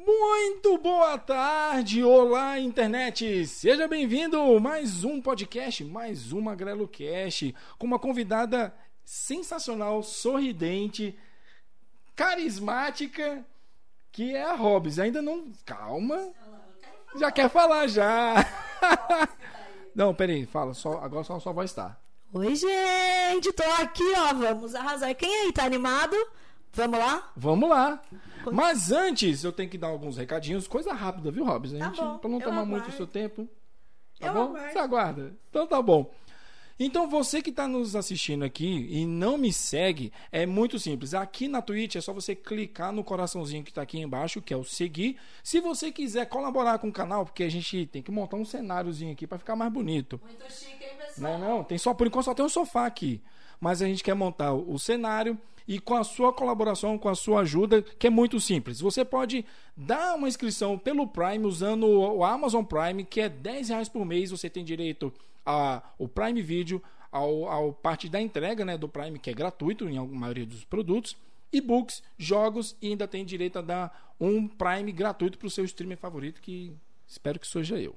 Muito 0.00 0.78
boa 0.78 1.18
tarde, 1.18 2.04
olá 2.04 2.56
internet, 2.56 3.44
seja 3.48 3.88
bem-vindo 3.88 4.38
mais 4.60 5.02
um 5.02 5.20
podcast, 5.20 5.82
mais 5.82 6.30
uma 6.30 6.54
Grelo 6.54 6.86
Cast, 6.86 7.52
com 7.76 7.84
uma 7.84 7.98
convidada 7.98 8.72
sensacional, 9.04 10.00
sorridente, 10.04 11.18
carismática, 12.14 13.44
que 14.12 14.36
é 14.36 14.44
a 14.44 14.54
Hobbs. 14.54 15.00
Ainda 15.00 15.20
não, 15.20 15.50
calma, 15.66 16.30
já 17.16 17.32
quer 17.32 17.50
falar 17.50 17.88
já. 17.88 18.36
Não, 19.92 20.14
peraí, 20.14 20.46
fala, 20.46 20.74
só, 20.74 21.00
agora 21.02 21.24
só 21.24 21.40
sua 21.40 21.52
voz 21.52 21.72
tá. 21.72 21.98
Oi, 22.32 22.54
gente, 22.54 23.52
tô 23.52 23.64
aqui, 23.82 24.12
ó, 24.16 24.32
vamos 24.32 24.76
arrasar. 24.76 25.12
Quem 25.16 25.46
aí 25.46 25.52
tá 25.52 25.64
animado? 25.64 26.14
Vamos 26.72 26.98
lá? 26.98 27.32
Vamos 27.36 27.68
lá. 27.68 28.02
Mas 28.52 28.92
antes, 28.92 29.42
eu 29.44 29.52
tenho 29.52 29.68
que 29.68 29.78
dar 29.78 29.88
alguns 29.88 30.16
recadinhos, 30.16 30.68
coisa 30.68 30.92
rápida, 30.92 31.30
viu, 31.30 31.44
Robson? 31.44 31.76
A 31.76 31.78
Tá 31.80 31.84
gente, 31.86 32.00
bom, 32.00 32.18
pra 32.18 32.30
não 32.30 32.38
eu 32.38 32.44
tomar 32.44 32.56
aguardo. 32.60 32.70
muito 32.70 32.88
o 32.88 32.92
seu 32.92 33.06
tempo. 33.06 33.48
Tá 34.18 34.28
Eu 34.28 34.32
bom? 34.34 34.40
aguardo. 34.42 34.72
Você 34.72 34.78
aguarda. 34.78 35.36
Então 35.50 35.66
tá 35.66 35.82
bom. 35.82 36.12
Então 36.80 37.08
você 37.10 37.42
que 37.42 37.50
está 37.50 37.66
nos 37.66 37.96
assistindo 37.96 38.44
aqui 38.44 38.86
e 38.88 39.04
não 39.04 39.36
me 39.36 39.52
segue, 39.52 40.12
é 40.30 40.46
muito 40.46 40.78
simples. 40.78 41.12
Aqui 41.12 41.48
na 41.48 41.60
Twitch 41.60 41.96
é 41.96 42.00
só 42.00 42.12
você 42.12 42.36
clicar 42.36 42.92
no 42.92 43.02
coraçãozinho 43.02 43.64
que 43.64 43.70
está 43.72 43.82
aqui 43.82 43.98
embaixo, 43.98 44.40
que 44.40 44.54
é 44.54 44.56
o 44.56 44.62
seguir. 44.62 45.18
Se 45.42 45.60
você 45.60 45.90
quiser 45.90 46.26
colaborar 46.26 46.78
com 46.78 46.86
o 46.88 46.92
canal, 46.92 47.24
porque 47.24 47.42
a 47.42 47.48
gente 47.50 47.84
tem 47.86 48.00
que 48.00 48.12
montar 48.12 48.36
um 48.36 48.44
cenáriozinho 48.44 49.12
aqui 49.12 49.26
para 49.26 49.38
ficar 49.38 49.56
mais 49.56 49.72
bonito. 49.72 50.20
Muito 50.24 50.52
chique, 50.52 50.84
hein, 50.84 50.90
pessoal? 51.04 51.36
Não, 51.36 51.56
não, 51.56 51.64
tem 51.64 51.76
só 51.78 51.92
por 51.92 52.06
enquanto 52.06 52.26
só 52.26 52.34
tem 52.34 52.44
um 52.44 52.48
sofá 52.48 52.86
aqui. 52.86 53.20
Mas 53.60 53.82
a 53.82 53.86
gente 53.86 54.04
quer 54.04 54.14
montar 54.14 54.52
o 54.54 54.78
cenário 54.78 55.36
e 55.68 55.78
com 55.78 55.94
a 55.94 56.02
sua 56.02 56.32
colaboração, 56.32 56.96
com 56.96 57.10
a 57.10 57.14
sua 57.14 57.42
ajuda, 57.42 57.82
que 57.82 58.06
é 58.06 58.10
muito 58.10 58.40
simples. 58.40 58.80
Você 58.80 59.04
pode 59.04 59.44
dar 59.76 60.16
uma 60.16 60.26
inscrição 60.26 60.78
pelo 60.78 61.06
Prime 61.06 61.44
usando 61.44 61.86
o 61.86 62.24
Amazon 62.24 62.64
Prime, 62.64 63.04
que 63.04 63.20
é 63.20 63.28
10 63.28 63.68
reais 63.68 63.88
por 63.88 64.06
mês. 64.06 64.30
Você 64.30 64.48
tem 64.48 64.64
direito 64.64 65.12
ao 65.44 66.08
Prime 66.08 66.40
Video, 66.40 66.82
ao, 67.12 67.46
ao 67.46 67.72
parte 67.74 68.08
da 68.08 68.18
entrega 68.18 68.64
né, 68.64 68.78
do 68.78 68.88
Prime, 68.88 69.18
que 69.18 69.28
é 69.28 69.34
gratuito 69.34 69.86
em 69.86 69.98
maioria 70.08 70.46
dos 70.46 70.64
produtos, 70.64 71.14
e-books, 71.52 72.02
jogos 72.16 72.74
e 72.80 72.88
ainda 72.88 73.06
tem 73.06 73.22
direito 73.22 73.58
a 73.58 73.62
dar 73.62 74.14
um 74.18 74.48
Prime 74.48 74.90
gratuito 74.90 75.36
para 75.36 75.48
o 75.48 75.50
seu 75.50 75.66
streamer 75.66 75.98
favorito, 75.98 76.40
que 76.40 76.72
espero 77.06 77.38
que 77.38 77.46
seja 77.46 77.78
eu. 77.78 77.94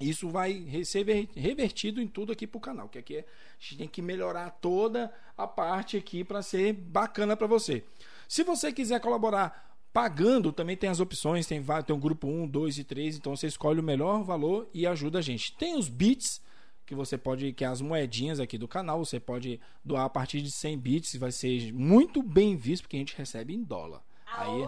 Isso 0.00 0.28
vai 0.28 0.66
ser 0.84 1.04
ver- 1.04 1.28
revertido 1.34 2.00
em 2.00 2.06
tudo 2.06 2.32
aqui 2.32 2.46
pro 2.46 2.60
canal, 2.60 2.88
que 2.88 2.98
aqui 2.98 3.16
é, 3.16 3.20
a 3.20 3.24
gente 3.58 3.78
tem 3.78 3.88
que 3.88 4.02
melhorar 4.02 4.50
toda 4.50 5.12
a 5.36 5.46
parte 5.46 5.96
aqui 5.96 6.22
para 6.22 6.42
ser 6.42 6.72
bacana 6.72 7.36
para 7.36 7.46
você. 7.46 7.82
Se 8.28 8.42
você 8.42 8.72
quiser 8.72 9.00
colaborar 9.00 9.64
pagando, 9.92 10.52
também 10.52 10.76
tem 10.76 10.90
as 10.90 11.00
opções, 11.00 11.46
tem, 11.46 11.64
tem 11.86 11.96
um 11.96 12.00
grupo 12.00 12.28
1, 12.28 12.46
2 12.46 12.78
e 12.78 12.84
3, 12.84 13.16
então 13.16 13.34
você 13.34 13.46
escolhe 13.46 13.80
o 13.80 13.82
melhor 13.82 14.22
valor 14.22 14.68
e 14.74 14.86
ajuda 14.86 15.20
a 15.20 15.22
gente. 15.22 15.56
Tem 15.56 15.74
os 15.74 15.88
bits 15.88 16.42
que 16.84 16.94
você 16.94 17.16
pode, 17.16 17.52
que 17.54 17.64
é 17.64 17.66
as 17.66 17.80
moedinhas 17.80 18.38
aqui 18.38 18.58
do 18.58 18.68
canal, 18.68 19.02
você 19.04 19.18
pode 19.18 19.58
doar 19.82 20.04
a 20.04 20.10
partir 20.10 20.42
de 20.42 20.50
100 20.50 20.78
bits, 20.78 21.16
vai 21.16 21.32
ser 21.32 21.72
muito 21.72 22.22
bem 22.22 22.56
visto 22.56 22.82
porque 22.82 22.96
a 22.96 22.98
gente 23.00 23.16
recebe 23.16 23.54
em 23.54 23.62
dólar. 23.62 24.02
Aí, 24.26 24.64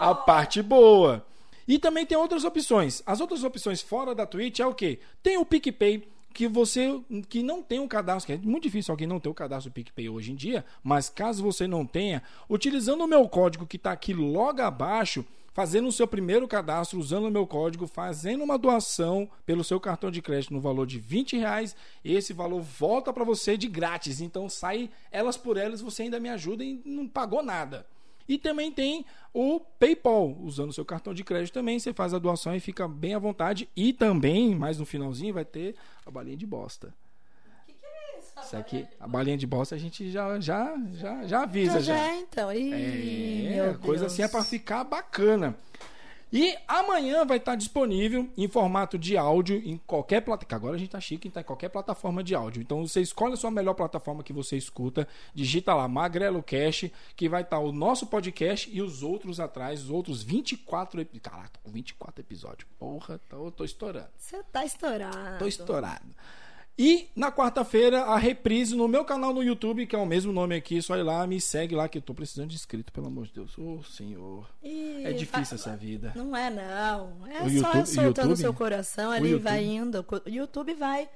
a 0.00 0.14
parte 0.14 0.60
boa. 0.62 1.24
E 1.66 1.78
também 1.78 2.06
tem 2.06 2.16
outras 2.16 2.44
opções. 2.44 3.02
As 3.04 3.20
outras 3.20 3.42
opções 3.42 3.82
fora 3.82 4.14
da 4.14 4.26
Twitch 4.26 4.60
é 4.60 4.66
o 4.66 4.74
quê? 4.74 5.00
Tem 5.22 5.36
o 5.36 5.44
PicPay, 5.44 6.06
que 6.36 6.46
você 6.46 7.00
que 7.30 7.42
não 7.42 7.62
tem 7.62 7.80
um 7.80 7.88
cadastro, 7.88 8.34
é 8.34 8.36
muito 8.36 8.64
difícil 8.64 8.92
alguém 8.92 9.08
não 9.08 9.18
ter 9.18 9.30
o 9.30 9.34
cadastro 9.34 9.70
do 9.70 9.74
PicPay 9.74 10.10
hoje 10.10 10.32
em 10.32 10.34
dia, 10.34 10.66
mas 10.82 11.08
caso 11.08 11.42
você 11.42 11.66
não 11.66 11.86
tenha, 11.86 12.22
utilizando 12.48 13.02
o 13.02 13.08
meu 13.08 13.26
código 13.26 13.66
que 13.66 13.76
está 13.76 13.90
aqui 13.90 14.12
logo 14.12 14.60
abaixo, 14.60 15.24
fazendo 15.54 15.88
o 15.88 15.92
seu 15.92 16.06
primeiro 16.06 16.46
cadastro, 16.46 16.98
usando 16.98 17.24
o 17.24 17.30
meu 17.30 17.46
código, 17.46 17.86
fazendo 17.86 18.44
uma 18.44 18.58
doação 18.58 19.26
pelo 19.46 19.64
seu 19.64 19.80
cartão 19.80 20.10
de 20.10 20.20
crédito 20.20 20.52
no 20.52 20.60
valor 20.60 20.86
de 20.86 20.98
20 20.98 21.38
reais, 21.38 21.74
esse 22.04 22.34
valor 22.34 22.60
volta 22.60 23.10
para 23.14 23.24
você 23.24 23.56
de 23.56 23.66
grátis. 23.66 24.20
Então 24.20 24.46
sai 24.50 24.90
elas 25.10 25.38
por 25.38 25.56
elas, 25.56 25.80
você 25.80 26.02
ainda 26.02 26.20
me 26.20 26.28
ajuda 26.28 26.62
e 26.62 26.82
não 26.84 27.08
pagou 27.08 27.42
nada. 27.42 27.86
E 28.28 28.38
também 28.38 28.72
tem 28.72 29.04
o 29.32 29.60
PayPal, 29.60 30.36
usando 30.42 30.70
o 30.70 30.72
seu 30.72 30.84
cartão 30.84 31.12
de 31.14 31.22
crédito 31.22 31.54
também, 31.54 31.78
você 31.78 31.92
faz 31.92 32.12
a 32.14 32.18
doação 32.18 32.54
e 32.56 32.60
fica 32.60 32.88
bem 32.88 33.14
à 33.14 33.18
vontade. 33.18 33.68
E 33.76 33.92
também, 33.92 34.54
mais 34.54 34.78
no 34.78 34.86
finalzinho, 34.86 35.34
vai 35.34 35.44
ter 35.44 35.74
a 36.04 36.10
balinha 36.10 36.36
de 36.36 36.46
bosta. 36.46 36.92
que, 37.66 37.72
que 37.74 37.84
é 37.86 38.18
isso? 38.18 38.32
Isso 38.42 38.56
aqui, 38.56 38.86
a 38.98 39.06
balinha 39.06 39.36
de 39.36 39.46
bosta 39.46 39.74
a 39.74 39.78
gente 39.78 40.10
já 40.10 40.40
já 40.40 40.76
já, 40.94 41.26
já 41.26 41.42
avisa 41.42 41.80
Já, 41.80 41.80
já. 41.80 41.96
já, 41.96 42.16
então. 42.16 42.52
Ih, 42.52 43.48
É, 43.48 43.74
coisa 43.74 44.02
Deus. 44.04 44.12
assim 44.12 44.22
é 44.22 44.28
para 44.28 44.42
ficar 44.42 44.82
bacana. 44.84 45.56
E 46.32 46.56
amanhã 46.66 47.24
vai 47.24 47.36
estar 47.36 47.54
disponível 47.54 48.28
em 48.36 48.48
formato 48.48 48.98
de 48.98 49.16
áudio 49.16 49.62
em 49.64 49.76
qualquer 49.86 50.20
plataforma. 50.20 50.56
Agora 50.56 50.76
a 50.76 50.78
gente 50.78 50.90
tá 50.90 51.00
chique, 51.00 51.30
tá 51.30 51.40
em 51.40 51.44
qualquer 51.44 51.68
plataforma 51.68 52.22
de 52.22 52.34
áudio. 52.34 52.60
Então 52.60 52.86
você 52.86 53.00
escolhe 53.00 53.34
a 53.34 53.36
sua 53.36 53.50
melhor 53.50 53.74
plataforma 53.74 54.22
que 54.22 54.32
você 54.32 54.56
escuta, 54.56 55.06
digita 55.34 55.72
lá 55.74 55.86
Magrelo 55.86 56.42
Cash, 56.42 56.90
que 57.14 57.28
vai 57.28 57.42
estar 57.42 57.58
o 57.58 57.70
nosso 57.70 58.06
podcast 58.06 58.68
e 58.72 58.82
os 58.82 59.02
outros 59.02 59.38
atrás, 59.38 59.84
os 59.84 59.90
outros 59.90 60.22
24 60.22 61.00
episódios. 61.00 61.22
Caraca, 61.22 61.50
tô 61.52 61.60
com 61.60 61.70
24 61.70 62.20
episódios. 62.20 62.68
Porra, 62.78 63.20
tô, 63.28 63.50
tô 63.50 63.64
estourando. 63.64 64.10
Você 64.16 64.42
tá 64.52 64.64
estourado. 64.64 65.38
Tô 65.38 65.46
estourado. 65.46 66.06
E 66.78 67.08
na 67.16 67.32
quarta-feira, 67.32 68.02
a 68.02 68.18
reprise 68.18 68.76
no 68.76 68.86
meu 68.86 69.02
canal 69.02 69.32
no 69.32 69.42
YouTube, 69.42 69.86
que 69.86 69.96
é 69.96 69.98
o 69.98 70.04
mesmo 70.04 70.30
nome 70.30 70.54
aqui, 70.54 70.82
só 70.82 70.94
ir 70.98 71.02
lá, 71.02 71.26
me 71.26 71.40
segue 71.40 71.74
lá, 71.74 71.88
que 71.88 71.96
eu 71.96 72.02
tô 72.02 72.12
precisando 72.12 72.48
de 72.50 72.54
inscrito, 72.56 72.92
pelo 72.92 73.06
amor 73.06 73.24
de 73.26 73.32
Deus. 73.32 73.56
Ô, 73.56 73.82
senhor. 73.82 74.46
Ih, 74.62 75.02
É 75.04 75.12
difícil 75.12 75.56
fa- 75.58 75.70
essa 75.70 75.76
vida. 75.76 76.12
Não 76.14 76.36
é, 76.36 76.50
não. 76.50 77.26
É 77.28 77.42
O 77.42 77.48
só 77.48 77.68
YouTube- 77.68 77.86
soltando 77.86 78.04
YouTube? 78.28 78.36
seu 78.36 78.52
coração 78.52 79.10
ali, 79.10 79.36
vai 79.36 79.64
indo. 79.64 80.04
O 80.26 80.28
YouTube 80.28 80.74
vai 80.74 81.08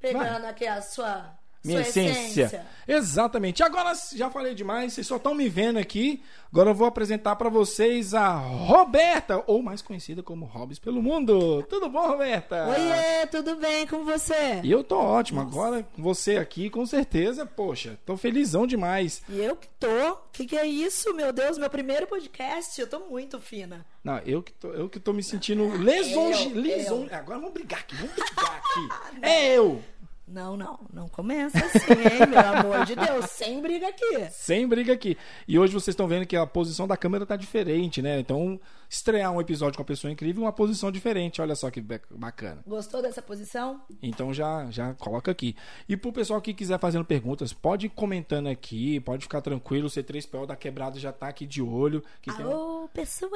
pegando 0.00 0.46
aqui 0.46 0.66
a 0.66 0.80
sua, 0.80 1.36
Minha 1.64 1.82
sua 1.84 2.02
essência. 2.02 2.66
Exatamente. 2.86 3.62
Agora 3.62 3.92
já 4.14 4.30
falei 4.30 4.54
demais, 4.54 4.92
vocês 4.92 5.06
só 5.06 5.16
estão 5.16 5.34
me 5.34 5.48
vendo 5.48 5.78
aqui. 5.78 6.22
Agora 6.52 6.70
eu 6.70 6.74
vou 6.74 6.86
apresentar 6.86 7.34
para 7.36 7.48
vocês 7.48 8.14
a 8.14 8.28
Roberta, 8.36 9.42
ou 9.46 9.62
mais 9.62 9.80
conhecida 9.82 10.22
como 10.22 10.44
Hobbs 10.44 10.78
pelo 10.78 11.02
mundo. 11.02 11.62
Tudo 11.68 11.88
bom, 11.88 12.06
Roberta? 12.06 12.66
Oiê, 12.68 13.26
tudo 13.26 13.56
bem 13.56 13.86
com 13.86 14.04
você? 14.04 14.60
E 14.62 14.70
eu 14.70 14.84
tô 14.84 14.96
ótimo. 14.98 15.40
Agora 15.40 15.82
com 15.82 16.02
você 16.02 16.36
aqui, 16.36 16.68
com 16.70 16.84
certeza, 16.86 17.46
poxa, 17.46 17.98
tô 18.04 18.16
felizão 18.16 18.66
demais. 18.66 19.22
E 19.28 19.40
eu 19.40 19.56
que 19.56 19.68
tô. 19.80 20.16
Que 20.32 20.44
que 20.46 20.56
é 20.56 20.66
isso, 20.66 21.14
meu 21.14 21.32
Deus? 21.32 21.56
Meu 21.58 21.70
primeiro 21.70 22.06
podcast. 22.06 22.80
Eu 22.80 22.86
tô 22.88 23.00
muito 23.00 23.40
fina. 23.40 23.86
Não, 24.02 24.18
eu 24.18 24.42
que 24.42 24.52
tô, 24.52 24.68
eu 24.68 24.88
que 24.88 25.00
tô 25.00 25.12
me 25.14 25.22
sentindo 25.22 25.66
lesonje, 25.78 26.50
Eu, 26.50 26.60
lison- 26.60 27.08
Agora 27.10 27.38
vamos 27.38 27.54
brigar 27.54 27.80
aqui, 27.80 27.94
vamos 27.96 28.12
brigar 28.12 28.58
aqui. 28.58 29.18
é 29.22 29.56
eu. 29.56 29.82
Não, 30.26 30.56
não. 30.56 30.78
Não 30.92 31.08
começa 31.08 31.58
assim, 31.58 31.92
hein, 31.92 32.26
meu 32.28 32.40
amor 32.40 32.84
de 32.86 32.96
Deus. 32.96 33.26
Sem 33.30 33.60
briga 33.60 33.88
aqui. 33.88 34.26
Sem 34.30 34.66
briga 34.66 34.92
aqui. 34.92 35.16
E 35.46 35.58
hoje 35.58 35.72
vocês 35.72 35.88
estão 35.92 36.08
vendo 36.08 36.26
que 36.26 36.34
a 36.36 36.46
posição 36.46 36.86
da 36.88 36.96
câmera 36.96 37.26
tá 37.26 37.36
diferente, 37.36 38.00
né? 38.00 38.18
Então, 38.18 38.58
estrear 38.88 39.30
um 39.30 39.40
episódio 39.40 39.76
com 39.76 39.82
uma 39.82 39.86
pessoa 39.86 40.10
incrível, 40.10 40.42
uma 40.42 40.52
posição 40.52 40.90
diferente. 40.90 41.42
Olha 41.42 41.54
só 41.54 41.70
que 41.70 41.80
ba- 41.80 42.00
bacana. 42.10 42.62
Gostou 42.66 43.02
dessa 43.02 43.20
posição? 43.20 43.82
Então 44.02 44.32
já 44.32 44.66
já 44.70 44.94
coloca 44.94 45.30
aqui. 45.30 45.54
E 45.88 45.96
pro 45.96 46.12
pessoal 46.12 46.40
que 46.40 46.54
quiser 46.54 46.78
fazendo 46.78 47.04
perguntas, 47.04 47.52
pode 47.52 47.86
ir 47.86 47.90
comentando 47.90 48.46
aqui, 48.48 48.98
pode 49.00 49.24
ficar 49.24 49.42
tranquilo. 49.42 49.86
O 49.88 49.90
C3PO 49.90 50.46
da 50.46 50.56
quebrada 50.56 50.98
já 50.98 51.12
tá 51.12 51.28
aqui 51.28 51.46
de 51.46 51.60
olho. 51.60 52.02
Que 52.22 52.34
tem- 52.34 52.44
Alô, 52.46 52.88
pessoal. 52.94 53.30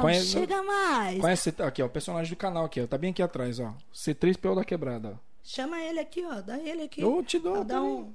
Qual 0.00 0.08
é- 0.08 0.20
Chega 0.20 0.62
mais. 0.62 1.20
Conhece 1.20 1.52
aqui, 1.58 1.82
ó, 1.82 1.86
o 1.86 1.90
personagem 1.90 2.32
do 2.32 2.36
canal 2.36 2.64
aqui, 2.64 2.80
ó. 2.80 2.86
Tá 2.86 2.96
bem 2.96 3.10
aqui 3.10 3.22
atrás, 3.22 3.58
ó. 3.58 3.74
C3PO 3.92 4.54
da 4.54 4.64
quebrada, 4.64 5.14
ó. 5.24 5.27
Chama 5.42 5.80
ele 5.80 6.00
aqui, 6.00 6.24
ó. 6.24 6.40
Dá 6.40 6.58
ele 6.58 6.82
aqui. 6.82 7.00
Eu 7.00 7.22
te 7.22 7.38
dou 7.38 7.52
Pra 7.54 7.62
dar 7.62 7.74
também. 7.76 7.90
um, 7.90 8.12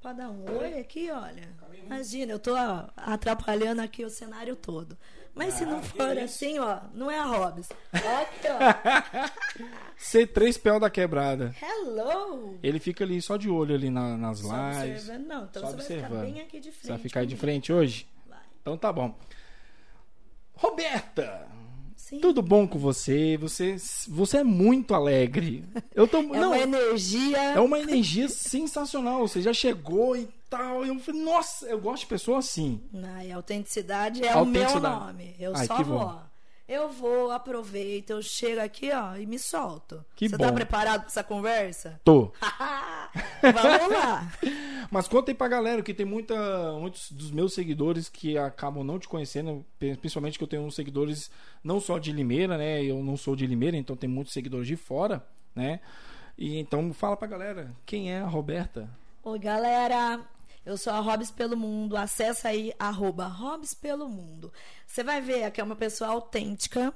pra 0.00 0.12
dar 0.12 0.30
um 0.30 0.58
oi 0.58 0.78
aqui, 0.80 1.10
olha. 1.10 1.48
Imagina, 1.84 2.32
eu 2.32 2.38
tô 2.38 2.54
ó, 2.56 2.86
atrapalhando 2.96 3.82
aqui 3.82 4.04
o 4.04 4.10
cenário 4.10 4.56
todo. 4.56 4.96
Mas 5.34 5.54
se 5.54 5.66
não 5.66 5.82
for 5.82 6.16
assim, 6.16 6.58
ó, 6.60 6.78
não 6.94 7.10
é 7.10 7.18
a 7.18 7.24
Hobbs. 7.24 7.68
Aqui, 7.92 8.46
ó. 8.48 9.28
C3PO 9.98 10.78
da 10.78 10.88
quebrada. 10.88 11.54
Hello! 11.60 12.56
Ele 12.62 12.78
fica 12.78 13.02
ali 13.04 13.20
só 13.20 13.36
de 13.36 13.50
olho 13.50 13.74
ali 13.74 13.90
na- 13.90 14.16
nas 14.16 14.38
Só 14.38 14.54
lives. 14.54 15.02
observando, 15.02 15.26
não. 15.26 15.44
Então 15.44 15.62
Só 15.62 15.68
você 15.70 15.74
vai 15.76 15.84
ficar 15.84 15.96
observando. 16.06 16.32
bem 16.34 16.40
aqui 16.40 16.60
de 16.60 16.70
frente. 16.70 16.82
Você 16.86 16.88
vai 16.92 16.98
ficar 16.98 17.20
aí 17.20 17.26
de 17.26 17.36
frente 17.36 17.72
hoje? 17.72 18.06
Vai. 18.28 18.38
Então 18.62 18.78
tá 18.78 18.92
bom. 18.92 19.18
Roberta, 20.54 21.48
Sim. 22.14 22.20
tudo 22.20 22.40
bom 22.42 22.66
com 22.66 22.78
você? 22.78 23.36
Você, 23.38 23.76
você 24.08 24.38
é 24.38 24.44
muito 24.44 24.94
alegre. 24.94 25.64
Eu 25.94 26.06
tô, 26.08 26.18
É 26.34 26.38
não, 26.40 26.48
uma 26.52 26.58
energia. 26.58 27.38
é 27.38 27.60
uma 27.60 27.78
energia 27.78 28.28
sensacional. 28.28 29.26
Você 29.26 29.40
já 29.42 29.52
chegou 29.52 30.16
e 30.16 30.28
tal. 30.48 30.84
Eu 30.84 30.98
falei, 31.00 31.20
nossa, 31.20 31.66
eu 31.66 31.80
gosto 31.80 32.00
de 32.02 32.06
pessoa 32.08 32.38
assim. 32.38 32.80
Ai, 33.16 33.30
autenticidade 33.32 34.24
é 34.24 34.34
o 34.36 34.44
meu 34.46 34.62
Autenticidade. 34.62 35.04
nome. 35.06 35.34
Eu 35.38 35.52
Ai, 35.56 35.66
só 35.66 35.82
vou. 35.82 35.98
bom. 35.98 36.22
Eu 36.66 36.88
vou, 36.88 37.30
aproveito, 37.30 38.10
eu 38.10 38.22
chego 38.22 38.60
aqui, 38.60 38.90
ó, 38.90 39.16
e 39.16 39.26
me 39.26 39.38
solto. 39.38 40.02
Que 40.16 40.28
Você 40.28 40.36
bom. 40.38 40.46
tá 40.46 40.52
preparado 40.52 41.00
pra 41.00 41.08
essa 41.08 41.22
conversa? 41.22 42.00
Tô. 42.02 42.32
Vamos 43.42 43.92
lá. 43.92 44.32
Mas 44.90 45.06
conta 45.06 45.30
aí 45.30 45.34
pra 45.34 45.46
galera 45.46 45.82
que 45.82 45.92
tem 45.92 46.06
muita, 46.06 46.34
muitos 46.78 47.12
dos 47.12 47.30
meus 47.30 47.52
seguidores 47.52 48.08
que 48.08 48.38
acabam 48.38 48.82
não 48.82 48.98
te 48.98 49.06
conhecendo, 49.08 49.64
principalmente 49.78 50.38
que 50.38 50.44
eu 50.44 50.48
tenho 50.48 50.62
uns 50.62 50.74
seguidores 50.74 51.30
não 51.62 51.80
só 51.80 51.98
de 51.98 52.12
Limeira, 52.12 52.56
né? 52.56 52.82
Eu 52.82 53.02
não 53.02 53.16
sou 53.16 53.36
de 53.36 53.46
Limeira, 53.46 53.76
então 53.76 53.94
tem 53.94 54.08
muitos 54.08 54.32
seguidores 54.32 54.66
de 54.66 54.76
fora, 54.76 55.22
né? 55.54 55.80
E 56.38 56.58
então 56.58 56.92
fala 56.94 57.16
pra 57.16 57.28
galera, 57.28 57.74
quem 57.84 58.10
é 58.10 58.20
a 58.20 58.26
Roberta? 58.26 58.88
Oi, 59.22 59.38
galera. 59.38 60.20
Eu 60.64 60.76
sou 60.78 60.92
a 60.92 61.00
Robs 61.00 61.30
pelo 61.30 61.56
Mundo. 61.56 61.96
Acesse 61.96 62.46
aí, 62.46 62.72
arroba 62.78 63.26
Robs 63.26 63.74
pelo 63.74 64.08
Mundo. 64.08 64.52
Você 64.86 65.04
vai 65.04 65.20
ver 65.20 65.50
que 65.50 65.60
é 65.60 65.64
uma 65.64 65.76
pessoa 65.76 66.10
autêntica. 66.10 66.92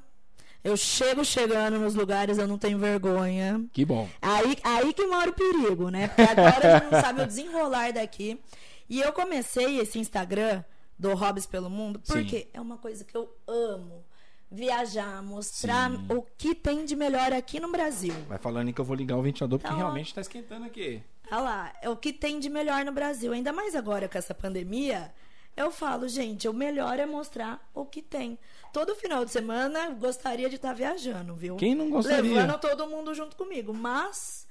Eu 0.65 0.77
chego 0.77 1.25
chegando 1.25 1.79
nos 1.79 1.95
lugares, 1.95 2.39
eu 2.39 2.49
não 2.49 2.59
tenho 2.59 2.79
vergonha. 2.79 3.65
Que 3.73 3.85
bom. 3.85 4.09
Aí, 4.21 4.57
aí 4.65 4.93
que 4.93 5.07
mora 5.07 5.31
o 5.31 5.35
perigo, 5.35 5.89
né? 5.91 6.09
Porque 6.09 6.23
agora 6.23 6.77
a 6.77 6.79
gente 6.79 6.93
não 6.93 7.01
sabe 7.01 7.23
o 7.23 7.27
desenrolar 7.27 7.93
daqui. 7.93 8.41
E 8.89 9.01
eu 9.01 9.13
comecei 9.13 9.79
esse 9.79 9.99
Instagram 9.99 10.65
do 10.99 11.15
Hobbs 11.15 11.47
pelo 11.47 11.71
Mundo 11.71 12.01
porque 12.01 12.41
Sim. 12.41 12.49
é 12.53 12.61
uma 12.61 12.79
coisa 12.79 13.05
que 13.05 13.17
eu 13.17 13.33
amo. 13.47 14.05
Viajar, 14.51 15.23
mostrar 15.23 15.91
Sim. 15.91 16.07
o 16.09 16.23
que 16.23 16.55
tem 16.55 16.85
de 16.85 16.97
melhor 16.97 17.33
aqui 17.33 17.61
no 17.61 17.71
Brasil. 17.71 18.15
Vai 18.27 18.39
falando 18.39 18.73
que 18.73 18.81
eu 18.81 18.85
vou 18.85 18.97
ligar 18.97 19.17
o 19.17 19.23
ventilador 19.23 19.59
porque 19.59 19.73
então, 19.73 19.79
realmente 19.79 20.07
está 20.07 20.23
esquentando 20.23 20.65
aqui. 20.65 21.03
Olha 21.31 21.41
lá, 21.41 21.73
é 21.83 21.91
o 21.91 21.97
que 21.97 22.13
tem 22.13 22.41
de 22.41 22.49
melhor 22.49 22.85
no 22.85 22.93
Brasil. 22.93 23.33
Ainda 23.33 23.53
mais 23.53 23.75
agora 23.75 24.09
com 24.09 24.17
essa 24.17 24.35
pandemia. 24.35 25.13
Eu 25.55 25.71
falo, 25.71 26.09
gente, 26.09 26.49
o 26.49 26.53
melhor 26.55 26.99
é 26.99 27.05
mostrar 27.05 27.69
o 27.75 27.85
que 27.85 28.01
tem. 28.01 28.39
Todo 28.73 28.95
final 28.95 29.25
de 29.25 29.31
semana 29.31 29.91
gostaria 29.91 30.49
de 30.49 30.57
estar 30.57 30.73
viajando, 30.73 31.35
viu? 31.35 31.57
Quem 31.57 31.75
não 31.75 31.91
gostaria? 31.91 32.23
Levando 32.23 32.59
todo 32.59 32.87
mundo 32.87 33.13
junto 33.15 33.37
comigo. 33.37 33.75
Mas 33.75 34.47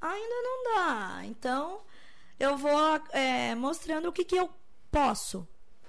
ainda 0.00 0.34
não 0.42 0.74
dá. 0.74 1.20
Então, 1.24 1.80
eu 2.38 2.56
vou 2.56 3.00
é, 3.10 3.54
mostrando 3.54 4.08
o 4.08 4.12
que, 4.12 4.24
que 4.24 4.36
eu 4.36 4.48
posso, 4.90 5.46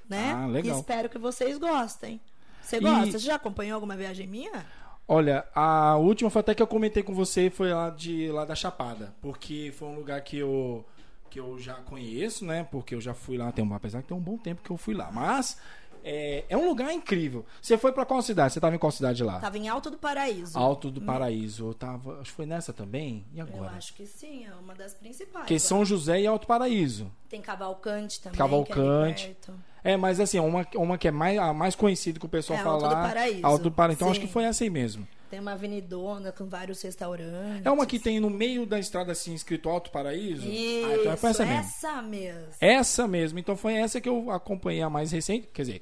né? 0.09 0.33
Ah, 0.35 0.47
legal. 0.47 0.75
E 0.75 0.79
espero 0.79 1.09
que 1.09 1.17
vocês 1.17 1.57
gostem. 1.57 2.19
Você 2.63 2.79
gosta? 2.79 3.07
E... 3.07 3.11
Você 3.11 3.19
já 3.19 3.35
acompanhou 3.35 3.75
alguma 3.75 3.95
viagem 3.95 4.27
minha? 4.27 4.65
Olha, 5.07 5.45
a 5.53 5.97
última 5.97 6.29
foi 6.29 6.39
até 6.39 6.55
que 6.55 6.61
eu 6.63 6.67
comentei 6.67 7.03
com 7.03 7.13
você, 7.13 7.49
foi 7.49 7.73
lá 7.73 7.89
de 7.89 8.31
lá 8.31 8.45
da 8.45 8.55
Chapada, 8.55 9.13
porque 9.21 9.73
foi 9.75 9.89
um 9.89 9.95
lugar 9.95 10.21
que 10.21 10.37
eu 10.37 10.85
que 11.29 11.39
eu 11.39 11.57
já 11.57 11.73
conheço, 11.73 12.45
né? 12.45 12.63
Porque 12.63 12.93
eu 12.93 13.01
já 13.01 13.13
fui 13.13 13.37
lá, 13.37 13.51
tem 13.51 13.65
um, 13.65 13.73
apesar 13.73 14.03
que 14.03 14.07
tem 14.07 14.15
um 14.15 14.21
bom 14.21 14.37
tempo 14.37 14.61
que 14.61 14.69
eu 14.69 14.77
fui 14.77 14.93
lá, 14.93 15.11
mas 15.11 15.57
é, 16.03 16.43
é 16.49 16.57
um 16.57 16.67
lugar 16.67 16.93
incrível. 16.93 17.45
Você 17.61 17.77
foi 17.77 17.91
para 17.91 18.05
qual 18.05 18.21
cidade? 18.21 18.53
Você 18.53 18.59
tava 18.59 18.75
em 18.75 18.79
qual 18.79 18.91
cidade 18.91 19.23
lá? 19.23 19.39
Tava 19.39 19.57
em 19.57 19.67
Alto 19.69 19.89
do 19.89 19.97
Paraíso. 19.97 20.57
Alto 20.57 20.91
do 20.91 21.01
Paraíso. 21.01 21.69
Eu 21.69 21.73
tava, 21.73 22.19
acho 22.19 22.29
que 22.29 22.35
foi 22.35 22.45
nessa 22.45 22.73
também. 22.73 23.25
E 23.33 23.39
agora? 23.39 23.71
Eu 23.71 23.77
acho 23.77 23.93
que 23.93 24.05
sim, 24.05 24.45
é 24.45 24.53
uma 24.53 24.75
das 24.75 24.93
principais. 24.93 25.45
Que 25.47 25.57
São 25.57 25.85
José 25.85 26.21
e 26.21 26.27
Alto 26.27 26.45
Paraíso. 26.45 27.11
Tem 27.29 27.41
Cavalcante 27.41 28.21
também. 28.21 28.37
Cavalcante. 28.37 29.35
É, 29.47 29.51
é, 29.83 29.97
mas 29.97 30.19
assim, 30.19 30.39
uma, 30.39 30.65
uma 30.75 30.97
que 30.97 31.07
é 31.07 31.11
mais, 31.11 31.37
a 31.37 31.53
mais 31.53 31.75
conhecida 31.75 32.19
que 32.19 32.25
o 32.25 32.29
pessoal 32.29 32.59
é, 32.59 32.63
fala. 32.63 32.85
Alto 32.85 32.95
do 32.95 33.01
Paraíso. 33.01 33.45
Alto 33.45 33.63
do 33.63 33.71
Paraíso. 33.71 33.97
Então 33.97 34.07
Sim. 34.07 34.11
acho 34.11 34.19
que 34.21 34.27
foi 34.27 34.43
essa 34.43 34.63
aí 34.63 34.69
mesmo. 34.69 35.07
Tem 35.29 35.39
uma 35.39 35.53
avenidona 35.53 36.31
com 36.31 36.45
vários 36.45 36.81
restaurantes. 36.81 37.65
É 37.65 37.71
uma 37.71 37.85
que 37.85 37.99
tem 37.99 38.19
no 38.19 38.29
meio 38.29 38.65
da 38.65 38.79
estrada 38.79 39.11
assim, 39.11 39.33
escrito 39.33 39.67
Alto 39.67 39.91
Paraíso? 39.91 40.47
Isso, 40.47 40.85
ah, 40.85 40.95
então 40.95 41.17
foi 41.17 41.29
essa 41.31 41.45
mesmo. 41.45 41.59
Essa 41.59 42.01
mesmo. 42.01 42.47
Essa 42.61 43.07
mesmo. 43.07 43.39
Então 43.39 43.57
foi 43.57 43.73
essa 43.73 43.99
que 43.99 44.07
eu 44.07 44.31
acompanhei 44.31 44.83
a 44.83 44.89
mais 44.89 45.11
recente. 45.11 45.49
Quer 45.51 45.63
dizer, 45.63 45.81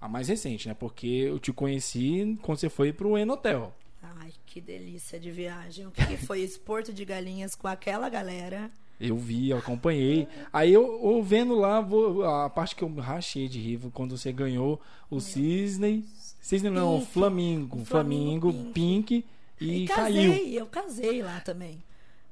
a 0.00 0.08
mais 0.08 0.28
recente, 0.28 0.68
né? 0.68 0.74
Porque 0.74 1.06
eu 1.06 1.38
te 1.38 1.52
conheci 1.52 2.38
quando 2.42 2.58
você 2.58 2.70
foi 2.70 2.92
pro 2.92 3.18
Enotel. 3.18 3.74
Ai, 4.02 4.32
que 4.46 4.60
delícia 4.60 5.18
de 5.18 5.30
viagem. 5.30 5.86
O 5.86 5.90
que, 5.90 6.06
que 6.06 6.16
foi 6.16 6.40
esse 6.40 6.58
Porto 6.58 6.92
de 6.92 7.04
Galinhas 7.04 7.54
com 7.54 7.68
aquela 7.68 8.08
galera? 8.08 8.70
Eu 9.02 9.16
vi, 9.16 9.50
eu 9.50 9.58
acompanhei. 9.58 10.28
Aí 10.52 10.72
eu, 10.72 11.00
eu 11.02 11.22
vendo 11.22 11.54
lá, 11.56 11.80
vou, 11.80 12.24
a 12.24 12.48
parte 12.48 12.76
que 12.76 12.84
eu 12.84 12.94
rachei 12.94 13.48
de 13.48 13.58
rir 13.58 13.80
quando 13.92 14.16
você 14.16 14.32
ganhou 14.32 14.80
o 15.10 15.18
Cisne. 15.18 16.04
Cisne 16.40 16.70
não, 16.70 17.00
Pink. 17.00 17.12
Flamingo. 17.12 17.84
Flamingo, 17.84 18.52
Pink, 18.52 18.72
Pink 18.72 19.26
e, 19.60 19.84
e 19.84 19.88
casei, 19.88 20.28
caiu. 20.28 20.52
Eu 20.52 20.66
casei 20.66 21.22
lá 21.22 21.40
também. 21.40 21.82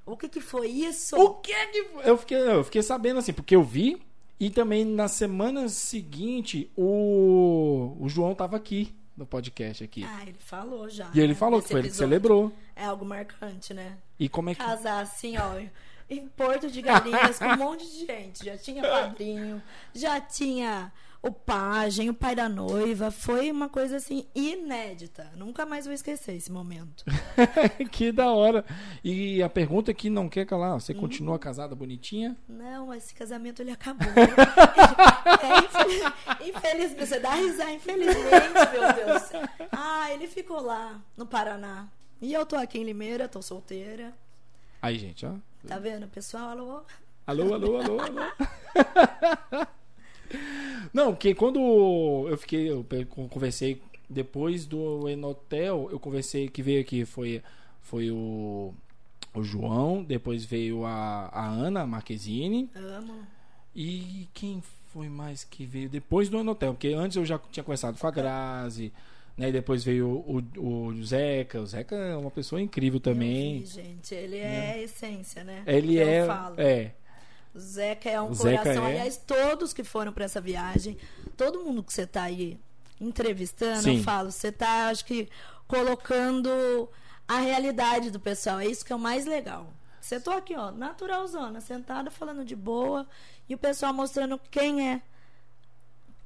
O 0.06 0.16
que 0.16 0.28
que 0.28 0.40
foi 0.40 0.68
isso? 0.68 1.16
O 1.16 1.34
que 1.34 1.66
que 1.66 1.84
foi? 1.84 2.08
Eu 2.08 2.16
fiquei, 2.16 2.38
eu 2.38 2.64
fiquei 2.64 2.82
sabendo 2.82 3.18
assim, 3.18 3.32
porque 3.32 3.56
eu 3.56 3.62
vi 3.64 4.00
e 4.38 4.48
também 4.48 4.84
na 4.84 5.08
semana 5.08 5.68
seguinte 5.68 6.70
o, 6.76 7.96
o 7.98 8.08
João 8.08 8.34
tava 8.34 8.56
aqui 8.56 8.94
no 9.16 9.26
podcast 9.26 9.84
aqui. 9.84 10.04
Ah, 10.04 10.22
ele 10.22 10.38
falou 10.38 10.88
já. 10.88 11.10
E 11.14 11.20
ele 11.20 11.34
falou 11.34 11.60
que 11.60 11.68
foi 11.68 11.80
ele 11.80 11.90
que 11.90 11.96
celebrou. 11.96 12.52
É 12.74 12.84
algo 12.86 13.04
marcante, 13.04 13.74
né? 13.74 13.98
E 14.18 14.28
como 14.28 14.50
é 14.50 14.54
que. 14.54 14.60
Casar 14.60 15.00
assim, 15.02 15.36
ó 15.36 15.60
em 16.10 16.26
Porto 16.26 16.68
de 16.68 16.82
Galinhas 16.82 17.38
com 17.38 17.46
um 17.46 17.56
monte 17.56 17.86
de 17.86 18.04
gente. 18.04 18.44
Já 18.44 18.58
tinha 18.58 18.82
padrinho, 18.82 19.62
já 19.94 20.20
tinha 20.20 20.92
o 21.22 21.30
pajem, 21.30 22.10
o 22.10 22.14
pai 22.14 22.34
da 22.34 22.48
noiva. 22.48 23.10
Foi 23.10 23.50
uma 23.50 23.68
coisa 23.68 23.98
assim 23.98 24.26
inédita. 24.34 25.30
Nunca 25.36 25.64
mais 25.64 25.84
vou 25.84 25.94
esquecer 25.94 26.34
esse 26.34 26.50
momento. 26.50 27.04
que 27.92 28.10
da 28.10 28.32
hora. 28.32 28.64
E 29.04 29.42
a 29.42 29.48
pergunta 29.48 29.94
que 29.94 30.10
não 30.10 30.28
quer 30.28 30.46
calar, 30.46 30.80
você 30.80 30.92
hum. 30.92 31.00
continua 31.00 31.38
casada 31.38 31.74
bonitinha? 31.74 32.36
Não, 32.48 32.92
esse 32.92 33.14
casamento 33.14 33.62
ele 33.62 33.70
acabou. 33.70 34.08
é, 36.40 36.48
infelizmente, 36.48 37.06
você 37.06 37.20
dá 37.20 37.34
risada, 37.34 37.72
infelizmente, 37.72 38.72
meu 38.72 38.92
Deus. 38.94 39.30
Ah, 39.70 40.12
ele 40.12 40.26
ficou 40.26 40.60
lá 40.60 41.00
no 41.16 41.26
Paraná. 41.26 41.86
E 42.20 42.32
eu 42.32 42.44
tô 42.44 42.56
aqui 42.56 42.78
em 42.78 42.84
Limeira, 42.84 43.28
tô 43.28 43.40
solteira. 43.40 44.12
Aí, 44.82 44.98
gente, 44.98 45.24
ó. 45.24 45.34
Tá 45.66 45.78
vendo, 45.78 46.06
pessoal? 46.08 46.50
Alô? 46.50 46.82
Alô, 47.26 47.54
alô, 47.54 47.76
alô, 47.76 48.00
alô. 48.00 49.66
Não, 50.92 51.12
porque 51.12 51.34
quando 51.34 51.58
eu 52.28 52.36
fiquei, 52.38 52.70
eu 52.70 52.84
conversei 53.28 53.82
depois 54.08 54.66
do 54.66 55.08
Enotel, 55.08 55.88
eu 55.90 56.00
conversei 56.00 56.48
que 56.48 56.62
veio 56.62 56.80
aqui 56.80 57.04
foi 57.04 57.42
foi 57.80 58.10
o 58.10 58.74
o 59.32 59.44
João, 59.44 60.02
depois 60.02 60.44
veio 60.44 60.84
a, 60.84 61.28
a 61.32 61.46
Ana 61.46 61.86
Marquezine. 61.86 62.68
Amo. 62.74 63.24
E 63.74 64.28
quem 64.34 64.60
foi 64.92 65.08
mais 65.08 65.44
que 65.44 65.64
veio 65.64 65.88
depois 65.88 66.28
do 66.28 66.38
Enotel? 66.38 66.72
Porque 66.72 66.88
antes 66.88 67.16
eu 67.16 67.24
já 67.24 67.38
tinha 67.38 67.62
conversado 67.62 67.96
com 67.96 68.06
a 68.06 68.10
Grazi. 68.10 68.92
Né? 69.40 69.48
E 69.48 69.52
depois 69.52 69.82
veio 69.82 70.06
o, 70.06 70.44
o, 70.58 70.86
o, 70.88 71.02
Zeca. 71.02 71.62
O 71.62 71.66
Zeca 71.66 71.96
é 71.96 72.14
uma 72.14 72.30
pessoa 72.30 72.60
incrível 72.60 73.00
também. 73.00 73.60
Vi, 73.60 73.66
gente, 73.66 74.14
ele 74.14 74.36
é 74.36 74.42
né? 74.42 74.72
a 74.72 74.78
essência, 74.82 75.42
né? 75.42 75.62
Ele 75.66 75.94
que 75.94 75.98
é. 75.98 76.26
É. 76.58 76.92
O 77.54 77.58
Zeca 77.58 78.10
é 78.10 78.20
um 78.20 78.34
coração. 78.34 78.86
É... 78.86 78.90
Aliás, 78.90 79.16
todos 79.16 79.72
que 79.72 79.82
foram 79.82 80.12
para 80.12 80.26
essa 80.26 80.42
viagem, 80.42 80.98
todo 81.38 81.64
mundo 81.64 81.82
que 81.82 81.90
você 81.90 82.02
está 82.02 82.24
aí 82.24 82.60
entrevistando, 83.00 83.80
Sim. 83.80 83.96
eu 83.96 84.02
falo, 84.02 84.30
você 84.30 84.48
está, 84.48 84.88
acho 84.88 85.06
que, 85.06 85.26
colocando 85.66 86.50
a 87.26 87.38
realidade 87.38 88.10
do 88.10 88.20
pessoal. 88.20 88.60
É 88.60 88.66
isso 88.66 88.84
que 88.84 88.92
é 88.92 88.96
o 88.96 88.98
mais 88.98 89.24
legal. 89.24 89.72
Você 90.02 90.20
tô 90.20 90.32
aqui, 90.32 90.54
ó, 90.54 90.70
naturalzona, 90.70 91.62
sentada, 91.62 92.10
falando 92.10 92.44
de 92.44 92.54
boa, 92.54 93.06
e 93.48 93.54
o 93.54 93.58
pessoal 93.58 93.94
mostrando 93.94 94.38
quem 94.50 94.86
é. 94.86 95.00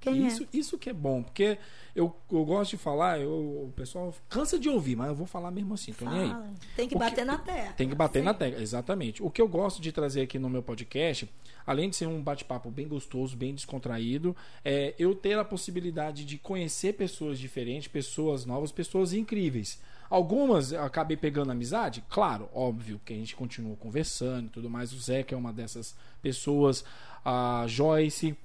Quem 0.04 0.26
isso, 0.26 0.42
é. 0.42 0.46
isso 0.52 0.78
que 0.78 0.90
é 0.90 0.92
bom, 0.92 1.22
porque 1.22 1.58
eu, 1.94 2.14
eu 2.30 2.44
gosto 2.44 2.72
de 2.72 2.76
falar, 2.76 3.20
eu, 3.20 3.30
o 3.30 3.72
pessoal 3.74 4.12
cansa 4.28 4.58
de 4.58 4.68
ouvir, 4.68 4.96
mas 4.96 5.08
eu 5.08 5.14
vou 5.14 5.26
falar 5.26 5.50
mesmo 5.50 5.72
assim, 5.72 5.92
tô 5.92 6.04
nem 6.04 6.30
aí. 6.30 6.36
Tem 6.76 6.86
que 6.86 6.94
o 6.94 6.98
bater 6.98 7.16
que, 7.16 7.24
na 7.24 7.38
tecla. 7.38 7.72
Tem 7.72 7.88
que 7.88 7.94
bater 7.94 8.18
Sim. 8.18 8.24
na 8.26 8.34
tecla, 8.34 8.62
exatamente. 8.62 9.22
O 9.22 9.30
que 9.30 9.40
eu 9.40 9.48
gosto 9.48 9.80
de 9.80 9.90
trazer 9.92 10.20
aqui 10.20 10.38
no 10.38 10.50
meu 10.50 10.62
podcast, 10.62 11.28
além 11.66 11.88
de 11.88 11.96
ser 11.96 12.06
um 12.06 12.22
bate-papo 12.22 12.70
bem 12.70 12.86
gostoso, 12.86 13.34
bem 13.36 13.54
descontraído, 13.54 14.36
é 14.64 14.94
eu 14.98 15.14
ter 15.14 15.38
a 15.38 15.44
possibilidade 15.44 16.24
de 16.24 16.36
conhecer 16.36 16.94
pessoas 16.94 17.38
diferentes, 17.38 17.88
pessoas 17.88 18.44
novas, 18.44 18.70
pessoas 18.70 19.14
incríveis. 19.14 19.80
Algumas 20.10 20.72
acabei 20.72 21.16
pegando 21.16 21.50
amizade, 21.50 22.04
claro, 22.10 22.48
óbvio, 22.52 23.00
que 23.04 23.12
a 23.12 23.16
gente 23.16 23.34
continua 23.34 23.74
conversando 23.76 24.46
e 24.46 24.50
tudo 24.50 24.68
mais. 24.68 24.92
O 24.92 24.98
Zé, 24.98 25.22
que 25.22 25.32
é 25.32 25.36
uma 25.36 25.52
dessas 25.52 25.96
pessoas, 26.20 26.84
a 27.24 27.64
Joyce, 27.66 28.36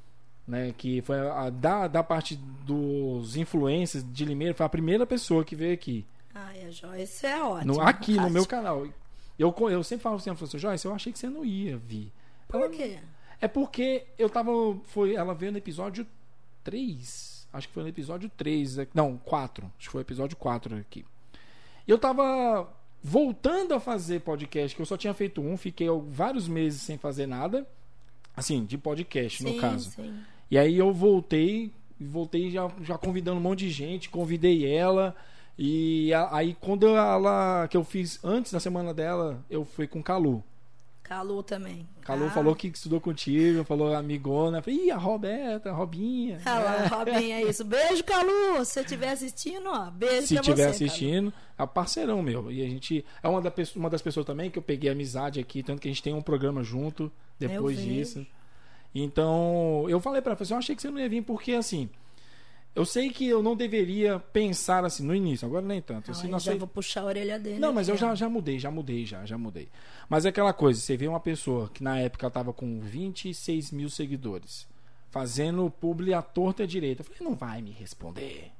né, 0.49 0.73
que 0.75 1.01
foi 1.03 1.19
a, 1.19 1.51
da, 1.51 1.87
da 1.87 2.03
parte 2.03 2.35
dos 2.35 3.35
influencers 3.35 4.03
de 4.11 4.25
Limeira, 4.25 4.55
foi 4.55 4.65
a 4.65 4.69
primeira 4.69 5.05
pessoa 5.05 5.45
que 5.45 5.55
veio 5.55 5.75
aqui. 5.75 6.03
Ai, 6.33 6.65
a 6.65 6.71
Joyce 6.71 7.25
é 7.27 7.43
ótima. 7.43 7.73
No, 7.73 7.81
aqui 7.81 8.15
no 8.15 8.29
meu 8.31 8.45
canal. 8.47 8.87
Eu, 9.37 9.55
eu 9.69 9.83
sempre 9.83 10.03
falo 10.03 10.15
assim, 10.15 10.31
professor 10.31 10.57
Joyce, 10.57 10.85
eu 10.85 10.93
achei 10.93 11.13
que 11.13 11.19
você 11.19 11.29
não 11.29 11.45
ia 11.45 11.77
vir. 11.77 12.11
Por 12.47 12.61
ela, 12.61 12.69
quê? 12.69 12.97
É 13.39 13.47
porque 13.47 14.07
eu 14.17 14.27
tava. 14.27 14.51
Foi, 14.85 15.13
ela 15.13 15.35
veio 15.35 15.51
no 15.51 15.59
episódio 15.59 16.05
3. 16.63 17.47
Acho 17.53 17.67
que 17.67 17.73
foi 17.73 17.83
no 17.83 17.89
episódio 17.89 18.29
3. 18.35 18.77
Não, 18.93 19.17
4. 19.17 19.71
Acho 19.77 19.87
que 19.87 19.91
foi 19.91 20.01
o 20.01 20.03
episódio 20.03 20.35
4 20.35 20.77
aqui. 20.77 21.05
Eu 21.87 21.99
tava 21.99 22.67
voltando 23.03 23.73
a 23.73 23.79
fazer 23.79 24.21
podcast, 24.21 24.75
que 24.75 24.81
eu 24.81 24.85
só 24.85 24.97
tinha 24.97 25.13
feito 25.13 25.41
um, 25.41 25.55
fiquei 25.55 25.87
vários 26.09 26.47
meses 26.47 26.81
sem 26.81 26.97
fazer 26.97 27.27
nada. 27.27 27.67
Assim, 28.35 28.65
de 28.65 28.77
podcast, 28.77 29.43
sim, 29.43 29.55
no 29.55 29.61
caso. 29.61 29.91
Sim. 29.91 30.23
E 30.51 30.57
aí 30.57 30.77
eu 30.77 30.91
voltei, 30.91 31.71
voltei 31.99 32.49
já, 32.49 32.69
já 32.81 32.97
convidando 32.97 33.37
um 33.37 33.43
monte 33.43 33.59
de 33.59 33.69
gente, 33.69 34.09
convidei 34.09 34.65
ela. 34.65 35.15
E 35.57 36.13
a, 36.13 36.35
aí 36.35 36.55
quando 36.59 36.87
ela. 36.87 37.67
que 37.67 37.77
eu 37.77 37.83
fiz 37.83 38.19
antes 38.23 38.51
da 38.51 38.59
semana 38.59 38.93
dela, 38.93 39.43
eu 39.49 39.63
fui 39.65 39.87
com 39.87 40.01
Calu. 40.01 40.43
Calu 41.03 41.41
também. 41.41 41.87
Calu 42.01 42.25
ah. 42.25 42.29
falou 42.29 42.55
que 42.55 42.67
estudou 42.67 43.01
contigo, 43.01 43.63
falou 43.63 43.95
amigona. 43.95 44.61
Falei, 44.61 44.85
Ih, 44.85 44.91
a 44.91 44.97
Roberta, 44.97 45.71
a 45.71 45.73
Robinha. 45.73 46.39
Ah 46.45 46.59
lá, 46.59 46.75
é. 46.75 46.87
Robinha, 46.87 47.35
é 47.37 47.49
isso. 47.49 47.65
Beijo, 47.65 48.03
Calu. 48.03 48.63
Se 48.63 48.73
você 48.73 48.79
estiver 48.81 49.11
assistindo, 49.11 49.69
ó, 49.69 49.89
beijo 49.89 50.27
Se 50.27 50.35
estiver 50.35 50.67
assistindo, 50.67 51.31
Calu. 51.31 51.69
é 51.69 51.73
parceirão 51.73 52.21
meu. 52.21 52.51
E 52.51 52.63
a 52.63 52.69
gente. 52.69 53.03
É 53.23 53.27
uma, 53.27 53.41
da, 53.41 53.51
uma 53.75 53.89
das 53.89 54.03
pessoas 54.03 54.25
também 54.25 54.51
que 54.51 54.59
eu 54.59 54.63
peguei 54.63 54.89
amizade 54.89 55.39
aqui, 55.39 55.63
tanto 55.63 55.81
que 55.81 55.87
a 55.87 55.91
gente 55.91 56.03
tem 56.03 56.13
um 56.13 56.21
programa 56.21 56.63
junto 56.63 57.11
depois 57.39 57.79
disso. 57.81 58.25
Então, 58.93 59.85
eu 59.87 59.99
falei 59.99 60.21
pra 60.21 60.33
ela, 60.33 60.41
assim, 60.41 60.53
eu 60.53 60.57
achei 60.57 60.75
que 60.75 60.81
você 60.81 60.89
não 60.89 60.99
ia 60.99 61.09
vir, 61.09 61.21
porque 61.21 61.53
assim. 61.53 61.89
Eu 62.75 62.85
sei 62.85 63.09
que 63.09 63.27
eu 63.27 63.41
não 63.41 63.55
deveria 63.55 64.19
pensar 64.19 64.85
assim 64.85 65.03
no 65.03 65.13
início, 65.13 65.45
agora 65.45 65.65
nem 65.65 65.81
tanto. 65.81 66.11
Assim, 66.11 66.27
não, 66.27 66.37
eu 66.37 66.39
já 66.39 66.55
vou 66.55 66.67
puxar 66.67 67.01
a 67.01 67.05
orelha 67.05 67.39
dele. 67.39 67.59
Não, 67.59 67.73
mas 67.73 67.89
eu 67.89 67.97
já, 67.97 68.13
já 68.13 68.29
mudei, 68.29 68.59
já 68.59 68.69
mudei, 68.69 69.05
já, 69.05 69.25
já 69.25 69.37
mudei. 69.37 69.69
Mas 70.07 70.25
é 70.25 70.29
aquela 70.29 70.53
coisa, 70.53 70.79
você 70.79 70.95
vê 70.95 71.07
uma 71.07 71.19
pessoa 71.19 71.69
que 71.69 71.83
na 71.83 71.99
época 71.99 72.27
estava 72.27 72.53
com 72.53 72.79
26 72.79 73.71
mil 73.71 73.89
seguidores, 73.89 74.67
fazendo 75.09 75.69
publi 75.69 76.13
à 76.13 76.21
torta 76.21 76.61
e 76.61 76.65
à 76.65 76.67
direita. 76.67 77.01
Eu 77.01 77.05
falei, 77.05 77.19
não 77.21 77.35
vai 77.35 77.61
me 77.61 77.71
responder. 77.71 78.51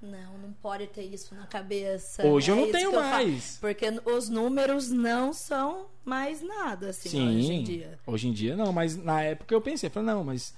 Não, 0.00 0.38
não 0.38 0.52
pode 0.52 0.86
ter 0.86 1.02
isso 1.02 1.34
na 1.34 1.46
cabeça. 1.46 2.24
Hoje 2.24 2.50
é 2.50 2.52
eu 2.52 2.56
não 2.56 2.70
tenho 2.70 2.92
mais. 2.92 3.58
Porque 3.60 3.86
os 4.04 4.28
números 4.28 4.90
não 4.90 5.32
são 5.32 5.86
mais 6.04 6.40
nada, 6.40 6.90
assim, 6.90 7.08
Sim, 7.08 7.38
hoje 7.38 7.52
em 7.52 7.64
dia. 7.64 7.98
Hoje 8.06 8.28
em 8.28 8.32
dia 8.32 8.56
não, 8.56 8.72
mas 8.72 8.96
na 8.96 9.22
época 9.22 9.52
eu 9.54 9.60
pensei, 9.60 9.90
falei, 9.90 10.14
não, 10.14 10.22
mas 10.22 10.54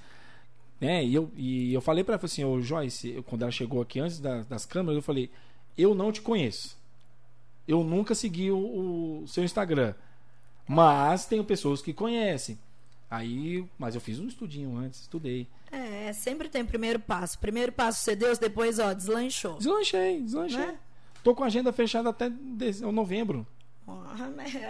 né? 0.81 1.05
E 1.05 1.15
eu, 1.15 1.31
e 1.37 1.75
eu 1.75 1.81
falei 1.81 2.03
para 2.03 2.15
ela 2.15 2.25
assim, 2.25 2.43
ô 2.43 2.61
Joyce, 2.61 3.23
quando 3.27 3.43
ela 3.43 3.51
chegou 3.51 3.83
aqui 3.83 4.01
antes 4.01 4.19
das, 4.19 4.47
das 4.47 4.65
câmeras, 4.65 4.97
eu 4.97 5.03
falei, 5.03 5.31
eu 5.77 5.95
não 5.95 6.11
te 6.11 6.23
conheço. 6.23 6.79
Eu 7.69 7.85
nunca 7.85 8.15
segui 8.15 8.51
o, 8.51 9.23
o, 9.23 9.29
seu 9.29 9.45
Instagram. 9.45 9.95
Mas 10.67 11.27
tenho 11.27 11.45
pessoas 11.45 11.83
que 11.83 11.93
conhecem. 11.93 12.59
Aí, 13.11 13.65
mas 13.79 13.95
eu 13.95 14.01
fiz 14.01 14.19
um 14.19 14.27
estudinho 14.27 14.77
antes, 14.77 15.03
estudei. 15.03 15.47
É, 15.73 16.12
sempre 16.12 16.49
tem 16.49 16.65
primeiro 16.65 16.99
passo. 16.99 17.39
Primeiro 17.39 17.73
passo 17.73 18.03
ser 18.03 18.17
Deus, 18.17 18.39
depois, 18.39 18.79
ó, 18.79 18.93
deslanchou. 18.93 19.57
Deslanchei, 19.59 20.21
deslanchei. 20.21 20.59
Né? 20.59 20.79
Tô 21.23 21.35
com 21.35 21.45
a 21.45 21.47
agenda 21.47 21.73
fechada 21.73 22.11
até 22.11 22.29
novembro. 22.93 23.47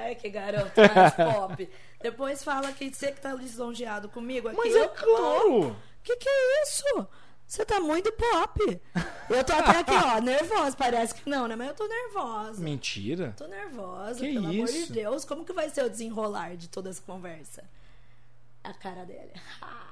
Ai, 0.04 0.14
que 0.14 0.28
garoto 0.28 0.72
mais 0.94 1.14
pop. 1.34 1.68
Depois 2.02 2.42
fala 2.42 2.72
que 2.72 2.92
você 2.92 3.12
que 3.12 3.20
tá 3.20 3.34
lisonjeado 3.34 4.08
comigo 4.08 4.48
aqui. 4.48 4.56
Mas 4.56 4.74
é 4.74 4.88
claro! 4.88 5.70
Tô... 5.70 5.76
Que 6.02 6.16
que 6.16 6.28
é 6.28 6.62
isso? 6.62 7.08
Você 7.46 7.64
tá 7.64 7.80
muito 7.80 8.12
pop. 8.12 8.80
Eu 9.28 9.44
tô 9.44 9.52
até 9.52 9.80
aqui, 9.80 9.92
ó, 9.92 10.20
nervosa. 10.22 10.76
Parece 10.76 11.14
que 11.14 11.28
não, 11.28 11.48
né? 11.48 11.56
Mas 11.56 11.68
eu 11.68 11.74
tô 11.74 11.86
nervosa. 11.86 12.62
Mentira. 12.62 13.34
Tô 13.36 13.46
nervosa, 13.46 14.20
que 14.20 14.32
pelo 14.32 14.52
isso? 14.52 14.72
amor 14.72 14.86
de 14.86 14.92
Deus. 14.92 15.24
Como 15.24 15.44
que 15.44 15.52
vai 15.52 15.68
ser 15.68 15.84
o 15.84 15.90
desenrolar 15.90 16.56
de 16.56 16.68
toda 16.68 16.90
essa 16.90 17.02
conversa? 17.02 17.64
A 18.62 18.72
cara 18.72 19.04
dele. 19.04 19.32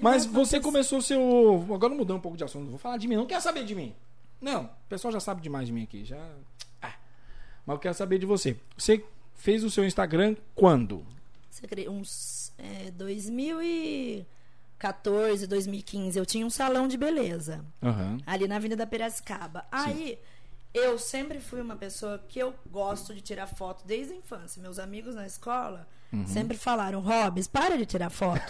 Mas 0.00 0.24
você 0.26 0.60
começou 0.60 1.02
seu. 1.02 1.66
Agora 1.74 1.92
mudando 1.94 2.18
um 2.18 2.20
pouco 2.20 2.36
de 2.36 2.44
assunto. 2.44 2.70
Vou 2.70 2.78
falar 2.78 2.96
de 2.96 3.08
mim. 3.08 3.16
Não 3.16 3.26
quer 3.26 3.40
saber 3.40 3.64
de 3.64 3.74
mim. 3.74 3.92
Não, 4.40 4.64
o 4.64 4.70
pessoal 4.88 5.12
já 5.12 5.20
sabe 5.20 5.42
demais 5.42 5.66
de 5.66 5.72
mim 5.72 5.82
aqui. 5.82 6.04
Já. 6.04 6.24
Ah. 6.80 6.94
Mas 7.66 7.74
eu 7.74 7.80
quero 7.80 7.94
saber 7.94 8.18
de 8.18 8.26
você. 8.26 8.56
Você 8.76 9.04
fez 9.34 9.64
o 9.64 9.70
seu 9.70 9.84
Instagram 9.84 10.36
quando? 10.54 11.04
Uns 11.88 12.52
é, 12.58 12.90
2014, 12.92 15.46
2015. 15.46 16.18
Eu 16.18 16.24
tinha 16.24 16.46
um 16.46 16.50
salão 16.50 16.88
de 16.88 16.96
beleza 16.96 17.62
uhum. 17.82 18.16
ali 18.24 18.48
na 18.48 18.56
Avenida 18.56 18.86
Piracicaba. 18.86 19.66
Aí 19.70 20.18
eu 20.72 20.98
sempre 20.98 21.38
fui 21.40 21.60
uma 21.60 21.76
pessoa 21.76 22.24
que 22.28 22.38
eu 22.38 22.54
gosto 22.70 23.14
de 23.14 23.20
tirar 23.20 23.46
foto 23.46 23.86
desde 23.86 24.14
a 24.14 24.16
infância. 24.16 24.62
Meus 24.62 24.78
amigos 24.78 25.14
na 25.14 25.26
escola 25.26 25.86
uhum. 26.12 26.26
sempre 26.26 26.56
falaram: 26.56 27.00
Robes, 27.00 27.46
para 27.46 27.76
de 27.76 27.86
tirar 27.86 28.10
foto. 28.10 28.42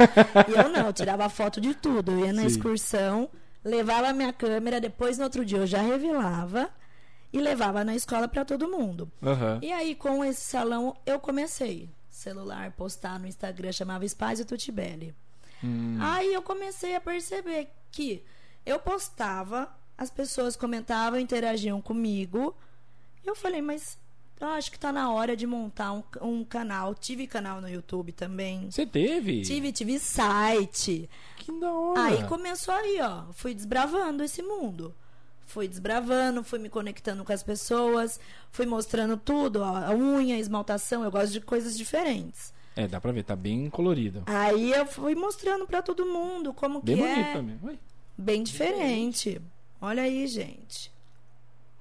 e 0.48 0.58
eu 0.58 0.68
não, 0.68 0.86
eu 0.86 0.92
tirava 0.92 1.28
foto 1.28 1.60
de 1.60 1.74
tudo. 1.74 2.12
Eu 2.12 2.26
ia 2.26 2.32
na 2.32 2.42
Sim. 2.42 2.48
excursão, 2.48 3.28
levava 3.64 4.08
a 4.08 4.12
minha 4.12 4.32
câmera, 4.32 4.80
depois 4.80 5.18
no 5.18 5.24
outro 5.24 5.44
dia 5.44 5.58
eu 5.58 5.66
já 5.66 5.80
revelava 5.80 6.70
e 7.32 7.40
levava 7.40 7.84
na 7.84 7.94
escola 7.94 8.26
para 8.26 8.44
todo 8.44 8.68
mundo. 8.68 9.10
Uhum. 9.22 9.58
E 9.62 9.72
aí, 9.72 9.94
com 9.94 10.24
esse 10.24 10.40
salão, 10.40 10.96
eu 11.06 11.20
comecei 11.20 11.88
celular 12.20 12.72
postar 12.72 13.18
no 13.18 13.26
Instagram, 13.26 13.72
chamava 13.72 14.04
Espásio 14.04 14.44
Tutibelli. 14.44 15.14
Hum. 15.62 15.96
Aí 16.00 16.32
eu 16.34 16.42
comecei 16.42 16.94
a 16.94 17.00
perceber 17.00 17.68
que 17.90 18.22
eu 18.64 18.78
postava, 18.78 19.72
as 19.96 20.10
pessoas 20.10 20.56
comentavam, 20.56 21.18
interagiam 21.18 21.80
comigo. 21.80 22.54
Eu 23.24 23.34
falei, 23.34 23.62
mas 23.62 23.98
eu 24.40 24.48
acho 24.48 24.70
que 24.72 24.78
tá 24.78 24.90
na 24.92 25.12
hora 25.12 25.36
de 25.36 25.46
montar 25.46 25.92
um, 25.92 26.02
um 26.22 26.44
canal. 26.44 26.94
Tive 26.94 27.26
canal 27.26 27.60
no 27.60 27.68
YouTube 27.68 28.12
também. 28.12 28.70
Você 28.70 28.86
teve? 28.86 29.42
Tive, 29.42 29.72
tive 29.72 29.98
site. 29.98 31.08
Que 31.36 31.52
da 31.60 31.72
hora. 31.72 32.02
Aí 32.02 32.26
começou 32.26 32.74
aí, 32.74 32.98
ó. 33.00 33.24
Fui 33.32 33.54
desbravando 33.54 34.22
esse 34.24 34.42
mundo 34.42 34.94
fui 35.50 35.66
desbravando, 35.66 36.44
fui 36.44 36.60
me 36.60 36.68
conectando 36.68 37.24
com 37.24 37.32
as 37.32 37.42
pessoas, 37.42 38.20
fui 38.52 38.64
mostrando 38.64 39.16
tudo, 39.16 39.60
ó, 39.60 39.76
a 39.76 39.90
unha, 39.92 40.36
a 40.36 40.38
esmaltação, 40.38 41.02
eu 41.02 41.10
gosto 41.10 41.32
de 41.32 41.40
coisas 41.40 41.76
diferentes. 41.76 42.54
É, 42.76 42.86
dá 42.86 43.00
pra 43.00 43.12
ver, 43.12 43.24
tá 43.24 43.34
bem 43.34 43.68
colorido. 43.68 44.22
Aí 44.26 44.70
eu 44.72 44.86
fui 44.86 45.14
mostrando 45.14 45.66
para 45.66 45.82
todo 45.82 46.06
mundo 46.06 46.54
como 46.54 46.80
bem 46.80 46.96
que 46.96 47.02
bonito 47.02 47.18
é. 47.18 47.32
também. 47.32 47.58
Oi. 47.64 47.78
Bem 48.16 48.42
diferente. 48.42 49.40
Olha 49.80 50.04
aí, 50.04 50.26
gente. 50.26 50.92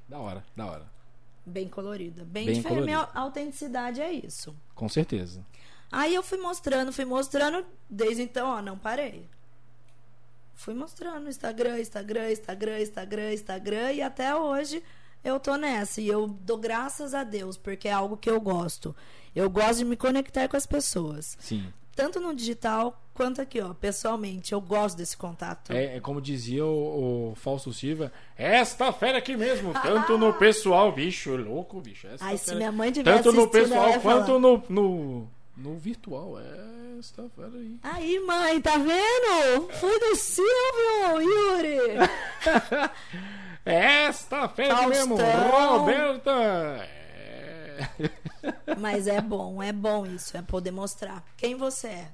Da 0.07 0.17
hora, 0.17 0.43
da 0.55 0.65
hora. 0.65 0.99
Bem 1.46 1.67
colorida. 1.67 2.24
Bem, 2.24 2.46
bem 2.46 2.55
diferente. 2.55 2.86
Minha 2.86 3.10
autenticidade 3.13 4.01
é 4.01 4.12
isso. 4.12 4.55
Com 4.75 4.88
certeza. 4.88 5.46
Aí 5.91 6.13
eu 6.13 6.22
fui 6.22 6.38
mostrando, 6.38 6.93
fui 6.93 7.05
mostrando. 7.05 7.65
Desde 7.89 8.22
então, 8.22 8.48
ó, 8.48 8.62
não 8.62 8.77
parei 8.77 9.27
fui 10.60 10.74
mostrando 10.74 11.29
Instagram, 11.29 11.79
Instagram, 11.79 12.31
Instagram, 12.31 12.81
Instagram, 12.81 13.34
Instagram 13.34 13.93
e 13.93 14.01
até 14.01 14.36
hoje 14.36 14.84
eu 15.24 15.39
tô 15.39 15.55
nessa 15.55 16.01
e 16.01 16.08
eu 16.10 16.27
dou 16.27 16.58
graças 16.58 17.13
a 17.13 17.24
Deus 17.24 17.58
porque 17.58 17.88
é 17.88 17.93
algo 17.93 18.17
que 18.17 18.29
eu 18.29 18.41
gosto. 18.41 18.93
Eu 19.34 19.50
gosto 19.50 19.77
de 19.77 19.86
me 19.86 19.96
conectar 19.96 20.50
com 20.50 20.58
as 20.58 20.65
pessoas. 20.65 21.38
Sim. 21.39 21.72
Tanto 22.00 22.22
no 22.22 22.34
digital 22.34 22.98
quanto 23.13 23.41
aqui, 23.41 23.60
ó, 23.60 23.74
pessoalmente. 23.74 24.53
Eu 24.53 24.62
gosto 24.62 24.96
desse 24.96 25.18
contato. 25.18 25.74
É, 25.74 25.98
é 25.98 26.00
como 26.00 26.22
dizia 26.22 26.65
o, 26.65 27.32
o 27.32 27.36
Falso 27.36 27.74
Silva, 27.74 28.10
esta 28.38 28.94
fera 28.94 29.18
aqui 29.18 29.36
mesmo, 29.36 29.74
tanto 29.74 30.18
no 30.18 30.34
pessoal, 30.39 30.94
bicho, 30.94 31.36
louco, 31.36 31.82
bicho. 31.82 32.08
Ai, 32.22 32.38
se 32.38 32.56
minha 32.56 32.72
mãe 32.72 32.89
tivesse 32.89 33.24
Tanto 33.24 33.36
no 33.36 33.50
pessoal 33.50 34.00
quanto 34.00 34.39
no, 34.39 34.63
no, 34.70 35.27
no 35.58 35.77
virtual, 35.77 36.39
é 36.39 37.00
essa 37.00 37.24
tá 37.24 37.44
aí. 37.53 37.77
Aí, 37.84 38.20
mãe, 38.22 38.62
tá 38.62 38.77
vendo? 38.77 39.70
Foi 39.74 40.00
do 40.00 40.15
Silvio, 40.15 41.22
Yuri. 41.22 41.77
Esta 43.65 44.48
fera 44.48 44.88
mesmo, 44.88 45.18
Roberta. 45.18 46.99
É. 47.79 48.75
Mas 48.79 49.07
é 49.07 49.21
bom, 49.21 49.62
é 49.62 49.71
bom 49.71 50.05
isso, 50.05 50.36
é 50.36 50.41
poder 50.41 50.71
mostrar 50.71 51.24
quem 51.38 51.55
você 51.55 51.88
é. 51.88 52.12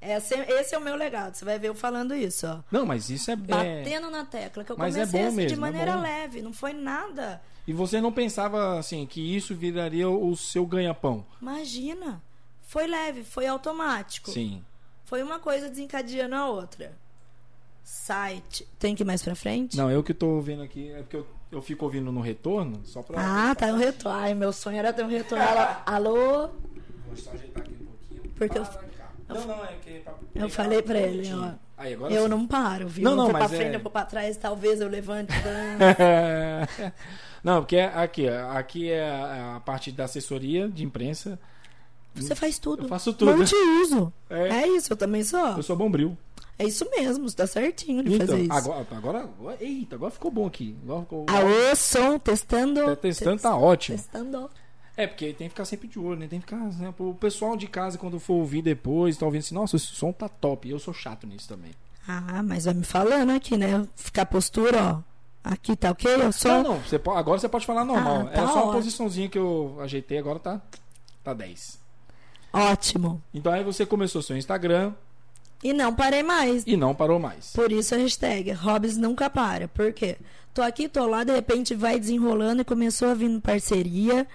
Esse, 0.00 0.34
esse, 0.34 0.74
é 0.74 0.78
o 0.78 0.82
meu 0.82 0.96
legado. 0.96 1.34
Você 1.34 1.46
vai 1.46 1.58
ver 1.58 1.68
eu 1.68 1.74
falando 1.74 2.14
isso, 2.14 2.46
ó. 2.46 2.60
Não, 2.70 2.84
mas 2.84 3.08
isso 3.08 3.30
é 3.30 3.36
batendo 3.36 4.10
na 4.10 4.22
tecla 4.22 4.62
que 4.62 4.70
eu 4.70 4.76
mas 4.76 4.94
comecei 4.94 5.20
é 5.20 5.26
assim, 5.26 5.36
mesmo, 5.36 5.48
de 5.48 5.56
maneira 5.56 5.92
é 5.92 5.96
leve, 5.96 6.42
não 6.42 6.52
foi 6.52 6.74
nada. 6.74 7.40
E 7.66 7.72
você 7.72 8.02
não 8.02 8.12
pensava 8.12 8.78
assim 8.78 9.06
que 9.06 9.34
isso 9.34 9.54
viraria 9.54 10.06
o 10.06 10.36
seu 10.36 10.66
ganha-pão? 10.66 11.24
Imagina. 11.40 12.22
Foi 12.60 12.86
leve, 12.86 13.24
foi 13.24 13.46
automático. 13.46 14.30
Sim. 14.30 14.62
Foi 15.06 15.22
uma 15.22 15.38
coisa 15.38 15.70
desencadeando 15.70 16.34
a 16.34 16.50
outra. 16.50 16.92
Site. 17.82 18.66
Tem 18.78 18.94
que 18.94 19.02
ir 19.02 19.06
mais 19.06 19.22
pra 19.22 19.34
frente? 19.34 19.76
Não, 19.76 19.90
eu 19.90 20.02
que 20.02 20.12
tô 20.12 20.28
ouvindo 20.28 20.62
aqui. 20.62 20.90
É 20.90 20.98
porque 20.98 21.16
eu, 21.16 21.26
eu 21.54 21.62
fico 21.62 21.84
ouvindo 21.84 22.10
no 22.10 22.20
retorno, 22.20 22.80
só 22.84 23.02
pra. 23.02 23.18
Ah, 23.18 23.54
tá 23.54 23.68
no 23.68 23.78
retorno. 23.78 24.18
Ai, 24.18 24.34
meu 24.34 24.52
sonho 24.52 24.78
era 24.78 24.92
ter 24.92 25.04
um 25.04 25.08
retorno. 25.08 25.44
Alô? 25.86 26.48
Vou 27.06 27.16
só 27.16 27.30
ajeitar 27.32 27.62
aqui 27.62 27.72
um 27.72 27.86
pouquinho. 27.86 28.32
Porque 28.36 28.58
eu. 28.58 28.66
Não, 29.28 29.46
não, 29.46 29.64
é 29.64 29.74
que. 29.82 30.02
Eu 30.34 30.48
falei 30.48 30.82
pra 30.82 30.98
ele, 30.98 31.32
ó. 31.32 31.52
Aí, 31.76 31.94
agora 31.94 32.12
eu 32.12 32.24
sim. 32.24 32.28
não 32.28 32.46
paro, 32.46 32.86
viu? 32.86 33.04
Não, 33.04 33.16
não, 33.16 33.24
eu 33.24 33.30
vou 33.30 33.32
mas 33.32 33.48
pra 33.48 33.56
frente, 33.56 33.72
é... 33.72 33.76
eu 33.76 33.80
vou 33.80 33.90
pra 33.90 34.04
trás, 34.04 34.36
talvez 34.36 34.80
eu 34.80 34.88
levante. 34.88 35.32
não, 37.42 37.62
porque 37.62 37.78
aqui, 37.78 38.28
aqui 38.28 38.90
é 38.90 39.10
a 39.56 39.60
parte 39.64 39.90
da 39.90 40.04
assessoria 40.04 40.68
de 40.68 40.84
imprensa. 40.84 41.38
Você 42.14 42.34
faz 42.34 42.58
tudo. 42.58 42.84
Eu 42.84 42.88
faço 42.88 43.12
tudo. 43.12 43.36
Multiuso. 43.36 44.12
É. 44.30 44.62
é 44.62 44.68
isso, 44.68 44.92
eu 44.92 44.96
também 44.96 45.24
sou. 45.24 45.56
Eu 45.56 45.62
sou 45.62 45.76
bombril. 45.76 46.16
É 46.58 46.64
isso 46.64 46.88
mesmo, 46.90 47.28
você 47.28 47.36
tá 47.36 47.46
certinho 47.46 48.02
de 48.02 48.14
então, 48.14 48.26
fazer 48.26 48.42
isso. 48.42 48.52
Agora, 48.52 48.86
agora, 48.92 49.28
eita, 49.60 49.96
agora 49.96 50.10
ficou 50.10 50.30
bom 50.30 50.46
aqui. 50.46 50.76
Agora 50.84 51.00
ficou... 51.02 51.26
Alô, 51.28 51.76
som, 51.76 52.18
testando. 52.18 52.84
Tá 52.84 52.96
testando, 52.96 53.42
tá 53.42 53.56
ótimo. 53.56 53.96
Testando. 53.96 54.50
É, 54.96 55.06
porque 55.06 55.32
tem 55.32 55.48
que 55.48 55.54
ficar 55.54 55.64
sempre 55.64 55.88
de 55.88 55.98
olho, 55.98 56.20
né? 56.20 56.28
Tem 56.28 56.40
que 56.40 56.46
ficar. 56.46 56.58
Né? 56.58 56.94
O 56.98 57.14
pessoal 57.14 57.56
de 57.56 57.66
casa, 57.66 57.98
quando 57.98 58.20
for 58.20 58.34
ouvir 58.34 58.62
depois, 58.62 59.16
tá 59.16 59.26
ouvindo 59.26 59.40
assim, 59.40 59.54
nossa, 59.54 59.76
esse 59.76 59.86
som 59.86 60.12
tá 60.12 60.28
top. 60.28 60.68
Eu 60.68 60.78
sou 60.78 60.94
chato 60.94 61.26
nisso 61.26 61.48
também. 61.48 61.72
Ah, 62.06 62.42
mas 62.42 62.66
vai 62.66 62.74
me 62.74 62.84
falando 62.84 63.30
aqui, 63.30 63.56
né? 63.56 63.86
Ficar 63.96 64.26
postura, 64.26 64.78
ó. 64.82 65.14
Aqui 65.42 65.76
tá 65.76 65.90
ok? 65.90 66.10
Eu 66.10 66.32
sou. 66.32 66.50
Não, 66.50 66.62
não. 66.62 66.78
Você 66.78 66.98
pode, 66.98 67.18
agora 67.18 67.38
você 67.38 67.48
pode 67.48 67.66
falar 67.66 67.84
normal. 67.84 68.28
Ah, 68.28 68.30
tá 68.30 68.42
é 68.42 68.46
só 68.46 68.64
uma 68.64 68.72
posiçãozinha 68.72 69.28
que 69.28 69.38
eu 69.38 69.76
ajeitei, 69.80 70.18
agora 70.18 70.38
tá. 70.38 70.60
Tá 71.22 71.34
10. 71.34 71.78
Ótimo. 72.52 73.20
Então 73.32 73.52
aí 73.52 73.64
você 73.64 73.84
começou 73.84 74.22
seu 74.22 74.36
Instagram. 74.36 74.92
E 75.64 75.72
não 75.72 75.94
parei 75.94 76.22
mais. 76.22 76.62
E 76.66 76.76
não 76.76 76.94
parou 76.94 77.18
mais. 77.18 77.54
Por 77.54 77.72
isso 77.72 77.94
a 77.94 77.98
hashtag 77.98 78.52
Hobbs 78.52 78.98
nunca 78.98 79.30
para. 79.30 79.66
Por 79.66 79.94
quê? 79.94 80.18
Tô 80.52 80.60
aqui, 80.60 80.90
tô 80.90 81.06
lá, 81.06 81.24
de 81.24 81.32
repente 81.32 81.74
vai 81.74 81.98
desenrolando 81.98 82.60
e 82.60 82.64
começou 82.64 83.08
a 83.08 83.14
vir 83.14 83.40
parceria. 83.40 84.28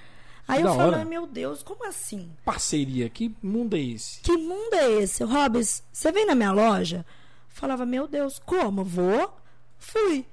Aí 0.48 0.64
da 0.64 0.70
eu 0.72 0.76
falo, 0.76 1.06
meu 1.06 1.28
Deus, 1.28 1.62
como 1.62 1.88
assim? 1.88 2.32
Parceria, 2.44 3.08
que 3.08 3.32
mundo 3.44 3.76
é 3.76 3.80
esse? 3.80 4.20
Que 4.22 4.36
mundo 4.36 4.74
é 4.74 4.92
esse? 5.04 5.24
Hobbs, 5.24 5.84
você 5.94 6.12
vem 6.12 6.26
na 6.26 6.34
minha 6.34 6.52
loja? 6.52 7.06
Falava, 7.48 7.86
meu 7.86 8.08
Deus, 8.08 8.42
como? 8.44 8.84
Vou? 8.84 9.32
Fui. 9.78 10.26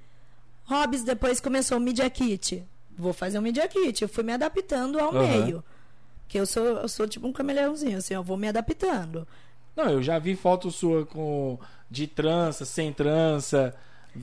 Hobbs 0.65 1.05
depois 1.05 1.41
começou 1.41 1.77
o 1.77 1.81
Media 1.81 2.09
Kit. 2.09 2.65
Vou 2.97 3.13
fazer 3.13 3.39
um 3.39 3.43
Media 3.43 3.69
Kit. 3.69 4.01
Eu 4.01 4.09
fui 4.09 4.25
me 4.25 4.33
adaptando 4.33 4.99
ao 4.99 5.13
uhum. 5.13 5.29
meio. 5.29 5.63
Que 6.27 6.41
eu 6.41 6.47
sou, 6.47 6.65
eu 6.65 6.89
sou 6.89 7.07
tipo 7.07 7.29
um 7.29 7.33
camaleãozinho, 7.33 7.99
assim, 7.99 8.15
eu 8.15 8.23
vou 8.23 8.39
me 8.39 8.49
adaptando. 8.49 9.29
Não, 9.77 9.91
eu 9.91 10.03
já 10.03 10.19
vi 10.19 10.35
foto 10.35 10.71
sua 10.71 11.05
com 11.05 11.59
de 11.91 12.07
trança, 12.07 12.65
sem 12.65 12.93
trança. 12.93 13.75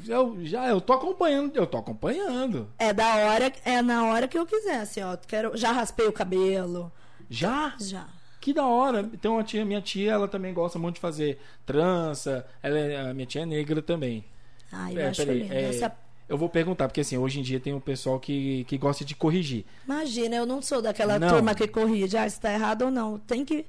Eu 0.08 0.38
já 0.44 0.68
eu 0.68 0.82
tô 0.82 0.94
acompanhando, 0.94 1.56
eu 1.56 1.68
tô 1.68 1.78
acompanhando. 1.78 2.68
É 2.80 2.92
da 2.92 3.16
hora, 3.16 3.54
é 3.64 3.82
na 3.82 4.08
hora 4.08 4.28
que 4.28 4.38
eu 4.38 4.46
quiser, 4.46 4.82
assim, 4.82 5.02
ó, 5.02 5.16
quero, 5.16 5.56
já 5.56 5.72
raspei 5.72 6.08
o 6.08 6.14
cabelo. 6.14 6.92
Já? 7.30 7.76
Já. 7.80 8.08
Que 8.42 8.52
da 8.54 8.66
hora. 8.66 9.10
Então 9.14 9.38
a 9.38 9.44
tia, 9.44 9.64
minha 9.64 9.82
tia, 9.82 10.12
ela 10.12 10.28
também 10.28 10.54
gosta 10.54 10.78
muito 10.78 10.96
de 10.96 11.02
fazer 11.02 11.40
trança. 11.66 12.46
Ela 12.62 12.78
é, 12.78 13.10
a 13.10 13.14
minha 13.14 13.26
tia 13.26 13.44
é 13.44 13.46
negra 13.46 13.82
também. 13.82 14.26
Ah, 14.72 14.92
eu 14.92 15.00
é, 15.00 15.08
acho 15.08 15.22
peraí, 15.22 15.44
lindo. 15.44 15.54
É, 15.54 15.70
Essa... 15.70 15.96
Eu 16.28 16.38
vou 16.38 16.50
perguntar, 16.50 16.88
porque 16.88 17.02
assim, 17.02 17.18
hoje 17.18 17.40
em 17.40 17.44
dia 17.44 17.60
tem 17.60 17.74
um 17.74 17.80
pessoal 17.80 18.20
que, 18.20 18.64
que 18.66 18.78
gosta 18.78 19.06
de 19.06 19.16
corrigir. 19.16 19.66
Imagina, 19.86 20.36
eu 20.36 20.46
não 20.46 20.62
sou 20.62 20.82
daquela 20.82 21.20
não. 21.20 21.30
turma 21.30 21.54
que 21.54 21.68
corrige, 21.68 22.18
ah, 22.18 22.28
se 22.28 22.40
tá 22.40 22.52
errado 22.52 22.84
ou 22.84 22.92
não. 22.92 23.20
Tem 23.20 23.46
que 23.46 23.66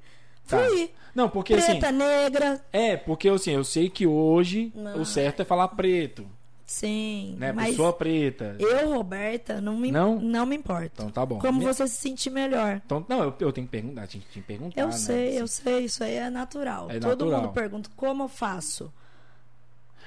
Tá. 0.47 0.59
Fluir. 0.59 0.91
Não, 1.15 1.29
porque 1.29 1.55
Preta, 1.55 1.89
assim. 1.89 1.97
negra. 1.97 2.65
É, 2.73 2.97
porque 2.97 3.29
assim, 3.29 3.53
eu 3.53 3.65
sei 3.65 3.89
que 3.89 4.07
hoje 4.07 4.73
não. 4.75 5.01
o 5.01 5.07
certo 5.07 5.43
é 5.43 5.45
falar 5.45 5.69
preto. 5.69 6.27
Sim. 6.67 7.37
Né? 7.39 7.53
Mas 7.53 7.71
Pessoa 7.71 7.93
preta. 7.93 8.57
Eu, 8.59 8.95
Roberta, 8.95 9.61
não 9.61 9.77
me, 9.77 9.93
não? 9.93 10.19
não 10.19 10.47
me 10.47 10.57
importa. 10.57 10.91
Então 10.95 11.11
tá 11.11 11.25
bom. 11.25 11.39
Como 11.39 11.59
Minha... 11.59 11.73
você 11.73 11.87
se 11.87 11.97
sentir 11.97 12.31
melhor. 12.31 12.81
Então, 12.85 13.05
não, 13.09 13.23
eu, 13.23 13.35
eu 13.39 13.53
tenho 13.53 13.67
que 13.67 13.71
perguntar, 13.71 14.07
tinha 14.07 14.23
que 14.33 14.41
perguntar. 14.41 14.81
Eu 14.81 14.87
né? 14.87 14.93
sei, 14.93 15.41
eu 15.41 15.47
sei, 15.47 15.85
isso 15.85 16.03
aí 16.03 16.15
é 16.15 16.31
natural. 16.31 16.91
É 16.91 16.99
Todo 16.99 17.27
natural. 17.27 17.43
mundo 17.43 17.53
pergunta 17.53 17.91
como 17.95 18.25
eu 18.25 18.29
faço. 18.29 18.93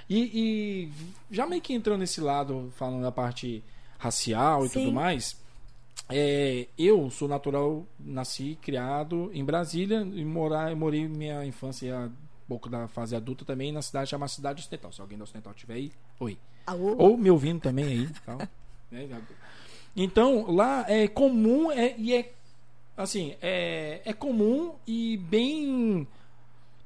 E, 0.09 0.19
e, 0.33 0.91
já 1.29 1.45
meio 1.45 1.61
que 1.61 1.73
entrou 1.73 1.97
nesse 1.97 2.21
lado, 2.21 2.71
falando 2.75 3.03
da 3.03 3.11
parte 3.11 3.63
racial 3.99 4.65
e 4.65 4.69
Sim. 4.69 4.79
tudo 4.79 4.91
mais. 4.93 5.37
É, 6.09 6.67
eu 6.77 7.09
sou 7.09 7.27
natural, 7.27 7.85
nasci, 7.99 8.57
criado 8.61 9.29
em 9.33 9.43
Brasília 9.43 10.07
e 10.13 10.23
morar, 10.23 10.73
morei 10.75 11.07
minha 11.07 11.45
infância 11.45 11.95
um 11.97 12.47
pouco 12.47 12.69
da 12.69 12.87
fase 12.87 13.15
adulta 13.15 13.43
também 13.43 13.71
na 13.73 13.81
cidade 13.81 14.09
chamada 14.09 14.31
Cidade 14.31 14.61
Ocidental. 14.61 14.91
Se 14.91 15.01
alguém 15.01 15.17
da 15.17 15.25
Ocidental 15.25 15.53
tiver 15.53 15.73
aí, 15.73 15.91
oi. 16.19 16.37
Alô? 16.65 16.95
Ou 16.97 17.17
me 17.17 17.29
ouvindo 17.29 17.61
também 17.61 17.85
aí. 17.85 18.09
Tal. 18.25 18.39
É, 18.89 19.05
então, 19.93 20.49
lá 20.49 20.85
é 20.87 21.09
comum 21.09 21.69
é, 21.69 21.93
e 21.97 22.13
é 22.13 22.31
assim, 22.95 23.35
é, 23.41 24.01
é 24.05 24.13
comum 24.13 24.75
e 24.87 25.17
bem 25.17 26.07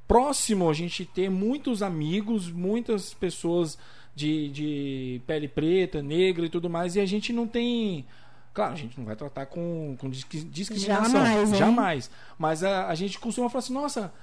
próximo 0.08 0.68
a 0.70 0.74
gente 0.74 1.06
ter 1.06 1.30
muitos 1.30 1.84
amigos, 1.84 2.52
muitas 2.52 3.14
pessoas 3.14 3.78
de, 4.16 4.50
de 4.50 5.22
pele 5.26 5.48
preta, 5.48 6.02
negra 6.02 6.46
e 6.46 6.50
tudo 6.50 6.70
mais, 6.70 6.96
e 6.96 7.00
a 7.00 7.06
gente 7.06 7.32
não 7.32 7.48
tem 7.48 8.06
Claro, 8.54 8.74
a 8.74 8.78
gente 8.78 8.98
não 8.98 9.06
vai 9.06 9.16
tratar 9.16 9.46
com, 9.46 9.96
com 9.98 10.10
discriminação. 10.10 11.10
Jamais. 11.10 11.58
Jamais. 11.58 12.12
Mas 12.38 12.64
a, 12.64 12.88
a 12.88 12.96
gente 12.96 13.18
costuma 13.20 13.50
falar 13.50 13.60
assim, 13.60 13.74
nossa, 13.74 14.14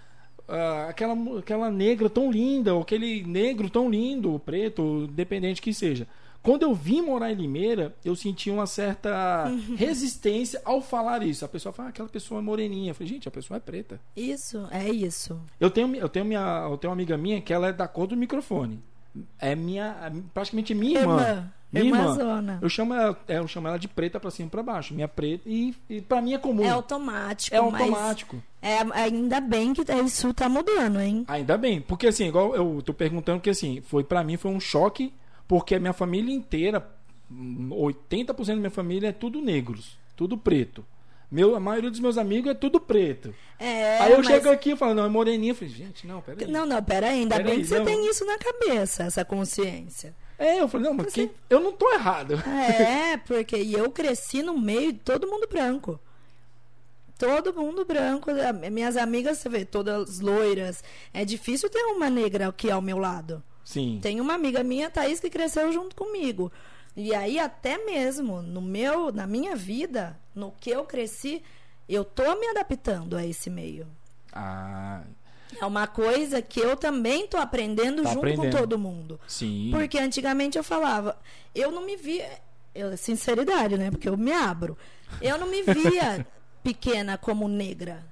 uh, 0.48 0.88
aquela, 0.88 1.14
aquela 1.38 1.70
negra 1.70 2.10
tão 2.10 2.30
linda, 2.30 2.74
ou 2.74 2.82
aquele 2.82 3.22
negro 3.24 3.70
tão 3.70 3.90
lindo, 3.90 4.40
preto, 4.44 5.06
dependente 5.08 5.62
que 5.62 5.72
seja. 5.72 6.06
Quando 6.42 6.62
eu 6.62 6.72
vim 6.72 7.02
morar 7.02 7.32
em 7.32 7.34
Limeira, 7.34 7.94
eu 8.04 8.14
senti 8.14 8.50
uma 8.50 8.66
certa 8.66 9.46
resistência 9.76 10.60
ao 10.64 10.80
falar 10.80 11.22
isso. 11.22 11.44
A 11.44 11.48
pessoa 11.48 11.72
fala, 11.72 11.88
ah, 11.88 11.90
aquela 11.90 12.08
pessoa 12.08 12.40
é 12.40 12.42
moreninha. 12.42 12.90
Eu 12.90 12.94
falei, 12.94 13.08
gente, 13.08 13.28
a 13.28 13.30
pessoa 13.30 13.56
é 13.56 13.60
preta. 13.60 14.00
Isso, 14.16 14.66
é 14.70 14.88
isso. 14.88 15.40
Eu 15.58 15.70
tenho, 15.70 15.94
eu 15.96 16.08
tenho, 16.08 16.24
minha, 16.24 16.66
eu 16.70 16.78
tenho 16.78 16.90
uma 16.90 16.96
amiga 16.96 17.16
minha 17.16 17.40
que 17.40 17.52
ela 17.52 17.68
é 17.68 17.72
da 17.72 17.88
cor 17.88 18.06
do 18.06 18.16
microfone. 18.16 18.80
É 19.38 19.54
minha, 19.56 20.12
praticamente 20.32 20.74
minha 20.74 21.00
irmã. 21.00 21.20
irmã. 21.20 21.52
Minha 21.70 21.84
irmã, 21.84 22.14
zona. 22.14 22.58
eu 22.62 22.68
chamo 22.68 22.94
ela, 22.94 23.18
é, 23.28 23.38
eu 23.38 23.46
chamo 23.46 23.68
ela 23.68 23.78
de 23.78 23.86
preta 23.86 24.18
para 24.18 24.30
cima 24.30 24.48
e 24.48 24.50
para 24.50 24.62
baixo. 24.62 24.94
Minha 24.94 25.08
preta 25.08 25.42
e, 25.46 25.74
e 25.88 26.00
para 26.00 26.22
mim 26.22 26.32
é 26.32 26.38
comum. 26.38 26.64
É 26.64 26.70
automático. 26.70 27.54
É 27.54 27.58
automático. 27.58 28.42
É, 28.62 28.78
ainda 28.92 29.40
bem 29.40 29.74
que 29.74 29.82
isso 30.04 30.32
tá 30.32 30.48
mudando, 30.48 30.98
hein? 30.98 31.24
Ainda 31.28 31.58
bem, 31.58 31.80
porque 31.80 32.06
assim, 32.06 32.26
igual 32.26 32.56
eu 32.56 32.82
tô 32.82 32.94
perguntando 32.94 33.40
que 33.40 33.50
assim, 33.50 33.82
foi 33.82 34.02
para 34.02 34.24
mim 34.24 34.38
foi 34.38 34.50
um 34.50 34.58
choque, 34.58 35.12
porque 35.46 35.74
a 35.74 35.80
minha 35.80 35.92
família 35.92 36.34
inteira, 36.34 36.86
80% 37.30 38.46
da 38.46 38.56
minha 38.56 38.70
família 38.70 39.08
é 39.08 39.12
tudo 39.12 39.42
negros, 39.42 39.98
tudo 40.16 40.38
preto. 40.38 40.84
Meu, 41.30 41.54
a 41.54 41.60
maioria 41.60 41.90
dos 41.90 42.00
meus 42.00 42.16
amigos 42.16 42.50
é 42.50 42.54
tudo 42.54 42.80
preto. 42.80 43.34
É, 43.58 43.98
aí 43.98 44.12
eu 44.12 44.18
mas... 44.18 44.26
chego 44.26 44.48
aqui 44.48 44.70
e 44.70 44.76
falo, 44.76 44.94
não, 44.94 45.04
é 45.04 45.08
moreninha. 45.10 45.50
Eu 45.52 45.56
falei, 45.56 45.74
gente, 45.74 46.06
não, 46.06 46.22
peraí. 46.22 46.50
Não, 46.50 46.64
não, 46.64 46.82
peraí, 46.82 47.20
ainda 47.20 47.36
pera 47.36 47.46
bem 47.46 47.56
aí, 47.56 47.60
que 47.60 47.68
você 47.68 47.78
não. 47.78 47.84
tem 47.84 48.08
isso 48.08 48.24
na 48.24 48.38
cabeça, 48.38 49.02
essa 49.02 49.24
consciência. 49.26 50.14
É, 50.38 50.60
eu 50.60 50.68
falei, 50.68 50.86
não, 50.88 50.94
mas 50.94 51.12
você... 51.12 51.30
eu 51.50 51.60
não 51.60 51.72
tô 51.72 51.92
errado. 51.92 52.34
É, 52.34 53.16
porque 53.26 53.56
eu 53.56 53.90
cresci 53.90 54.42
no 54.42 54.56
meio 54.56 54.92
de 54.92 55.00
todo 55.00 55.26
mundo 55.26 55.48
branco. 55.48 55.98
Todo 57.18 57.52
mundo 57.52 57.84
branco. 57.84 58.30
Minhas 58.70 58.96
amigas, 58.96 59.38
você 59.38 59.48
vê, 59.48 59.64
todas 59.64 60.20
loiras. 60.20 60.84
É 61.12 61.24
difícil 61.24 61.68
ter 61.68 61.82
uma 61.86 62.08
negra 62.08 62.46
aqui 62.46 62.70
ao 62.70 62.80
meu 62.80 62.98
lado. 62.98 63.42
Sim. 63.64 63.98
Tem 64.00 64.20
uma 64.20 64.34
amiga 64.34 64.62
minha, 64.62 64.88
Thaís, 64.88 65.18
que 65.18 65.28
cresceu 65.28 65.72
junto 65.72 65.96
comigo. 65.96 66.52
E 66.96 67.12
aí, 67.12 67.38
até 67.38 67.84
mesmo 67.84 68.40
no 68.40 68.62
meu, 68.62 69.12
na 69.12 69.26
minha 69.26 69.56
vida, 69.56 70.18
no 70.34 70.52
que 70.52 70.70
eu 70.70 70.84
cresci, 70.84 71.42
eu 71.88 72.04
tô 72.04 72.22
me 72.36 72.46
adaptando 72.48 73.16
a 73.16 73.26
esse 73.26 73.50
meio. 73.50 73.86
Ah, 74.32 75.02
é 75.60 75.64
uma 75.64 75.86
coisa 75.86 76.42
que 76.42 76.60
eu 76.60 76.76
também 76.76 77.26
tô 77.26 77.36
aprendendo 77.36 78.02
tá 78.02 78.10
junto 78.10 78.18
aprendendo. 78.18 78.52
com 78.52 78.58
todo 78.58 78.78
mundo. 78.78 79.20
Sim. 79.26 79.70
Porque 79.72 79.98
antigamente 79.98 80.58
eu 80.58 80.64
falava, 80.64 81.18
eu 81.54 81.70
não 81.70 81.84
me 81.84 81.96
via, 81.96 82.28
eu, 82.74 82.96
sinceridade, 82.96 83.76
né? 83.76 83.90
Porque 83.90 84.08
eu 84.08 84.16
me 84.16 84.32
abro. 84.32 84.76
Eu 85.20 85.38
não 85.38 85.46
me 85.46 85.62
via 85.62 86.26
pequena 86.62 87.16
como 87.16 87.48
negra. 87.48 88.04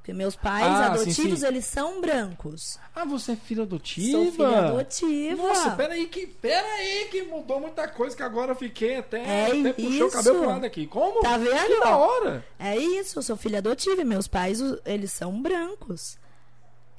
Porque 0.00 0.14
meus 0.14 0.34
pais 0.34 0.64
ah, 0.64 0.86
adotivos, 0.86 1.14
sim, 1.14 1.36
sim. 1.36 1.46
eles 1.46 1.66
são 1.66 2.00
brancos. 2.00 2.78
Ah, 2.94 3.04
você 3.04 3.32
é 3.32 3.36
filha 3.36 3.64
adotiva? 3.64 4.10
Sou 4.10 4.32
filha 4.32 4.58
adotiva. 4.58 5.42
Nossa, 5.42 5.70
peraí 5.72 6.06
que, 6.06 6.26
peraí 6.26 7.08
que 7.10 7.22
mudou 7.24 7.60
muita 7.60 7.86
coisa 7.86 8.16
que 8.16 8.22
agora 8.22 8.52
eu 8.52 8.56
fiquei 8.56 8.96
até, 8.96 9.22
é 9.22 9.60
até 9.60 9.72
puxou 9.74 10.08
o 10.08 10.10
cabelo 10.10 10.38
pro 10.38 10.48
lado 10.48 10.64
aqui. 10.64 10.86
Como? 10.86 11.20
Tá 11.20 11.36
vendo? 11.36 11.66
Que 11.66 11.80
da 11.80 11.96
hora. 11.98 12.46
É 12.58 12.78
isso, 12.78 13.18
eu 13.18 13.22
sou 13.22 13.36
filha 13.36 13.58
adotiva 13.58 14.00
e 14.00 14.04
meus 14.04 14.26
pais, 14.26 14.60
eles 14.86 15.12
são 15.12 15.40
brancos. 15.42 16.18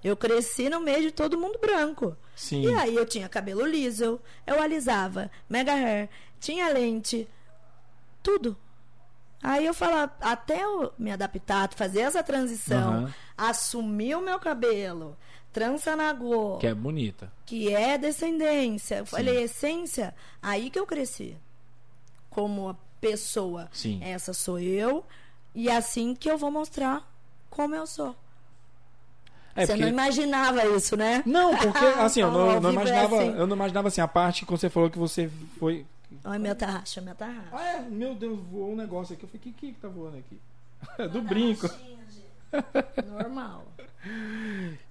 Eu 0.03 0.17
cresci 0.17 0.69
no 0.69 0.79
meio 0.79 1.01
de 1.01 1.11
todo 1.11 1.37
mundo 1.37 1.59
branco. 1.59 2.15
Sim. 2.35 2.63
E 2.63 2.73
aí 2.73 2.95
eu 2.95 3.05
tinha 3.05 3.29
cabelo 3.29 3.65
liso, 3.65 4.19
eu 4.47 4.61
alisava, 4.61 5.29
mega 5.49 5.73
hair, 5.73 6.09
tinha 6.39 6.69
lente, 6.69 7.27
tudo. 8.23 8.57
Aí 9.43 9.65
eu 9.65 9.73
falava, 9.73 10.13
até 10.21 10.63
eu 10.63 10.93
me 10.97 11.11
adaptar, 11.11 11.71
fazer 11.73 12.01
essa 12.01 12.23
transição, 12.23 13.03
uhum. 13.03 13.13
assumir 13.37 14.15
o 14.15 14.21
meu 14.21 14.39
cabelo, 14.39 15.17
trança 15.51 15.95
na 15.95 16.13
go, 16.13 16.57
que 16.59 16.67
é 16.67 16.73
bonita, 16.73 17.31
que 17.45 17.73
é 17.73 17.97
descendência. 17.97 18.97
Eu 18.97 19.05
falei, 19.05 19.43
essência, 19.43 20.15
aí 20.41 20.69
que 20.69 20.79
eu 20.79 20.85
cresci. 20.85 21.37
Como 22.29 22.75
pessoa. 23.01 23.67
Sim. 23.73 23.99
Essa 24.01 24.31
sou 24.31 24.59
eu. 24.59 25.03
E 25.53 25.67
é 25.67 25.75
assim 25.75 26.15
que 26.15 26.29
eu 26.29 26.37
vou 26.37 26.51
mostrar 26.51 27.11
como 27.49 27.75
eu 27.75 27.85
sou. 27.85 28.15
É, 29.55 29.65
você 29.65 29.73
porque... 29.73 29.81
não 29.81 29.89
imaginava 29.89 30.65
isso, 30.67 30.95
né? 30.95 31.23
Não, 31.25 31.55
porque 31.57 31.85
assim, 31.99 32.21
eu 32.21 32.31
não, 32.31 32.59
não 32.59 32.71
imaginava, 32.71 33.17
assim. 33.17 33.37
eu 33.37 33.47
não 33.47 33.55
imaginava 33.55 33.87
assim 33.87 34.01
a 34.01 34.07
parte 34.07 34.45
que 34.45 34.51
você 34.51 34.69
falou 34.69 34.89
que 34.89 34.99
você 34.99 35.29
foi. 35.59 35.85
Olha 36.23 36.39
meu 36.39 36.55
tarraxa, 36.55 37.01
meu 37.01 37.15
tarraxa. 37.15 37.49
Ah, 37.51 37.63
é? 37.63 37.81
Meu 37.81 38.15
Deus, 38.15 38.39
voou 38.51 38.71
um 38.71 38.75
negócio 38.75 39.13
aqui. 39.13 39.23
Eu 39.23 39.29
falei, 39.29 39.41
o 39.41 39.53
que, 39.53 39.73
que 39.73 39.79
tá 39.79 39.87
voando 39.87 40.17
aqui? 40.17 40.39
É 40.97 41.07
do 41.07 41.21
brinco. 41.21 41.69
Normal. 43.07 43.65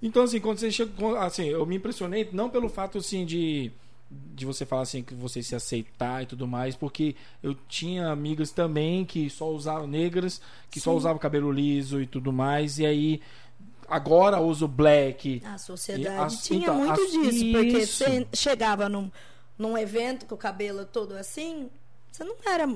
Então, 0.01 0.23
assim, 0.23 0.39
quando 0.39 0.57
você 0.57 0.71
chegou. 0.71 1.17
Assim, 1.17 1.43
eu 1.43 1.65
me 1.65 1.75
impressionei, 1.75 2.29
não 2.31 2.49
pelo 2.49 2.69
fato 2.69 2.97
assim 2.97 3.25
de 3.25 3.69
de 4.11 4.45
você 4.45 4.65
falar 4.65 4.81
assim 4.81 5.03
que 5.03 5.13
você 5.13 5.41
se 5.41 5.55
aceitar 5.55 6.23
e 6.23 6.25
tudo 6.25 6.47
mais, 6.47 6.75
porque 6.75 7.15
eu 7.41 7.55
tinha 7.67 8.09
amigas 8.09 8.51
também 8.51 9.05
que 9.05 9.29
só 9.29 9.49
usavam 9.49 9.87
negras, 9.87 10.41
que 10.69 10.79
Sim. 10.79 10.83
só 10.83 10.95
usavam 10.95 11.17
cabelo 11.17 11.51
liso 11.51 12.01
e 12.01 12.05
tudo 12.05 12.33
mais, 12.33 12.77
e 12.77 12.85
aí 12.85 13.21
agora 13.91 14.39
uso 14.39 14.67
black. 14.67 15.41
A 15.45 15.57
sociedade 15.57 16.41
tinha 16.41 16.61
então, 16.61 16.75
muito 16.75 17.11
disso, 17.11 17.51
porque 17.51 17.85
você 17.85 18.27
chegava 18.33 18.87
num, 18.89 19.11
num 19.57 19.77
evento 19.77 20.25
com 20.25 20.35
o 20.35 20.37
cabelo 20.37 20.85
todo 20.85 21.13
assim, 21.13 21.69
Você 22.11 22.23
não 22.23 22.35
era. 22.45 22.67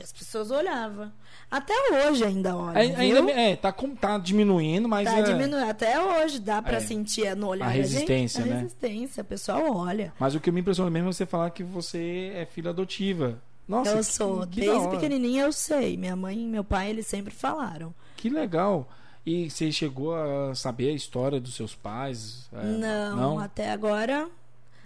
As 0.00 0.12
pessoas 0.12 0.50
olhavam. 0.50 1.12
Até 1.50 1.74
hoje 2.08 2.24
ainda 2.24 2.56
olha. 2.56 2.78
É, 2.78 2.96
ainda, 2.96 3.30
é, 3.30 3.56
tá, 3.56 3.74
tá 4.00 4.18
diminuindo, 4.18 4.88
mas. 4.88 5.08
Tá 5.08 5.18
é... 5.18 5.22
diminuindo. 5.22 5.56
Até 5.68 6.00
hoje 6.00 6.38
dá 6.38 6.62
pra 6.62 6.76
é. 6.76 6.80
sentir 6.80 7.36
no 7.36 7.48
olhar. 7.48 7.66
A 7.66 7.70
resistência, 7.70 8.40
a 8.40 8.44
gente, 8.44 8.52
né? 8.52 8.58
A 8.58 8.62
resistência, 8.62 9.20
o 9.22 9.26
pessoal 9.26 9.76
olha. 9.76 10.12
Mas 10.18 10.34
o 10.34 10.40
que 10.40 10.50
me 10.50 10.60
impressiona 10.60 10.90
mesmo 10.90 11.10
é 11.10 11.12
você 11.12 11.26
falar 11.26 11.50
que 11.50 11.62
você 11.62 12.32
é 12.34 12.46
filha 12.46 12.70
adotiva. 12.70 13.40
Nossa, 13.66 13.90
eu 13.90 14.04
sou. 14.04 14.46
Que, 14.46 14.60
que 14.60 14.60
Desde 14.60 14.88
pequenininha 14.88 15.44
eu 15.44 15.52
sei. 15.52 15.96
Minha 15.96 16.14
mãe 16.14 16.40
e 16.40 16.46
meu 16.46 16.62
pai, 16.62 16.90
eles 16.90 17.06
sempre 17.06 17.34
falaram. 17.34 17.94
Que 18.16 18.30
legal. 18.30 18.88
E 19.26 19.50
você 19.50 19.72
chegou 19.72 20.14
a 20.14 20.54
saber 20.54 20.90
a 20.90 20.92
história 20.92 21.40
dos 21.40 21.56
seus 21.56 21.74
pais? 21.74 22.48
É, 22.52 22.64
não, 22.64 23.16
não, 23.16 23.38
até 23.40 23.72
agora. 23.72 24.30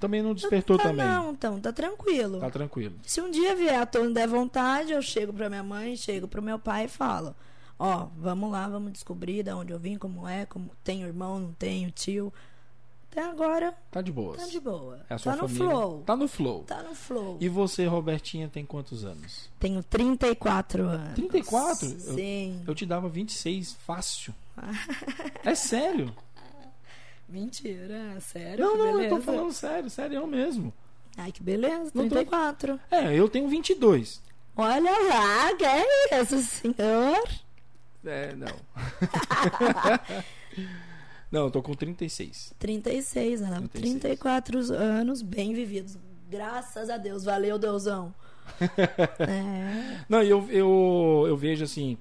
Também 0.00 0.22
não 0.22 0.32
despertou 0.32 0.78
tá, 0.78 0.84
também? 0.84 1.04
Não, 1.04 1.32
então, 1.32 1.60
tá 1.60 1.70
tranquilo. 1.70 2.40
Tá 2.40 2.50
tranquilo. 2.50 2.94
Se 3.02 3.20
um 3.20 3.30
dia 3.30 3.54
vier 3.54 3.78
a 3.78 3.84
tona 3.84 4.08
der 4.10 4.26
vontade, 4.26 4.92
eu 4.92 5.02
chego 5.02 5.30
pra 5.30 5.50
minha 5.50 5.62
mãe, 5.62 5.94
chego 5.94 6.26
pro 6.26 6.40
meu 6.40 6.58
pai 6.58 6.86
e 6.86 6.88
falo: 6.88 7.36
Ó, 7.78 8.08
vamos 8.16 8.50
lá, 8.50 8.66
vamos 8.66 8.92
descobrir 8.92 9.42
de 9.42 9.52
onde 9.52 9.74
eu 9.74 9.78
vim, 9.78 9.98
como 9.98 10.26
é, 10.26 10.46
como 10.46 10.70
tenho 10.82 11.06
irmão, 11.06 11.38
não 11.38 11.52
tenho, 11.52 11.90
tio. 11.90 12.32
Até 13.10 13.22
agora. 13.22 13.74
Tá 13.90 14.00
de 14.00 14.12
boa. 14.12 14.36
Tá 14.36 14.46
de 14.46 14.60
boa. 14.60 15.00
É 15.10 15.16
tá 15.16 15.18
família. 15.18 15.42
no 15.42 15.48
flow. 15.48 16.02
Tá 16.06 16.16
no 16.16 16.28
flow. 16.28 16.62
Tá 16.62 16.82
no 16.82 16.94
flow. 16.94 17.38
E 17.40 17.48
você, 17.48 17.84
Robertinha, 17.86 18.48
tem 18.48 18.64
quantos 18.64 19.04
anos? 19.04 19.50
Tenho 19.58 19.82
34 19.82 20.84
anos. 20.84 21.14
34? 21.14 21.88
Sim. 21.88 22.60
Eu, 22.60 22.68
eu 22.68 22.74
te 22.74 22.86
dava 22.86 23.08
26 23.08 23.72
fácil. 23.84 24.32
é 25.44 25.54
sério? 25.56 26.14
Mentira, 27.28 28.20
sério? 28.20 28.64
Não, 28.64 28.78
não, 28.78 28.92
beleza. 28.92 29.14
eu 29.14 29.18
tô 29.18 29.24
falando 29.24 29.52
sério, 29.52 29.90
sério 29.90 30.26
mesmo. 30.26 30.72
Ai, 31.16 31.32
que 31.32 31.42
beleza, 31.42 31.90
34. 31.90 32.78
Tô... 32.78 32.96
É, 32.96 33.14
eu 33.14 33.28
tenho 33.28 33.48
22. 33.48 34.22
Olha 34.56 34.90
lá, 34.90 35.54
que 35.56 35.64
é 35.64 36.20
isso, 36.20 36.40
senhor? 36.42 37.28
É, 38.04 38.34
não. 38.36 38.46
Não, 41.30 41.44
eu 41.44 41.50
tô 41.50 41.62
com 41.62 41.74
36. 41.74 42.54
36, 42.58 43.40
né? 43.40 43.48
36. 43.72 44.00
34 44.00 44.74
anos 44.74 45.22
bem 45.22 45.54
vividos. 45.54 45.96
Graças 46.28 46.90
a 46.90 46.96
Deus. 46.96 47.24
Valeu, 47.24 47.58
Deusão. 47.58 48.14
é. 49.20 50.04
Não, 50.08 50.22
eu, 50.22 50.48
eu, 50.50 51.24
eu 51.28 51.36
vejo 51.36 51.64
assim 51.64 51.96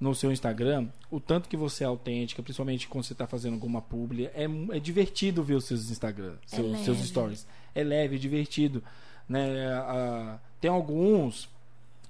no 0.00 0.16
seu 0.16 0.32
Instagram 0.32 0.88
o 1.12 1.20
tanto 1.20 1.48
que 1.48 1.56
você 1.56 1.84
é 1.84 1.86
autêntica, 1.86 2.42
principalmente 2.42 2.88
quando 2.88 3.04
você 3.04 3.12
está 3.12 3.26
fazendo 3.26 3.54
alguma 3.54 3.80
publi. 3.80 4.26
É, 4.34 4.46
é 4.72 4.80
divertido 4.80 5.44
ver 5.44 5.54
os 5.54 5.64
seus 5.64 5.90
Instagram, 5.90 6.34
é 6.50 6.56
seus, 6.56 6.80
seus 6.80 6.98
stories. 6.98 7.46
É 7.72 7.84
leve, 7.84 8.16
é 8.16 8.18
divertido. 8.18 8.82
Né? 9.28 9.72
Ah, 9.74 10.40
tem 10.60 10.70
alguns 10.70 11.48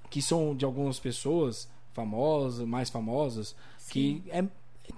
que 0.09 0.21
são 0.21 0.55
de 0.55 0.65
algumas 0.65 0.99
pessoas 0.99 1.69
famosas, 1.93 2.65
mais 2.67 2.89
famosas, 2.89 3.55
Sim. 3.77 3.91
que 3.91 4.23
é 4.31 4.43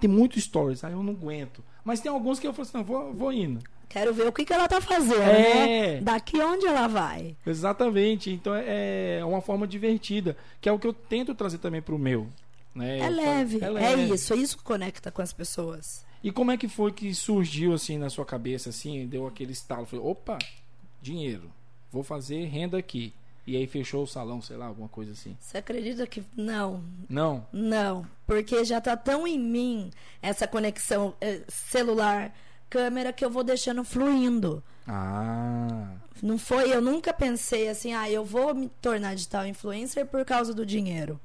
tem 0.00 0.10
muitos 0.10 0.42
stories, 0.42 0.84
aí 0.84 0.92
eu 0.92 1.02
não 1.02 1.12
aguento. 1.12 1.62
Mas 1.84 2.00
tem 2.00 2.10
alguns 2.10 2.38
que 2.38 2.46
eu 2.46 2.52
falo 2.52 2.68
assim, 2.68 2.76
não, 2.78 2.84
vou, 2.84 3.12
vou 3.12 3.32
indo. 3.32 3.60
Quero 3.88 4.12
ver 4.12 4.26
o 4.26 4.32
que, 4.32 4.44
que 4.44 4.52
ela 4.52 4.68
tá 4.68 4.80
fazendo, 4.80 5.22
é... 5.22 5.94
né? 5.94 6.00
Daqui 6.00 6.40
onde 6.40 6.66
ela 6.66 6.86
vai. 6.88 7.36
Exatamente. 7.46 8.30
Então 8.30 8.54
é, 8.54 9.18
é 9.20 9.24
uma 9.24 9.40
forma 9.40 9.66
divertida, 9.66 10.36
que 10.60 10.68
é 10.68 10.72
o 10.72 10.78
que 10.78 10.86
eu 10.86 10.92
tento 10.92 11.34
trazer 11.34 11.58
também 11.58 11.80
pro 11.80 11.98
meu. 11.98 12.26
Né? 12.74 12.98
É, 12.98 13.08
leve. 13.08 13.64
é 13.64 13.70
leve. 13.70 14.02
É 14.02 14.14
isso, 14.14 14.34
é 14.34 14.36
isso 14.36 14.58
que 14.58 14.64
conecta 14.64 15.10
com 15.10 15.22
as 15.22 15.32
pessoas. 15.32 16.04
E 16.22 16.30
como 16.30 16.50
é 16.50 16.56
que 16.56 16.68
foi 16.68 16.92
que 16.92 17.14
surgiu 17.14 17.72
assim 17.72 17.96
na 17.96 18.10
sua 18.10 18.24
cabeça, 18.24 18.70
assim, 18.70 19.06
deu 19.06 19.26
aquele 19.26 19.52
estalo? 19.52 19.86
Falei, 19.86 20.04
opa, 20.04 20.38
dinheiro, 21.00 21.50
vou 21.90 22.02
fazer 22.02 22.44
renda 22.46 22.76
aqui. 22.76 23.14
E 23.46 23.56
aí 23.56 23.66
fechou 23.66 24.02
o 24.02 24.06
salão, 24.06 24.42
sei 24.42 24.56
lá, 24.56 24.66
alguma 24.66 24.88
coisa 24.88 25.12
assim. 25.12 25.36
Você 25.38 25.58
acredita 25.58 26.04
que 26.06 26.24
não? 26.36 26.82
Não. 27.08 27.46
Não, 27.52 28.04
porque 28.26 28.64
já 28.64 28.80
tá 28.80 28.96
tão 28.96 29.26
em 29.26 29.38
mim 29.38 29.90
essa 30.20 30.48
conexão 30.48 31.14
eh, 31.20 31.42
celular, 31.46 32.34
câmera 32.68 33.12
que 33.12 33.24
eu 33.24 33.30
vou 33.30 33.44
deixando 33.44 33.84
fluindo. 33.84 34.62
Ah. 34.88 35.94
Não 36.20 36.38
foi, 36.38 36.74
eu 36.74 36.80
nunca 36.80 37.12
pensei 37.12 37.68
assim, 37.68 37.92
ah, 37.92 38.10
eu 38.10 38.24
vou 38.24 38.52
me 38.52 38.68
tornar 38.80 39.14
digital 39.14 39.46
influencer 39.46 40.06
por 40.06 40.24
causa 40.24 40.52
do 40.52 40.66
dinheiro. 40.66 41.20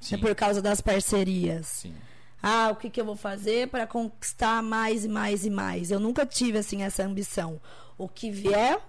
Sim. 0.00 0.14
É 0.14 0.18
por 0.18 0.34
causa 0.34 0.62
das 0.62 0.80
parcerias. 0.80 1.66
Sim. 1.66 1.94
Ah, 2.42 2.70
o 2.70 2.76
que, 2.76 2.88
que 2.88 3.00
eu 3.00 3.04
vou 3.04 3.16
fazer 3.16 3.68
para 3.68 3.86
conquistar 3.86 4.62
mais 4.62 5.04
e 5.04 5.08
mais 5.08 5.44
e 5.44 5.50
mais? 5.50 5.90
Eu 5.90 5.98
nunca 5.98 6.24
tive 6.24 6.58
assim 6.58 6.84
essa 6.84 7.02
ambição. 7.02 7.60
O 7.98 8.08
que 8.08 8.30
vier 8.30 8.80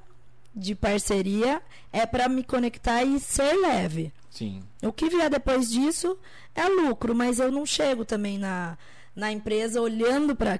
de 0.53 0.75
parceria 0.75 1.61
é 1.91 2.05
para 2.05 2.27
me 2.27 2.43
conectar 2.43 3.03
e 3.03 3.19
ser 3.19 3.53
leve. 3.53 4.11
Sim. 4.29 4.63
O 4.83 4.91
que 4.91 5.09
vier 5.09 5.29
depois 5.29 5.69
disso 5.69 6.17
é 6.55 6.67
lucro, 6.67 7.15
mas 7.15 7.39
eu 7.39 7.51
não 7.51 7.65
chego 7.65 8.05
também 8.05 8.37
na, 8.37 8.77
na 9.15 9.31
empresa 9.31 9.81
olhando 9.81 10.35
para 10.35 10.59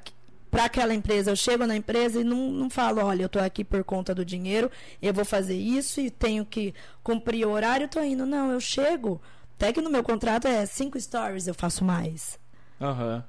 para 0.49 0.65
aquela 0.65 0.93
empresa. 0.95 1.29
Eu 1.29 1.35
chego 1.35 1.67
na 1.67 1.75
empresa 1.75 2.21
e 2.21 2.23
não, 2.23 2.49
não 2.49 2.69
falo, 2.69 3.03
olha, 3.03 3.21
eu 3.21 3.27
estou 3.27 3.41
aqui 3.41 3.63
por 3.63 3.83
conta 3.83 4.15
do 4.15 4.25
dinheiro, 4.25 4.71
eu 4.99 5.13
vou 5.13 5.23
fazer 5.23 5.55
isso 5.55 6.01
e 6.01 6.09
tenho 6.09 6.43
que 6.43 6.73
cumprir 7.03 7.45
o 7.45 7.51
horário, 7.51 7.85
estou 7.85 8.03
indo. 8.03 8.25
Não, 8.25 8.51
eu 8.51 8.59
chego. 8.59 9.21
Até 9.55 9.71
que 9.71 9.81
no 9.81 9.89
meu 9.89 10.03
contrato 10.03 10.47
é 10.47 10.65
cinco 10.65 10.99
stories, 10.99 11.47
eu 11.47 11.53
faço 11.53 11.83
mais. 11.83 12.39
Uhum. 12.79 13.21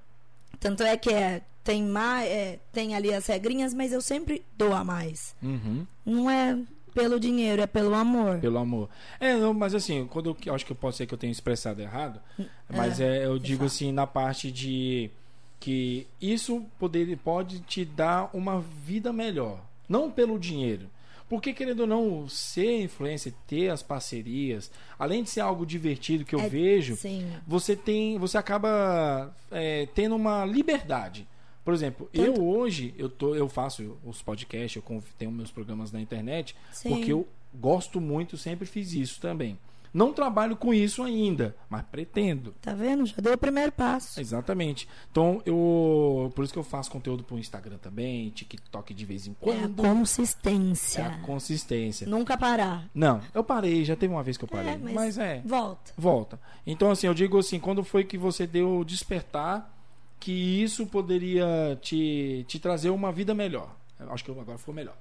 Tanto 0.59 0.83
é 0.83 0.96
que 0.96 1.12
é 1.12 1.42
tem 1.70 1.85
mais, 1.85 2.28
é, 2.28 2.59
tem 2.72 2.96
ali 2.96 3.14
as 3.14 3.26
regrinhas, 3.28 3.72
mas 3.72 3.92
eu 3.92 4.00
sempre 4.00 4.44
dou 4.59 4.74
a 4.74 4.83
mais. 4.83 5.37
Uhum. 5.40 5.87
Não 6.04 6.28
é 6.28 6.59
pelo 6.92 7.20
dinheiro, 7.20 7.62
é 7.62 7.66
pelo 7.66 7.94
amor. 7.94 8.40
Pelo 8.40 8.59
amor. 8.59 8.88
É, 9.20 9.37
não, 9.37 9.54
mas 9.54 9.72
assim, 9.72 10.04
quando 10.11 10.37
eu 10.44 10.52
acho 10.52 10.66
que 10.66 10.74
pode 10.74 10.96
ser 10.96 11.06
que 11.06 11.14
eu 11.14 11.18
tenha 11.18 11.30
expressado 11.30 11.80
errado, 11.80 12.20
mas 12.68 12.98
é, 12.98 13.18
é 13.18 13.26
eu 13.26 13.38
digo 13.38 13.66
assim 13.66 13.92
na 13.92 14.04
parte 14.04 14.50
de 14.50 15.11
que 15.61 16.09
isso 16.20 16.64
poder, 16.76 17.16
pode 17.18 17.61
te 17.61 17.85
dar 17.85 18.30
uma 18.35 18.61
vida 18.61 19.12
melhor, 19.12 19.61
não 19.88 20.11
pelo 20.11 20.40
dinheiro. 20.40 20.88
Porque, 21.28 21.52
querendo 21.52 21.80
ou 21.83 21.87
não, 21.87 22.28
ser 22.28 22.83
influencer, 22.83 23.33
ter 23.46 23.68
as 23.68 23.85
parcerias, 23.85 24.68
além 24.98 25.22
de 25.22 25.30
ser 25.30 25.38
algo 25.38 25.64
divertido 25.64 26.24
que 26.24 26.35
eu 26.35 26.40
é, 26.40 26.48
vejo, 26.48 26.96
sim. 26.96 27.24
você 27.46 27.76
tem. 27.76 28.18
Você 28.18 28.37
acaba 28.37 29.33
é, 29.52 29.87
tendo 29.94 30.16
uma 30.16 30.44
liberdade. 30.44 31.28
Por 31.64 31.75
exemplo, 31.75 32.09
Tanto... 32.12 32.27
eu 32.27 32.44
hoje 32.44 32.94
eu 32.96 33.09
tô, 33.09 33.35
eu 33.35 33.49
faço 33.49 33.99
os 34.05 34.23
podcasts, 34.23 34.83
eu 34.83 35.03
tenho 35.18 35.31
meus 35.31 35.51
programas 35.51 35.92
na 35.92 36.01
internet, 36.01 36.57
Sim. 36.73 36.90
porque 36.90 37.12
eu 37.12 37.27
gosto 37.55 38.01
muito, 38.01 38.37
sempre 38.37 38.66
fiz 38.66 38.92
isso 38.92 39.20
também. 39.20 39.59
Não 39.92 40.12
trabalho 40.12 40.57
com 40.57 40.73
isso 40.73 41.03
ainda, 41.03 41.57
mas 41.68 41.83
pretendo. 41.83 42.55
Tá 42.62 42.73
vendo? 42.73 43.05
Já 43.07 43.16
deu 43.16 43.35
o 43.35 43.38
primeiro 43.38 43.73
passo. 43.73 44.20
Exatamente. 44.20 44.88
Então, 45.11 45.42
eu. 45.44 46.31
Por 46.35 46.44
isso 46.44 46.53
que 46.53 46.59
eu 46.59 46.64
faço 46.64 46.90
conteúdo 46.90 47.25
pro 47.25 47.38
Instagram 47.38 47.77
também, 47.79 48.31
TikTok 48.31 48.94
de 48.94 49.05
vez 49.05 49.27
em 49.27 49.35
quando. 49.35 49.85
É 49.85 49.88
a 49.88 49.88
consistência. 49.88 51.03
É 51.03 51.07
a 51.07 51.18
consistência. 51.18 52.07
Nunca 52.07 52.38
parar. 52.38 52.88
Não, 52.94 53.20
eu 53.35 53.42
parei, 53.42 53.85
já 53.85 53.96
teve 53.96 54.14
uma 54.14 54.23
vez 54.23 54.37
que 54.37 54.44
eu 54.44 54.49
parei. 54.49 54.75
É, 54.75 54.79
mas, 54.79 54.94
mas 54.94 55.18
é. 55.18 55.42
Volta. 55.44 55.92
Volta. 55.96 56.40
Então, 56.64 56.90
assim, 56.90 57.09
eu 57.09 57.14
digo 57.14 57.38
assim, 57.38 57.59
quando 57.59 57.83
foi 57.83 58.05
que 58.05 58.16
você 58.16 58.46
deu 58.46 58.85
despertar 58.85 59.77
que 60.20 60.62
isso 60.62 60.87
poderia 60.87 61.78
te, 61.80 62.44
te 62.46 62.59
trazer 62.59 62.90
uma 62.90 63.11
vida 63.11 63.35
melhor. 63.35 63.74
Eu 63.98 64.12
acho 64.12 64.22
que 64.22 64.30
agora 64.30 64.59
ficou 64.59 64.74
melhor 64.74 64.96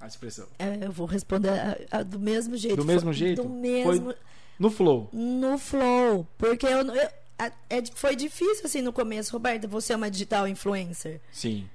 a 0.00 0.06
expressão. 0.06 0.46
É, 0.58 0.86
eu 0.86 0.92
vou 0.92 1.06
responder 1.06 1.50
a, 1.50 1.98
a, 1.98 2.02
do 2.02 2.18
mesmo 2.18 2.56
jeito. 2.56 2.76
Do 2.76 2.84
mesmo 2.84 3.08
foi, 3.08 3.14
jeito? 3.14 3.42
Do 3.42 3.48
mesmo. 3.48 4.04
Foi 4.04 4.16
no 4.58 4.70
flow. 4.70 5.08
No 5.12 5.58
flow. 5.58 6.26
Porque 6.38 6.66
eu, 6.66 6.86
eu 6.86 7.08
é, 7.38 7.82
foi 7.94 8.14
difícil 8.14 8.64
assim 8.64 8.80
no 8.80 8.92
começo, 8.92 9.32
Roberto. 9.32 9.66
Você 9.68 9.92
é 9.92 9.96
uma 9.96 10.10
digital 10.10 10.46
influencer. 10.46 11.20
Sim. 11.32 11.68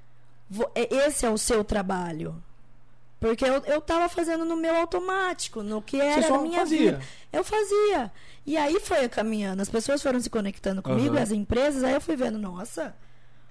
É, 0.74 1.06
esse 1.06 1.26
é 1.26 1.30
o 1.30 1.38
seu 1.38 1.64
trabalho. 1.64 2.42
Porque 3.20 3.44
eu, 3.44 3.62
eu 3.66 3.82
tava 3.82 4.08
fazendo 4.08 4.46
no 4.46 4.56
meu 4.56 4.76
automático, 4.76 5.62
no 5.62 5.82
que 5.82 6.00
era 6.00 6.34
a 6.34 6.42
minha 6.42 6.60
fazia. 6.60 6.78
vida. 6.78 7.02
Eu 7.34 7.44
fazia. 7.44 8.12
E 8.46 8.56
aí 8.56 8.80
foi 8.80 9.10
caminhando. 9.10 9.62
As 9.62 9.70
pessoas 9.70 10.02
foram 10.02 10.20
se 10.22 10.30
conectando 10.30 10.82
comigo, 10.82 11.16
uhum. 11.16 11.22
as 11.22 11.32
empresas, 11.32 11.84
aí 11.84 11.94
eu 11.94 12.02
fui 12.02 12.16
vendo, 12.16 12.40
nossa, 12.40 12.96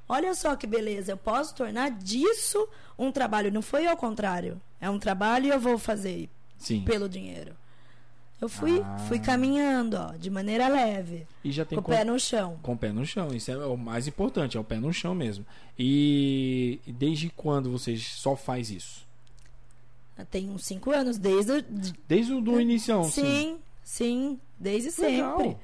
olha 0.09 0.35
só 0.35 0.57
que 0.57 0.67
beleza, 0.67 1.13
eu 1.13 1.17
posso 1.19 1.55
tornar 1.55 1.91
disso 1.91 2.67
um 2.99 3.13
trabalho. 3.13 3.53
Não 3.53 3.61
foi 3.61 3.87
ao 3.87 3.97
contrário. 3.97 4.61
É 4.81 4.89
um 4.89 4.99
trabalho 4.99 5.47
e 5.47 5.51
eu 5.51 5.61
vou 5.61 5.77
fazer 5.77 6.31
Sim. 6.57 6.83
pelo 6.83 7.09
dinheiro. 7.09 7.55
Eu 8.41 8.49
fui, 8.49 8.81
ah. 8.81 8.99
fui 9.09 9.19
caminhando, 9.19 9.97
ó, 9.97 10.13
de 10.13 10.31
maneira 10.31 10.69
leve. 10.69 11.27
E 11.43 11.51
já 11.51 11.65
tem 11.65 11.77
com 11.77 11.91
o 11.91 11.95
pé 11.95 12.05
no 12.05 12.19
chão. 12.21 12.57
Com 12.63 12.73
o 12.73 12.79
pé 12.79 12.93
no 12.93 13.05
chão. 13.05 13.35
Isso 13.35 13.51
é 13.51 13.67
o 13.67 13.77
mais 13.77 14.07
importante, 14.07 14.57
é 14.57 14.61
o 14.61 14.65
pé 14.65 14.77
no 14.77 14.93
chão 14.93 15.13
mesmo. 15.13 15.45
E 15.77 16.81
desde 16.87 17.31
quando 17.31 17.71
você 17.71 17.97
só 17.97 18.37
faz 18.37 18.71
isso? 18.71 19.08
Tem 20.25 20.51
uns 20.51 20.65
cinco 20.65 20.91
anos, 20.91 21.19
desde... 21.19 21.63
Desde 22.07 22.33
o 22.33 22.41
do 22.41 22.61
início, 22.61 23.05
sim. 23.05 23.11
Sim, 23.23 23.59
sim 23.83 24.41
desde 24.59 25.01
Legal. 25.01 25.39
sempre. 25.39 25.57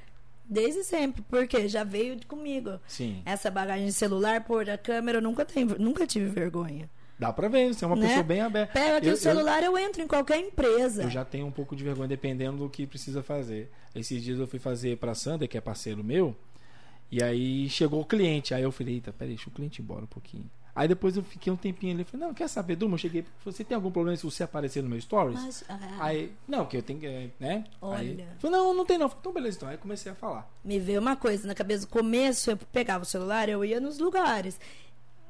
Desde 0.47 0.83
sempre, 0.83 1.23
porque 1.23 1.67
já 1.67 1.83
veio 1.83 2.17
comigo. 2.27 2.79
Sim. 2.87 3.21
Essa 3.25 3.49
bagagem 3.49 3.87
de 3.87 3.93
celular, 3.93 4.43
por 4.43 4.69
a 4.69 4.77
câmera, 4.77 5.17
eu 5.17 5.21
nunca, 5.21 5.43
tenho, 5.43 5.75
nunca 5.79 6.05
tive 6.05 6.27
vergonha. 6.29 6.87
Dá 7.17 7.31
pra 7.31 7.47
ver, 7.47 7.73
você 7.73 7.83
é 7.83 7.87
uma 7.87 7.95
né? 7.95 8.07
pessoa 8.07 8.23
bem 8.23 8.41
aberta. 8.41 8.73
Pega 8.73 8.97
aqui 8.97 9.07
eu, 9.07 9.13
o 9.13 9.17
celular, 9.17 9.63
eu, 9.63 9.71
eu, 9.71 9.77
entro 9.77 10.01
em 10.01 10.07
qualquer 10.07 10.39
empresa. 10.39 11.03
Eu 11.03 11.09
já 11.09 11.23
tenho 11.23 11.47
um 11.47 11.51
pouco 11.51 11.75
de 11.75 11.83
vergonha, 11.83 12.07
dependendo 12.07 12.57
do 12.57 12.69
que 12.69 12.85
precisa 12.85 13.23
fazer. 13.23 13.71
Esses 13.95 14.21
dias 14.21 14.37
eu 14.37 14.47
fui 14.47 14.59
fazer 14.59 14.97
pra 14.97 15.15
Sander, 15.15 15.47
que 15.47 15.57
é 15.57 15.61
parceiro 15.61 16.03
meu, 16.03 16.35
e 17.09 17.23
aí 17.23 17.69
chegou 17.69 18.01
o 18.01 18.05
cliente. 18.05 18.53
Aí 18.53 18.63
eu 18.63 18.71
falei, 18.71 18.95
eita, 18.95 19.13
peraí, 19.13 19.33
deixa 19.33 19.49
o 19.49 19.53
cliente 19.53 19.81
embora 19.81 20.03
um 20.03 20.07
pouquinho. 20.07 20.49
Aí 20.75 20.89
depois 20.89 21.15
eu 21.15 21.23
fiquei 21.23 21.51
um 21.53 21.55
tempinho 21.55 21.93
ali, 21.93 22.03
falei, 22.03 22.27
não, 22.27 22.33
quer 22.33 22.49
saber, 22.49 22.75
Duma? 22.75 22.95
Eu 22.95 22.97
cheguei, 22.97 23.25
você 23.45 23.63
tem 23.63 23.75
algum 23.75 23.89
problema 23.89 24.17
se 24.17 24.23
você 24.23 24.43
aparecer 24.43 24.83
no 24.83 24.89
meu 24.89 24.99
stories? 24.99 25.41
Mas, 25.41 25.63
ah, 25.69 25.79
aí, 25.99 26.33
não, 26.45 26.65
que 26.65 26.75
eu 26.75 26.83
tenho 26.83 26.99
que, 26.99 27.31
né? 27.39 27.63
Olha. 27.81 27.99
Aí, 27.99 28.27
falei, 28.39 28.57
não, 28.57 28.73
não 28.73 28.85
tem 28.85 28.97
não. 28.97 29.07
Então, 29.07 29.31
beleza, 29.31 29.55
então. 29.55 29.69
Aí 29.69 29.77
comecei 29.77 30.11
a 30.11 30.15
falar. 30.15 30.51
Me 30.63 30.77
veio 30.77 30.99
uma 30.99 31.15
coisa 31.15 31.47
na 31.47 31.55
cabeça, 31.55 31.83
no 31.83 31.87
começo 31.87 32.51
eu 32.51 32.57
pegava 32.57 33.03
o 33.03 33.07
celular, 33.07 33.47
eu 33.47 33.63
ia 33.63 33.79
nos 33.79 33.99
lugares. 33.99 34.59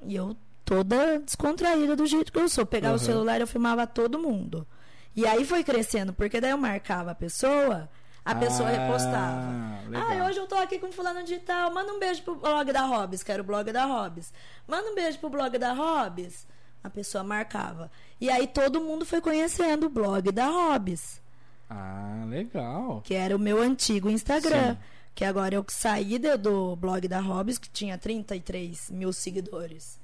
E 0.07 0.15
eu 0.15 0.35
toda 0.65 1.19
descontraída 1.19 1.95
do 1.95 2.07
jeito 2.07 2.31
que 2.31 2.39
eu 2.39 2.49
sou. 2.49 2.65
Pegava 2.65 2.95
uhum. 2.95 3.01
o 3.01 3.05
celular, 3.05 3.39
eu 3.39 3.47
filmava 3.47 3.85
todo 3.85 4.17
mundo. 4.17 4.67
E 5.15 5.27
aí 5.27 5.45
foi 5.45 5.63
crescendo, 5.63 6.11
porque 6.11 6.41
daí 6.41 6.51
eu 6.51 6.57
marcava 6.57 7.11
a 7.11 7.15
pessoa, 7.15 7.87
a 8.25 8.31
ah, 8.31 8.35
pessoa 8.35 8.69
repostava. 8.69 9.53
Legal. 9.87 10.09
Ah, 10.09 10.27
hoje 10.27 10.39
eu 10.39 10.47
tô 10.47 10.55
aqui 10.55 10.79
com 10.79 10.91
fulano 10.91 11.21
digital, 11.21 11.71
manda 11.71 11.93
um 11.93 11.99
beijo 11.99 12.23
pro 12.23 12.35
blog 12.35 12.73
da 12.73 12.81
Hobbs, 12.81 13.21
que 13.21 13.31
era 13.31 13.39
o 13.39 13.45
blog 13.45 13.71
da 13.71 13.85
Hobbs. 13.85 14.33
Manda 14.67 14.89
um 14.89 14.95
beijo 14.95 15.19
pro 15.19 15.29
blog 15.29 15.55
da 15.59 15.73
Hobbs. 15.73 16.47
A 16.83 16.89
pessoa 16.89 17.23
marcava. 17.23 17.91
E 18.19 18.27
aí 18.27 18.47
todo 18.47 18.81
mundo 18.81 19.05
foi 19.05 19.21
conhecendo 19.21 19.85
o 19.85 19.89
blog 19.89 20.31
da 20.31 20.47
Hobbs. 20.47 21.21
Ah, 21.69 22.25
legal. 22.27 23.01
Que 23.03 23.13
era 23.13 23.35
o 23.35 23.39
meu 23.39 23.61
antigo 23.61 24.09
Instagram. 24.09 24.73
Sim. 24.73 24.79
Que 25.13 25.23
agora 25.23 25.53
eu 25.53 25.63
saí 25.69 26.17
do 26.17 26.75
blog 26.75 27.07
da 27.07 27.19
Hobbs, 27.19 27.59
que 27.59 27.69
tinha 27.69 27.95
33 27.95 28.89
mil 28.89 29.13
seguidores. 29.13 29.99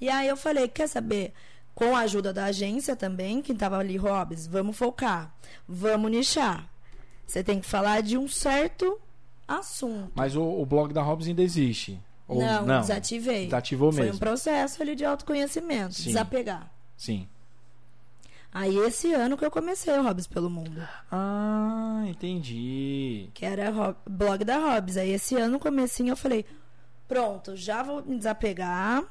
E 0.00 0.08
aí 0.08 0.26
eu 0.26 0.36
falei, 0.36 0.66
quer 0.66 0.88
saber? 0.88 1.32
Com 1.76 1.96
a 1.96 2.00
ajuda 2.00 2.32
da 2.32 2.46
agência 2.46 2.96
também, 2.96 3.40
que 3.40 3.52
estava 3.52 3.78
ali, 3.78 3.96
Hobbs, 3.96 4.48
vamos 4.48 4.76
focar, 4.76 5.32
vamos 5.66 6.10
nichar. 6.10 6.68
Você 7.30 7.44
tem 7.44 7.60
que 7.60 7.66
falar 7.66 8.02
de 8.02 8.18
um 8.18 8.26
certo 8.26 8.98
assunto. 9.46 10.10
Mas 10.16 10.34
o, 10.34 10.42
o 10.42 10.66
blog 10.66 10.92
da 10.92 11.00
Hobbs 11.00 11.28
ainda 11.28 11.42
existe? 11.42 12.00
Ou 12.26 12.40
não, 12.40 12.66
não, 12.66 12.80
desativei. 12.80 13.44
Desativou 13.44 13.92
mesmo. 13.92 14.04
Foi 14.04 14.16
um 14.16 14.18
processo 14.18 14.82
ali 14.82 14.96
de 14.96 15.04
autoconhecimento, 15.04 15.94
Sim. 15.94 16.08
desapegar. 16.08 16.68
Sim. 16.96 17.28
Aí 18.52 18.76
esse 18.78 19.12
ano 19.12 19.36
que 19.38 19.44
eu 19.44 19.50
comecei 19.50 19.96
o 19.96 20.02
Hobbs 20.02 20.26
pelo 20.26 20.50
Mundo. 20.50 20.82
Ah, 21.10 22.02
entendi. 22.08 23.30
Que 23.32 23.46
era 23.46 23.70
o 23.70 24.10
blog 24.10 24.44
da 24.44 24.58
Hobbs. 24.58 24.96
Aí 24.96 25.10
esse 25.10 25.36
ano, 25.36 25.52
no 25.52 25.60
comecinho, 25.60 26.10
eu 26.10 26.16
falei, 26.16 26.44
pronto, 27.06 27.54
já 27.54 27.80
vou 27.80 28.04
me 28.04 28.16
desapegar 28.16 29.04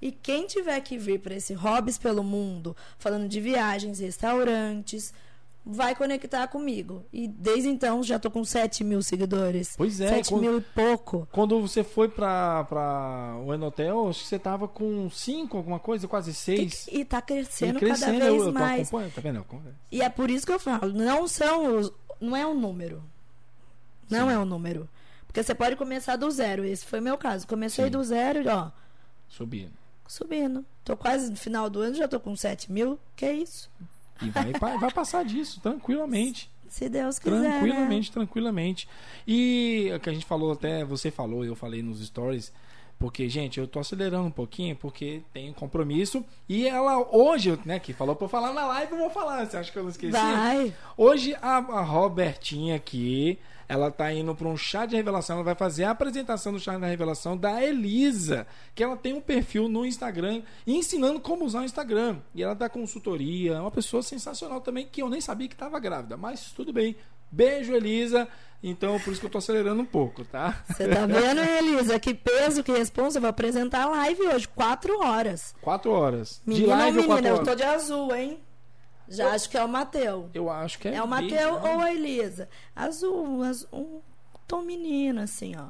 e 0.00 0.12
quem 0.12 0.46
tiver 0.46 0.80
que 0.82 0.96
vir 0.96 1.18
para 1.18 1.34
esse 1.34 1.52
Hobbies 1.52 1.98
pelo 1.98 2.22
Mundo, 2.22 2.76
falando 2.96 3.28
de 3.28 3.40
viagens, 3.40 3.98
restaurantes, 3.98 5.12
vai 5.66 5.96
conectar 5.96 6.46
comigo. 6.46 7.04
E 7.12 7.26
desde 7.26 7.68
então 7.68 8.02
já 8.02 8.18
tô 8.18 8.30
com 8.30 8.44
7 8.44 8.84
mil 8.84 9.02
seguidores. 9.02 9.74
Pois 9.76 10.00
é. 10.00 10.08
7 10.08 10.28
quando, 10.30 10.40
mil 10.40 10.58
e 10.58 10.60
pouco. 10.60 11.28
Quando 11.32 11.60
você 11.60 11.82
foi 11.82 12.08
para 12.08 13.36
o 13.44 13.52
Enotel, 13.52 14.08
acho 14.08 14.22
que 14.22 14.28
você 14.28 14.38
tava 14.38 14.68
com 14.68 15.10
5, 15.10 15.56
alguma 15.56 15.80
coisa, 15.80 16.06
quase 16.06 16.32
6. 16.32 16.88
E 16.92 17.04
tá 17.04 17.20
crescendo, 17.20 17.80
crescendo 17.80 18.18
cada 18.18 18.30
vez 18.30 18.42
eu, 18.42 18.46
eu 18.46 18.52
mais. 18.52 18.88
Tá 18.88 19.20
vendo? 19.20 19.44
E 19.90 20.00
é 20.00 20.08
por 20.08 20.30
isso 20.30 20.46
que 20.46 20.52
eu 20.52 20.60
falo, 20.60 20.92
não 20.92 21.26
são 21.26 21.78
os, 21.78 21.92
não 22.20 22.36
é 22.36 22.46
um 22.46 22.58
número. 22.58 23.02
Não 24.08 24.28
Sim. 24.28 24.34
é 24.34 24.38
um 24.38 24.44
número. 24.44 24.88
Porque 25.26 25.42
você 25.42 25.54
pode 25.54 25.74
começar 25.74 26.14
do 26.14 26.30
zero. 26.30 26.64
Esse 26.64 26.86
foi 26.86 27.00
meu 27.00 27.18
caso. 27.18 27.46
Comecei 27.46 27.86
Sim. 27.86 27.90
do 27.90 28.04
zero, 28.04 28.44
ó. 28.48 28.70
Subindo 29.28 29.72
subindo. 30.08 30.64
Tô 30.84 30.96
quase 30.96 31.30
no 31.30 31.36
final 31.36 31.68
do 31.68 31.80
ano, 31.80 31.94
já 31.94 32.08
tô 32.08 32.20
com 32.20 32.34
7 32.36 32.70
mil. 32.70 32.98
Que 33.14 33.26
é 33.26 33.32
isso? 33.32 33.70
E 34.22 34.30
vai, 34.30 34.78
vai 34.78 34.90
passar 34.90 35.24
disso, 35.24 35.60
tranquilamente. 35.60 36.50
Se 36.68 36.88
Deus 36.88 37.18
quiser. 37.18 37.38
Né? 37.38 37.50
Tranquilamente, 37.58 38.08
né? 38.08 38.14
tranquilamente. 38.14 38.88
E 39.26 39.90
o 39.94 40.00
que 40.00 40.10
a 40.10 40.12
gente 40.12 40.26
falou 40.26 40.52
até, 40.52 40.84
você 40.84 41.10
falou, 41.10 41.44
eu 41.44 41.54
falei 41.54 41.82
nos 41.82 42.04
stories. 42.04 42.52
Porque, 42.98 43.28
gente, 43.28 43.60
eu 43.60 43.68
tô 43.68 43.78
acelerando 43.78 44.26
um 44.26 44.30
pouquinho 44.30 44.74
porque 44.74 45.22
tem 45.32 45.52
compromisso. 45.52 46.24
E 46.48 46.66
ela 46.66 46.98
hoje, 47.14 47.58
né, 47.64 47.78
que 47.78 47.92
falou 47.92 48.16
pra 48.16 48.24
eu 48.24 48.28
falar 48.28 48.54
na 48.54 48.66
live, 48.66 48.92
eu 48.92 48.98
vou 48.98 49.10
falar. 49.10 49.44
Você 49.44 49.56
acha 49.58 49.70
que 49.70 49.78
eu 49.78 49.82
não 49.82 49.90
esqueci? 49.90 50.12
Vai. 50.12 50.74
Hoje 50.96 51.36
a, 51.42 51.56
a 51.58 51.82
Robertinha 51.82 52.76
aqui 52.76 53.38
ela 53.68 53.88
está 53.88 54.12
indo 54.12 54.34
para 54.34 54.48
um 54.48 54.56
chá 54.56 54.86
de 54.86 54.96
revelação, 54.96 55.36
ela 55.36 55.44
vai 55.44 55.54
fazer 55.54 55.84
a 55.84 55.90
apresentação 55.90 56.52
do 56.52 56.60
chá 56.60 56.78
da 56.78 56.86
revelação 56.86 57.36
da 57.36 57.62
Elisa, 57.62 58.46
que 58.74 58.82
ela 58.82 58.96
tem 58.96 59.12
um 59.12 59.20
perfil 59.20 59.68
no 59.68 59.84
Instagram 59.84 60.42
ensinando 60.66 61.20
como 61.20 61.44
usar 61.44 61.60
o 61.60 61.64
Instagram. 61.64 62.18
E 62.34 62.42
ela 62.42 62.54
dá 62.54 62.68
consultoria, 62.68 63.54
é 63.54 63.60
uma 63.60 63.70
pessoa 63.70 64.02
sensacional 64.02 64.60
também, 64.60 64.86
que 64.86 65.02
eu 65.02 65.08
nem 65.08 65.20
sabia 65.20 65.48
que 65.48 65.54
estava 65.54 65.78
grávida, 65.78 66.16
mas 66.16 66.52
tudo 66.52 66.72
bem. 66.72 66.96
Beijo, 67.30 67.74
Elisa. 67.74 68.28
Então, 68.62 68.98
por 69.00 69.12
isso 69.12 69.20
que 69.20 69.26
eu 69.26 69.30
tô 69.30 69.38
acelerando 69.38 69.82
um 69.82 69.86
pouco, 69.86 70.24
tá? 70.24 70.64
Você 70.68 70.88
tá 70.88 71.06
vendo, 71.06 71.40
Elisa? 71.40 71.98
Que 72.00 72.14
peso, 72.14 72.62
que 72.62 72.72
responsa. 72.72 73.18
Eu 73.18 73.20
vou 73.20 73.30
apresentar 73.30 73.82
a 73.82 73.90
live 73.90 74.22
hoje, 74.22 74.48
quatro 74.48 74.98
horas. 75.00 75.54
Quatro 75.60 75.90
horas. 75.90 76.40
Menina 76.46 76.64
de 76.64 76.70
live 76.70 76.98
ou 76.98 77.08
menina, 77.08 77.28
eu 77.28 77.44
tô 77.44 77.54
de 77.54 77.62
azul, 77.62 78.14
hein? 78.14 78.40
Já 79.08 79.24
eu, 79.24 79.30
acho 79.30 79.50
que 79.50 79.56
é 79.56 79.64
o 79.64 79.68
Mateu. 79.68 80.30
Eu 80.34 80.50
acho 80.50 80.78
que 80.78 80.88
é. 80.88 80.94
É 80.94 81.02
o 81.02 81.08
Mateu 81.08 81.54
ou 81.54 81.80
a 81.80 81.92
Elisa. 81.92 82.48
Azul, 82.74 83.42
azul, 83.42 83.68
um 83.72 84.00
tom 84.46 84.62
menino, 84.62 85.20
assim, 85.20 85.54
ó. 85.56 85.68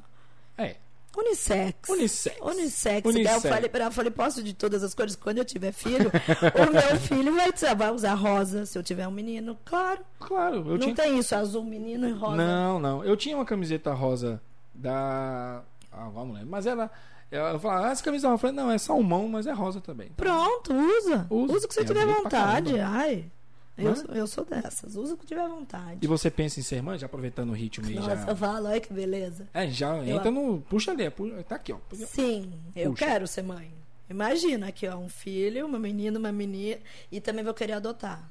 É. 0.56 0.76
Unissex. 1.16 1.88
Unissex. 1.88 2.36
Unissex. 2.40 3.06
Unissex. 3.06 3.44
Eu 3.44 3.50
falei 3.50 3.70
ela, 3.72 3.90
falei, 3.90 4.10
posso 4.10 4.42
de 4.42 4.52
todas 4.52 4.82
as 4.82 4.94
cores. 4.94 5.16
Quando 5.16 5.38
eu 5.38 5.44
tiver 5.44 5.72
filho, 5.72 6.10
o 6.12 6.72
meu 6.72 7.00
filho 7.00 7.34
vai, 7.34 7.50
vai 7.74 7.90
usar 7.90 8.14
rosa. 8.14 8.66
Se 8.66 8.78
eu 8.78 8.82
tiver 8.82 9.08
um 9.08 9.10
menino, 9.10 9.58
claro. 9.64 10.04
Claro. 10.20 10.62
não 10.64 10.78
tinha... 10.78 10.94
tem 10.94 11.18
isso, 11.18 11.34
azul, 11.34 11.64
menino 11.64 12.06
e 12.06 12.12
rosa. 12.12 12.36
Não, 12.36 12.78
não. 12.78 13.04
Eu 13.04 13.16
tinha 13.16 13.34
uma 13.34 13.46
camiseta 13.46 13.94
rosa 13.94 14.40
da. 14.74 15.62
Ah, 15.90 16.08
vamos 16.10 16.34
lembrar. 16.34 16.50
Mas 16.50 16.66
ela. 16.66 16.90
Eu 17.30 17.58
falava, 17.58 17.88
ah, 17.88 17.90
essa 17.90 18.02
camisa. 18.02 18.28
Eu 18.28 18.38
falei, 18.38 18.54
não, 18.54 18.70
é 18.70 18.78
salmão, 18.78 19.28
mas 19.28 19.46
é 19.46 19.52
rosa 19.52 19.80
também. 19.80 20.10
Pronto, 20.16 20.72
usa. 20.72 21.26
Usa, 21.28 21.52
usa 21.54 21.66
o 21.66 21.68
que 21.68 21.74
você 21.74 21.80
é, 21.80 21.84
tiver 21.84 22.06
vontade. 22.06 22.78
Ai. 22.78 23.30
Eu, 23.76 23.92
eu 24.14 24.26
sou 24.26 24.42
dessas, 24.42 24.96
usa 24.96 25.14
o 25.14 25.16
que 25.18 25.26
tiver 25.26 25.46
vontade. 25.46 25.98
E 26.00 26.06
você 26.06 26.30
pensa 26.30 26.58
em 26.58 26.62
ser 26.62 26.82
mãe, 26.82 26.98
já 26.98 27.04
aproveitando 27.04 27.50
o 27.50 27.52
ritmo 27.52 27.86
aí? 27.86 27.94
Nossa, 27.94 28.16
já... 28.16 28.28
eu 28.28 28.36
falo, 28.36 28.68
olha 28.68 28.80
que 28.80 28.90
beleza. 28.90 29.46
É, 29.52 29.68
já 29.68 29.98
eu... 29.98 30.16
entra 30.16 30.30
no. 30.30 30.62
Puxa 30.62 30.92
ali, 30.92 31.10
puxa, 31.10 31.42
tá 31.42 31.56
aqui, 31.56 31.74
ó. 31.74 31.78
Sim, 31.92 32.52
eu 32.74 32.94
quero 32.94 33.26
ser 33.26 33.42
mãe. 33.42 33.70
Imagina 34.08 34.68
aqui, 34.68 34.88
ó, 34.88 34.96
um 34.96 35.08
filho, 35.08 35.66
uma 35.66 35.78
menina, 35.78 36.18
uma 36.18 36.32
menina. 36.32 36.80
E 37.12 37.20
também 37.20 37.44
vou 37.44 37.52
querer 37.52 37.74
adotar. 37.74 38.30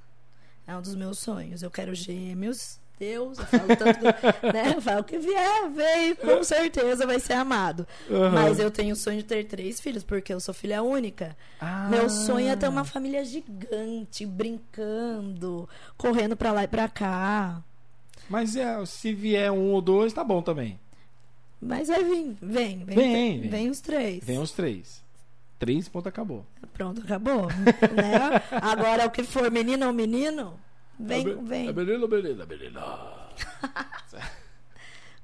É 0.66 0.76
um 0.76 0.82
dos 0.82 0.96
meus 0.96 1.20
sonhos. 1.20 1.62
Eu 1.62 1.70
quero 1.70 1.94
gêmeos 1.94 2.80
Deus, 3.00 3.38
eu 3.38 3.46
falo 3.46 3.68
tanto, 3.76 4.04
né? 4.54 4.74
Eu 4.76 4.82
falo 4.82 5.04
que 5.04 5.18
vier, 5.18 5.70
veio, 5.72 6.16
com 6.18 6.44
certeza 6.44 7.06
vai 7.06 7.20
ser 7.20 7.34
amado. 7.34 7.88
Uhum. 8.10 8.32
Mas 8.32 8.60
eu 8.60 8.72
tenho 8.72 8.94
o 8.94 8.96
sonho 8.96 9.18
de 9.18 9.24
ter 9.24 9.46
três 9.46 9.80
filhos, 9.80 10.04
porque 10.04 10.34
eu 10.34 10.40
sou 10.40 10.54
filha 10.54 10.82
única. 10.82 11.36
Ah. 11.60 11.88
Meu 11.90 12.10
sonho 12.10 12.50
é 12.50 12.56
ter 12.56 12.68
uma 12.70 12.86
família 12.86 13.24
gigante, 13.26 14.26
brincando, 14.26 15.68
correndo 15.98 16.36
pra 16.36 16.52
lá 16.52 16.64
e 16.64 16.68
pra 16.68 16.88
cá. 16.88 17.62
Mas 18.30 18.56
é, 18.56 18.86
se 18.86 19.14
vier 19.14 19.52
um 19.52 19.72
ou 19.74 19.82
dois, 19.82 20.14
tá 20.14 20.24
bom 20.24 20.42
também. 20.42 20.80
Mas 21.62 21.88
vai 21.88 22.04
vir, 22.04 22.36
vem, 22.42 22.84
vem, 22.84 22.86
vem, 22.86 22.96
vem, 22.96 23.50
vem 23.50 23.70
os 23.70 23.80
três. 23.82 24.24
Vem 24.24 24.40
os 24.40 24.52
três. 24.52 25.04
Três, 25.58 25.88
ponto, 25.88 26.10
acabou. 26.10 26.46
Pronto, 26.74 27.02
acabou. 27.02 27.48
né? 27.48 28.42
Agora, 28.52 29.06
o 29.06 29.10
que 29.10 29.24
for 29.24 29.50
menino 29.50 29.88
ou 29.88 29.94
menino, 29.94 30.60
Vem, 31.00 31.28
é 31.28 31.36
vem. 31.36 31.68
É 31.68 31.74
menino, 31.74 32.08
menina, 32.08 32.46
menina. 32.46 32.82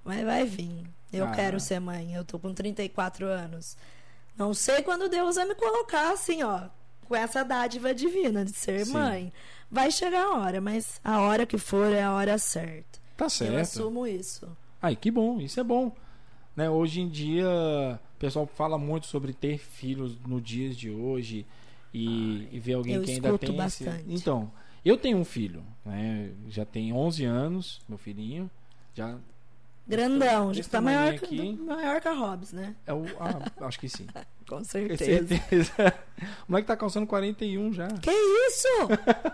Mas 0.04 0.24
vai 0.24 0.46
vir. 0.46 0.84
Eu 1.12 1.26
ah. 1.26 1.32
quero 1.32 1.60
ser 1.60 1.80
mãe. 1.80 2.14
Eu 2.14 2.24
tô 2.24 2.40
com 2.40 2.54
34 2.54 3.26
anos. 3.26 3.78
Não 4.38 4.54
sei 4.54 4.82
quando 4.82 5.10
Deus 5.10 5.36
vai 5.36 5.46
me 5.46 5.56
colocar 5.56 6.12
assim, 6.12 6.42
ó, 6.44 6.64
com 7.08 7.16
essa 7.16 7.44
dádiva 7.44 7.94
divina 7.94 8.44
de 8.44 8.54
ser 8.54 8.86
Sim. 8.86 8.94
mãe. 8.94 9.34
Vai 9.70 9.92
chegar 9.92 10.24
a 10.24 10.38
hora, 10.38 10.60
mas 10.60 11.00
a 11.04 11.22
hora 11.22 11.46
que 11.46 11.58
for 11.58 11.92
é 11.94 12.04
a 12.04 12.14
hora 12.14 12.38
certa. 12.38 13.00
Tá 13.16 13.30
certo. 13.30 13.54
Eu 13.54 13.60
assumo 13.60 14.08
isso. 14.08 14.48
Ai, 14.82 14.96
que 14.96 15.12
bom, 15.12 15.40
isso 15.40 15.60
é 15.60 15.64
bom. 15.64 15.96
Né, 16.56 16.70
hoje 16.70 17.02
em 17.02 17.08
dia, 17.08 17.48
o 17.48 18.20
pessoal 18.20 18.46
fala 18.46 18.78
muito 18.78 19.08
sobre 19.08 19.32
ter 19.34 19.58
filhos 19.58 20.18
no 20.26 20.42
dias 20.42 20.76
de 20.76 20.90
hoje 20.90 21.46
e, 21.94 22.48
e 22.52 22.60
ver 22.60 22.74
alguém 22.74 23.02
que 23.02 23.12
ainda 23.12 23.38
tem 23.38 23.56
bastante. 23.56 24.02
Esse... 24.02 24.14
Então, 24.14 24.52
eu 24.90 24.98
tenho 24.98 25.18
um 25.18 25.26
filho, 25.26 25.64
né? 25.86 26.32
Já 26.50 26.66
tem 26.66 26.94
11 26.94 27.26
anos, 27.26 27.82
meu 27.88 27.98
filhinho. 27.98 28.50
Já 28.94 29.18
Grandão, 29.88 30.54
já 30.54 30.62
está 30.62 30.80
maior, 30.80 31.14
aqui. 31.14 31.54
maior 31.58 32.00
que 32.00 32.08
a 32.08 32.14
Hobbs, 32.14 32.54
né? 32.54 32.76
É 32.86 32.94
o, 32.94 33.04
ah, 33.20 33.66
acho 33.66 33.80
que 33.80 33.90
sim. 33.90 34.08
Com 34.48 34.64
certeza. 34.64 35.28
certeza. 35.28 35.94
o 36.48 36.52
moleque 36.52 36.68
tá 36.68 36.76
calçando 36.76 37.08
41 37.08 37.74
já. 37.74 37.88
Que 37.88 38.12
isso? 38.12 38.68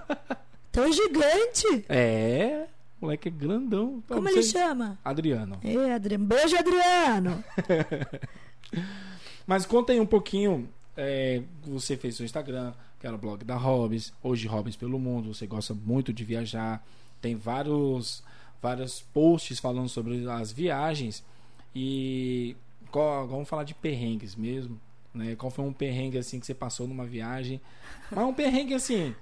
Tão 0.71 0.91
gigante. 0.91 1.85
É, 1.89 2.67
o 3.01 3.05
moleque 3.05 3.27
é 3.27 3.31
grandão. 3.31 4.03
Como 4.07 4.29
ele 4.29 4.43
chama? 4.43 4.97
Adriano. 5.03 5.59
É, 5.63 5.93
Adriano. 5.93 6.25
Beijo, 6.25 6.55
Adriano. 6.55 7.43
Mas 9.45 9.65
conta 9.65 9.93
aí 9.93 9.99
um 9.99 10.05
pouquinho 10.05 10.69
é, 10.95 11.41
você 11.63 11.95
fez 11.95 12.15
seu 12.15 12.25
Instagram, 12.25 12.73
que 12.99 13.05
era 13.05 13.15
o 13.15 13.19
blog 13.19 13.43
da 13.43 13.55
Hobbs, 13.55 14.13
hoje 14.23 14.47
Hobbs 14.47 14.75
pelo 14.75 14.99
Mundo, 14.99 15.33
você 15.33 15.45
gosta 15.45 15.73
muito 15.73 16.11
de 16.11 16.23
viajar, 16.23 16.83
tem 17.21 17.35
vários, 17.35 18.23
vários 18.61 19.01
posts 19.01 19.59
falando 19.59 19.89
sobre 19.89 20.29
as 20.29 20.51
viagens 20.51 21.23
e 21.75 22.55
vamos 22.91 23.47
falar 23.47 23.63
de 23.63 23.75
perrengues 23.75 24.35
mesmo, 24.35 24.79
né? 25.13 25.35
Qual 25.35 25.51
foi 25.51 25.65
um 25.65 25.73
perrengue 25.73 26.17
assim 26.17 26.39
que 26.39 26.45
você 26.45 26.53
passou 26.53 26.87
numa 26.87 27.05
viagem? 27.05 27.61
Mas 28.09 28.25
um 28.25 28.33
perrengue 28.33 28.73
assim 28.73 29.13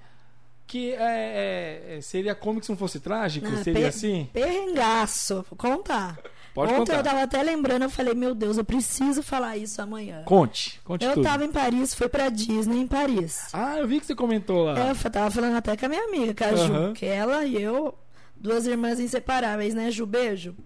que 0.66 0.92
é, 0.92 0.96
é, 0.96 1.96
é 1.96 2.00
seria 2.00 2.34
cômico 2.34 2.66
se 2.66 2.72
não 2.72 2.76
fosse 2.76 2.98
trágico, 2.98 3.46
ah, 3.46 3.62
seria 3.62 3.82
per, 3.82 3.88
assim? 3.88 4.28
Perrengaço, 4.32 5.44
vou 5.48 5.56
contar. 5.56 6.18
Pode 6.56 6.72
Ontem 6.72 6.78
contar. 6.78 6.96
eu 6.96 7.02
tava 7.02 7.22
até 7.22 7.42
lembrando, 7.42 7.82
eu 7.82 7.90
falei, 7.90 8.14
meu 8.14 8.34
Deus, 8.34 8.56
eu 8.56 8.64
preciso 8.64 9.22
falar 9.22 9.58
isso 9.58 9.82
amanhã. 9.82 10.22
Conte, 10.24 10.80
conte 10.82 11.04
Eu 11.04 11.12
tudo. 11.12 11.22
tava 11.22 11.44
em 11.44 11.52
Paris, 11.52 11.92
fui 11.92 12.08
pra 12.08 12.30
Disney 12.30 12.78
em 12.78 12.86
Paris. 12.86 13.48
Ah, 13.52 13.76
eu 13.76 13.86
vi 13.86 14.00
que 14.00 14.06
você 14.06 14.14
comentou 14.14 14.64
lá. 14.64 14.88
É, 14.88 14.90
eu 14.90 15.10
tava 15.10 15.30
falando 15.30 15.54
até 15.54 15.76
com 15.76 15.84
a 15.84 15.88
minha 15.90 16.04
amiga, 16.04 16.32
com 16.32 16.44
a 16.44 16.58
uhum. 16.58 16.86
Ju, 16.86 16.92
que 16.94 17.04
ela 17.04 17.44
e 17.44 17.62
eu, 17.62 17.92
duas 18.34 18.66
irmãs 18.66 18.98
inseparáveis, 18.98 19.74
né, 19.74 19.90
Ju? 19.90 20.06
Beijo. 20.06 20.56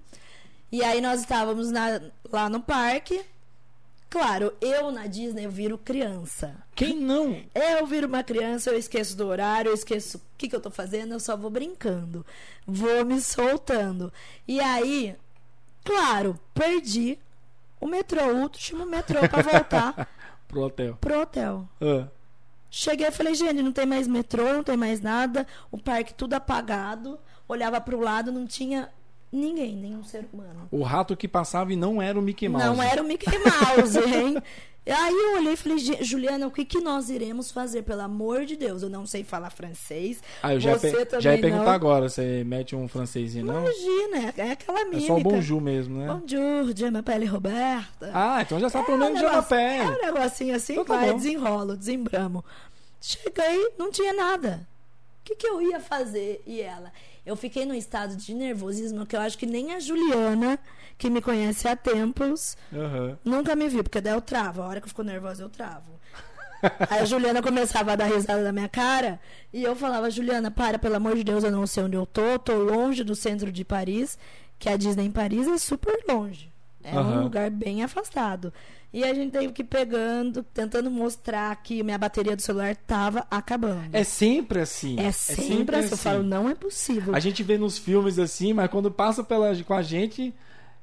E 0.70 0.84
aí 0.84 1.00
nós 1.00 1.22
estávamos 1.22 1.72
na, 1.72 2.00
lá 2.30 2.48
no 2.48 2.60
parque. 2.60 3.20
Claro, 4.08 4.52
eu 4.60 4.92
na 4.92 5.08
Disney 5.08 5.44
eu 5.46 5.50
viro 5.50 5.76
criança. 5.76 6.54
Quem 6.76 6.94
não? 7.00 7.36
Eu 7.52 7.84
viro 7.84 8.06
uma 8.06 8.22
criança, 8.22 8.70
eu 8.70 8.78
esqueço 8.78 9.16
do 9.16 9.26
horário, 9.26 9.70
eu 9.70 9.74
esqueço 9.74 10.18
o 10.18 10.20
que, 10.38 10.48
que 10.48 10.54
eu 10.54 10.60
tô 10.60 10.70
fazendo, 10.70 11.14
eu 11.14 11.20
só 11.20 11.36
vou 11.36 11.50
brincando. 11.50 12.24
Vou 12.64 13.04
me 13.04 13.20
soltando. 13.20 14.12
E 14.46 14.60
aí, 14.60 15.16
Claro, 15.84 16.38
perdi 16.54 17.18
o 17.80 17.86
metrô, 17.86 18.22
o 18.26 18.42
último 18.42 18.84
metrô 18.84 19.20
para 19.28 19.42
voltar 19.42 20.08
pro 20.46 20.62
hotel. 20.62 20.96
Pro 21.00 21.20
hotel. 21.20 21.68
Uh. 21.80 22.08
Cheguei 22.70 23.08
e 23.08 23.10
falei, 23.10 23.34
gente, 23.34 23.62
não 23.62 23.72
tem 23.72 23.86
mais 23.86 24.06
metrô, 24.06 24.52
não 24.52 24.62
tem 24.62 24.76
mais 24.76 25.00
nada, 25.00 25.46
o 25.70 25.78
parque 25.78 26.14
tudo 26.14 26.34
apagado. 26.34 27.18
Olhava 27.48 27.80
para 27.80 27.96
o 27.96 28.00
lado, 28.00 28.30
não 28.30 28.46
tinha 28.46 28.88
ninguém, 29.32 29.76
nenhum 29.76 30.02
ser 30.04 30.26
humano. 30.32 30.68
O 30.70 30.82
rato 30.82 31.16
que 31.16 31.28
passava 31.28 31.72
e 31.72 31.76
não 31.76 32.00
era 32.00 32.18
o 32.18 32.22
Mickey 32.22 32.48
Mouse. 32.48 32.66
Não 32.66 32.82
era 32.82 33.02
o 33.02 33.04
Mickey 33.04 33.30
Mouse, 33.38 33.98
hein? 33.98 34.42
Aí 34.86 35.14
eu 35.14 35.34
olhei 35.34 35.52
e 35.52 35.56
falei, 35.56 35.78
Juliana, 36.00 36.46
o 36.46 36.50
que, 36.50 36.64
que 36.64 36.80
nós 36.80 37.10
iremos 37.10 37.52
fazer? 37.52 37.82
Pelo 37.82 38.00
amor 38.00 38.46
de 38.46 38.56
Deus, 38.56 38.82
eu 38.82 38.88
não 38.88 39.04
sei 39.04 39.22
falar 39.22 39.50
francês. 39.50 40.22
Ah, 40.42 40.54
eu 40.54 40.60
já, 40.60 40.76
você 40.76 40.90
pe 40.90 41.04
também 41.04 41.20
já 41.20 41.34
ia 41.34 41.40
perguntar 41.40 41.64
não. 41.64 41.72
agora, 41.72 42.08
você 42.08 42.42
mete 42.44 42.74
um 42.74 42.88
francês 42.88 43.34
e 43.36 43.42
não? 43.42 43.60
Imagina, 43.60 44.34
é 44.36 44.52
aquela 44.52 44.84
mímica. 44.86 45.04
É 45.04 45.06
só 45.06 45.16
o 45.16 45.22
bonjour 45.22 45.60
mesmo, 45.60 45.98
né? 45.98 46.06
Bonjour, 46.06 46.74
je 46.74 46.90
m'appelle 46.90 47.26
Roberta. 47.26 48.10
Ah, 48.14 48.40
então 48.40 48.58
já 48.58 48.70
sabe 48.70 48.84
é 48.84 48.86
pelo 48.86 48.98
menos 48.98 49.20
um 49.20 49.22
negócio, 49.22 49.54
É 49.54 49.82
um 49.82 50.00
negocinho 50.00 50.56
assim, 50.56 50.72
então, 50.72 50.84
tá 50.84 50.96
vai, 50.96 51.14
desenrolo, 51.14 51.76
desembramo. 51.76 52.44
Cheguei, 53.00 53.72
não 53.78 53.90
tinha 53.90 54.14
nada. 54.14 54.66
O 55.20 55.24
que, 55.24 55.36
que 55.36 55.46
eu 55.46 55.60
ia 55.60 55.78
fazer? 55.78 56.42
E 56.46 56.60
ela? 56.60 56.90
Eu 57.24 57.36
fiquei 57.36 57.64
num 57.66 57.74
estado 57.74 58.16
de 58.16 58.34
nervosismo 58.34 59.06
que 59.06 59.14
eu 59.14 59.20
acho 59.20 59.36
que 59.38 59.46
nem 59.46 59.72
a 59.72 59.80
Juliana 59.80 60.58
que 60.96 61.08
me 61.08 61.22
conhece 61.22 61.66
há 61.66 61.74
tempos, 61.74 62.56
uhum. 62.70 63.16
nunca 63.24 63.56
me 63.56 63.68
viu, 63.68 63.82
porque 63.82 64.00
daí 64.00 64.12
eu 64.12 64.20
travo. 64.20 64.62
A 64.62 64.66
hora 64.66 64.80
que 64.80 64.84
eu 64.84 64.88
fico 64.90 65.02
nervosa, 65.02 65.42
eu 65.42 65.48
travo. 65.48 65.98
Aí 66.90 67.00
a 67.00 67.04
Juliana 67.06 67.42
começava 67.42 67.92
a 67.92 67.96
dar 67.96 68.04
risada 68.04 68.42
na 68.42 68.52
minha 68.52 68.68
cara 68.68 69.18
e 69.50 69.62
eu 69.62 69.74
falava, 69.74 70.10
Juliana, 70.10 70.50
para, 70.50 70.78
pelo 70.78 70.96
amor 70.96 71.16
de 71.16 71.24
Deus, 71.24 71.42
eu 71.42 71.50
não 71.50 71.66
sei 71.66 71.84
onde 71.84 71.96
eu 71.96 72.04
tô, 72.04 72.38
tô 72.38 72.54
longe 72.54 73.02
do 73.02 73.14
centro 73.14 73.50
de 73.50 73.64
Paris, 73.64 74.18
que 74.58 74.68
a 74.68 74.76
Disney 74.76 75.06
em 75.06 75.10
Paris 75.10 75.48
é 75.48 75.56
super 75.56 75.98
longe. 76.06 76.49
É 76.82 76.98
uhum. 76.98 77.18
um 77.18 77.22
lugar 77.22 77.50
bem 77.50 77.82
afastado. 77.82 78.52
E 78.92 79.04
a 79.04 79.14
gente 79.14 79.30
teve 79.30 79.52
que 79.52 79.62
ir 79.62 79.66
pegando, 79.66 80.42
tentando 80.42 80.90
mostrar 80.90 81.54
que 81.62 81.82
minha 81.82 81.96
bateria 81.96 82.34
do 82.34 82.42
celular 82.42 82.74
tava 82.74 83.24
acabando. 83.30 83.90
É 83.92 84.02
sempre 84.02 84.60
assim. 84.60 84.98
É 84.98 85.12
sempre, 85.12 85.42
é 85.42 85.46
sempre 85.46 85.76
assim. 85.76 85.84
assim. 85.86 85.92
Eu 85.94 85.98
falo, 85.98 86.22
não 86.24 86.48
é 86.48 86.54
possível. 86.56 87.14
A 87.14 87.20
gente 87.20 87.42
vê 87.44 87.56
nos 87.56 87.78
filmes 87.78 88.18
assim, 88.18 88.52
mas 88.52 88.68
quando 88.68 88.90
passa 88.90 89.22
pela, 89.22 89.54
com 89.62 89.74
a 89.74 89.82
gente, 89.82 90.34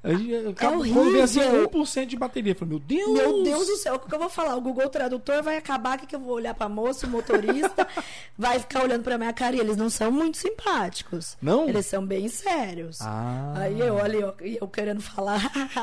é 0.03 0.69
horrível. 0.69 1.23
assim, 1.23 1.39
1% 1.39 2.05
de 2.05 2.15
bateria. 2.15 2.51
Eu 2.51 2.55
falei, 2.55 2.69
meu 2.69 2.79
Deus! 2.79 3.12
Meu 3.12 3.43
Deus 3.43 3.67
do 3.67 3.75
céu, 3.77 3.95
o 3.95 3.99
que 3.99 4.13
eu 4.13 4.19
vou 4.19 4.29
falar? 4.29 4.55
O 4.55 4.62
Google 4.62 4.89
Tradutor 4.89 5.43
vai 5.43 5.57
acabar, 5.57 5.97
que 5.97 6.15
eu 6.15 6.19
vou 6.19 6.36
olhar 6.36 6.53
pra 6.53 6.69
moça, 6.69 7.07
o 7.07 7.10
motorista, 7.10 7.88
vai 8.38 8.60
ficar 8.60 8.83
olhando 8.83 9.03
pra 9.03 9.17
minha 9.17 9.33
cara 9.33 9.55
e 9.55 9.60
eles 9.60 9.75
não 9.75 9.89
são 9.89 10.12
muito 10.12 10.38
simpáticos. 10.38 11.36
Não? 11.41 11.67
Eles 11.67 11.86
são 11.86 12.05
bem 12.05 12.27
sérios. 12.29 13.01
Ah. 13.01 13.53
Aí 13.57 13.79
eu 13.79 13.95
olhei, 13.95 14.23
eu, 14.23 14.33
eu 14.39 14.67
querendo 14.67 15.01
falar, 15.01 15.41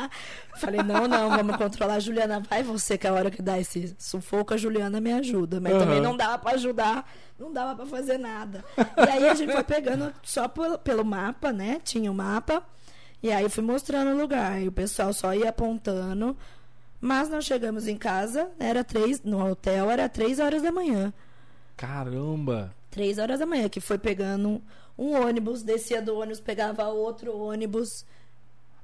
falei, 0.56 0.82
não, 0.82 1.06
não, 1.06 1.30
vamos 1.30 1.56
controlar. 1.56 2.00
Juliana, 2.00 2.40
vai 2.40 2.62
você, 2.62 2.96
que 2.96 3.06
a 3.06 3.12
hora 3.12 3.30
que 3.30 3.42
dá 3.42 3.58
esse 3.58 3.94
sufoco, 3.98 4.54
a 4.54 4.56
Juliana 4.56 5.00
me 5.00 5.12
ajuda. 5.12 5.60
Mas 5.60 5.72
uhum. 5.72 5.78
também 5.80 6.00
não 6.00 6.16
dava 6.16 6.38
pra 6.38 6.52
ajudar, 6.52 7.10
não 7.38 7.52
dava 7.52 7.74
pra 7.74 7.86
fazer 7.86 8.16
nada. 8.16 8.64
E 8.78 9.10
aí 9.10 9.28
a 9.28 9.34
gente 9.34 9.52
foi 9.52 9.64
pegando 9.64 10.14
só 10.22 10.48
pelo, 10.48 10.78
pelo 10.78 11.04
mapa, 11.04 11.52
né? 11.52 11.80
Tinha 11.84 12.10
o 12.10 12.14
um 12.14 12.16
mapa. 12.16 12.62
E 13.24 13.32
aí 13.32 13.48
fui 13.48 13.64
mostrando 13.64 14.10
o 14.10 14.20
lugar. 14.20 14.60
E 14.60 14.68
o 14.68 14.72
pessoal 14.72 15.10
só 15.14 15.32
ia 15.32 15.48
apontando. 15.48 16.36
Mas 17.00 17.30
nós 17.30 17.46
chegamos 17.46 17.88
em 17.88 17.96
casa, 17.96 18.50
era 18.58 18.84
três, 18.84 19.22
no 19.22 19.42
hotel 19.50 19.90
era 19.90 20.10
três 20.10 20.38
horas 20.38 20.62
da 20.62 20.70
manhã. 20.70 21.10
Caramba! 21.74 22.74
Três 22.90 23.16
horas 23.16 23.38
da 23.38 23.46
manhã, 23.46 23.66
que 23.70 23.80
foi 23.80 23.96
pegando 23.96 24.62
um 24.96 25.18
ônibus, 25.18 25.62
descia 25.62 26.02
do 26.02 26.16
ônibus, 26.18 26.38
pegava 26.38 26.86
outro 26.88 27.34
ônibus. 27.34 28.04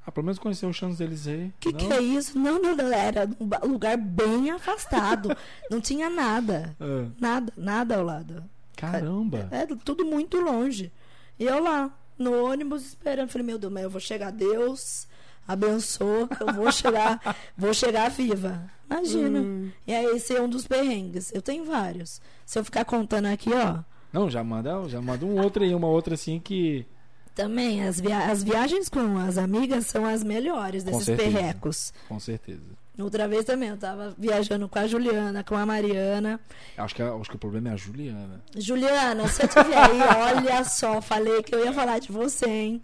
Ah, 0.07 0.11
pelo 0.11 0.24
menos 0.24 0.38
conheceu 0.38 0.70
o 0.70 0.72
Champs-Élysées. 0.72 1.53
Que 1.61 1.70
não? 1.70 1.79
que 1.79 1.92
é 1.92 2.00
isso? 2.00 2.38
Não, 2.38 2.61
não, 2.62 2.74
não, 2.74 2.90
era 2.90 3.29
um 3.62 3.72
lugar 3.72 3.98
bem 3.98 4.50
afastado. 4.50 5.37
não 5.70 5.83
tinha 5.83 6.09
nada. 6.09 6.74
É. 6.81 7.07
Nada, 7.20 7.53
nada 7.59 7.96
ao 7.96 8.05
lado. 8.05 8.42
Caramba! 8.74 9.50
É, 9.50 9.64
é, 9.64 9.66
tudo 9.85 10.07
muito 10.07 10.40
longe. 10.40 10.90
E 11.38 11.44
eu 11.44 11.62
lá, 11.62 11.90
no 12.23 12.45
ônibus 12.45 12.87
esperando. 12.87 13.31
Falei, 13.31 13.47
meu 13.47 13.59
Deus, 13.59 13.73
mas 13.73 13.83
eu 13.83 13.91
vou 13.91 14.01
chegar. 14.01 14.31
Deus 14.31 15.09
abençoa 15.47 16.29
que 16.29 16.43
eu 16.43 16.53
vou 16.53 16.71
chegar, 16.71 17.37
vou 17.57 17.75
chegar 17.75 18.11
viva. 18.11 18.71
Imagina. 18.89 19.41
Hum. 19.41 19.71
E 19.87 19.95
aí 19.95 20.07
esse 20.17 20.35
é 20.35 20.41
um 20.41 20.49
dos 20.49 20.67
perrengues. 20.67 21.33
Eu 21.33 21.43
tenho 21.43 21.65
vários. 21.65 22.21
Se 22.45 22.59
eu 22.59 22.65
ficar 22.65 22.85
contando 22.85 23.27
aqui, 23.27 23.51
ó. 23.53 23.83
Não, 24.13 24.29
já 24.29 24.43
manda, 24.43 24.89
já 24.89 25.01
manda 25.01 25.25
um 25.25 25.41
outro 25.41 25.63
aí, 25.63 25.75
uma 25.75 25.89
outra 25.89 26.15
assim 26.15 26.41
que. 26.41 26.87
Também, 27.35 27.87
as, 27.87 28.01
via 28.01 28.31
as 28.31 28.43
viagens 28.43 28.89
com 28.89 29.17
as 29.19 29.39
amigas 29.39 29.87
são 29.87 30.05
as 30.05 30.23
melhores 30.23 30.83
desses 30.83 31.07
perrecos. 31.17 31.93
Com 32.09 32.19
certeza. 32.19 32.80
Outra 33.05 33.27
vez 33.29 33.45
também, 33.45 33.71
eu 33.71 33.77
tava 33.77 34.15
viajando 34.19 34.69
com 34.69 34.79
a 34.79 34.87
Juliana, 34.87 35.43
com 35.45 35.57
a 35.57 35.67
Mariana. 35.67 36.41
Acho 36.77 36.95
que, 36.95 37.03
acho 37.03 37.31
que 37.31 37.37
o 37.37 37.39
problema 37.39 37.71
é 37.71 37.73
a 37.73 37.77
Juliana. 37.77 38.43
Juliana, 38.57 39.29
se 39.29 39.43
eu 39.43 39.49
tiver 39.49 39.77
aí, 39.77 40.01
olha 40.37 40.65
só, 40.65 41.01
falei 41.01 41.43
que 41.43 41.55
eu 41.55 41.65
ia 41.65 41.73
falar 41.73 41.99
de 41.99 42.11
você, 42.11 42.49
hein? 42.49 42.83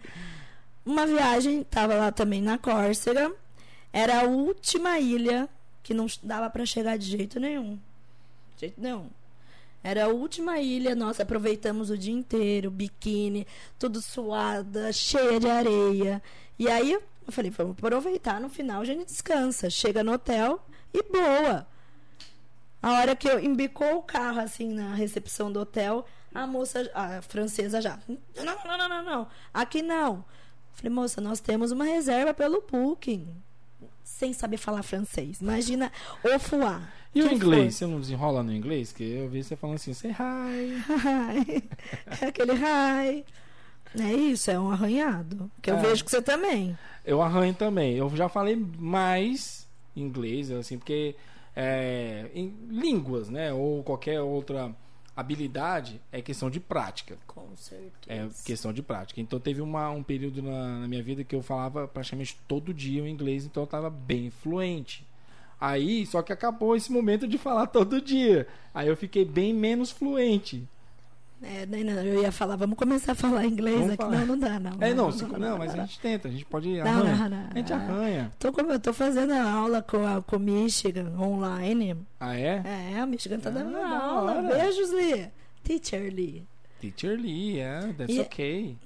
Uma 0.85 1.05
viagem, 1.05 1.63
tava 1.63 1.95
lá 1.95 2.11
também 2.11 2.41
na 2.41 2.57
Córcega. 2.57 3.31
Era 3.91 4.21
a 4.21 4.23
última 4.23 4.99
ilha 4.99 5.49
que 5.83 5.93
não 5.93 6.05
dava 6.21 6.49
para 6.49 6.65
chegar 6.65 6.97
de 6.97 7.05
jeito 7.05 7.39
nenhum. 7.39 7.79
De 8.55 8.61
jeito 8.61 8.81
nenhum. 8.81 9.07
Era 9.83 10.05
a 10.05 10.07
última 10.07 10.59
ilha, 10.59 10.95
nós 10.95 11.19
aproveitamos 11.19 11.89
o 11.89 11.97
dia 11.97 12.13
inteiro, 12.13 12.69
biquíni, 12.69 13.47
tudo 13.79 14.01
suada, 14.01 14.91
cheia 14.91 15.39
de 15.39 15.49
areia. 15.49 16.21
E 16.59 16.67
aí 16.67 16.99
eu 17.27 17.33
falei, 17.33 17.51
vamos 17.51 17.75
aproveitar, 17.77 18.39
no 18.39 18.49
final 18.49 18.81
a 18.81 18.85
gente 18.85 19.05
descansa. 19.05 19.69
Chega 19.69 20.03
no 20.03 20.13
hotel 20.13 20.61
e 20.93 21.03
boa. 21.03 21.67
A 22.81 22.93
hora 22.93 23.15
que 23.15 23.27
eu 23.27 23.39
embicou 23.39 23.97
o 23.97 24.03
carro, 24.03 24.39
assim, 24.39 24.69
na 24.73 24.93
recepção 24.93 25.51
do 25.51 25.59
hotel, 25.59 26.05
a 26.33 26.47
moça, 26.47 26.89
a 26.93 27.21
francesa 27.21 27.81
já. 27.81 27.99
Não, 28.07 28.45
não, 28.65 28.77
não, 28.77 28.89
não, 28.89 29.03
não. 29.03 29.27
Aqui 29.53 29.81
não. 29.81 30.23
Falei, 30.73 30.91
moça, 30.91 31.19
nós 31.19 31.39
temos 31.39 31.71
uma 31.71 31.83
reserva 31.83 32.33
pelo 32.33 32.61
Booking. 32.61 33.27
Sem 34.03 34.31
saber 34.31 34.57
falar 34.57 34.83
francês. 34.83 35.41
Imagina 35.41 35.91
o 36.23 36.39
fuá. 36.39 36.81
E 37.13 37.21
o 37.21 37.33
inglês? 37.33 37.63
Foi? 37.63 37.71
Você 37.71 37.85
não 37.87 37.99
desenrola 37.99 38.41
no 38.41 38.53
inglês? 38.53 38.93
Que 38.93 39.03
eu 39.03 39.27
vi 39.27 39.43
você 39.43 39.55
falando 39.55 39.75
assim, 39.75 39.93
say 39.93 40.11
hi. 40.11 40.83
Hi. 40.87 41.69
É 42.21 42.25
aquele 42.27 42.53
hi. 42.53 43.25
É 43.99 44.13
isso, 44.13 44.49
é 44.51 44.59
um 44.59 44.71
arranhado. 44.71 45.49
Que 45.61 45.71
eu 45.71 45.75
é. 45.75 45.81
vejo 45.81 46.03
que 46.03 46.11
você 46.11 46.21
também. 46.21 46.77
Eu 47.05 47.21
arranho 47.21 47.53
também. 47.53 47.95
Eu 47.95 48.09
já 48.15 48.27
falei 48.27 48.55
mais 48.77 49.67
inglês, 49.95 50.51
assim, 50.51 50.77
porque 50.77 51.15
é, 51.55 52.29
em 52.33 52.53
línguas, 52.69 53.29
né? 53.29 53.51
Ou 53.53 53.83
qualquer 53.83 54.21
outra 54.21 54.73
habilidade 55.15 55.99
é 56.11 56.21
questão 56.21 56.49
de 56.49 56.59
prática. 56.59 57.17
Com 57.25 57.47
certeza. 57.55 57.91
É 58.07 58.29
questão 58.45 58.71
de 58.71 58.83
prática. 58.83 59.19
Então 59.19 59.39
teve 59.39 59.61
uma, 59.61 59.89
um 59.89 60.03
período 60.03 60.43
na, 60.43 60.81
na 60.81 60.87
minha 60.87 61.01
vida 61.01 61.23
que 61.23 61.35
eu 61.35 61.41
falava 61.41 61.87
praticamente 61.87 62.37
todo 62.47 62.71
dia 62.71 63.01
o 63.01 63.07
inglês, 63.07 63.43
então 63.43 63.63
eu 63.63 63.65
estava 63.65 63.89
bem 63.89 64.29
fluente. 64.29 65.03
Aí, 65.59 66.05
só 66.05 66.21
que 66.21 66.31
acabou 66.31 66.75
esse 66.75 66.91
momento 66.91 67.27
de 67.27 67.39
falar 67.39 67.65
todo 67.65 67.99
dia. 67.99 68.47
Aí 68.73 68.87
eu 68.87 68.95
fiquei 68.95 69.25
bem 69.25 69.51
menos 69.53 69.89
fluente. 69.89 70.67
É, 71.41 71.67
eu 72.03 72.21
ia 72.21 72.31
falar, 72.31 72.55
vamos 72.55 72.77
começar 72.77 73.11
a 73.11 73.15
falar 73.15 73.45
inglês 73.45 73.77
vamos 73.77 73.93
aqui. 73.93 74.03
Falar. 74.03 74.17
Não, 74.19 74.25
não 74.25 74.39
dá, 74.39 74.59
não. 74.59 74.71
É, 74.81 74.93
não, 74.93 75.05
não, 75.05 75.11
se, 75.11 75.23
não, 75.23 75.39
não 75.39 75.57
mas 75.59 75.73
a 75.73 75.77
gente 75.77 75.99
tenta, 75.99 76.27
a 76.27 76.31
gente 76.31 76.45
pode 76.45 76.79
arranhar. 76.79 77.29
Não, 77.29 77.47
a 77.51 77.57
gente 77.57 77.73
arranha. 77.73 78.31
Tô, 78.39 78.47
eu 78.47 78.79
tô 78.79 78.91
fazendo 78.91 79.33
a 79.33 79.51
aula 79.51 79.81
com 79.81 80.05
a 80.05 80.21
com 80.21 80.39
Michigan 80.39 81.13
online. 81.19 81.95
Ah, 82.19 82.35
é? 82.35 82.63
É, 82.93 82.99
a 82.99 83.05
Michigan 83.05 83.39
tá 83.39 83.51
dando 83.51 83.77
ah, 83.77 84.03
aula. 84.03 84.41
Beijos, 84.41 84.91
Lee. 84.91 85.29
Teacher 85.63 86.11
Lee. 86.11 86.43
Teacher 86.79 87.19
Lee, 87.19 87.57
yeah, 87.57 87.93
that's 87.93 88.13
e, 88.13 88.21
okay. 88.21 88.77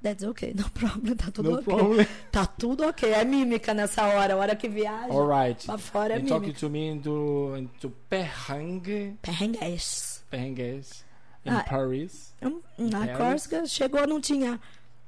That's 0.00 0.22
okay, 0.22 0.54
no 0.54 0.70
problem, 0.70 1.16
tá 1.16 1.30
tudo 1.30 1.50
no 1.50 1.58
ok. 1.58 1.64
Problem. 1.64 2.06
Tá 2.30 2.46
tudo 2.46 2.86
ok. 2.86 3.10
É 3.10 3.24
mímica 3.24 3.74
nessa 3.74 4.06
hora, 4.06 4.34
a 4.34 4.36
hora 4.36 4.56
que 4.56 4.68
viaja. 4.68 5.12
Alright. 5.12 5.66
Pra 5.66 5.76
fora 5.76 6.14
é 6.14 6.16
mímica. 6.18 6.34
talking 6.36 6.52
to 6.52 6.70
me 6.70 6.88
into, 6.88 7.56
into 7.58 7.90
perrengue. 8.08 9.16
Perrengues. 9.20 10.22
Perrengues. 10.30 11.07
Em 11.48 11.56
ah, 11.56 11.64
Paris. 11.64 12.34
Na 12.76 13.00
Paris. 13.00 13.16
Córcega, 13.16 13.66
chegou, 13.66 14.06
não 14.06 14.20
tinha 14.20 14.60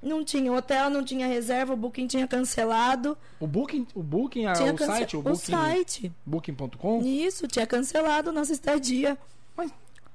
não 0.02 0.24
tinha 0.24 0.50
hotel, 0.52 0.88
não 0.88 1.04
tinha 1.04 1.26
reserva, 1.26 1.74
o 1.74 1.76
Booking 1.76 2.06
tinha 2.06 2.26
cancelado. 2.26 3.16
O 3.38 3.46
Booking, 3.46 3.86
o 3.94 4.02
Booking, 4.02 4.50
tinha 4.54 4.72
o 4.72 4.78
site, 4.78 5.16
o, 5.16 5.28
o 5.28 5.36
site. 5.36 6.12
Booking.com? 6.24 7.02
Isso, 7.02 7.46
tinha 7.46 7.66
cancelado 7.66 8.32
nossa 8.32 8.52
estadia. 8.52 9.18
Mas 9.54 9.70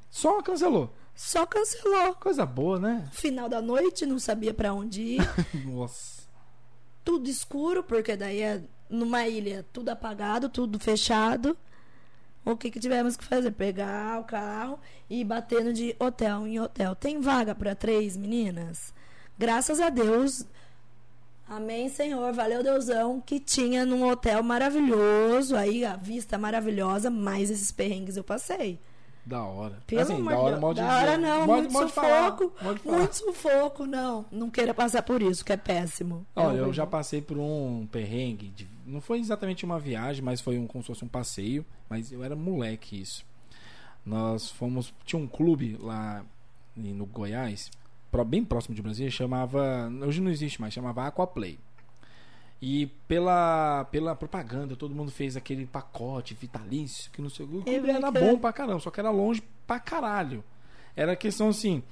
só 0.10 0.42
cancelou. 0.42 0.92
Só 1.14 1.46
cancelou. 1.46 2.16
Coisa 2.16 2.46
boa, 2.46 2.80
né? 2.80 3.08
Final 3.12 3.48
da 3.48 3.62
noite, 3.62 4.06
não 4.06 4.18
sabia 4.18 4.54
para 4.54 4.74
onde 4.74 5.02
ir. 5.02 5.22
nossa. 5.66 6.24
Tudo 7.04 7.30
escuro, 7.30 7.84
porque 7.84 8.18
daí 8.18 8.42
é 8.42 8.64
numa 8.90 9.28
ilha, 9.28 9.66
tudo 9.72 9.90
apagado, 9.90 10.50
tudo 10.50 10.80
fechado. 10.80 11.56
O 12.46 12.56
que, 12.56 12.70
que 12.70 12.80
tivemos 12.80 13.18
que 13.18 13.24
fazer? 13.26 13.52
Pegar 13.52 14.22
o 14.22 14.24
carro 14.24 14.80
e 15.10 15.24
batendo 15.24 15.74
de 15.74 15.96
hotel 16.00 16.46
em 16.46 16.60
hotel. 16.60 16.96
Tem 16.96 17.20
vaga 17.20 17.56
para 17.56 17.74
três 17.74 18.16
meninas? 18.16 18.94
Graças 19.38 19.80
a 19.80 19.90
Deus. 19.90 20.46
Amém, 21.48 21.90
Senhor. 21.90 22.32
Valeu, 22.34 22.62
Deusão. 22.62 23.20
Que 23.20 23.40
tinha 23.40 23.84
num 23.84 24.08
hotel 24.08 24.44
maravilhoso. 24.44 25.56
Aí 25.56 25.84
a 25.84 25.96
vista 25.96 26.38
maravilhosa. 26.38 27.10
Mas 27.10 27.50
esses 27.50 27.72
perrengues 27.72 28.16
eu 28.16 28.24
passei. 28.24 28.80
Da 29.26 29.44
hora. 29.44 29.82
Pelo 29.88 30.02
assim, 30.02 30.24
da 30.24 30.38
hora, 30.38 30.60
Deus. 30.60 30.76
Da 30.76 30.98
hora 30.98 31.18
não, 31.18 31.48
muito 31.48 31.72
sufoco. 31.72 32.54
muito 32.86 33.14
sufoco, 33.16 33.86
não. 33.86 34.26
Não 34.32 34.50
queira 34.52 34.74
passar 34.74 35.02
por 35.02 35.22
isso, 35.22 35.44
que 35.44 35.52
é 35.52 35.58
péssimo. 35.58 36.26
É 36.36 36.42
Olha, 36.42 36.58
é 36.58 36.62
eu 36.62 36.72
já 36.72 36.86
passei 36.86 37.22
por 37.22 37.38
um 37.38 37.88
perrengue. 37.92 38.50
De, 38.50 38.68
não 38.86 39.02
foi 39.02 39.20
exatamente 39.20 39.66
uma 39.66 39.80
viagem, 39.80 40.24
mas 40.24 40.42
foi 40.42 40.60
um, 40.60 40.68
como 40.68 40.84
se 40.84 40.88
fosse 40.88 41.04
um 41.04 41.08
passeio. 41.08 41.66
Mas 41.90 42.12
eu 42.12 42.24
era 42.24 42.36
moleque 42.36 43.02
isso. 43.02 43.26
Nós 44.06 44.52
fomos. 44.52 44.94
Tinha 45.04 45.20
um 45.20 45.28
clube 45.28 45.76
lá 45.82 46.24
no 46.76 47.06
Goiás 47.08 47.72
bem 48.24 48.46
próximo 48.46 48.76
de 48.76 48.82
Brasília, 48.82 49.12
chamava. 49.12 49.92
Hoje 50.06 50.22
não 50.22 50.32
existe 50.32 50.62
mais, 50.62 50.74
chamava 50.74 51.06
Aquaplay. 51.08 51.60
E 52.68 52.88
pela, 53.08 53.86
pela 53.92 54.16
propaganda, 54.16 54.76
todo 54.76 54.96
mundo 54.96 55.12
fez 55.12 55.38
aquele 55.38 55.68
pacote 55.68 56.34
vitalício, 56.34 57.12
que 57.12 57.22
não 57.22 57.30
sei 57.30 57.46
o 57.46 57.62
que. 57.62 57.70
Era 57.70 58.10
bom 58.10 58.40
pra 58.40 58.52
caramba, 58.52 58.80
só 58.80 58.90
que 58.90 59.00
era 59.00 59.12
longe 59.12 59.44
pra 59.68 59.80
caralho. 59.80 60.44
Era 60.96 61.16
questão 61.16 61.50
assim. 61.50 61.84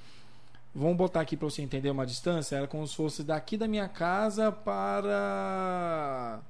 Vamos 0.74 0.96
botar 0.96 1.20
aqui 1.20 1.36
pra 1.36 1.48
você 1.48 1.62
entender 1.62 1.90
uma 1.90 2.04
distância. 2.04 2.56
Era 2.56 2.66
como 2.66 2.84
se 2.88 2.96
fosse 2.96 3.22
daqui 3.22 3.56
da 3.56 3.68
minha 3.68 3.88
casa 3.88 4.50
para 4.50 6.40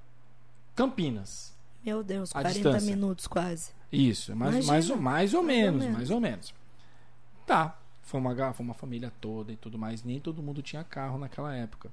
Campinas. 0.74 1.54
Meu 1.84 2.02
Deus, 2.02 2.32
40 2.32 2.54
distância. 2.54 2.96
minutos 2.96 3.26
quase. 3.26 3.72
Isso, 3.92 4.34
mais, 4.34 4.54
mais, 4.54 4.88
mais, 4.88 5.00
mais 5.02 5.34
ou 5.34 5.42
menos, 5.42 5.82
menos, 5.82 5.98
mais 5.98 6.10
ou 6.10 6.18
menos. 6.18 6.54
Tá, 7.46 7.78
foi 8.00 8.18
uma, 8.18 8.54
foi 8.54 8.64
uma 8.64 8.72
família 8.72 9.12
toda 9.20 9.52
e 9.52 9.56
tudo 9.56 9.78
mais. 9.78 10.02
Nem 10.02 10.18
todo 10.18 10.42
mundo 10.42 10.62
tinha 10.62 10.82
carro 10.82 11.18
naquela 11.18 11.54
época. 11.54 11.90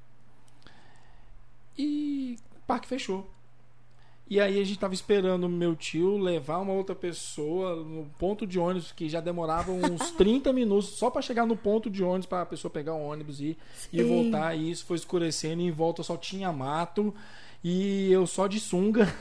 E 1.77 2.37
o 2.57 2.65
parque 2.65 2.87
fechou. 2.87 3.29
E 4.29 4.39
aí 4.39 4.61
a 4.61 4.63
gente 4.63 4.79
tava 4.79 4.93
esperando 4.93 5.43
o 5.43 5.49
meu 5.49 5.75
tio 5.75 6.17
levar 6.17 6.59
uma 6.59 6.71
outra 6.71 6.95
pessoa 6.95 7.75
no 7.75 8.05
ponto 8.17 8.47
de 8.47 8.57
ônibus, 8.57 8.93
que 8.93 9.09
já 9.09 9.19
demorava 9.19 9.73
uns 9.73 10.11
30 10.15 10.53
minutos 10.53 10.91
só 10.91 11.09
para 11.09 11.21
chegar 11.21 11.45
no 11.45 11.57
ponto 11.57 11.89
de 11.89 12.01
ônibus 12.01 12.27
para 12.27 12.43
a 12.43 12.45
pessoa 12.45 12.71
pegar 12.71 12.93
o 12.93 13.01
ônibus 13.01 13.41
e, 13.41 13.57
e 13.91 14.01
voltar. 14.01 14.55
E 14.55 14.71
isso 14.71 14.85
foi 14.85 14.95
escurecendo 14.95 15.61
e 15.61 15.65
em 15.65 15.71
volta 15.71 16.01
só 16.01 16.15
tinha 16.15 16.49
mato 16.53 17.13
e 17.61 18.09
eu 18.11 18.25
só 18.25 18.47
de 18.47 18.59
sunga. 18.59 19.13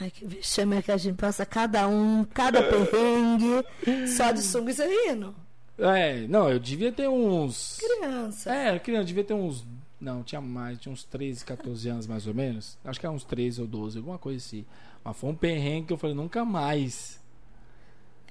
Ai, 0.00 0.10
que 0.10 0.26
vexame 0.26 0.82
que 0.82 0.90
a 0.90 0.96
gente 0.96 1.16
passa 1.16 1.44
cada 1.44 1.86
um, 1.86 2.24
cada 2.24 2.62
perrengue, 2.62 3.64
só 4.08 4.32
de 4.32 4.40
sunga 4.42 4.70
e 4.70 4.74
sorrindo. 4.74 5.34
É, 5.78 6.26
não, 6.28 6.48
eu 6.48 6.58
devia 6.58 6.92
ter 6.92 7.08
uns. 7.08 7.78
Criança. 7.78 8.54
É, 8.54 8.78
criança, 8.78 9.04
devia 9.04 9.24
ter 9.24 9.34
uns. 9.34 9.64
Não, 10.00 10.22
tinha 10.22 10.40
mais, 10.40 10.78
tinha 10.78 10.92
uns 10.92 11.04
13, 11.04 11.44
14 11.44 11.88
anos 11.88 12.06
mais 12.06 12.26
ou 12.26 12.34
menos. 12.34 12.76
Acho 12.84 13.00
que 13.00 13.06
era 13.06 13.14
uns 13.14 13.24
13 13.24 13.62
ou 13.62 13.66
12, 13.66 13.98
alguma 13.98 14.18
coisa 14.18 14.38
assim. 14.38 14.64
Mas 15.02 15.16
foi 15.16 15.30
um 15.30 15.34
perrengue 15.34 15.88
que 15.88 15.92
eu 15.92 15.98
falei, 15.98 16.16
nunca 16.16 16.44
mais. 16.44 17.22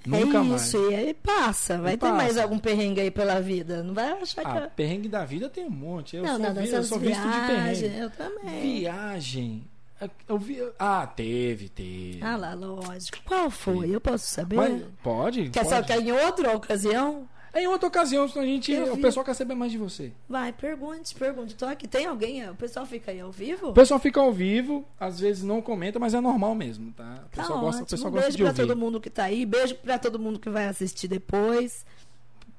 Nunca 0.05 0.39
é 0.39 0.43
isso, 0.43 0.77
mais. 0.77 0.91
e 0.91 0.95
aí 0.95 1.13
passa. 1.13 1.77
Vai 1.77 1.93
e 1.93 1.97
ter 1.97 2.01
passa. 2.01 2.15
mais 2.15 2.37
algum 2.37 2.59
perrengue 2.59 2.99
aí 2.99 3.11
pela 3.11 3.39
vida. 3.39 3.81
Não 3.83 3.93
vai 3.93 4.11
achar 4.11 4.45
ah, 4.45 4.61
que. 4.61 4.75
perrengue 4.75 5.07
da 5.07 5.23
vida 5.23 5.49
tem 5.49 5.65
um 5.65 5.69
monte. 5.69 6.17
Eu 6.17 6.23
não, 6.23 6.31
sou, 6.31 6.39
não, 6.39 6.53
vi, 6.53 6.69
eu 6.69 6.83
sou 6.83 6.99
visto 6.99 7.21
de 7.21 7.47
perrengue. 7.47 7.97
Eu 7.97 8.09
também. 8.09 8.61
Viagem. 8.61 9.63
É, 10.01 10.09
eu 10.27 10.37
vi. 10.37 10.57
Ah, 10.77 11.07
teve, 11.07 11.69
teve. 11.69 12.19
Ah 12.21 12.35
lá, 12.35 12.53
lógico. 12.53 13.19
Qual 13.25 13.49
foi? 13.49 13.81
Teve. 13.81 13.93
Eu 13.93 14.01
posso 14.01 14.27
saber? 14.27 14.55
Mas, 14.57 14.83
pode. 15.01 15.49
Quer 15.49 15.63
pode. 15.63 15.87
saber 15.87 16.01
em 16.01 16.11
outra 16.11 16.53
ocasião? 16.53 17.27
Em 17.55 17.67
outra 17.67 17.87
ocasião, 17.87 18.23
a 18.23 18.45
gente, 18.45 18.73
o 18.73 18.97
pessoal 18.97 19.23
quer 19.23 19.35
saber 19.35 19.53
mais 19.53 19.71
de 19.71 19.77
você. 19.77 20.11
Vai, 20.27 20.51
pergunte, 20.51 21.13
pergunte. 21.13 21.53
Tô 21.53 21.65
aqui. 21.65 21.87
Tem 21.87 22.07
alguém? 22.07 22.49
O 22.49 22.55
pessoal 22.55 22.83
fica 22.83 23.11
aí 23.11 23.19
ao 23.19 23.31
vivo? 23.31 23.69
O 23.69 23.73
pessoal 23.73 23.99
fica 23.99 24.19
ao 24.19 24.33
vivo, 24.33 24.83
às 24.99 25.19
vezes 25.19 25.43
não 25.43 25.61
comenta, 25.61 25.99
mas 25.99 26.15
é 26.15 26.19
normal 26.19 26.55
mesmo, 26.55 26.91
tá? 26.93 27.03
O 27.03 27.15
tá 27.15 27.27
pessoal 27.29 27.59
ótimo. 27.59 27.61
gosta, 27.61 27.83
o 27.83 27.85
pessoal 27.85 28.09
um 28.09 28.11
gosta 28.11 28.27
beijo 28.27 28.37
de 28.37 28.43
pra 28.43 28.53
todo 28.53 28.75
mundo 28.75 28.99
que 28.99 29.09
tá 29.09 29.25
aí. 29.25 29.45
Beijo 29.45 29.75
pra 29.75 29.99
todo 29.99 30.17
mundo 30.17 30.39
que 30.39 30.49
vai 30.49 30.65
assistir 30.65 31.07
depois. 31.07 31.85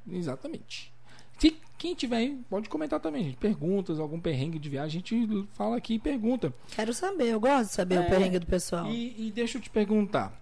Exatamente. 0.08 0.94
Se 1.40 1.56
quem 1.76 1.96
tiver 1.96 2.16
aí, 2.18 2.40
pode 2.48 2.68
comentar 2.68 3.00
também, 3.00 3.24
gente. 3.24 3.36
Perguntas, 3.36 3.98
algum 3.98 4.20
perrengue 4.20 4.60
de 4.60 4.68
viagem, 4.68 5.02
a 5.04 5.08
gente 5.08 5.48
fala 5.54 5.76
aqui 5.76 5.94
e 5.94 5.98
pergunta. 5.98 6.54
Quero 6.70 6.94
saber, 6.94 7.30
eu 7.30 7.40
gosto 7.40 7.66
de 7.66 7.72
saber 7.72 7.96
é, 7.96 8.00
o 8.00 8.08
perrengue 8.08 8.38
do 8.38 8.46
pessoal. 8.46 8.86
E, 8.86 9.26
e 9.26 9.32
deixa 9.32 9.58
eu 9.58 9.62
te 9.62 9.70
perguntar, 9.70 10.40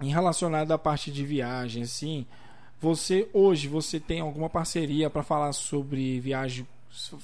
em 0.00 0.10
relacionado 0.10 0.70
à 0.70 0.78
parte 0.78 1.10
de 1.10 1.24
viagem, 1.24 1.82
assim, 1.82 2.26
você 2.82 3.28
hoje 3.32 3.68
você 3.68 4.00
tem 4.00 4.18
alguma 4.18 4.50
parceria 4.50 5.08
para 5.08 5.22
falar 5.22 5.52
sobre 5.52 6.18
viagem 6.18 6.66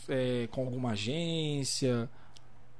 é, 0.08 0.48
com 0.52 0.60
alguma 0.60 0.92
agência? 0.92 2.08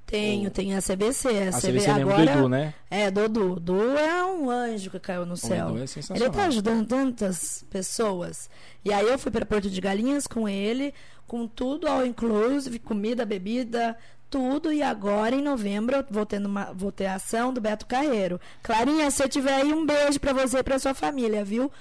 Tenho, 0.06 0.44
Ou... 0.44 0.50
tenho 0.50 0.78
a 0.78 0.80
CBC. 0.80 1.28
A, 1.28 1.48
a 1.56 1.60
CBC 1.60 1.90
agora, 1.90 2.24
do 2.24 2.30
Edu, 2.30 2.48
né? 2.48 2.72
É, 2.88 3.10
Dudu. 3.10 3.56
Dudu 3.56 3.98
é 3.98 4.24
um 4.24 4.48
anjo 4.48 4.90
que 4.90 5.00
caiu 5.00 5.26
no 5.26 5.36
céu. 5.36 5.76
É 5.76 6.14
ele 6.14 6.26
está 6.26 6.44
ajudando 6.44 6.86
tantas 6.86 7.64
pessoas. 7.68 8.48
E 8.84 8.92
aí 8.92 9.06
eu 9.06 9.18
fui 9.18 9.32
para 9.32 9.44
Porto 9.44 9.68
de 9.68 9.80
Galinhas 9.80 10.28
com 10.28 10.48
ele, 10.48 10.94
com 11.26 11.48
tudo 11.48 11.88
ao 11.88 12.06
inclusive, 12.06 12.78
comida, 12.78 13.26
bebida, 13.26 13.98
tudo. 14.30 14.72
E 14.72 14.84
agora, 14.84 15.34
em 15.34 15.42
novembro, 15.42 15.96
eu 15.96 16.04
vou, 16.08 16.24
tendo 16.24 16.46
uma, 16.46 16.72
vou 16.72 16.92
ter 16.92 17.06
a 17.06 17.16
ação 17.16 17.52
do 17.52 17.60
Beto 17.60 17.86
Carreiro. 17.86 18.40
Clarinha, 18.62 19.10
se 19.10 19.20
eu 19.22 19.28
tiver 19.28 19.54
aí, 19.54 19.74
um 19.74 19.84
beijo 19.84 20.20
para 20.20 20.32
você 20.32 20.58
e 20.58 20.62
para 20.62 20.78
sua 20.78 20.94
família, 20.94 21.44
viu? 21.44 21.72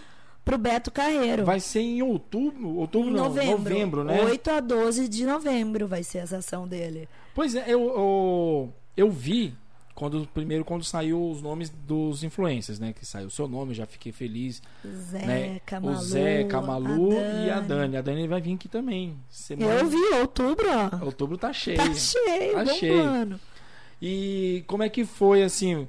Pro 0.47 0.57
Beto 0.57 0.89
Carreiro. 0.89 1.43
Vai 1.43 1.59
ser 1.59 1.81
em 1.81 2.01
outubro, 2.01 2.75
outubro 2.75 3.11
não, 3.11 3.25
novembro, 3.25 3.57
novembro, 3.57 4.03
né? 4.05 4.23
8 4.23 4.49
a 4.49 4.59
12 4.61 5.09
de 5.09 5.25
novembro 5.25 5.87
vai 5.87 6.03
ser 6.03 6.19
essa 6.19 6.37
ação 6.37 6.65
dele. 6.65 7.09
Pois 7.35 7.53
é, 7.53 7.65
eu, 7.67 7.81
eu, 7.81 8.73
eu 8.95 9.11
vi 9.11 9.53
quando 9.93 10.25
primeiro 10.33 10.63
quando 10.63 10.83
saiu 10.83 11.29
os 11.29 11.41
nomes 11.41 11.69
dos 11.69 12.23
influencers, 12.23 12.79
né? 12.79 12.93
Que 12.93 13.05
saiu 13.05 13.27
o 13.27 13.31
seu 13.31 13.47
nome, 13.47 13.73
já 13.73 13.85
fiquei 13.85 14.13
feliz. 14.13 14.61
Zé, 14.85 15.25
né? 15.25 15.61
Camalu, 15.65 15.97
o 15.97 16.01
Zé, 16.01 16.43
Camalu 16.45 17.13
e 17.45 17.49
a 17.49 17.59
Dani. 17.59 17.97
A 17.97 18.01
Dani 18.01 18.27
vai 18.27 18.39
vir 18.39 18.53
aqui 18.53 18.69
também. 18.69 19.17
Semana... 19.29 19.73
Eu 19.73 19.87
vi, 19.87 19.97
outubro, 20.19 20.67
ó. 20.69 21.05
Outubro 21.05 21.37
tá 21.37 21.51
cheio. 21.51 21.77
Tá 21.77 21.93
cheio, 21.93 22.53
tá 22.53 22.65
cheio. 22.67 23.39
E 24.01 24.63
como 24.67 24.83
é 24.83 24.89
que 24.89 25.03
foi 25.03 25.43
assim? 25.43 25.87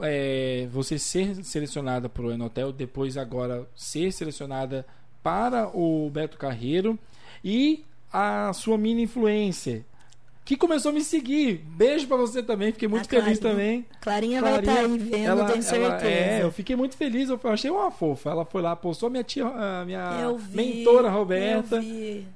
É, 0.00 0.68
você 0.72 0.98
ser 0.98 1.44
selecionada 1.44 2.08
para 2.08 2.22
o 2.22 2.32
Enotel, 2.32 2.72
depois 2.72 3.16
agora 3.16 3.68
ser 3.74 4.12
selecionada 4.12 4.86
para 5.22 5.68
o 5.76 6.10
Beto 6.10 6.38
Carreiro 6.38 6.98
e 7.44 7.84
a 8.12 8.52
sua 8.52 8.76
mini 8.76 9.02
influencer 9.02 9.84
que 10.50 10.56
começou 10.56 10.90
a 10.90 10.92
me 10.92 11.00
seguir. 11.02 11.64
Beijo 11.64 12.08
para 12.08 12.16
você 12.16 12.42
também, 12.42 12.72
fiquei 12.72 12.88
muito 12.88 13.08
feliz 13.08 13.38
também. 13.38 13.86
Clarinha, 14.00 14.40
Clarinha 14.40 14.42
vai 14.42 14.58
estar 14.58 14.74
tá 14.74 14.80
aí 14.80 14.98
vendo, 14.98 15.24
ela, 15.24 15.46
tenho 15.46 15.62
certeza. 15.62 15.94
Ela, 15.94 16.08
é, 16.08 16.42
eu 16.42 16.50
fiquei 16.50 16.74
muito 16.74 16.96
feliz, 16.96 17.28
eu 17.28 17.40
achei 17.44 17.70
uma 17.70 17.88
fofa. 17.92 18.30
Ela 18.30 18.44
foi 18.44 18.60
lá, 18.60 18.74
postou 18.74 19.06
a 19.06 19.10
minha 19.10 19.22
tia, 19.22 19.46
a 19.46 19.84
minha 19.84 20.32
vi, 20.32 20.56
mentora 20.56 21.08
Roberta, 21.08 21.80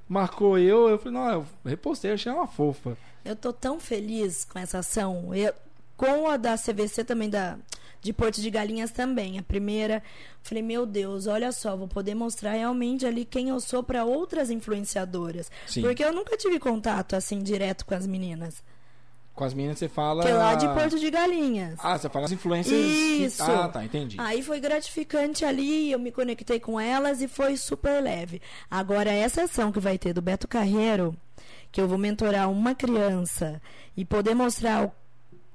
marcou 0.08 0.56
eu, 0.56 0.88
eu 0.88 0.98
falei, 0.98 1.18
não, 1.18 1.32
eu 1.32 1.46
repostei, 1.64 2.12
achei 2.12 2.30
uma 2.30 2.46
fofa. 2.46 2.96
Eu 3.24 3.34
tô 3.34 3.52
tão 3.52 3.80
feliz 3.80 4.44
com 4.44 4.60
essa 4.60 4.78
ação. 4.78 5.34
Eu, 5.34 5.52
com 5.96 6.28
a 6.28 6.36
da 6.36 6.56
CVC 6.56 7.04
também 7.04 7.30
da 7.30 7.58
de 8.04 8.12
Porto 8.12 8.40
de 8.40 8.50
Galinhas 8.50 8.90
também. 8.90 9.38
A 9.38 9.42
primeira, 9.42 10.02
falei, 10.42 10.62
meu 10.62 10.84
Deus, 10.84 11.26
olha 11.26 11.50
só, 11.50 11.74
vou 11.74 11.88
poder 11.88 12.14
mostrar 12.14 12.52
realmente 12.52 13.06
ali 13.06 13.24
quem 13.24 13.48
eu 13.48 13.58
sou 13.58 13.82
para 13.82 14.04
outras 14.04 14.50
influenciadoras. 14.50 15.50
Sim. 15.66 15.80
Porque 15.80 16.04
eu 16.04 16.12
nunca 16.12 16.36
tive 16.36 16.60
contato 16.60 17.16
assim 17.16 17.42
direto 17.42 17.86
com 17.86 17.94
as 17.94 18.06
meninas. 18.06 18.62
Com 19.34 19.42
as 19.42 19.54
meninas 19.54 19.78
você 19.78 19.88
fala. 19.88 20.22
Que 20.22 20.28
é 20.28 20.34
lá 20.34 20.54
de 20.54 20.68
Porto 20.68 20.98
de 20.98 21.10
Galinhas. 21.10 21.76
Ah, 21.82 21.98
você 21.98 22.08
fala 22.08 22.26
as 22.26 22.32
influências. 22.32 22.78
Isso. 22.78 23.44
Que... 23.44 23.50
Ah, 23.50 23.68
tá, 23.68 23.84
entendi. 23.84 24.16
Aí 24.20 24.42
foi 24.42 24.60
gratificante 24.60 25.44
ali, 25.44 25.90
eu 25.90 25.98
me 25.98 26.12
conectei 26.12 26.60
com 26.60 26.78
elas 26.78 27.22
e 27.22 27.26
foi 27.26 27.56
super 27.56 28.02
leve. 28.02 28.40
Agora, 28.70 29.10
essa 29.10 29.44
ação 29.44 29.72
que 29.72 29.80
vai 29.80 29.98
ter 29.98 30.12
do 30.12 30.22
Beto 30.22 30.46
Carreiro, 30.46 31.16
que 31.72 31.80
eu 31.80 31.88
vou 31.88 31.98
mentorar 31.98 32.48
uma 32.50 32.74
criança 32.74 33.60
e 33.96 34.04
poder 34.04 34.34
mostrar 34.34 34.84
o 34.84 34.92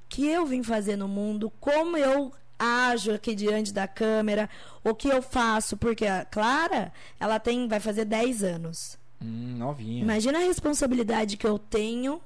que 0.09 0.27
eu 0.27 0.45
vim 0.45 0.63
fazer 0.63 0.95
no 0.95 1.07
mundo, 1.07 1.51
como 1.59 1.95
eu 1.95 2.33
ajo 2.57 3.13
aqui 3.13 3.33
diante 3.35 3.71
da 3.71 3.87
câmera, 3.87 4.49
o 4.83 4.93
que 4.93 5.07
eu 5.07 5.21
faço, 5.21 5.77
porque 5.77 6.05
a 6.05 6.25
Clara, 6.25 6.91
ela 7.19 7.39
tem, 7.39 7.67
vai 7.67 7.79
fazer 7.79 8.03
10 8.03 8.43
anos. 8.43 8.97
Hum, 9.23 9.55
novinha. 9.57 10.01
Imagina 10.01 10.39
a 10.39 10.41
responsabilidade 10.41 11.37
que 11.37 11.47
eu 11.47 11.57
tenho 11.57 12.19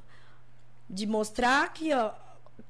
de 0.89 1.05
mostrar 1.05 1.71
que 1.73 1.93
ó, 1.93 2.11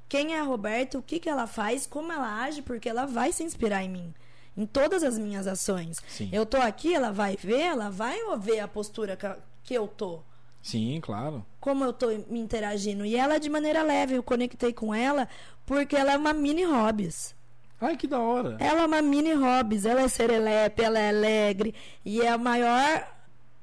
quem 0.08 0.34
é 0.34 0.40
a 0.40 0.44
Roberta, 0.44 0.98
o 0.98 1.02
que, 1.02 1.18
que 1.18 1.28
ela 1.28 1.46
faz, 1.46 1.86
como 1.86 2.12
ela 2.12 2.42
age, 2.42 2.60
porque 2.62 2.88
ela 2.88 3.06
vai 3.06 3.32
se 3.32 3.42
inspirar 3.42 3.82
em 3.82 3.88
mim. 3.88 4.14
Em 4.56 4.66
todas 4.66 5.02
as 5.02 5.18
minhas 5.18 5.46
ações. 5.46 5.98
Sim. 6.06 6.28
Eu 6.32 6.46
tô 6.46 6.58
aqui, 6.58 6.94
ela 6.94 7.10
vai 7.10 7.36
ver, 7.36 7.60
ela 7.60 7.90
vai 7.90 8.18
ver 8.38 8.60
a 8.60 8.68
postura 8.68 9.16
que, 9.16 9.26
que 9.64 9.74
eu 9.74 9.88
tô. 9.88 10.20
Sim, 10.62 11.00
claro. 11.02 11.44
Como 11.64 11.82
eu 11.82 11.94
tô 11.94 12.08
me 12.28 12.38
interagindo. 12.38 13.06
E 13.06 13.16
ela, 13.16 13.40
de 13.40 13.48
maneira 13.48 13.82
leve, 13.82 14.12
eu 14.16 14.22
conectei 14.22 14.70
com 14.70 14.94
ela 14.94 15.26
porque 15.64 15.96
ela 15.96 16.12
é 16.12 16.16
uma 16.18 16.34
mini 16.34 16.62
hobbies. 16.62 17.34
Ai, 17.80 17.96
que 17.96 18.06
da 18.06 18.18
hora. 18.18 18.58
Ela 18.60 18.82
é 18.82 18.84
uma 18.84 19.00
mini 19.00 19.32
hobbies. 19.32 19.86
Ela 19.86 20.02
é 20.02 20.08
serelepe, 20.08 20.82
ela 20.82 20.98
é 20.98 21.08
alegre. 21.08 21.74
E 22.04 22.20
é 22.20 22.36
o 22.36 22.38
maior 22.38 23.08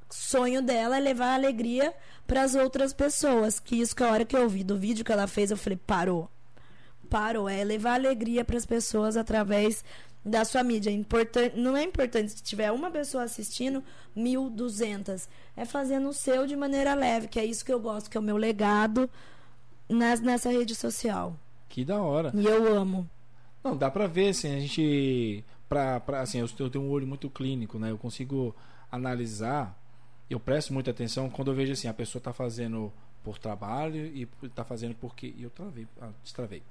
sonho 0.10 0.64
dela 0.64 0.98
é 0.98 1.00
levar 1.00 1.36
alegria 1.36 1.94
para 2.26 2.42
as 2.42 2.56
outras 2.56 2.92
pessoas. 2.92 3.60
Que 3.60 3.80
isso 3.80 3.96
que 3.96 4.04
a 4.04 4.10
hora 4.10 4.26
que 4.26 4.36
eu 4.36 4.50
vi 4.50 4.64
do 4.64 4.80
vídeo 4.80 5.06
que 5.06 5.12
ela 5.12 5.28
fez, 5.28 5.52
eu 5.52 5.58
falei, 5.58 5.78
parou. 5.86 6.28
Parou. 7.08 7.48
É 7.48 7.64
levar 7.64 7.94
alegria 7.94 8.44
para 8.44 8.58
as 8.58 8.66
pessoas 8.66 9.16
através 9.16 9.86
da 10.24 10.46
sua 10.46 10.64
mídia. 10.64 10.90
Importante, 10.90 11.58
não 11.58 11.76
é 11.76 11.84
importante 11.84 12.32
se 12.32 12.44
tiver 12.44 12.72
uma 12.72 12.92
pessoa 12.92 13.24
assistindo, 13.24 13.84
mil, 14.16 14.50
duzentas. 14.50 15.30
É 15.56 15.66
fazendo 15.66 16.10
o 16.10 16.14
seu 16.14 16.46
de 16.48 16.56
maneira 16.56 16.94
leve, 16.94 17.28
que 17.28 17.40
é 17.40 17.46
isso 17.46 17.66
que 17.66 17.74
eu 17.74 17.80
gosto, 17.80 18.10
que 18.10 18.18
é 18.18 18.20
o 18.20 18.24
meu 18.24 18.38
legado 18.38 19.10
nas, 19.90 20.20
nessa 20.20 20.50
rede 20.50 20.76
social. 20.76 21.38
Que 21.70 21.86
da 21.86 22.02
hora. 22.02 22.32
E 22.36 22.46
eu 22.46 22.74
amo. 22.76 23.10
Não, 23.64 23.78
dá 23.78 23.90
pra 23.90 24.08
ver, 24.08 24.30
assim, 24.30 24.56
a 24.56 24.60
gente. 24.60 25.44
Pra, 25.70 26.00
pra, 26.00 26.22
assim, 26.22 26.40
eu, 26.40 26.50
eu 26.60 26.70
tenho 26.70 26.84
um 26.84 26.90
olho 26.90 27.08
muito 27.08 27.30
clínico, 27.30 27.80
né? 27.80 27.92
Eu 27.92 27.98
consigo 27.98 28.56
analisar 28.92 29.78
eu 30.34 30.40
presto 30.40 30.74
muita 30.74 30.92
atenção 30.92 31.30
quando 31.30 31.52
eu 31.52 31.56
vejo 31.56 31.74
assim, 31.74 31.88
a 31.88 31.94
pessoa 31.94 32.20
está 32.20 32.32
fazendo 32.32 32.92
por 33.24 33.38
trabalho 33.38 34.06
e 34.06 34.28
está 34.44 34.64
fazendo 34.64 34.96
porque. 34.96 35.34
E 35.38 35.44
eu 35.44 35.50
travei, 35.50 35.88
ah, 36.00 36.10
destravei. 36.24 36.64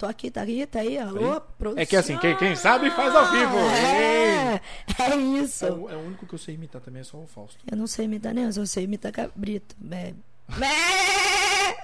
Tô 0.00 0.06
aqui, 0.06 0.30
tá 0.30 0.40
aí, 0.40 0.64
tá 0.64 0.80
aí, 0.80 0.96
alô, 0.96 1.42
produção. 1.58 1.82
É 1.82 1.84
que 1.84 1.94
assim, 1.94 2.16
quem, 2.16 2.34
quem 2.34 2.56
sabe 2.56 2.90
faz 2.90 3.14
ao 3.14 3.30
vivo. 3.30 3.58
É, 3.58 4.58
é 4.98 5.16
isso. 5.42 5.66
É 5.66 5.70
o, 5.70 5.90
é 5.90 5.94
o, 5.94 5.98
único 5.98 6.26
que 6.26 6.32
eu 6.32 6.38
sei 6.38 6.54
imitar 6.54 6.80
também, 6.80 7.02
é 7.02 7.04
só 7.04 7.18
o 7.18 7.26
Fausto. 7.26 7.62
Eu 7.70 7.76
não 7.76 7.86
sei 7.86 8.06
imitar 8.06 8.32
nem, 8.32 8.44
eu 8.44 8.52
só 8.54 8.64
sei 8.64 8.84
imitar 8.84 9.12
cabrito. 9.12 9.76
Mé. 9.78 10.14
Mé. 10.56 10.68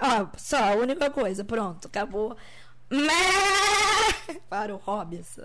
Ó, 0.00 0.28
só, 0.38 0.56
a 0.56 0.76
única 0.76 1.10
coisa, 1.10 1.44
pronto, 1.44 1.88
acabou. 1.88 2.34
Mé. 2.88 3.12
Para 4.48 4.74
o 4.74 4.78
Hobbes. 4.78 5.38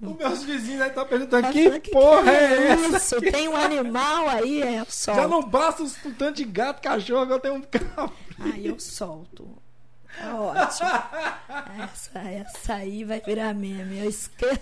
Os 0.00 0.16
meus 0.16 0.42
vizinhos 0.42 0.80
aí 0.80 0.88
estão 0.88 1.04
tá 1.04 1.10
perguntando: 1.10 1.52
que, 1.52 1.80
que 1.80 1.90
porra 1.90 2.22
que 2.22 2.30
é, 2.30 2.68
é 2.68 2.94
essa? 2.94 3.20
Tem 3.20 3.46
um 3.46 3.56
animal 3.56 4.26
aí, 4.26 4.62
é, 4.62 4.80
eu 4.80 4.86
solto. 4.88 5.20
Já 5.20 5.28
não 5.28 5.42
basta 5.42 5.82
o 5.82 6.14
tanto 6.14 6.36
de 6.36 6.44
gato, 6.44 6.80
cachorro, 6.80 7.20
agora 7.20 7.40
tem 7.40 7.50
um 7.50 7.60
cabra. 7.60 8.10
Aí 8.38 8.66
eu 8.66 8.80
solto. 8.80 9.67
É 10.20 10.32
ótimo. 10.32 10.90
Essa, 11.82 12.18
essa 12.18 12.74
aí 12.74 13.04
vai 13.04 13.20
virar 13.20 13.54
meme. 13.54 13.98
Eu 13.98 14.08
esqueço. 14.08 14.58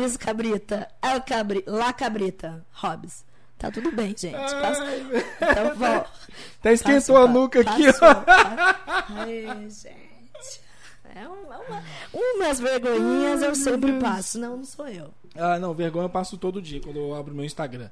Ei, 0.00 0.18
cabrita. 0.18 0.88
É 1.02 1.16
o 1.16 1.22
cabri... 1.22 1.64
Lá, 1.66 1.92
cabrita. 1.92 2.64
Hobbs. 2.72 3.24
Tá 3.58 3.70
tudo 3.70 3.90
bem, 3.90 4.14
gente. 4.16 4.34
Passa... 4.34 4.84
Então, 4.86 5.74
vou... 5.74 6.06
Até 6.60 6.72
esquentou 6.72 7.16
a 7.16 7.26
nuca 7.26 7.60
aqui, 7.60 7.88
ó. 7.88 8.24
Ai, 9.16 9.68
gente. 9.70 10.60
É 11.14 11.26
uma, 11.26 11.58
uma, 11.58 11.82
umas 12.12 12.60
vergonhinhas 12.60 13.40
eu 13.40 13.54
sempre 13.54 13.94
passo. 13.94 14.38
Não, 14.38 14.58
não 14.58 14.64
sou 14.64 14.86
eu. 14.86 15.14
Ah, 15.34 15.58
não, 15.58 15.72
vergonha 15.72 16.04
eu 16.04 16.10
passo 16.10 16.36
todo 16.36 16.60
dia 16.60 16.80
quando 16.80 16.98
eu 16.98 17.14
abro 17.14 17.34
meu 17.34 17.44
Instagram. 17.44 17.88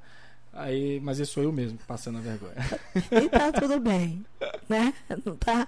Aí, 0.55 1.01
mas 1.01 1.19
eu 1.19 1.25
sou 1.25 1.43
eu 1.43 1.51
mesmo 1.51 1.77
passando 1.85 2.17
a 2.17 2.21
vergonha. 2.21 2.55
e 3.11 3.29
tá 3.29 3.51
tudo 3.51 3.77
bem, 3.77 4.25
né? 4.69 4.93
Não 5.25 5.35
tá. 5.35 5.67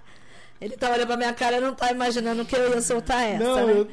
Ele 0.61 0.77
tá 0.77 0.89
olhando 0.89 1.07
pra 1.07 1.17
minha 1.17 1.33
cara 1.33 1.57
e 1.57 1.59
não 1.59 1.75
tá 1.75 1.91
imaginando 1.91 2.45
que 2.45 2.55
eu 2.55 2.73
ia 2.73 2.81
soltar 2.81 3.21
essa. 3.21 3.43
Não, 3.43 3.67
né? 3.67 3.73
eu, 3.73 3.87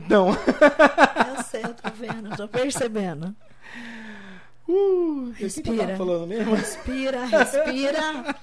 não. 0.08 0.28
Eu 0.30 1.44
sei, 1.44 1.62
eu 1.62 1.74
tô 1.74 1.90
vendo, 1.90 2.34
tô 2.34 2.48
percebendo. 2.48 3.36
Uh, 4.66 5.32
respira. 5.36 5.96
falando 5.96 6.26
mesmo? 6.26 6.54
Respira, 6.54 7.24
respira. 7.26 8.34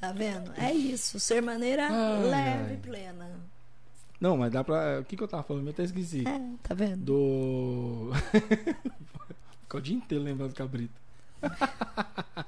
Tá 0.00 0.12
vendo? 0.12 0.52
É 0.56 0.72
isso, 0.72 1.20
ser 1.20 1.42
maneira 1.42 1.88
ai, 1.90 2.22
leve 2.22 2.74
e 2.74 2.76
plena. 2.78 3.28
Não, 4.20 4.36
mas 4.36 4.52
dá 4.52 4.62
pra. 4.62 5.00
O 5.00 5.04
que, 5.04 5.16
que 5.16 5.22
eu 5.22 5.28
tava 5.28 5.42
falando? 5.42 5.66
Eu 5.66 5.72
até 5.72 5.82
esqueci. 5.82 6.24
É, 6.26 6.40
tá 6.62 6.74
vendo? 6.74 7.04
Do. 7.04 8.10
Ficou 9.62 9.80
o 9.80 9.82
dia 9.82 9.96
inteiro 9.96 10.24
lembrando 10.24 10.50
do 10.50 10.56
cabrito. 10.56 10.94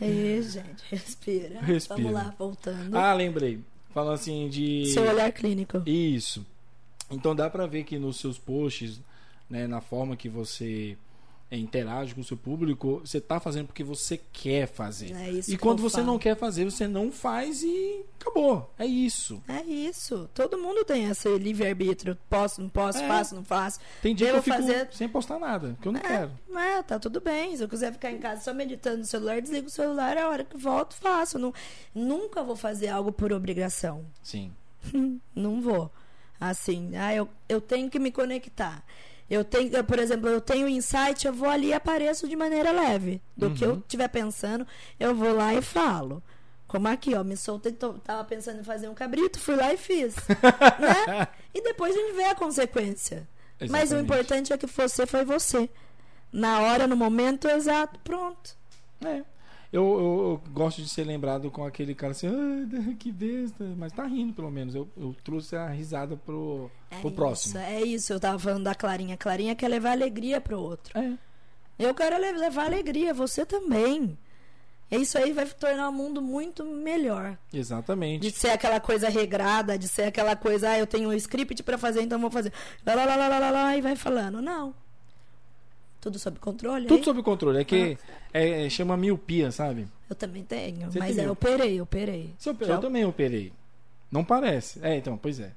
Aí, 0.00 0.42
gente, 0.42 0.82
respira. 0.90 1.60
respira. 1.60 2.02
Vamos 2.02 2.12
lá, 2.12 2.34
voltando. 2.38 2.96
Ah, 2.96 3.14
lembrei. 3.14 3.60
Falando 3.92 4.14
assim 4.14 4.48
de. 4.48 4.86
Seu 4.92 5.08
olhar 5.08 5.30
clínico. 5.32 5.82
Isso. 5.86 6.44
Então 7.10 7.34
dá 7.34 7.48
pra 7.48 7.66
ver 7.66 7.84
que 7.84 7.98
nos 7.98 8.18
seus 8.18 8.38
posts, 8.38 9.00
né, 9.48 9.66
na 9.66 9.80
forma 9.80 10.16
que 10.16 10.28
você 10.28 10.96
é, 10.96 10.96
interage 11.56 12.14
com 12.14 12.20
o 12.20 12.24
seu 12.24 12.36
público, 12.36 13.00
você 13.04 13.18
está 13.18 13.38
fazendo 13.40 13.66
porque 13.66 13.84
você 13.84 14.20
quer 14.32 14.66
fazer. 14.66 15.12
É 15.14 15.30
isso 15.30 15.52
e 15.52 15.58
quando 15.58 15.82
você 15.82 15.96
falo. 15.96 16.06
não 16.06 16.18
quer 16.18 16.36
fazer, 16.36 16.64
você 16.64 16.86
não 16.86 17.10
faz 17.10 17.62
e 17.62 18.04
acabou. 18.20 18.72
É 18.78 18.86
isso. 18.86 19.42
É 19.48 19.62
isso. 19.62 20.28
Todo 20.34 20.58
mundo 20.58 20.84
tem 20.84 21.04
esse 21.04 21.28
livre-arbítrio. 21.38 22.16
Posso, 22.28 22.60
não 22.60 22.68
posso, 22.68 22.98
é. 22.98 23.08
faço, 23.08 23.34
não 23.34 23.44
faço. 23.44 23.80
Tem 24.02 24.14
dia 24.14 24.28
Devo 24.28 24.42
que 24.42 24.50
eu 24.50 24.54
fico 24.54 24.66
fazer... 24.66 24.88
sem 24.92 25.08
postar 25.08 25.38
nada, 25.38 25.76
que 25.80 25.88
eu 25.88 25.92
não 25.92 26.00
é, 26.00 26.02
quero. 26.02 26.30
É, 26.56 26.82
tá 26.82 26.98
tudo 26.98 27.20
bem. 27.20 27.56
Se 27.56 27.62
eu 27.62 27.68
quiser 27.68 27.92
ficar 27.92 28.10
em 28.10 28.18
casa 28.18 28.42
só 28.42 28.54
meditando 28.54 28.98
no 28.98 29.04
celular, 29.04 29.40
desligo 29.40 29.66
o 29.66 29.70
celular, 29.70 30.16
a 30.18 30.28
hora 30.28 30.44
que 30.44 30.56
volto, 30.56 30.94
faço. 30.94 31.38
Não, 31.38 31.52
nunca 31.94 32.42
vou 32.42 32.56
fazer 32.56 32.88
algo 32.88 33.12
por 33.12 33.32
obrigação. 33.32 34.04
Sim. 34.22 34.52
não 35.34 35.60
vou. 35.60 35.90
Assim, 36.40 36.96
ah, 36.96 37.14
eu, 37.14 37.28
eu 37.48 37.60
tenho 37.60 37.88
que 37.88 37.98
me 37.98 38.10
conectar. 38.10 38.84
Eu 39.28 39.44
tenho, 39.44 39.82
por 39.84 39.98
exemplo, 39.98 40.28
eu 40.28 40.40
tenho 40.40 40.68
insight, 40.68 41.26
eu 41.26 41.32
vou 41.32 41.48
ali 41.48 41.68
e 41.68 41.72
apareço 41.72 42.28
de 42.28 42.36
maneira 42.36 42.72
leve. 42.72 43.22
Do 43.36 43.46
uhum. 43.46 43.54
que 43.54 43.64
eu 43.64 43.78
estiver 43.78 44.08
pensando, 44.08 44.66
eu 45.00 45.14
vou 45.14 45.34
lá 45.34 45.54
e 45.54 45.62
falo. 45.62 46.22
Como 46.66 46.88
aqui, 46.88 47.14
ó, 47.14 47.22
me 47.22 47.36
soltei, 47.36 47.72
tô, 47.72 47.94
tava 47.94 48.24
pensando 48.24 48.60
em 48.60 48.64
fazer 48.64 48.88
um 48.88 48.94
cabrito, 48.94 49.38
fui 49.38 49.56
lá 49.56 49.72
e 49.72 49.76
fiz. 49.76 50.16
né? 50.80 51.28
E 51.54 51.62
depois 51.62 51.94
a 51.94 51.98
gente 51.98 52.16
vê 52.16 52.24
a 52.24 52.34
consequência. 52.34 53.28
Exatamente. 53.60 53.70
Mas 53.70 53.92
o 53.92 53.98
importante 53.98 54.52
é 54.52 54.58
que 54.58 54.66
você 54.66 55.06
foi 55.06 55.24
você. 55.24 55.70
Na 56.32 56.60
hora, 56.60 56.86
no 56.86 56.96
momento 56.96 57.48
exato, 57.48 57.98
pronto. 58.00 58.56
É. 59.04 59.22
Eu, 59.74 59.82
eu, 59.82 60.40
eu, 60.46 60.52
gosto 60.52 60.80
de 60.80 60.88
ser 60.88 61.02
lembrado 61.02 61.50
com 61.50 61.64
aquele 61.64 61.96
cara 61.96 62.12
assim, 62.12 62.28
ah, 62.28 62.94
que 62.96 63.10
besta, 63.10 63.64
mas 63.76 63.92
tá 63.92 64.04
rindo 64.04 64.32
pelo 64.32 64.48
menos. 64.48 64.72
Eu, 64.72 64.88
eu 64.96 65.16
trouxe 65.24 65.56
a 65.56 65.66
risada 65.68 66.16
pro, 66.16 66.70
é 66.92 67.00
pro 67.00 67.08
isso, 67.08 67.16
próximo. 67.16 67.58
É 67.58 67.82
isso, 67.82 68.12
eu 68.12 68.20
tava 68.20 68.38
falando 68.38 68.62
da 68.62 68.74
Clarinha. 68.76 69.16
Clarinha 69.16 69.56
quer 69.56 69.66
levar 69.66 69.90
alegria 69.90 70.40
pro 70.40 70.60
outro. 70.60 70.96
É. 70.96 71.14
Eu 71.76 71.92
quero 71.92 72.16
levar 72.16 72.66
alegria, 72.66 73.12
você 73.12 73.44
também. 73.44 74.16
Isso 74.92 75.18
aí 75.18 75.32
vai 75.32 75.44
tornar 75.46 75.88
o 75.88 75.92
mundo 75.92 76.22
muito 76.22 76.64
melhor. 76.64 77.36
Exatamente. 77.52 78.22
De 78.22 78.30
ser 78.30 78.50
aquela 78.50 78.78
coisa 78.78 79.08
regrada, 79.08 79.76
de 79.76 79.88
ser 79.88 80.02
aquela 80.04 80.36
coisa, 80.36 80.70
ah, 80.70 80.78
eu 80.78 80.86
tenho 80.86 81.08
um 81.08 81.12
script 81.14 81.64
para 81.64 81.76
fazer, 81.76 82.00
então 82.02 82.20
vou 82.20 82.30
fazer. 82.30 82.52
Lá, 82.86 82.94
lá, 82.94 83.04
lá, 83.04 83.26
lá, 83.26 83.38
lá, 83.40 83.50
lá, 83.50 83.76
e 83.76 83.80
vai 83.80 83.96
falando. 83.96 84.40
Não. 84.40 84.72
Tudo 86.04 86.18
sob 86.18 86.38
controle? 86.38 86.86
Tudo 86.86 87.02
sob 87.02 87.22
controle. 87.22 87.60
É 87.60 87.64
que 87.64 87.96
ah. 88.34 88.38
é, 88.38 88.68
chama 88.68 88.94
miopia, 88.94 89.50
sabe? 89.50 89.88
Eu 90.06 90.14
também 90.14 90.44
tenho. 90.44 90.92
Você 90.92 90.98
mas 90.98 91.16
é, 91.16 91.24
eu 91.24 91.32
operei, 91.32 91.78
eu 91.78 91.84
operei. 91.84 92.30
Você 92.38 92.50
Eu 92.50 92.78
também 92.78 93.06
operei. 93.06 93.54
Não 94.12 94.22
parece. 94.22 94.80
É, 94.82 94.96
então, 94.96 95.16
pois 95.16 95.40
é. 95.40 95.52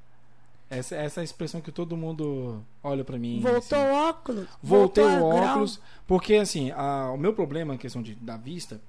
Essa, 0.69 0.95
essa 0.95 1.19
é 1.19 1.21
a 1.21 1.23
expressão 1.25 1.59
que 1.59 1.69
todo 1.69 1.97
mundo 1.97 2.63
olha 2.81 3.03
para 3.03 3.19
mim. 3.19 3.41
Voltou 3.41 3.77
assim. 3.77 3.89
o 3.89 3.93
óculos. 3.93 4.47
Voltei 4.63 5.03
o 5.03 5.25
óculos. 5.25 5.75
Grau. 5.75 5.87
Porque, 6.07 6.35
assim, 6.35 6.71
a, 6.71 7.11
o 7.11 7.17
meu 7.17 7.33
problema, 7.33 7.73
a 7.73 7.77
questão 7.77 8.01
de, 8.01 8.15
da 8.15 8.37
vista, 8.37 8.79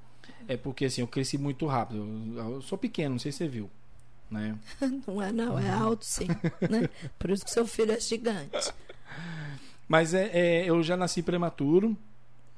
é 0.47 0.57
porque, 0.57 0.85
assim, 0.85 1.01
eu 1.01 1.09
cresci 1.09 1.37
muito 1.39 1.67
rápido. 1.67 2.07
Eu, 2.37 2.53
eu 2.53 2.63
sou 2.63 2.79
pequeno, 2.79 3.15
não 3.15 3.19
sei 3.19 3.33
se 3.33 3.39
você 3.39 3.49
viu. 3.49 3.69
né? 4.31 4.57
não 5.09 5.21
é 5.21 5.33
não, 5.33 5.59
é 5.59 5.71
alto 5.71 6.05
sim, 6.05 6.29
né? 6.71 6.89
Por 7.19 7.31
isso 7.31 7.45
que 7.45 7.51
seu 7.51 7.67
filho 7.67 7.91
é 7.91 7.99
gigante. 7.99 8.73
Mas 9.89 10.13
é, 10.13 10.31
é, 10.33 10.65
eu 10.67 10.83
já 10.83 10.97
nasci 10.97 11.23
prematuro 11.23 11.97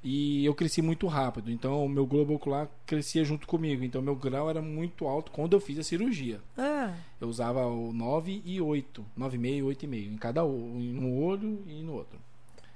e 0.03 0.45
eu 0.45 0.55
cresci 0.55 0.83
muito 0.83 1.07
rápido. 1.07 1.51
Então 1.51 1.85
o 1.85 1.89
meu 1.89 2.05
globo 2.05 2.35
ocular 2.35 2.69
crescia 2.85 3.25
junto 3.25 3.47
comigo. 3.47 3.85
Então 3.85 4.03
meu 4.03 4.17
grau 4.17 4.51
era 4.51 4.61
muito 4.61 5.07
alto 5.07 5.31
quando 5.31 5.53
eu 5.53 5.61
fiz 5.61 5.79
a 5.79 5.83
cirurgia. 5.83 6.41
É. 6.59 6.93
Eu 7.21 7.29
usava 7.29 7.65
o 7.67 7.93
9 7.93 8.43
e 8.45 8.61
8. 8.61 9.05
9,5 9.17 9.47
e 9.47 9.61
8,5. 9.63 10.13
Em 10.13 10.17
cada 10.17 10.45
um 10.45 11.23
olho 11.23 11.63
e 11.67 11.83
no 11.83 11.93
outro. 11.93 12.19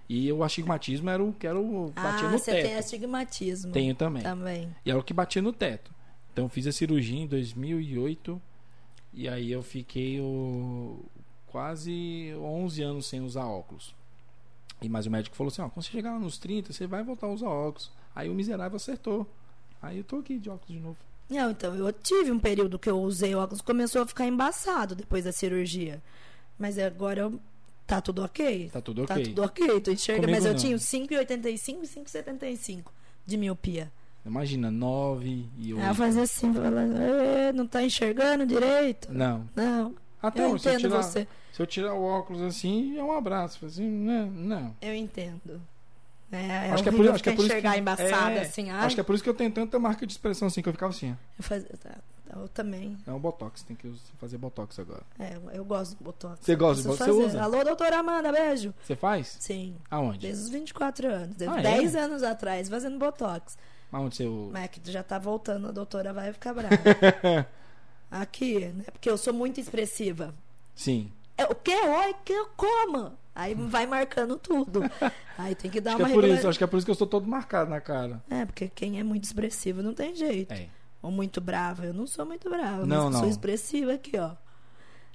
E 0.08 0.30
o 0.30 0.44
astigmatismo 0.44 1.08
era 1.08 1.22
o 1.22 1.32
que 1.32 1.46
era 1.46 1.58
o 1.58 1.90
batia 1.90 2.28
ah, 2.28 2.30
no 2.30 2.38
você 2.38 2.52
teto. 2.52 2.66
tem 2.66 2.76
astigmatismo. 2.76 3.72
Tenho 3.72 3.94
também. 3.94 4.22
Também. 4.22 4.76
E 4.84 4.90
era 4.90 4.98
o 4.98 5.02
que 5.02 5.14
batia 5.14 5.40
no 5.40 5.52
teto. 5.52 5.90
Então 6.32 6.44
eu 6.44 6.48
fiz 6.48 6.66
a 6.66 6.72
cirurgia 6.72 7.18
em 7.18 7.26
2008 7.26 8.40
e 9.14 9.28
aí 9.28 9.50
eu 9.50 9.62
fiquei 9.62 10.20
o, 10.20 11.04
quase 11.46 12.34
11 12.36 12.82
anos 12.82 13.06
sem 13.06 13.20
usar 13.20 13.46
óculos. 13.46 13.94
E 14.84 14.88
mas 14.88 15.06
o 15.06 15.10
médico 15.10 15.34
falou 15.34 15.50
assim, 15.50 15.62
ó, 15.62 15.68
quando 15.68 15.84
você 15.84 15.90
chegar 15.90 16.18
nos 16.18 16.38
30, 16.38 16.72
você 16.72 16.86
vai 16.86 17.02
voltar 17.02 17.26
a 17.26 17.30
usar 17.30 17.48
óculos. 17.48 17.90
Aí 18.14 18.28
o 18.28 18.34
miserável 18.34 18.76
acertou. 18.76 19.26
Aí 19.80 19.98
eu 19.98 20.04
tô 20.04 20.16
aqui 20.18 20.38
de 20.38 20.50
óculos 20.50 20.68
de 20.68 20.78
novo. 20.78 20.96
Não, 21.28 21.50
então, 21.50 21.74
eu 21.74 21.90
tive 21.92 22.30
um 22.30 22.38
período 22.38 22.78
que 22.78 22.88
eu 22.88 23.00
usei 23.00 23.34
óculos, 23.34 23.62
começou 23.62 24.02
a 24.02 24.06
ficar 24.06 24.26
embaçado 24.26 24.94
depois 24.94 25.24
da 25.24 25.32
cirurgia. 25.32 26.02
Mas 26.58 26.78
agora 26.78 27.20
eu 27.22 27.40
Tá 27.86 28.00
tudo 28.00 28.22
ok? 28.24 28.70
Tá 28.72 28.80
tudo 28.80 29.02
ok. 29.02 29.16
Tá 29.16 29.22
tudo 29.22 29.42
ok, 29.42 29.80
tu 29.80 29.90
enxerga, 29.90 30.22
Comigo 30.22 30.36
mas 30.38 30.46
eu 30.46 30.52
não. 30.52 30.58
tinha 30.58 30.76
5,85 30.76 31.82
e 31.82 31.86
5,75 31.86 32.84
de 33.26 33.36
miopia. 33.36 33.92
Imagina, 34.24 34.70
9 34.70 35.46
e 35.58 35.74
8. 35.74 35.82
Aí 35.82 35.88
eu 35.90 35.94
fazia 35.94 36.22
assim, 36.22 36.52
falando, 36.54 36.96
"Ê, 36.98 37.52
não 37.52 37.66
tá 37.66 37.82
enxergando 37.82 38.46
direito? 38.46 39.12
Não. 39.12 39.46
Não. 39.54 39.94
Até 40.26 40.44
eu 40.44 40.58
se 40.58 40.68
eu, 40.68 40.72
entendo 40.74 40.88
tirar, 40.90 41.02
você. 41.02 41.28
se 41.52 41.62
eu 41.62 41.66
tirar 41.66 41.94
o 41.94 42.02
óculos 42.02 42.42
assim, 42.42 42.96
é 42.98 43.02
um 43.02 43.12
abraço. 43.12 43.64
Assim, 43.66 43.86
né? 43.86 44.28
Não. 44.34 44.74
Eu 44.80 44.94
entendo. 44.94 45.60
É, 46.32 46.36
é 46.68 46.70
Acho 46.72 46.82
que 46.82 46.88
é 46.88 46.92
por- 46.92 47.08
acho 47.10 47.22
que 47.22 47.28
é 47.30 47.32
por 47.36 47.44
isso 47.46 47.54
que- 47.60 47.76
embaçada 47.78 48.30
é, 48.32 48.40
assim. 48.40 48.70
Ai, 48.70 48.86
Acho 48.86 48.94
que 48.96 49.00
é 49.00 49.04
por 49.04 49.14
isso 49.14 49.22
que 49.22 49.30
eu 49.30 49.34
tenho 49.34 49.50
tanta 49.52 49.78
marca 49.78 50.04
de 50.06 50.12
expressão 50.12 50.48
assim, 50.48 50.62
que 50.62 50.68
eu 50.68 50.72
ficava 50.72 50.90
assim. 50.90 51.10
eu, 51.38 51.44
fazia, 51.44 51.70
tá, 51.80 51.94
eu 52.34 52.48
também. 52.48 52.96
É 53.06 53.12
um 53.12 53.20
botox, 53.20 53.62
tem 53.62 53.76
que 53.76 53.92
fazer 54.18 54.36
botox 54.36 54.76
agora. 54.80 55.02
É, 55.18 55.38
eu 55.52 55.64
gosto 55.64 55.96
do 55.96 56.02
Botox. 56.04 56.40
Você 56.44 56.56
gosta 56.56 56.82
de 56.82 56.88
Botox? 56.88 57.04
Você 57.14 57.24
usa? 57.26 57.40
Alô, 57.42 57.62
doutora 57.62 57.98
Amanda, 58.00 58.32
beijo. 58.32 58.74
Você 58.82 58.96
faz? 58.96 59.36
Sim. 59.38 59.76
Aonde? 59.88 60.18
Desde 60.26 60.42
os 60.42 60.48
24 60.50 61.06
anos. 61.08 61.36
Desde 61.36 61.56
Ah, 61.56 61.60
é? 61.60 61.62
10 61.62 61.94
anos 61.94 62.22
atrás, 62.24 62.68
fazendo 62.68 62.98
Botox. 62.98 63.56
Aonde 63.92 64.16
você. 64.16 64.26
o- 64.26 64.50
Mas 64.52 64.64
é 64.64 64.68
que 64.68 64.90
já 64.90 65.04
tá 65.04 65.20
voltando, 65.20 65.68
a 65.68 65.70
doutora 65.70 66.12
vai 66.12 66.32
ficar 66.32 66.52
brava. 66.52 66.74
Aqui, 68.20 68.60
né? 68.66 68.84
Porque 68.92 69.10
eu 69.10 69.18
sou 69.18 69.32
muito 69.34 69.58
expressiva. 69.60 70.34
Sim. 70.74 71.10
É, 71.36 71.44
o 71.46 71.54
que? 71.54 71.74
Oi, 71.74 72.14
que 72.24 72.32
eu 72.32 72.46
como? 72.56 73.12
Aí 73.34 73.54
vai 73.54 73.86
marcando 73.86 74.36
tudo. 74.38 74.80
Aí 75.36 75.54
tem 75.56 75.68
que 75.68 75.80
dar 75.80 75.90
Acho 75.90 75.96
que, 75.96 76.02
uma 76.04 76.10
é 76.10 76.14
por 76.14 76.24
isso, 76.24 76.48
acho 76.48 76.58
que 76.58 76.62
é 76.62 76.66
por 76.68 76.76
isso 76.76 76.86
que 76.86 76.90
eu 76.90 76.94
estou 76.94 77.08
todo 77.08 77.26
marcado 77.26 77.68
na 77.68 77.80
cara. 77.80 78.22
É, 78.30 78.44
porque 78.44 78.68
quem 78.72 79.00
é 79.00 79.02
muito 79.02 79.24
expressivo 79.24 79.82
não 79.82 79.92
tem 79.92 80.14
jeito. 80.14 80.52
É. 80.54 80.68
Ou 81.02 81.10
muito 81.10 81.40
brava. 81.40 81.84
Eu 81.86 81.92
não 81.92 82.06
sou 82.06 82.24
muito 82.24 82.48
brava, 82.48 82.86
Não, 82.86 82.96
mas 82.96 83.04
eu 83.06 83.10
não. 83.10 83.18
sou 83.20 83.28
expressiva 83.28 83.94
aqui, 83.94 84.16
ó. 84.16 84.30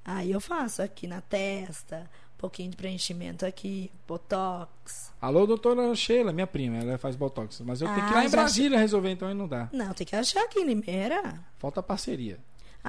Aí 0.04 0.32
eu 0.32 0.42
faço 0.42 0.82
aqui 0.82 1.08
na 1.08 1.22
testa, 1.22 2.10
um 2.36 2.38
pouquinho 2.38 2.70
de 2.72 2.76
preenchimento 2.76 3.46
aqui, 3.46 3.90
botox. 4.06 5.14
Alô, 5.22 5.46
doutora 5.48 5.96
Sheila, 5.96 6.34
minha 6.34 6.48
prima, 6.48 6.78
ela 6.78 6.98
faz 6.98 7.16
botox. 7.16 7.62
Mas 7.62 7.82
eu 7.82 7.88
tenho 7.88 8.02
que 8.02 8.12
ir 8.12 8.14
Ah, 8.14 8.16
lá 8.16 8.26
em 8.26 8.30
já 8.30 8.38
Brasília 8.38 8.78
resolver, 8.80 9.12
então 9.12 9.28
aí 9.30 9.34
não 9.34 9.48
dá. 9.48 9.70
Não, 9.72 9.94
tem 9.94 10.06
que 10.06 10.16
achar 10.18 10.44
aqui 10.44 10.60
em 10.60 10.66
Limeira. 10.66 11.40
Falta 11.58 11.82
parceria. 11.82 12.38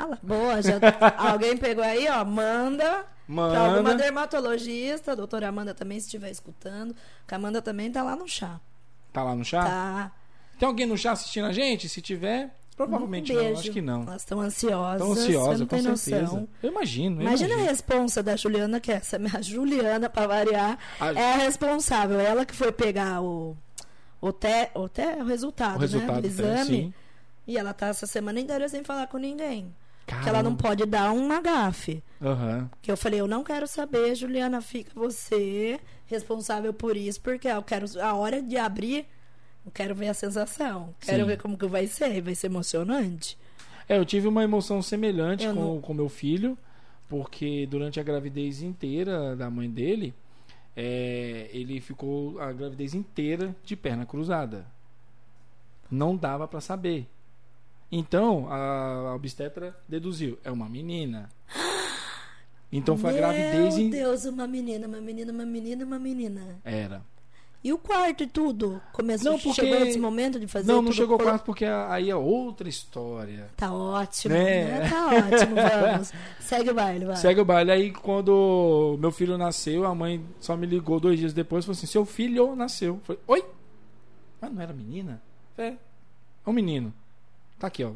Lá, 0.07 0.19
boa, 0.23 0.63
já 0.63 0.75
alguém 1.17 1.57
pegou 1.57 1.85
aí, 1.85 2.09
ó, 2.09 2.25
manda 2.25 3.05
pra 3.27 3.61
alguma 3.61 3.83
Manda. 3.83 3.95
dermatologista, 3.97 5.13
a 5.13 5.15
doutora 5.15 5.49
Amanda 5.49 5.73
também, 5.75 5.99
se 6.01 6.07
estiver 6.07 6.31
escutando, 6.31 6.95
que 7.27 7.35
a 7.35 7.37
Amanda 7.37 7.63
também 7.63 7.91
tá 7.91 8.03
lá 8.03 8.17
no 8.17 8.27
chá. 8.29 8.61
Tá 9.13 9.23
lá 9.23 9.35
no 9.35 9.45
chá? 9.45 9.63
Tá. 9.65 10.13
Tem 10.59 10.67
alguém 10.67 10.87
no 10.87 10.97
chá 10.99 11.13
assistindo 11.13 11.47
a 11.47 11.53
gente? 11.53 11.89
Se 11.89 12.01
tiver, 12.03 12.55
provavelmente 12.77 13.33
um 13.33 13.43
não. 13.43 13.53
Acho 13.59 13.73
que 13.73 13.81
não. 13.81 14.03
Elas 14.03 14.23
estão 14.23 14.41
ansiosas. 14.41 14.99
Tão 14.99 15.09
você 15.15 15.21
ansiosa, 15.29 15.59
não 15.59 15.67
com 15.67 15.77
tem 15.77 15.83
certeza. 15.97 16.23
noção. 16.23 16.49
Eu 16.63 16.71
imagino. 16.71 17.17
eu 17.17 17.23
Imagina 17.23 17.49
a 17.49 17.53
imagino. 17.53 17.71
responsa 17.71 18.23
da 18.23 18.37
Juliana, 18.37 18.81
que 18.81 18.93
é 18.93 18.97
essa, 18.97 19.17
a 19.17 19.41
Juliana, 19.43 20.11
pra 20.11 20.27
variar, 20.27 20.79
A- 21.01 21.13
é 21.13 21.33
a 21.35 21.37
responsável. 21.39 22.19
Ela 22.21 22.45
que 22.45 22.55
foi 22.55 22.71
pegar 22.73 23.23
o, 23.23 23.57
o, 24.21 24.33
te, 24.33 24.69
o, 24.75 24.89
te, 24.89 25.03
o 25.21 25.25
resultado, 25.25 25.77
O 25.77 25.81
resultado 25.81 26.15
né, 26.17 26.21
do 26.23 26.29
teste, 26.29 26.43
exame. 26.43 26.67
sim. 26.67 26.95
E 27.47 27.57
ela 27.59 27.73
tá 27.73 27.87
essa 27.89 28.07
semana 28.07 28.39
inteira 28.39 28.69
sem 28.69 28.85
falar 28.85 29.07
com 29.09 29.19
ninguém. 29.19 29.75
Porque 30.15 30.29
ela 30.29 30.39
Caramba. 30.39 30.51
não 30.51 30.57
pode 30.57 30.85
dar 30.87 31.13
uma 31.13 31.41
gafe. 31.41 32.03
Aham. 32.21 32.71
Que 32.83 32.91
eu 32.91 32.97
falei, 32.97 33.21
eu 33.21 33.27
não 33.29 33.43
quero 33.45 33.67
saber, 33.67 34.15
Juliana, 34.15 34.61
fica 34.61 34.91
você 34.95 35.79
responsável 36.07 36.73
por 36.75 36.97
isso, 36.97 37.21
porque 37.21 37.49
eu 37.49 37.63
quero 37.63 37.87
a 38.01 38.15
hora 38.15 38.43
de 38.43 38.57
abrir, 38.57 39.07
eu 39.65 39.71
quero 39.73 39.95
ver 39.95 40.09
a 40.09 40.15
sensação, 40.15 40.95
quero 41.01 41.21
Sim. 41.23 41.27
ver 41.27 41.39
como 41.41 41.57
que 41.57 41.67
vai 41.67 41.87
ser, 41.87 42.21
vai 42.21 42.35
ser 42.35 42.49
emocionante. 42.49 43.39
É, 43.89 43.97
eu 43.97 44.05
tive 44.05 44.27
uma 44.29 44.43
emoção 44.45 44.83
semelhante 44.83 45.45
Eu 45.45 45.55
com 45.55 45.61
não- 45.61 45.81
com 45.81 45.95
meu 45.95 46.09
filho, 46.09 46.57
porque 47.09 47.67
durante 47.67 47.99
a 47.99 48.03
gravidez 48.03 48.63
inteira 48.63 49.35
da 49.37 49.49
mãe 49.51 49.71
dele, 49.71 50.13
é, 50.77 51.49
ele 51.53 51.81
ficou 51.81 52.39
a 52.41 52.53
gravidez 52.53 52.95
inteira 52.95 53.55
de 53.65 53.75
perna 53.77 54.05
cruzada. 54.07 54.65
Não 55.91 56.17
dava 56.17 56.47
pra 56.47 56.61
saber. 56.61 57.07
Então, 57.93 58.47
a, 58.51 59.15
obstetra 59.15 59.77
deduziu, 59.89 60.39
é 60.45 60.51
uma 60.51 60.69
menina. 60.69 61.29
Então 62.73 62.97
foi 62.97 63.11
a 63.11 63.13
gravidez 63.15 63.75
Meu 63.77 63.87
em... 63.87 63.91
Deus, 63.91 64.25
uma 64.27 64.47
menina, 64.47 64.87
uma 64.87 65.01
menina, 65.01 65.33
uma 65.33 65.45
menina, 65.45 65.85
uma 65.85 65.99
menina. 65.99 66.61
Era. 66.65 67.03
E 67.63 67.73
o 67.75 67.79
quarto 67.79 68.23
e 68.23 68.27
tudo? 68.27 68.81
Começou, 68.93 69.33
Não, 69.33 69.39
porque- 69.39 69.61
chegou 69.61 69.87
esse 69.87 69.99
momento 69.99 70.39
de 70.41 70.47
fazer 70.47 70.73
Não, 70.73 70.81
não 70.81 70.93
chegou 70.93 71.19
colo- 71.19 71.29
quarto 71.29 71.45
porque 71.45 71.65
aí 71.67 72.09
é 72.09 72.17
outra 72.17 72.69
história. 72.69 73.49
Tá 73.57 73.71
ótimo, 73.75 74.33
Né? 74.35 74.65
né? 74.79 74.89
Tá 74.89 75.07
ótimo, 75.09 75.57
vamos. 75.91 76.13
Segue 76.39 76.71
o 76.71 76.75
baile, 76.75 77.05
vai. 77.05 77.17
Segue 77.17 77.41
o 77.41 77.45
baile. 77.45 77.71
Aí 77.73 77.91
quando 77.91 78.97
meu 79.01 79.11
filho 79.11 79.37
nasceu, 79.37 79.85
a 79.85 79.95
mãe 79.95 80.25
só 80.39 80.57
me 80.57 80.65
ligou 80.67 80.99
dois 81.01 81.19
dias 81.19 81.33
depois 81.35 81.65
e 81.65 81.67
falou 81.67 81.77
assim: 81.77 81.87
seu 81.87 82.07
filho 82.07 82.55
nasceu. 82.57 82.95
Eu 82.95 83.01
falei, 83.01 83.21
oi? 83.27 83.45
Mas 84.41 84.53
não 84.55 84.63
era 84.63 84.73
menina? 84.73 85.21
É. 85.59 85.67
É 85.67 85.77
um 86.47 86.53
menino. 86.55 86.95
Tá 87.61 87.67
aqui, 87.69 87.85
ó. 87.85 87.93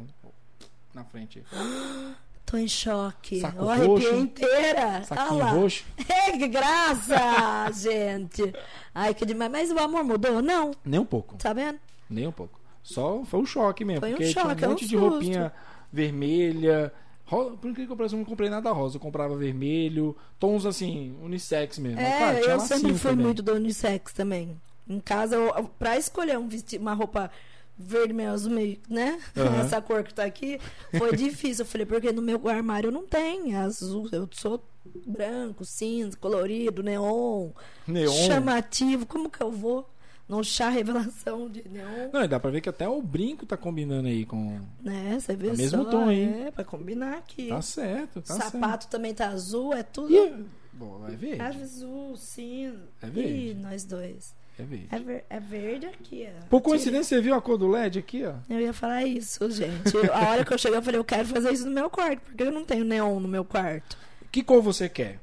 Na 0.93 1.03
frente. 1.03 1.43
Tô 2.45 2.57
em 2.57 2.67
choque. 2.67 3.41
Saco 3.41 3.57
Eu 3.57 3.87
roxo. 3.87 4.15
inteira. 4.15 5.03
Saquinho 5.03 5.41
Ah 5.43 5.49
roxo. 5.49 5.83
Ei, 5.97 6.37
que 6.37 6.47
graça, 6.47 7.71
gente. 7.73 8.53
Ai, 8.93 9.13
que 9.15 9.25
demais. 9.25 9.51
Mas 9.51 9.71
o 9.71 9.79
amor 9.79 10.03
mudou? 10.03 10.41
Não. 10.43 10.71
Nem 10.85 10.99
um 10.99 11.05
pouco. 11.05 11.35
Tá 11.37 11.51
vendo? 11.53 11.79
Nem 12.07 12.27
um 12.27 12.31
pouco. 12.31 12.59
Só 12.83 13.23
foi 13.25 13.39
um 13.39 13.45
choque 13.47 13.83
mesmo. 13.83 14.01
Foi 14.01 14.09
um 14.13 14.17
porque 14.17 14.31
choque, 14.31 14.51
é 14.51 14.55
tinha 14.55 14.67
um 14.67 14.69
um 14.69 14.73
monte 14.73 14.85
de 14.87 14.91
susto. 14.95 15.09
roupinha 15.09 15.51
vermelha. 15.91 16.93
Por 17.27 17.55
incrível 17.63 17.87
que 17.87 17.91
eu 17.93 17.97
pareça, 17.97 18.13
eu 18.13 18.19
não 18.19 18.25
comprei 18.25 18.49
nada 18.49 18.71
rosa. 18.71 18.97
Eu 18.97 19.01
comprava 19.01 19.35
vermelho. 19.35 20.15
Tons 20.39 20.67
assim, 20.67 21.17
unissex 21.23 21.79
mesmo. 21.79 21.99
É, 21.99 22.17
claro, 22.17 22.37
eu 22.37 22.59
sempre 22.59 22.93
fui 22.93 23.09
também. 23.11 23.25
muito 23.25 23.41
do 23.41 23.53
unissex 23.55 24.13
também. 24.13 24.55
Em 24.87 24.99
casa, 24.99 25.35
eu- 25.35 25.63
pra 25.79 25.97
escolher 25.97 26.37
um 26.37 26.47
vestido, 26.47 26.81
uma 26.81 26.93
roupa 26.93 27.31
verde 27.77 28.13
meio 28.13 28.31
azul, 28.31 28.51
meio, 28.51 28.77
né? 28.89 29.19
Aham. 29.35 29.59
Essa 29.61 29.81
cor 29.81 30.03
que 30.03 30.13
tá 30.13 30.23
aqui, 30.25 30.59
foi 30.97 31.15
difícil. 31.17 31.63
Eu 31.63 31.69
falei, 31.69 31.85
porque 31.85 32.11
no 32.11 32.21
meu 32.21 32.47
armário 32.47 32.91
não 32.91 33.05
tem 33.05 33.55
azul. 33.55 34.07
Eu 34.11 34.27
sou 34.31 34.63
branco, 35.05 35.65
cinza, 35.65 36.15
colorido, 36.17 36.81
neon, 36.83 37.49
Neon. 37.87 38.11
chamativo. 38.27 39.05
Como 39.05 39.29
que 39.29 39.41
eu 39.41 39.51
vou 39.51 39.89
num 40.27 40.43
chá 40.43 40.69
revelação 40.69 41.49
de 41.49 41.67
neon? 41.69 42.09
Não, 42.13 42.23
e 42.23 42.27
dá 42.27 42.39
pra 42.39 42.49
ver 42.51 42.61
que 42.61 42.69
até 42.69 42.87
o 42.87 43.01
brinco 43.01 43.45
tá 43.45 43.57
combinando 43.57 44.07
aí 44.07 44.25
com. 44.25 44.59
Né? 44.81 45.17
Você 45.19 45.35
vê 45.35 45.49
Tá 45.51 45.57
mesmo 45.57 45.83
só, 45.83 45.89
tom, 45.89 46.11
hein? 46.11 46.45
É, 46.47 46.51
pra 46.51 46.63
combinar 46.63 47.17
aqui. 47.17 47.49
Tá 47.49 47.61
certo, 47.61 48.21
tá 48.21 48.33
certo. 48.35 48.51
Sapato 48.51 48.87
também 48.87 49.13
tá 49.13 49.27
azul, 49.29 49.73
é 49.73 49.83
tudo 49.83 50.13
E... 50.13 50.45
Bom, 50.73 51.05
é 51.07 51.11
verde. 51.11 51.41
azul, 51.41 52.17
cinza. 52.17 52.89
É 53.01 53.07
verde. 53.07 53.33
Ih, 53.51 53.53
nós 53.53 53.85
dois. 53.85 54.35
É 54.57 54.63
verde. 54.63 54.87
É, 54.91 54.99
ver- 54.99 55.25
é 55.29 55.39
verde 55.39 55.85
aqui, 55.87 56.27
ó. 56.29 56.45
Por 56.47 56.61
coincidência, 56.61 57.17
você 57.17 57.21
viu 57.21 57.35
a 57.35 57.41
cor 57.41 57.57
do 57.57 57.67
LED 57.67 57.99
aqui, 57.99 58.23
ó? 58.25 58.35
Eu 58.49 58.61
ia 58.61 58.71
falar 58.73 59.03
isso, 59.03 59.49
gente. 59.51 59.93
Eu- 59.93 60.13
a 60.13 60.29
hora 60.29 60.45
que 60.45 60.53
eu 60.53 60.57
cheguei, 60.57 60.77
eu 60.77 60.81
falei, 60.83 60.99
eu 60.99 61.03
quero 61.03 61.27
fazer 61.27 61.51
isso 61.51 61.65
no 61.65 61.71
meu 61.71 61.89
quarto, 61.89 62.21
porque 62.21 62.43
eu 62.43 62.51
não 62.51 62.63
tenho 62.63 62.85
neon 62.85 63.19
no 63.19 63.27
meu 63.27 63.43
quarto. 63.43 63.97
Que 64.31 64.41
cor 64.43 64.61
você 64.61 64.87
quer? 64.87 65.19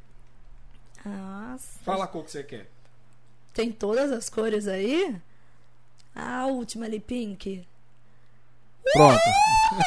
Nossa. 1.05 1.79
Fala 1.85 2.05
a 2.05 2.07
cor 2.07 2.25
que 2.25 2.31
você 2.31 2.43
quer. 2.45 2.69
Tem 3.55 3.71
todas 3.73 4.11
as 4.13 4.29
cores 4.29 4.67
aí? 4.69 5.15
A 6.15 6.47
última 6.47 6.85
ali, 6.87 7.01
pink. 7.01 7.67
Pronto. 8.93 9.21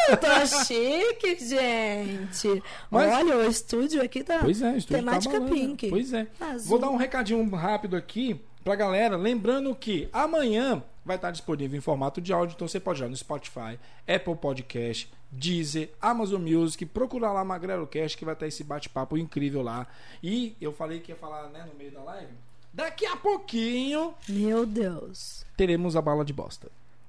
Eu 0.10 0.18
tô 0.18 0.64
chique, 0.66 1.36
gente. 1.46 2.64
Mas- 2.90 3.14
Olha, 3.14 3.38
o 3.38 3.46
estúdio 3.50 4.02
aqui 4.02 4.24
tá. 4.24 4.40
Pois 4.40 4.62
é, 4.62 4.72
o 4.72 4.78
estúdio 4.78 4.98
Temática 5.04 5.34
tá 5.34 5.40
balando. 5.40 5.56
pink. 5.56 5.90
Pois 5.90 6.14
é. 6.14 6.28
Azul. 6.40 6.70
Vou 6.70 6.80
dar 6.80 6.90
um 6.90 6.96
recadinho 6.96 7.48
rápido 7.56 7.96
aqui 7.96 8.40
pra 8.66 8.76
galera. 8.76 9.16
Lembrando 9.16 9.74
que 9.76 10.10
amanhã 10.12 10.84
vai 11.06 11.16
estar 11.18 11.30
disponível 11.30 11.78
em 11.78 11.82
formato 11.82 12.20
de 12.20 12.34
áudio, 12.34 12.56
então 12.56 12.68
você 12.68 12.80
pode 12.80 13.02
ir 13.02 13.08
no 13.08 13.16
Spotify, 13.16 13.80
Apple 14.08 14.36
Podcast, 14.36 15.08
Deezer, 15.32 15.92
Amazon 16.02 16.42
Music, 16.42 16.84
procura 16.88 17.32
lá 17.32 17.46
Magrelo 17.46 17.86
Cast 17.86 18.18
que 18.18 18.26
vai 18.26 18.36
ter 18.36 18.48
esse 18.48 18.64
bate-papo 18.64 19.18
incrível 19.18 19.62
lá. 19.62 19.86
E 20.22 20.58
eu 20.60 20.74
falei 20.74 21.00
que 21.00 21.12
ia 21.12 21.16
falar, 21.16 21.48
né, 21.50 21.64
no 21.72 21.78
meio 21.78 21.92
da 21.92 22.02
live. 22.02 22.34
Daqui 22.74 23.06
a 23.06 23.16
pouquinho. 23.16 24.16
Meu 24.28 24.66
Deus. 24.66 25.46
Teremos 25.56 25.96
a 25.96 26.02
bala 26.02 26.26
de 26.26 26.34
bosta. 26.34 26.68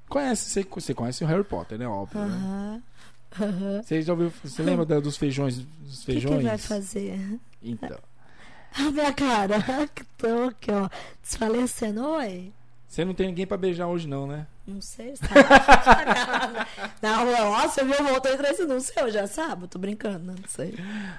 Conhece, 0.09 0.63
você, 0.69 0.95
conhece 0.95 1.25
o 1.25 1.27
Harry 1.27 1.43
Potter, 1.43 1.79
né? 1.79 1.89
Óbvio, 1.89 2.21
uh 2.21 2.25
-huh. 2.25 2.75
né? 2.75 2.83
Você 3.83 4.03
já 4.03 4.13
ouviu? 4.13 4.33
Você 4.45 4.63
lembra 4.63 4.85
dos 5.01 5.17
feijões? 5.17 5.59
Dos 5.59 6.05
feijões? 6.05 6.35
O 6.35 6.37
que, 6.37 6.43
que 6.45 6.49
vai 6.49 6.59
fazer? 6.59 7.41
Então. 7.61 7.99
A 8.79 8.91
minha 8.91 9.13
cara, 9.13 9.59
que 9.95 10.05
tô 10.19 10.49
aqui, 10.49 10.71
ó, 10.71 10.89
desfalecendo. 11.23 12.07
Oi. 12.09 12.53
Você 12.87 13.05
não 13.05 13.15
tem 13.15 13.27
ninguém 13.27 13.47
pra 13.47 13.57
beijar 13.57 13.89
hoje, 13.89 14.07
não, 14.07 14.27
né? 14.27 14.47
Não 14.67 14.81
sei, 14.81 15.15
sabe? 15.17 15.33
não, 17.03 17.27
nossa, 17.27 17.85
meu 17.85 18.03
voltou 18.05 18.33
e 18.33 18.37
trouxe 18.37 18.65
não 18.65 18.81
sei, 18.81 19.11
já 19.11 19.27
sabe, 19.27 19.67
tô 19.69 19.79
brincando, 19.79 20.33
não 20.33 20.49
sei. 20.49 20.75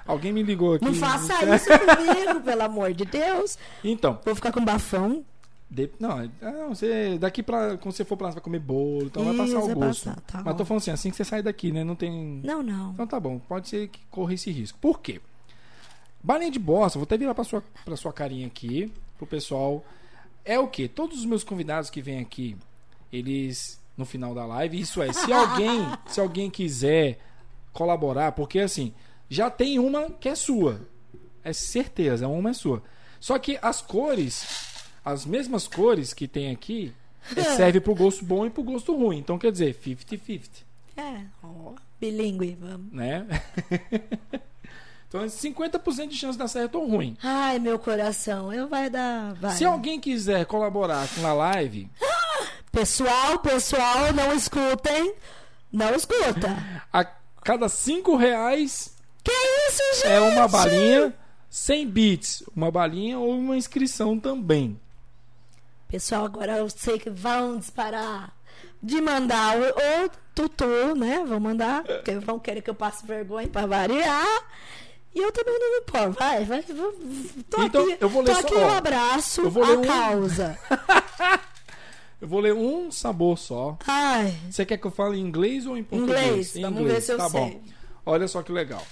Alguém 0.06 0.32
me 0.32 0.42
ligou 0.42 0.74
aqui. 0.74 0.84
Não 0.84 0.94
faça 0.94 1.34
isso 1.54 1.66
comigo, 1.68 2.40
pelo 2.42 2.62
amor 2.62 2.92
de 2.92 3.04
Deus. 3.04 3.58
Então. 3.82 4.18
Vou 4.24 4.34
ficar 4.34 4.52
com 4.52 4.64
bafão. 4.64 5.24
De... 5.70 5.90
Não, 6.00 6.20
é, 6.20 6.30
não, 6.40 6.74
você 6.74 7.18
daqui 7.18 7.42
pra. 7.42 7.76
Quando 7.76 7.94
você 7.94 8.04
for 8.04 8.16
pra 8.16 8.26
lá, 8.26 8.32
você 8.32 8.36
vai 8.36 8.44
comer 8.44 8.58
bolo, 8.58 9.04
então 9.06 9.24
vai 9.24 9.36
passar 9.36 9.58
o 9.58 9.74
gosto. 9.74 10.04
Passar, 10.04 10.20
tá 10.22 10.42
Mas 10.42 10.56
tô 10.56 10.64
falando 10.64 10.80
assim, 10.80 10.90
assim 10.90 11.10
que 11.10 11.16
você 11.16 11.24
sai 11.24 11.42
daqui, 11.42 11.70
né? 11.70 11.84
Não 11.84 11.94
tem. 11.94 12.40
Não, 12.42 12.62
não. 12.62 12.92
Então 12.92 13.06
tá 13.06 13.20
bom, 13.20 13.38
pode 13.38 13.68
ser 13.68 13.88
que 13.88 14.00
corra 14.10 14.32
esse 14.32 14.50
risco. 14.50 14.78
Por 14.80 15.00
quê? 15.00 15.20
Balinha 16.22 16.50
de 16.50 16.58
bosta, 16.58 16.98
vou 16.98 17.04
até 17.04 17.16
virar 17.16 17.34
pra 17.34 17.44
sua, 17.44 17.62
pra 17.84 17.96
sua 17.96 18.12
carinha 18.12 18.46
aqui, 18.46 18.92
pro 19.16 19.26
pessoal. 19.26 19.84
É 20.44 20.58
o 20.58 20.68
que? 20.68 20.88
Todos 20.88 21.18
os 21.18 21.24
meus 21.24 21.44
convidados 21.44 21.90
que 21.90 22.02
vêm 22.02 22.20
aqui, 22.20 22.56
eles. 23.12 23.78
No 23.96 24.06
final 24.06 24.32
da 24.32 24.46
live, 24.46 24.78
isso 24.78 25.02
é, 25.02 25.12
se 25.12 25.32
alguém, 25.32 25.80
se 26.06 26.20
alguém 26.20 26.48
quiser 26.48 27.18
colaborar, 27.72 28.30
porque 28.30 28.60
assim, 28.60 28.94
já 29.28 29.50
tem 29.50 29.80
uma 29.80 30.08
que 30.08 30.28
é 30.28 30.36
sua. 30.36 30.80
É 31.42 31.52
certeza, 31.52 32.28
uma 32.28 32.50
é 32.50 32.52
sua. 32.52 32.80
Só 33.18 33.36
que 33.40 33.58
as 33.60 33.82
cores 33.82 34.68
as 35.08 35.24
mesmas 35.24 35.66
cores 35.66 36.12
que 36.12 36.28
tem 36.28 36.50
aqui 36.50 36.92
é, 37.34 37.42
serve 37.56 37.80
pro 37.80 37.94
gosto 37.94 38.24
bom 38.24 38.44
e 38.44 38.50
pro 38.50 38.62
gosto 38.62 38.94
ruim. 38.94 39.18
Então 39.18 39.38
quer 39.38 39.50
dizer, 39.50 39.74
50-50. 39.74 40.48
É, 40.96 41.22
ó, 41.42 41.72
bilíngue, 41.98 42.58
vamos. 42.60 42.92
Né? 42.92 43.26
então 45.08 45.24
50% 45.24 46.08
de 46.08 46.16
chance 46.16 46.32
de 46.32 46.38
dar 46.38 46.48
certo 46.48 46.78
ou 46.78 46.86
ruim. 46.86 47.16
Ai, 47.22 47.58
meu 47.58 47.78
coração, 47.78 48.52
eu 48.52 48.68
vai 48.68 48.90
dar. 48.90 49.34
Vai. 49.34 49.56
Se 49.56 49.64
alguém 49.64 49.98
quiser 49.98 50.44
colaborar 50.44 51.08
com 51.14 51.26
a 51.26 51.32
live. 51.32 51.90
Pessoal, 52.70 53.38
pessoal, 53.38 54.12
não 54.12 54.34
escutem. 54.34 55.14
Não 55.72 55.94
escuta. 55.94 56.54
A 56.92 57.02
cada 57.42 57.66
5 57.68 58.14
reais. 58.14 58.94
Que 59.24 59.32
isso, 59.32 60.02
gente? 60.02 60.12
É 60.12 60.20
uma 60.20 60.46
balinha. 60.46 61.14
100 61.48 61.88
bits, 61.88 62.42
uma 62.54 62.70
balinha 62.70 63.18
ou 63.18 63.30
uma 63.30 63.56
inscrição 63.56 64.20
também. 64.20 64.78
Pessoal, 65.88 66.26
agora 66.26 66.58
eu 66.58 66.68
sei 66.68 66.98
que 66.98 67.08
vão 67.08 67.58
disparar 67.58 68.34
de 68.82 69.00
mandar 69.00 69.56
o, 69.56 69.62
o 69.62 70.10
tutu, 70.34 70.94
né? 70.94 71.24
Vão 71.26 71.40
mandar, 71.40 71.82
porque 71.82 72.18
vão 72.18 72.38
querer 72.38 72.60
que 72.62 72.70
eu 72.70 72.74
passe 72.74 73.06
vergonha 73.06 73.48
para 73.48 73.66
variar. 73.66 74.44
E 75.18 75.20
eu 75.20 75.32
também 75.32 75.58
não 75.58 75.70
me 75.72 75.78
importo. 75.78 76.16
Vai, 76.16 76.44
vai. 76.44 76.62
Tô 76.62 77.62
então, 77.64 77.82
aqui, 77.82 77.96
eu 78.00 78.08
vou 78.08 78.22
ler 78.22 78.34
tô 78.34 78.38
aqui 78.38 78.54
só, 78.54 78.60
um 78.60 78.70
abraço 78.70 79.40
eu 79.40 79.50
vou 79.50 79.64
ler 79.64 79.74
à 79.74 79.78
um... 79.80 79.82
causa. 79.82 80.58
eu 82.22 82.28
vou 82.28 82.38
ler 82.38 82.54
um 82.54 82.88
sabor 82.92 83.36
só. 83.36 83.76
Ai. 83.84 84.38
Você 84.48 84.64
quer 84.64 84.76
que 84.76 84.86
eu 84.86 84.92
fale 84.92 85.18
em 85.18 85.20
inglês 85.20 85.66
ou 85.66 85.76
em 85.76 85.82
português? 85.82 86.20
Inglês, 86.20 86.56
em 86.56 86.62
vamos 86.62 86.84
ver 86.84 87.02
se 87.02 87.12
eu 87.12 87.16
tá 87.16 87.28
sei. 87.28 87.40
Bom. 87.40 87.62
Olha 88.06 88.28
só 88.28 88.44
que 88.44 88.52
legal. 88.52 88.86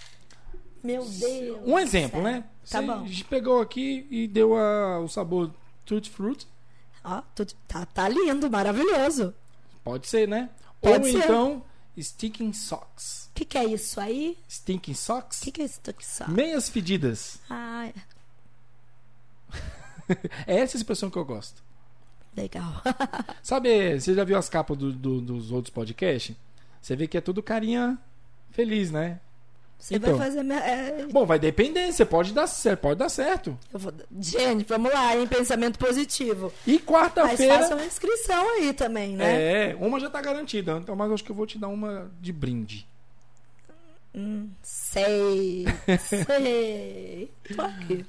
Meu 0.83 1.05
Deus. 1.05 1.61
Um 1.65 1.79
exemplo, 1.79 2.21
né? 2.21 2.43
Tá 2.69 2.81
Você 2.81 2.87
bom. 2.87 3.07
pegou 3.31 3.61
aqui 3.61 4.09
e 4.11 4.27
deu 4.27 4.57
a, 4.57 4.99
o 4.99 5.07
sabor 5.07 5.53
Tutti 5.85 6.11
Fruit. 6.11 6.45
Ó, 7.05 7.23
tá, 7.69 7.87
tá 7.87 8.09
lindo, 8.09 8.51
maravilhoso. 8.51 9.33
Pode 9.85 10.09
ser, 10.09 10.27
né? 10.27 10.51
Pode 10.81 11.07
Ou 11.07 11.13
ser. 11.13 11.19
então, 11.19 11.63
Stinking 11.99 12.53
Socks. 12.53 13.29
O 13.31 13.35
que, 13.35 13.45
que 13.45 13.59
é 13.59 13.65
isso 13.65 14.01
aí? 14.01 14.39
Stinking 14.49 14.95
Socks? 14.95 15.41
O 15.41 15.45
que, 15.45 15.53
que 15.53 15.63
é 15.63 15.69
Stinking 15.69 16.05
Socks? 16.05 16.33
Meias 16.33 16.69
fedidas. 16.69 17.39
Ah, 17.49 17.91
é 20.47 20.57
essa 20.59 20.77
expressão 20.77 21.11
que 21.11 21.17
eu 21.19 21.25
gosto. 21.25 21.63
Legal. 22.37 22.83
Sabe, 23.43 23.99
você 23.99 24.15
já 24.15 24.25
viu 24.25 24.37
as 24.37 24.49
capas 24.49 24.77
do, 24.77 24.93
do, 24.93 25.21
dos 25.21 25.51
outros 25.51 25.73
podcasts? 25.73 26.37
Você 26.81 26.95
vê 26.95 27.07
que 27.07 27.17
é 27.17 27.21
tudo 27.21 27.43
carinha 27.43 27.99
feliz, 28.51 28.91
né? 28.91 29.21
Você 29.79 29.97
então, 29.97 30.17
vai 30.17 30.27
fazer. 30.27 30.43
Minha, 30.43 30.59
é... 30.59 31.07
Bom, 31.07 31.27
vai 31.27 31.39
depender. 31.39 31.93
Você 31.93 32.05
pode 32.05 32.33
dar, 32.33 32.47
você 32.47 32.75
pode 32.75 32.99
dar 32.99 33.09
certo. 33.09 33.57
Vou... 33.73 33.93
Gente, 34.19 34.65
vamos 34.65 34.93
lá, 34.93 35.17
em 35.17 35.27
pensamento 35.27 35.79
positivo. 35.79 36.53
E 36.67 36.79
quarta-feira. 36.79 37.55
Mas 37.55 37.63
faça 37.63 37.75
uma 37.75 37.85
inscrição 37.85 38.49
aí 38.57 38.73
também, 38.73 39.17
né? 39.17 39.71
É, 39.71 39.77
uma 39.79 40.01
já 40.01 40.11
tá 40.11 40.21
garantida. 40.21 40.79
Então, 40.83 40.97
mas 40.97 41.13
acho 41.13 41.25
que 41.25 41.31
eu 41.31 41.37
vou 41.37 41.47
te 41.47 41.59
dar 41.59 41.69
uma 41.69 42.11
de 42.21 42.33
brinde. 42.33 42.87
Hum, 44.15 44.49
sei. 44.63 45.67
sei. 46.01 47.31
Tô 47.55 47.63
aqui. 47.63 48.07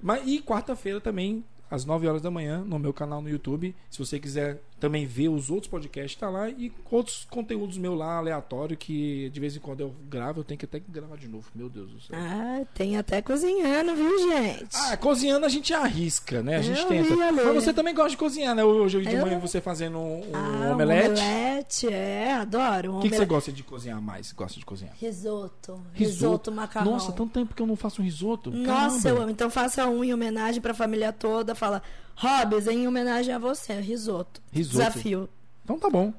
Mas, 0.00 0.22
e 0.26 0.40
quarta-feira 0.40 1.00
também 1.00 1.42
às 1.70 1.84
9 1.84 2.06
horas 2.06 2.22
da 2.22 2.30
manhã 2.30 2.62
no 2.64 2.78
meu 2.78 2.92
canal 2.92 3.20
no 3.20 3.28
YouTube. 3.28 3.74
Se 3.90 3.98
você 3.98 4.20
quiser 4.20 4.60
também 4.78 5.06
ver 5.06 5.28
os 5.28 5.50
outros 5.50 5.70
podcasts, 5.70 6.18
tá 6.18 6.28
lá 6.28 6.48
e 6.50 6.72
outros 6.90 7.26
conteúdos 7.30 7.78
meu 7.78 7.94
lá 7.94 8.18
aleatório 8.18 8.76
que 8.76 9.30
de 9.30 9.40
vez 9.40 9.56
em 9.56 9.60
quando 9.60 9.80
eu 9.80 9.94
gravo, 10.08 10.40
eu 10.40 10.44
tenho 10.44 10.58
que 10.58 10.66
até 10.66 10.80
gravar 10.86 11.16
de 11.16 11.28
novo. 11.28 11.48
Meu 11.54 11.68
Deus 11.68 11.90
do 11.90 12.00
céu. 12.00 12.16
Ah, 12.18 12.62
tem 12.74 12.96
até 12.96 13.22
cozinhando, 13.22 13.94
viu, 13.94 14.18
gente? 14.18 14.68
Ah, 14.74 14.96
cozinhando 14.96 15.46
a 15.46 15.48
gente 15.48 15.72
arrisca, 15.72 16.42
né? 16.42 16.56
A 16.56 16.62
gente 16.62 16.80
eu 16.80 16.88
tenta. 16.88 17.16
Mas 17.16 17.54
você 17.54 17.72
também 17.72 17.94
gosta 17.94 18.10
de 18.10 18.16
cozinhar, 18.16 18.54
né? 18.54 18.64
Hoje 18.64 19.00
de 19.00 19.14
eu... 19.14 19.22
manhã 19.22 19.38
você 19.38 19.60
fazendo 19.60 19.98
um, 19.98 20.20
um 20.20 20.34
ah, 20.34 20.72
omelete. 20.72 21.08
Um 21.08 21.24
omelete, 21.24 21.88
é, 21.88 22.34
adoro. 22.34 22.92
Um 22.92 22.98
o 22.98 23.00
que, 23.00 23.08
que, 23.08 23.16
você 23.16 23.24
gosta 23.24 23.50
de 23.50 23.62
cozinhar 23.62 24.00
mais? 24.00 24.32
Gosta 24.32 24.58
de 24.58 24.66
cozinhar? 24.66 24.94
Risoto. 25.00 25.46
Risoto, 25.46 25.82
risoto 25.94 26.52
macarrão. 26.52 26.92
Nossa, 26.92 27.12
tanto 27.12 27.32
tempo 27.32 27.54
que 27.54 27.62
eu 27.62 27.66
não 27.66 27.76
faço 27.76 28.02
um 28.02 28.04
risoto. 28.04 28.50
Nossa, 28.50 29.02
Caramba. 29.02 29.08
eu 29.08 29.22
amo. 29.22 29.30
Então 29.30 29.50
faça 29.50 29.86
um 29.86 30.04
em 30.04 30.12
homenagem 30.12 30.60
pra 30.60 30.74
família 30.74 31.12
toda. 31.12 31.54
Fala, 31.54 31.82
Hobbs, 32.16 32.66
em 32.66 32.88
homenagem 32.88 33.34
a 33.34 33.38
você, 33.38 33.78
risoto. 33.78 34.40
Risoto. 34.50 34.78
Desafio. 34.78 35.28
Então 35.64 35.78
tá 35.78 35.90
bom. 35.90 36.12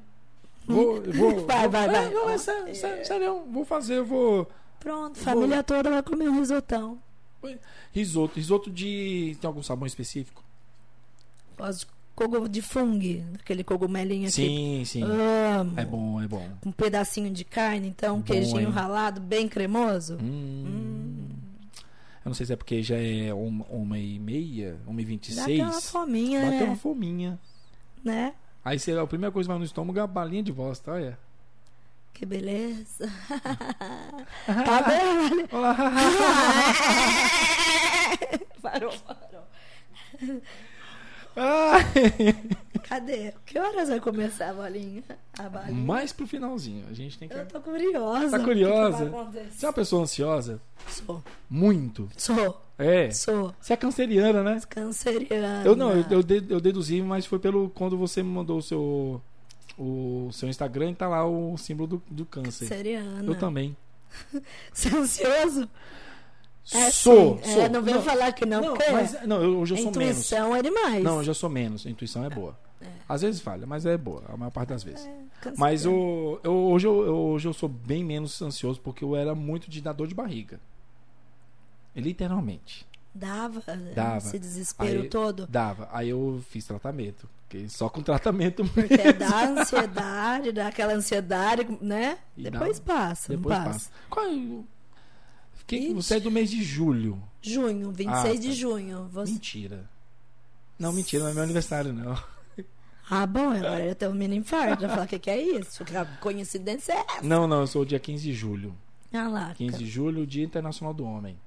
Vou, 0.65 1.01
vou, 1.01 1.41
vai, 1.45 1.61
vou, 1.61 1.69
vai, 1.71 1.85
é, 1.85 1.87
vai. 1.87 2.09
Não, 2.13 2.29
é 2.29 2.37
sério, 2.37 2.75
sério, 2.75 3.05
sério, 3.05 3.43
vou 3.51 3.65
fazer, 3.65 4.03
vou. 4.03 4.47
Pronto, 4.79 5.17
família 5.17 5.63
toda 5.63 5.89
vai 5.89 6.03
comer 6.03 6.29
um 6.29 6.39
risotão. 6.39 6.99
Risoto, 7.91 8.35
risoto 8.35 8.69
de. 8.69 9.35
Tem 9.41 9.47
algum 9.47 9.63
sabor 9.63 9.87
específico? 9.87 10.43
Gosto 11.57 11.79
de 11.79 11.97
cogo 12.17 12.47
de 12.49 12.61
fungo, 12.61 13.23
aquele 13.35 13.63
cogumelinho 13.63 14.27
aqui. 14.27 14.31
Sim, 14.31 14.83
sim. 14.85 15.03
É 15.75 15.85
bom, 15.85 16.21
é 16.21 16.27
bom. 16.27 16.47
Um 16.65 16.71
pedacinho 16.71 17.31
de 17.31 17.43
carne, 17.43 17.87
então, 17.87 18.15
um 18.15 18.19
Bom, 18.19 18.25
queijinho 18.25 18.61
hein? 18.61 18.69
ralado, 18.69 19.21
bem 19.21 19.47
cremoso. 19.47 20.17
Hum. 20.21 21.26
Eu 22.27 22.29
não 22.29 22.35
sei 22.35 22.45
se 22.45 22.51
é 22.51 22.57
porque 22.57 22.83
já 22.83 22.97
é 22.97 23.33
uma, 23.33 23.63
uma 23.69 23.97
e 23.97 24.19
meia, 24.19 24.77
uma 24.85 25.01
e 25.01 25.05
vinte 25.05 25.29
e 25.29 25.33
seis. 25.33 25.61
até 25.61 25.71
uma 25.71 25.79
fominha, 25.81 26.41
Bateu 26.41 26.59
né? 26.59 26.65
uma 26.65 26.75
fominha. 26.75 27.39
né? 28.03 28.33
Aí 28.65 28.77
você, 28.77 28.91
a 28.91 29.07
primeira 29.07 29.31
coisa 29.31 29.47
que 29.47 29.51
vai 29.51 29.57
no 29.59 29.63
estômago 29.63 29.97
é 29.97 30.01
a 30.01 30.07
balinha 30.07 30.43
de 30.43 30.51
bosta, 30.51 30.91
olha. 30.91 31.17
Que 32.13 32.25
beleza. 32.25 33.07
tá 34.45 34.81
bem. 34.83 35.47
Parou, 38.61 38.91
parou. 38.99 39.47
Cadê? 42.87 43.33
Que 43.45 43.59
horas 43.59 43.89
vai 43.89 43.99
começar 43.99 44.49
a 44.49 44.53
bolinha? 44.53 45.03
A? 45.37 45.71
Mais 45.71 46.13
pro 46.13 46.25
finalzinho. 46.25 46.85
A 46.89 46.93
gente 46.93 47.19
tem 47.19 47.27
que. 47.27 47.35
Eu 47.35 47.45
tô 47.45 47.59
curiosa. 47.59 48.37
Tá 48.37 48.43
curiosa? 48.43 49.11
Você 49.51 49.65
é 49.65 49.67
uma 49.67 49.73
pessoa 49.73 50.03
ansiosa? 50.03 50.61
Sou. 50.87 51.21
Muito. 51.49 52.09
Sou. 52.15 52.61
É. 52.77 53.11
Sou. 53.11 53.53
Você 53.59 53.73
é 53.73 53.77
canceriana, 53.77 54.41
né? 54.41 54.61
Canceriana. 54.69 55.65
Eu 55.65 55.75
não, 55.75 55.91
eu, 55.91 56.05
eu, 56.09 56.23
eu 56.49 56.61
deduzi, 56.61 57.01
mas 57.01 57.25
foi 57.25 57.39
pelo 57.39 57.69
quando 57.71 57.97
você 57.97 58.23
me 58.23 58.29
mandou 58.29 58.59
o 58.59 58.61
seu 58.61 59.21
o 59.77 60.29
seu 60.31 60.47
Instagram 60.47 60.91
e 60.91 60.95
tá 60.95 61.07
lá 61.09 61.27
o 61.27 61.57
símbolo 61.57 61.87
do, 61.87 62.03
do 62.09 62.25
câncer. 62.25 62.67
Canceriana. 62.67 63.23
Eu 63.25 63.35
também. 63.35 63.75
Você 64.73 64.87
é 64.87 64.97
ansioso? 64.97 65.69
É, 66.73 66.89
sou, 66.89 67.39
sim. 67.43 67.53
sou. 67.53 67.61
É, 67.61 67.69
não 67.69 67.81
vem 67.81 68.01
falar 68.01 68.31
que 68.33 68.45
não, 68.45 68.61
não, 68.61 68.73
porque 68.73 68.91
mas 68.91 69.21
não, 69.25 69.41
eu, 69.41 69.59
hoje 69.59 69.73
eu 69.73 69.77
sou 69.77 69.91
menos. 69.91 70.17
intuição 70.17 70.55
é 70.55 70.61
demais. 70.61 71.03
Não, 71.03 71.17
eu 71.17 71.23
já 71.23 71.33
sou 71.33 71.49
menos. 71.49 71.85
A 71.85 71.89
intuição 71.89 72.25
é 72.25 72.29
boa. 72.29 72.57
É. 72.81 72.87
Às 73.09 73.21
vezes 73.21 73.41
falha, 73.41 73.65
mas 73.65 73.85
é 73.85 73.97
boa, 73.97 74.23
a 74.27 74.37
maior 74.37 74.51
parte 74.51 74.69
das 74.69 74.83
vezes. 74.83 75.01
Canceriana. 75.41 75.57
Mas 75.57 75.85
eu, 75.85 76.39
eu- 76.43 76.53
hoje, 76.53 76.87
eu, 76.87 76.93
hoje 76.93 77.47
eu 77.47 77.53
sou 77.53 77.67
bem 77.67 78.03
menos 78.03 78.41
ansioso 78.41 78.79
porque 78.81 79.03
eu 79.03 79.15
era 79.15 79.33
muito 79.33 79.69
de 79.69 79.81
dar 79.81 79.93
dor 79.93 80.07
de 80.07 80.15
barriga. 80.15 80.59
Literalmente. 81.95 82.85
Dava, 83.13 83.63
dava. 83.95 84.17
esse 84.17 84.37
desespero 84.37 85.01
aí, 85.01 85.09
todo? 85.09 85.47
Dava. 85.47 85.89
Aí 85.91 86.09
eu 86.09 86.43
fiz 86.49 86.65
tratamento. 86.65 87.27
Só 87.69 87.89
com 87.89 88.03
tratamento 88.03 88.63
mesmo. 88.63 88.87
Porque 88.87 89.13
dá 89.13 89.47
ansiedade, 89.47 90.51
dá 90.51 90.67
aquela 90.67 90.93
ansiedade, 90.93 91.65
né? 91.81 92.19
E 92.35 92.43
depois 92.43 92.79
dá, 92.79 92.93
passa, 92.93 93.29
depois 93.29 93.57
passa. 93.57 93.69
passa. 93.69 93.91
Qual 94.09 94.25
é 94.25 94.29
que, 95.65 95.93
você 95.93 96.15
é 96.15 96.19
do 96.19 96.31
mês 96.31 96.49
de 96.49 96.63
julho. 96.63 97.21
Junho, 97.41 97.91
26 97.91 98.09
ah, 98.09 98.23
tá. 98.23 98.33
de 98.33 98.53
junho. 98.53 99.09
Você... 99.11 99.33
Mentira. 99.33 99.89
Não, 100.79 100.93
mentira, 100.93 101.23
não 101.23 101.31
é 101.31 101.33
meu 101.33 101.43
aniversário, 101.43 101.91
não. 101.91 102.17
Ah, 103.09 103.25
bom, 103.25 103.51
agora 103.51 103.85
eu 103.85 103.95
tenho 103.95 104.11
um 104.11 104.15
mini 104.15 104.35
infarto. 104.35 104.81
Já 104.81 104.89
falar 104.89 105.05
o 105.05 105.07
que, 105.07 105.17
que 105.17 105.29
é 105.29 105.41
isso? 105.41 105.83
Que 105.85 105.93
coincidência 106.19 106.93
é 106.93 106.99
essa? 106.99 107.21
Não, 107.23 107.47
não, 107.47 107.61
eu 107.61 107.67
sou 107.67 107.85
dia 107.85 107.99
15 107.99 108.21
de 108.23 108.33
julho. 108.33 108.75
Ah 109.13 109.27
lá. 109.29 109.53
15 109.55 109.77
de 109.77 109.85
julho, 109.85 110.27
Dia 110.27 110.43
Internacional 110.43 110.93
do 110.93 111.05
Homem. 111.05 111.37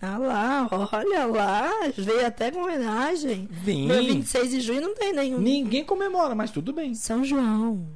Ah 0.00 0.18
lá, 0.18 0.68
olha 0.92 1.24
lá, 1.24 1.70
veio 1.96 2.26
até 2.26 2.50
com 2.50 2.60
homenagem. 2.60 3.48
Vem. 3.50 3.86
Meu 3.86 4.04
26 4.04 4.50
de 4.50 4.60
junho 4.60 4.82
não 4.82 4.94
tem 4.94 5.14
nenhum. 5.14 5.38
Ninguém 5.38 5.84
comemora, 5.84 6.34
mas 6.34 6.50
tudo 6.50 6.72
bem. 6.74 6.94
São 6.94 7.24
João. 7.24 7.86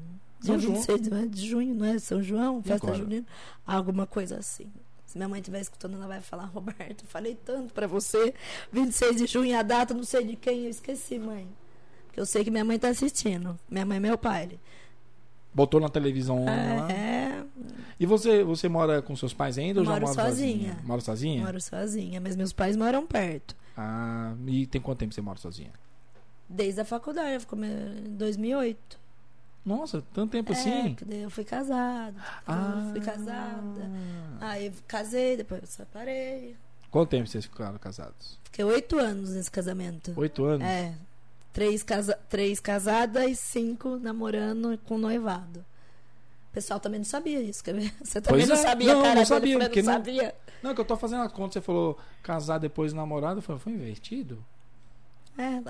São 0.40 0.56
Dia 0.56 0.68
João. 0.68 0.76
26 0.76 1.30
de 1.30 1.46
junho, 1.46 1.74
não 1.74 1.84
é? 1.84 1.98
São 1.98 2.22
João, 2.22 2.62
festa 2.62 2.94
junina. 2.94 3.26
Alguma 3.66 4.06
coisa 4.06 4.38
assim. 4.38 4.66
Se 5.04 5.18
minha 5.18 5.28
mãe 5.28 5.40
estiver 5.40 5.60
escutando, 5.60 5.96
ela 5.96 6.06
vai 6.06 6.22
falar, 6.22 6.44
Roberto, 6.46 7.04
falei 7.04 7.36
tanto 7.44 7.74
para 7.74 7.86
você. 7.86 8.32
26 8.72 9.16
de 9.16 9.26
junho, 9.26 9.58
a 9.58 9.62
data, 9.62 9.92
não 9.92 10.04
sei 10.04 10.24
de 10.24 10.36
quem, 10.36 10.64
eu 10.64 10.70
esqueci, 10.70 11.18
mãe. 11.18 11.46
Eu 12.16 12.26
sei 12.26 12.44
que 12.44 12.50
minha 12.50 12.64
mãe 12.64 12.78
tá 12.78 12.88
assistindo. 12.88 13.58
Minha 13.68 13.86
mãe 13.86 13.96
é 13.96 14.00
meu 14.00 14.18
pai. 14.18 14.58
Botou 15.52 15.80
na 15.80 15.88
televisão 15.88 16.48
é, 16.48 16.80
lá. 16.80 16.92
É. 16.92 17.44
E 17.98 18.06
você, 18.06 18.42
você 18.44 18.68
mora 18.68 19.02
com 19.02 19.14
seus 19.16 19.34
pais 19.34 19.58
ainda 19.58 19.80
ou 19.80 19.86
já 19.86 19.92
mora 19.92 20.06
sozinha? 20.06 20.30
sozinha? 20.30 20.78
Mora 20.84 21.00
sozinha? 21.00 21.44
Moro 21.44 21.60
sozinha, 21.60 22.20
mas 22.20 22.36
meus 22.36 22.52
pais 22.52 22.76
moram 22.76 23.06
perto. 23.06 23.56
Ah, 23.76 24.34
e 24.46 24.66
tem 24.66 24.80
quanto 24.80 24.98
tempo 24.98 25.12
você 25.12 25.20
mora 25.20 25.38
sozinha? 25.38 25.72
Desde 26.48 26.80
a 26.80 26.84
faculdade, 26.84 27.46
em 27.52 28.16
2008. 28.16 28.98
Nossa, 29.64 30.02
tanto 30.14 30.32
tempo 30.32 30.52
é, 30.52 30.56
assim? 30.56 30.96
Eu 31.08 31.30
fui 31.30 31.44
casada. 31.44 32.14
Ah. 32.46 32.82
Eu 32.86 32.92
fui 32.92 33.00
casada. 33.00 33.90
Aí 34.40 34.72
casei, 34.86 35.36
depois 35.36 35.60
eu 35.62 35.66
separei. 35.66 36.56
Quanto 36.90 37.10
tempo 37.10 37.28
vocês 37.28 37.44
ficaram 37.44 37.78
casados? 37.78 38.38
Fiquei 38.44 38.64
oito 38.64 38.98
anos 38.98 39.30
nesse 39.30 39.50
casamento. 39.50 40.12
Oito 40.16 40.44
anos? 40.44 40.66
É. 40.66 40.94
Três, 41.52 41.82
casa, 41.82 42.16
três 42.28 42.60
casadas 42.60 43.28
e 43.30 43.34
cinco 43.34 43.96
namorando 43.96 44.78
com 44.86 44.96
noivado. 44.96 45.64
O 46.50 46.52
pessoal 46.52 46.80
também 46.80 46.98
não 46.98 47.04
sabia 47.04 47.40
isso. 47.40 47.62
Você 48.02 48.20
também 48.20 48.46
pois 48.46 48.48
não 48.48 48.56
é. 48.56 48.58
sabia, 48.58 48.94
não, 48.94 49.02
cara. 49.02 49.14
Não 49.14 49.26
sabia, 49.26 49.58
não, 49.58 49.68
não 49.68 49.84
sabia. 49.84 50.34
Não, 50.62 50.74
que 50.74 50.80
eu 50.80 50.84
tô 50.84 50.96
fazendo 50.96 51.22
a 51.22 51.28
conta. 51.28 51.54
Você 51.54 51.60
falou 51.60 51.98
casar 52.22 52.58
depois 52.58 52.92
namorado. 52.92 53.38
Eu 53.38 53.42
falei, 53.42 53.60
foi 53.60 53.72
invertido? 53.72 54.44
É. 55.38 55.62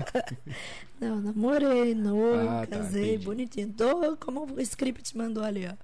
não, 1.00 1.20
namorei, 1.20 1.94
noivo, 1.94 2.48
ah, 2.48 2.66
tá, 2.66 2.78
casei, 2.78 3.18
tá, 3.18 3.24
bonitinho. 3.24 3.72
Tô 3.72 4.16
como 4.16 4.44
o 4.52 4.60
script 4.60 5.16
mandou 5.16 5.44
ali, 5.44 5.66
ó. 5.66 5.74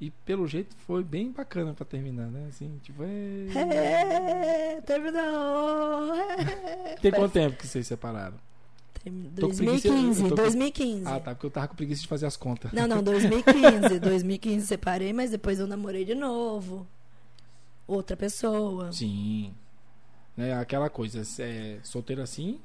E 0.00 0.10
pelo 0.10 0.46
jeito 0.46 0.76
foi 0.86 1.02
bem 1.02 1.32
bacana 1.32 1.72
pra 1.72 1.84
terminar, 1.84 2.26
né? 2.26 2.46
Assim, 2.50 2.78
tipo, 2.82 3.02
é. 3.02 4.76
é 4.76 4.80
terminou! 4.82 6.14
É. 6.14 6.96
Tem 7.00 7.10
quanto 7.10 7.32
tempo 7.32 7.56
que 7.56 7.66
vocês 7.66 7.86
separaram? 7.86 8.36
2015, 9.10 10.30
2015. 10.30 11.06
Ah, 11.06 11.20
tá, 11.20 11.34
porque 11.34 11.46
eu 11.46 11.50
tava 11.50 11.68
com 11.68 11.76
preguiça 11.76 12.02
de 12.02 12.08
fazer 12.08 12.26
as 12.26 12.36
contas. 12.36 12.72
Não, 12.72 12.86
não, 12.86 13.00
2015. 13.04 14.00
2015 14.00 14.66
separei, 14.66 15.12
mas 15.12 15.30
depois 15.30 15.58
eu 15.58 15.66
namorei 15.66 16.04
de 16.04 16.14
novo. 16.14 16.86
Outra 17.86 18.16
pessoa. 18.16 18.92
Sim. 18.92 19.54
Né, 20.36 20.52
aquela 20.54 20.90
coisa, 20.90 21.22
é 21.40 21.78
solteiro 21.82 22.20
assim, 22.20 22.60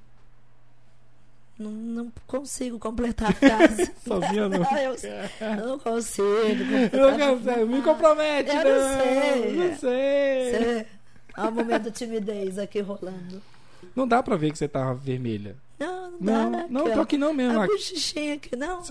não, 1.61 1.71
não 1.71 2.13
consigo 2.27 2.79
completar 2.79 3.29
a 3.29 3.33
frase. 3.33 3.91
Sozinha 4.05 4.49
não. 4.49 4.63
eu, 4.77 4.95
eu 4.95 5.67
não 5.67 5.79
consigo. 5.79 6.25
Eu 6.91 7.17
não 7.17 7.43
sei, 7.43 7.65
me 7.65 7.81
compromete, 7.81 8.49
eu 8.49 8.63
não. 8.63 8.71
não 8.71 8.99
sei. 9.01 9.55
Não 9.55 9.77
sei. 9.77 10.87
Olha 11.37 11.49
o 11.49 11.51
momento 11.51 11.83
de 11.83 11.91
timidez 11.91 12.57
aqui 12.57 12.81
rolando. 12.81 13.41
Não 13.95 14.07
dá 14.07 14.21
pra 14.21 14.35
ver 14.35 14.51
que 14.51 14.57
você 14.57 14.67
tava 14.67 14.93
vermelha. 14.93 15.55
Não, 15.79 16.11
não, 16.11 16.19
não 16.19 16.51
dá. 16.51 16.57
Né? 16.57 16.67
Não, 16.69 16.91
tô 16.91 17.01
aqui 17.01 17.17
não 17.17 17.33
mesmo. 17.33 17.59
A 17.59 17.65
bochichinha 17.65 18.35
aqui, 18.35 18.55
não. 18.55 18.81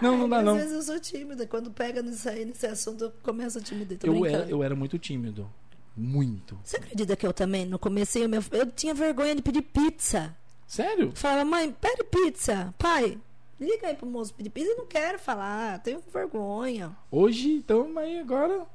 Não, 0.00 0.16
não 0.16 0.28
dá 0.28 0.38
Às 0.38 0.44
não. 0.44 0.52
Às 0.54 0.58
vezes 0.62 0.74
eu 0.74 0.82
sou 0.82 1.00
tímida. 1.00 1.46
Quando 1.46 1.70
pega 1.70 2.00
nisso 2.02 2.28
aí, 2.28 2.44
nesse 2.44 2.66
assunto, 2.66 3.04
eu 3.04 3.12
começo 3.22 3.58
a 3.58 3.60
timidez. 3.60 4.00
Eu 4.02 4.24
era, 4.24 4.48
eu 4.48 4.62
era 4.62 4.74
muito 4.74 4.98
tímido. 4.98 5.50
Muito. 5.96 6.58
Você 6.62 6.76
acredita 6.76 7.16
que 7.16 7.26
eu 7.26 7.32
também, 7.32 7.66
no 7.66 7.78
começo, 7.78 8.18
eu, 8.18 8.30
eu 8.52 8.66
tinha 8.70 8.94
vergonha 8.94 9.34
de 9.34 9.42
pedir 9.42 9.62
pizza. 9.62 10.34
Sério? 10.68 11.10
Falava, 11.14 11.46
mãe, 11.46 11.74
pede 11.80 12.04
pizza. 12.04 12.74
Pai, 12.78 13.18
liga 13.58 13.86
aí 13.86 13.94
pro 13.94 14.06
moço 14.06 14.34
pedir 14.34 14.50
pizza. 14.50 14.70
Eu 14.70 14.76
não 14.76 14.86
quero 14.86 15.18
falar, 15.18 15.78
tenho 15.80 16.00
vergonha. 16.12 16.94
Hoje, 17.10 17.54
então, 17.54 17.90
mas 17.90 18.20
agora. 18.20 18.66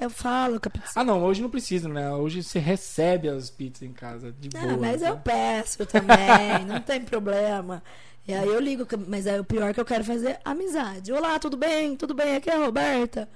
Eu 0.00 0.08
falo 0.08 0.58
com 0.58 0.68
a 0.68 0.70
pizza. 0.70 0.92
Ah, 0.98 1.04
não, 1.04 1.22
hoje 1.22 1.42
não 1.42 1.50
precisa, 1.50 1.90
né? 1.90 2.10
Hoje 2.10 2.42
você 2.42 2.58
recebe 2.58 3.28
as 3.28 3.50
pizzas 3.50 3.82
em 3.82 3.92
casa 3.92 4.32
de 4.32 4.48
não, 4.54 4.62
boa. 4.62 4.76
Mas 4.78 5.02
né? 5.02 5.10
eu 5.10 5.18
peço 5.18 5.84
também, 5.84 6.64
não 6.66 6.80
tem 6.80 7.04
problema. 7.04 7.82
E 8.26 8.32
aí 8.32 8.48
eu 8.48 8.58
ligo, 8.58 8.86
mas 9.06 9.26
é 9.26 9.38
o 9.38 9.44
pior 9.44 9.74
que 9.74 9.80
eu 9.80 9.84
quero 9.84 10.02
fazer 10.02 10.40
amizade. 10.42 11.12
Olá, 11.12 11.38
tudo 11.38 11.58
bem? 11.58 11.94
Tudo 11.96 12.14
bem? 12.14 12.36
Aqui 12.36 12.48
é 12.48 12.54
a 12.54 12.64
Roberta. 12.64 13.28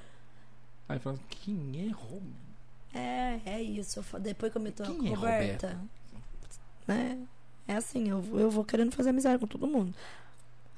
Aí 0.88 0.98
fala, 0.98 1.18
quem 1.28 1.86
é 1.86 1.92
Roberta? 1.92 2.48
É, 2.94 3.40
é 3.44 3.62
isso. 3.62 4.02
Depois 4.18 4.50
que 4.50 4.56
eu 4.56 4.62
me 4.62 4.72
tô 4.72 4.84
com 4.84 5.06
é 5.06 5.10
Roberta, 5.10 5.66
Roberta? 5.68 5.80
Né? 6.86 7.18
É 7.68 7.76
assim, 7.76 8.08
eu, 8.08 8.24
eu 8.32 8.50
vou 8.50 8.64
querendo 8.64 8.92
fazer 8.92 9.10
amizade 9.10 9.38
com 9.38 9.46
todo 9.46 9.66
mundo. 9.66 9.94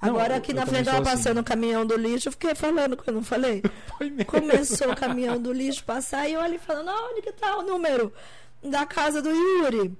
Agora 0.01 0.37
aqui 0.37 0.53
na 0.53 0.67
frente 0.67 0.87
tava 0.87 1.03
passando 1.03 1.39
assim. 1.39 1.41
o 1.41 1.45
caminhão 1.45 1.87
do 1.87 1.97
lixo, 1.97 2.29
eu 2.29 2.33
fiquei 2.33 2.55
falando 2.55 2.97
que 2.97 3.09
eu 3.09 3.15
não 3.15 3.23
falei. 3.23 3.63
Começou 4.27 4.91
o 4.91 4.97
caminhão 4.97 5.41
do 5.41 5.53
lixo 5.53 5.85
passar 5.85 6.29
e 6.29 6.33
eu 6.33 6.41
ali 6.41 6.59
falando, 6.59 6.91
onde 6.91 7.23
que 7.23 7.33
tá 7.33 7.59
o 7.59 7.63
número 7.63 8.13
da 8.63 8.85
casa 8.85 9.23
do 9.23 9.31
Yuri? 9.31 9.97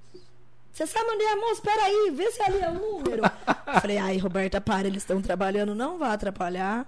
Você 0.73 0.85
sabe 0.85 1.09
onde 1.11 1.23
é, 1.23 1.35
moço? 1.35 1.61
Peraí, 1.61 2.11
vê 2.13 2.29
se 2.31 2.41
ali 2.41 2.59
é 2.59 2.69
o 2.69 2.73
número. 2.73 3.23
falei, 3.79 3.97
ai, 3.97 4.17
Roberta, 4.17 4.59
para, 4.59 4.87
eles 4.87 5.03
estão 5.03 5.21
trabalhando, 5.21 5.73
não 5.73 5.97
vá 5.97 6.11
atrapalhar. 6.11 6.85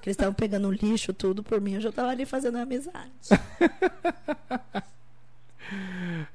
Que 0.00 0.08
eles 0.08 0.14
estavam 0.14 0.34
pegando 0.34 0.70
lixo, 0.70 1.12
tudo 1.12 1.42
por 1.42 1.60
mim. 1.60 1.74
Eu 1.74 1.80
já 1.80 1.92
tava 1.92 2.10
ali 2.10 2.24
fazendo 2.24 2.58
amizade. 2.58 3.10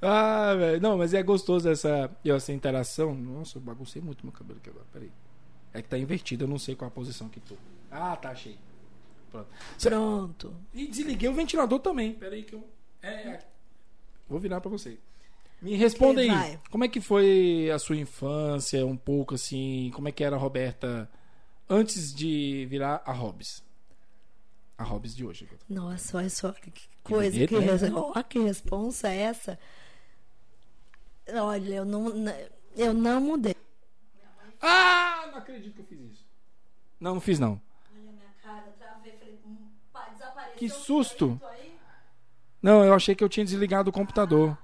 ah, 0.02 0.54
velho. 0.56 0.82
Não, 0.82 0.98
mas 0.98 1.14
é 1.14 1.24
gostoso 1.24 1.70
essa, 1.70 2.10
essa 2.24 2.54
interação. 2.54 3.14
Nossa, 3.14 3.58
eu 3.58 3.62
baguncei 3.62 4.02
muito 4.02 4.26
meu 4.26 4.34
cabelo 4.34 4.60
aqui 4.60 4.70
agora. 4.70 4.86
Peraí. 4.92 5.12
É 5.74 5.82
que 5.82 5.90
tá 5.90 5.98
invertido, 5.98 6.46
eu 6.46 6.48
não 6.48 6.58
sei 6.58 6.76
qual 6.76 6.88
a 6.88 6.92
posição 6.92 7.28
que 7.28 7.40
tô. 7.40 7.56
Ah, 7.92 8.16
tá, 8.16 8.30
achei. 8.30 8.58
Pronto. 9.32 9.48
Pronto. 9.82 10.56
E 10.74 10.88
desliguei 10.88 11.28
o 11.28 11.34
ventilador 11.34 11.80
também. 11.80 12.14
Peraí 12.14 12.44
que 12.44 12.54
eu. 12.54 12.66
É, 13.02 13.10
é. 13.10 13.40
Vou 14.28 14.40
virar 14.40 14.62
pra 14.62 14.72
você. 14.72 14.98
Me 15.62 15.76
responda 15.76 16.22
aí. 16.22 16.28
Vai. 16.28 16.60
Como 16.70 16.84
é 16.84 16.88
que 16.88 17.02
foi 17.02 17.70
a 17.74 17.80
sua 17.80 17.98
infância, 17.98 18.86
um 18.86 18.98
pouco 18.98 19.36
assim? 19.36 19.92
Como 19.94 20.08
é 20.08 20.12
que 20.12 20.24
era 20.24 20.36
a 20.36 20.40
Roberta 20.40 21.10
antes 21.70 22.14
de 22.14 22.66
virar 22.70 23.02
a 23.06 23.12
Hobbs? 23.12 23.64
A 24.78 24.84
Hobbs 24.84 25.16
de 25.16 25.26
hoje. 25.26 25.48
Nossa, 25.70 26.18
olha 26.18 26.30
só 26.30 26.52
que 26.52 26.72
coisa, 27.04 27.48
que, 27.48 27.60
né? 27.60 27.92
olha 27.94 28.24
que 28.24 28.40
responsa 28.40 29.08
é 29.10 29.18
essa. 29.22 29.58
Olha, 31.30 31.76
eu 31.76 31.86
não, 31.86 32.12
eu 32.76 32.94
não 32.94 33.22
mudei. 33.22 33.56
Ah, 34.62 35.28
não 35.32 35.38
acredito 35.38 35.74
que 35.76 35.82
eu 35.82 35.86
fiz 35.86 36.00
isso. 36.12 36.26
Não, 37.00 37.16
não 37.16 37.22
fiz 37.22 37.40
não. 37.40 37.62
Olha 37.94 38.10
a 38.10 38.12
minha 38.12 38.30
cara, 38.44 38.74
travei, 38.78 39.14
falei, 39.18 39.40
hum, 39.46 39.70
desapareceu. 40.12 40.58
Que 40.58 40.70
susto. 40.70 41.40
Não, 42.62 42.84
eu 42.84 42.94
achei 42.94 43.16
que 43.16 43.24
eu 43.24 43.30
tinha 43.30 43.46
desligado 43.46 43.90
o 43.90 43.94
computador. 43.94 44.58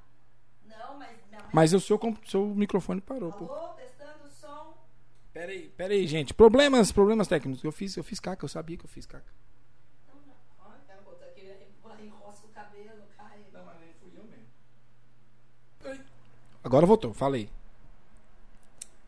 Não, 0.66 0.97
mas 0.97 1.18
Mas 1.53 1.74
o 1.74 1.80
seu, 1.80 1.99
seu 2.26 2.45
microfone 2.47 2.99
parou, 2.99 3.32
Alô, 3.32 3.47
pô. 3.47 3.68
testando 3.76 4.26
o 4.26 4.30
som. 4.30 4.74
Peraí, 5.32 5.70
peraí, 5.78 6.07
gente. 6.07 6.34
Problemas, 6.34 6.91
problemas 6.91 7.28
técnicos. 7.28 7.64
Eu 7.64 7.72
fiz, 7.72 7.95
eu 7.95 8.03
fiz 8.03 8.20
caca, 8.20 8.43
eu 8.43 8.49
sabia 8.49 8.76
que 8.78 8.86
eu 8.86 8.89
fiz 8.89 9.05
caca. 9.05 9.32
Agora 16.64 16.86
voltou, 16.86 17.14
falei. 17.14 17.49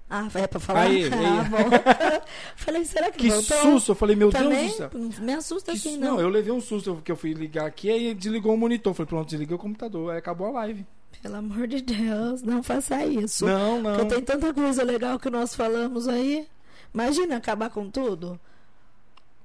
Ah, 0.09 0.27
é 0.35 0.45
pra 0.47 0.59
falar? 0.59 0.81
Aí, 0.81 1.05
ah, 1.11 2.21
falei, 2.55 2.85
será 2.85 3.09
que 3.09 3.17
Que 3.17 3.29
voltou? 3.29 3.57
susto! 3.57 3.91
Eu 3.91 3.95
falei, 3.95 4.15
meu 4.15 4.29
Também? 4.29 4.67
Deus 4.67 4.71
do 4.71 4.77
céu. 4.77 5.25
Me 5.25 5.33
assusta 5.33 5.71
que 5.71 5.77
assim, 5.77 5.97
não. 5.97 6.13
Não, 6.13 6.21
eu 6.21 6.29
levei 6.29 6.53
um 6.53 6.61
susto 6.61 6.93
porque 6.95 7.11
eu 7.11 7.15
fui 7.15 7.33
ligar 7.33 7.65
aqui 7.65 7.89
e 7.89 8.13
desligou 8.13 8.53
o 8.53 8.57
monitor. 8.57 8.93
Falei, 8.93 9.07
pronto, 9.07 9.27
desliguei 9.29 9.55
o 9.55 9.59
computador. 9.59 10.11
Aí 10.11 10.17
acabou 10.17 10.47
a 10.47 10.51
live. 10.51 10.85
Pelo 11.21 11.37
amor 11.37 11.67
de 11.67 11.81
Deus, 11.81 12.43
não 12.43 12.61
faça 12.61 13.03
isso. 13.05 13.45
Não, 13.45 13.81
não. 13.81 13.95
Porque 13.95 14.15
tem 14.15 14.23
tanta 14.23 14.53
coisa 14.53 14.83
legal 14.83 15.17
que 15.17 15.29
nós 15.29 15.55
falamos 15.55 16.07
aí. 16.07 16.47
Imagina 16.93 17.37
acabar 17.37 17.69
com 17.69 17.89
tudo. 17.89 18.39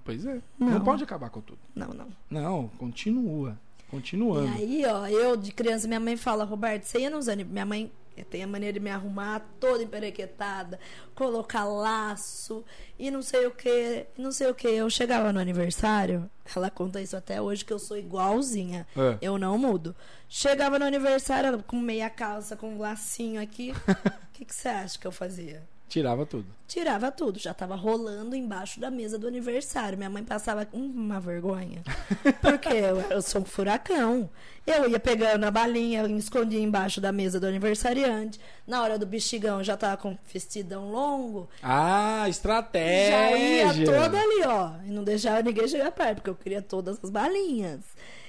Pois 0.05 0.27
é. 0.27 0.41
Não, 0.59 0.69
não 0.71 0.81
pode 0.81 1.03
acabar 1.05 1.31
com 1.31 1.41
tudo. 1.41 1.59
Não, 1.75 1.89
não. 1.89 2.09
Não, 2.31 2.69
continua. 2.79 3.59
Continuando. 3.91 4.47
E 4.59 4.63
aí, 4.63 4.87
ó, 4.87 5.07
eu 5.07 5.37
de 5.37 5.53
criança, 5.53 5.87
minha 5.87 6.01
mãe 6.01 6.17
fala, 6.17 6.45
Roberto, 6.45 6.85
você 6.85 7.01
ia 7.01 7.11
nos 7.11 7.29
aniversários. 7.29 7.53
Minha 7.53 7.67
mãe 7.67 7.93
tem 8.25 8.43
a 8.43 8.47
maneira 8.47 8.75
de 8.75 8.81
me 8.81 8.91
arrumar 8.91 9.41
toda 9.61 9.83
emperequetada, 9.83 10.79
colocar 11.15 11.65
laço 11.65 12.65
e 12.99 13.11
não 13.11 13.23
sei 13.23 13.47
o 13.47 13.51
que, 13.51 14.07
não 14.17 14.33
sei 14.33 14.49
o 14.49 14.55
que. 14.55 14.69
Eu 14.69 14.89
chegava 14.91 15.33
no 15.33 15.41
aniversário, 15.41 16.29
ela 16.55 16.71
conta 16.71 17.01
isso 17.01 17.17
até 17.17 17.41
hoje, 17.41 17.65
que 17.65 17.73
eu 17.73 17.79
sou 17.79 17.97
igualzinha. 17.97 18.87
É. 18.97 19.19
Eu 19.21 19.39
não 19.39 19.57
mudo. 19.59 19.95
Chegava 20.29 20.79
no 20.79 20.85
aniversário 20.85 21.63
com 21.63 21.79
meia 21.79 22.11
calça, 22.11 22.57
com 22.57 22.75
um 22.75 22.79
lacinho 22.79 23.41
aqui. 23.41 23.73
O 24.29 24.39
que, 24.39 24.45
que 24.45 24.55
você 24.55 24.69
acha 24.69 24.97
que 24.97 25.05
eu 25.05 25.11
fazia? 25.11 25.67
Tirava 25.89 26.27
tudo. 26.27 26.47
Tirava 26.67 27.11
tudo. 27.11 27.39
Já 27.39 27.55
tava 27.55 27.75
rolando 27.75 28.37
embaixo 28.37 28.79
da 28.79 28.91
mesa 28.91 29.19
do 29.19 29.27
aniversário. 29.27 29.97
Minha 29.97 30.11
mãe 30.11 30.23
passava 30.23 30.69
uma 30.71 31.19
vergonha. 31.19 31.83
Porque 32.43 32.69
eu, 32.69 33.01
eu 33.11 33.23
sou 33.23 33.41
um 33.41 33.45
furacão. 33.45 34.29
Eu 34.67 34.87
ia 34.87 35.01
pegando 35.01 35.45
a 35.45 35.51
balinha, 35.51 36.07
me 36.07 36.19
escondia 36.19 36.61
embaixo 36.61 37.01
da 37.01 37.11
mesa 37.11 37.41
do 37.41 37.47
aniversariante. 37.47 38.39
Na 38.67 38.83
hora 38.83 38.99
do 38.99 39.07
bexigão, 39.07 39.65
já 39.65 39.79
tava 39.79 39.97
com 39.97 40.19
vestidão 40.31 40.91
longo. 40.93 41.49
Ah, 41.63 42.29
estratégia! 42.29 43.11
Já 43.11 43.39
ia 43.39 43.85
toda 43.87 44.21
ali, 44.21 44.43
ó. 44.45 44.73
E 44.85 44.91
não 44.91 45.03
deixava 45.03 45.43
ninguém 45.43 45.67
chegar 45.67 45.91
perto, 45.91 46.17
porque 46.17 46.31
eu 46.31 46.35
queria 46.35 46.61
todas 46.61 47.03
as 47.03 47.09
balinhas. 47.09 47.81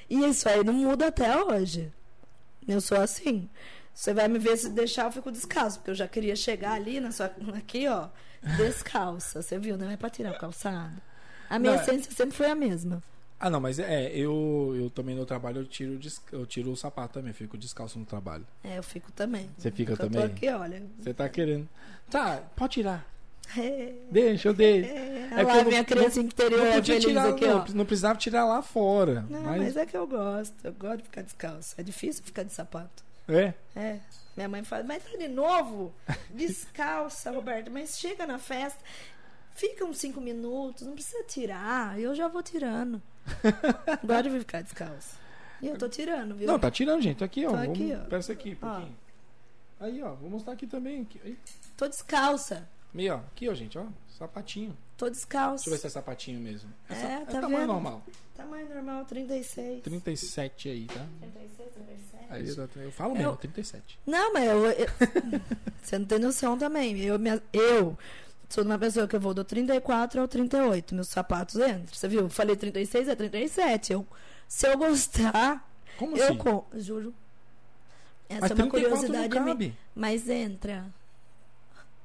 E 0.10 0.18
isso 0.26 0.48
aí 0.48 0.64
não 0.64 0.74
muda 0.74 1.08
até 1.08 1.44
hoje. 1.44 1.92
Eu 2.66 2.80
sou 2.80 3.02
assim. 3.02 3.50
Você 4.00 4.14
vai 4.14 4.30
me 4.30 4.40
ver 4.40 4.56
se 4.56 4.70
deixar, 4.70 5.08
eu 5.08 5.12
fico 5.12 5.30
descalço, 5.30 5.78
porque 5.80 5.92
eu 5.92 5.96
já 5.96 6.08
queria 6.08 6.34
chegar 6.34 6.72
ali 6.72 7.02
na 7.02 7.12
sua. 7.12 7.26
Aqui, 7.54 7.86
ó, 7.86 8.08
descalça. 8.56 9.42
Você 9.42 9.60
viu, 9.60 9.78
não 9.78 9.92
é 9.92 9.98
pra 9.98 10.10
tirar 10.10 10.32
o 10.32 10.40
calçado. 10.40 11.02
A 11.50 11.60
minha 11.60 11.74
não, 11.74 11.80
é 11.80 11.84
essência 11.84 12.10
sempre 12.14 12.34
foi 12.34 12.50
a 12.50 12.56
mesma. 12.56 13.04
Ah, 13.38 13.50
não, 13.50 13.60
mas 13.60 13.78
é, 13.78 14.10
eu, 14.16 14.74
eu 14.74 14.90
também 14.90 15.16
no 15.16 15.26
trabalho 15.26 15.60
eu 15.60 15.66
tiro, 15.66 16.00
eu 16.32 16.46
tiro 16.46 16.72
o 16.72 16.78
sapato 16.78 17.16
também, 17.16 17.34
fico 17.34 17.58
descalço 17.58 18.00
no 18.00 18.06
trabalho. 18.06 18.48
É, 18.64 18.78
eu 18.78 18.84
fico 18.84 19.12
também. 19.12 19.50
Você 19.58 19.70
fica 19.70 19.98
também? 19.98 20.22
Eu 20.22 20.30
tô 20.30 20.34
aqui, 20.34 20.48
olha. 20.48 20.82
Você 20.98 21.14
tá 21.14 21.28
querendo. 21.28 21.68
Tá, 22.10 22.42
pode 22.56 22.76
tirar. 22.76 23.06
É, 23.58 23.96
Deixa, 24.10 24.48
eu 24.48 24.54
dei. 24.54 24.86
É, 24.86 25.30
é 25.30 25.44
lá, 25.44 25.62
minha 25.66 25.84
criança 25.84 26.22
interior 26.22 26.64
não 26.64 26.72
podia 26.72 27.00
tirar, 27.02 27.30
aqui, 27.32 27.46
não, 27.46 27.66
não, 27.74 27.86
precisava 27.86 28.18
tirar 28.18 28.46
lá 28.46 28.62
fora. 28.62 29.26
Não, 29.30 29.42
mas... 29.42 29.62
mas... 29.62 29.76
é 29.76 29.86
que 29.86 29.98
eu 29.98 30.08
gosto. 30.08 30.56
Eu 30.64 30.72
gosto 30.72 31.00
de 31.00 31.04
ficar 31.04 31.22
descalço. 31.22 31.76
É 31.78 31.84
difícil 31.84 32.24
ficar 32.24 32.44
de 32.44 32.54
sapato. 32.54 33.09
É? 33.30 33.54
É. 33.76 34.00
Minha 34.36 34.50
mãe 34.50 34.64
fala, 34.64 34.84
mas 34.84 35.04
tá 35.04 35.18
de 35.18 35.28
novo? 35.28 35.94
Descalça, 36.30 37.32
Roberto. 37.32 37.70
Mas 37.70 38.00
chega 38.00 38.26
na 38.26 38.38
festa, 38.38 38.82
fica 39.54 39.84
uns 39.86 39.98
cinco 39.98 40.22
minutos, 40.22 40.88
não 40.88 40.94
precisa 40.94 41.24
tirar. 41.26 42.00
Eu 42.00 42.16
já 42.16 42.28
vou 42.28 42.42
tirando. 42.42 43.02
Gosto 44.04 44.30
de 44.30 44.40
ficar 44.40 44.62
descalço. 44.62 45.18
E 45.62 45.68
eu 45.68 45.78
tô 45.78 45.90
tirando, 45.90 46.36
viu? 46.36 46.48
Não, 46.48 46.58
tá 46.58 46.72
tirando, 46.72 47.02
gente. 47.02 47.24
Aqui, 47.24 47.46
ó. 47.46 47.50
Tô 47.50 47.58
aqui, 47.58 47.94
ó. 47.94 48.06
Peça 48.06 48.32
aqui, 48.32 48.52
um 48.54 48.56
pouquinho. 48.56 48.98
Ó. 49.80 49.86
Aí, 49.86 50.02
ó. 50.02 50.14
Vou 50.16 50.30
mostrar 50.30 50.54
aqui 50.54 50.66
também. 50.66 51.02
Aqui. 51.02 51.20
Aí. 51.24 51.38
Tô 51.76 51.88
descalça. 51.88 52.68
Meio, 52.94 53.16
ó. 53.16 53.18
Aqui, 53.18 53.50
ó, 53.50 53.54
gente, 53.54 53.78
ó. 53.78 53.86
Sapatinho. 54.08 54.76
Tô 55.00 55.10
descalço. 55.10 55.64
Deixa 55.64 55.70
eu 55.70 55.72
ver 55.72 55.80
se 55.80 55.88
é 55.88 55.90
sapatinho 55.90 56.42
mesmo. 56.42 56.70
É, 56.90 56.94
é, 56.94 57.14
é 57.22 57.26
tá 57.26 57.40
tamanho 57.40 57.66
normal. 57.66 58.04
Tamanho 58.36 58.68
normal, 58.68 59.06
36. 59.06 59.82
37 59.82 60.68
aí, 60.68 60.86
tá? 60.88 61.08
36, 61.22 61.70
37. 61.74 62.26
Aí 62.30 62.84
eu, 62.84 62.92
falo 62.92 63.14
mesmo, 63.14 63.30
eu, 63.30 63.36
37. 63.38 63.98
Não, 64.06 64.34
mas 64.34 64.46
eu, 64.46 64.66
eu 64.66 64.88
você 65.82 65.98
não 65.98 66.06
tem 66.06 66.20
noção 66.20 66.58
também. 66.58 67.00
Eu, 67.00 67.18
minha, 67.18 67.42
eu 67.54 67.98
sou 68.50 68.66
uma 68.66 68.78
pessoa 68.78 69.08
que 69.08 69.16
eu 69.16 69.22
vou 69.22 69.34
do 69.34 69.46
34 69.46 70.20
ao 70.20 70.28
38. 70.28 70.94
Meus 70.94 71.08
sapatos 71.08 71.56
entram. 71.56 71.86
Você 71.94 72.08
viu? 72.10 72.20
Eu 72.24 72.30
falei 72.30 72.58
36 72.58 73.08
é 73.08 73.16
37. 73.16 73.94
Eu, 73.94 74.06
se 74.50 74.68
eu 74.68 74.78
gostar. 74.78 75.66
Como 75.98 76.18
eu 76.18 76.26
assim? 76.26 76.38
Com, 76.38 76.66
juro. 76.74 77.16
Essa 78.28 78.42
mas 78.42 78.52
é 78.52 78.54
uma 78.56 78.70
curiosidade. 78.70 79.40
Minha, 79.40 79.78
mas 79.96 80.30
entra. 80.30 80.86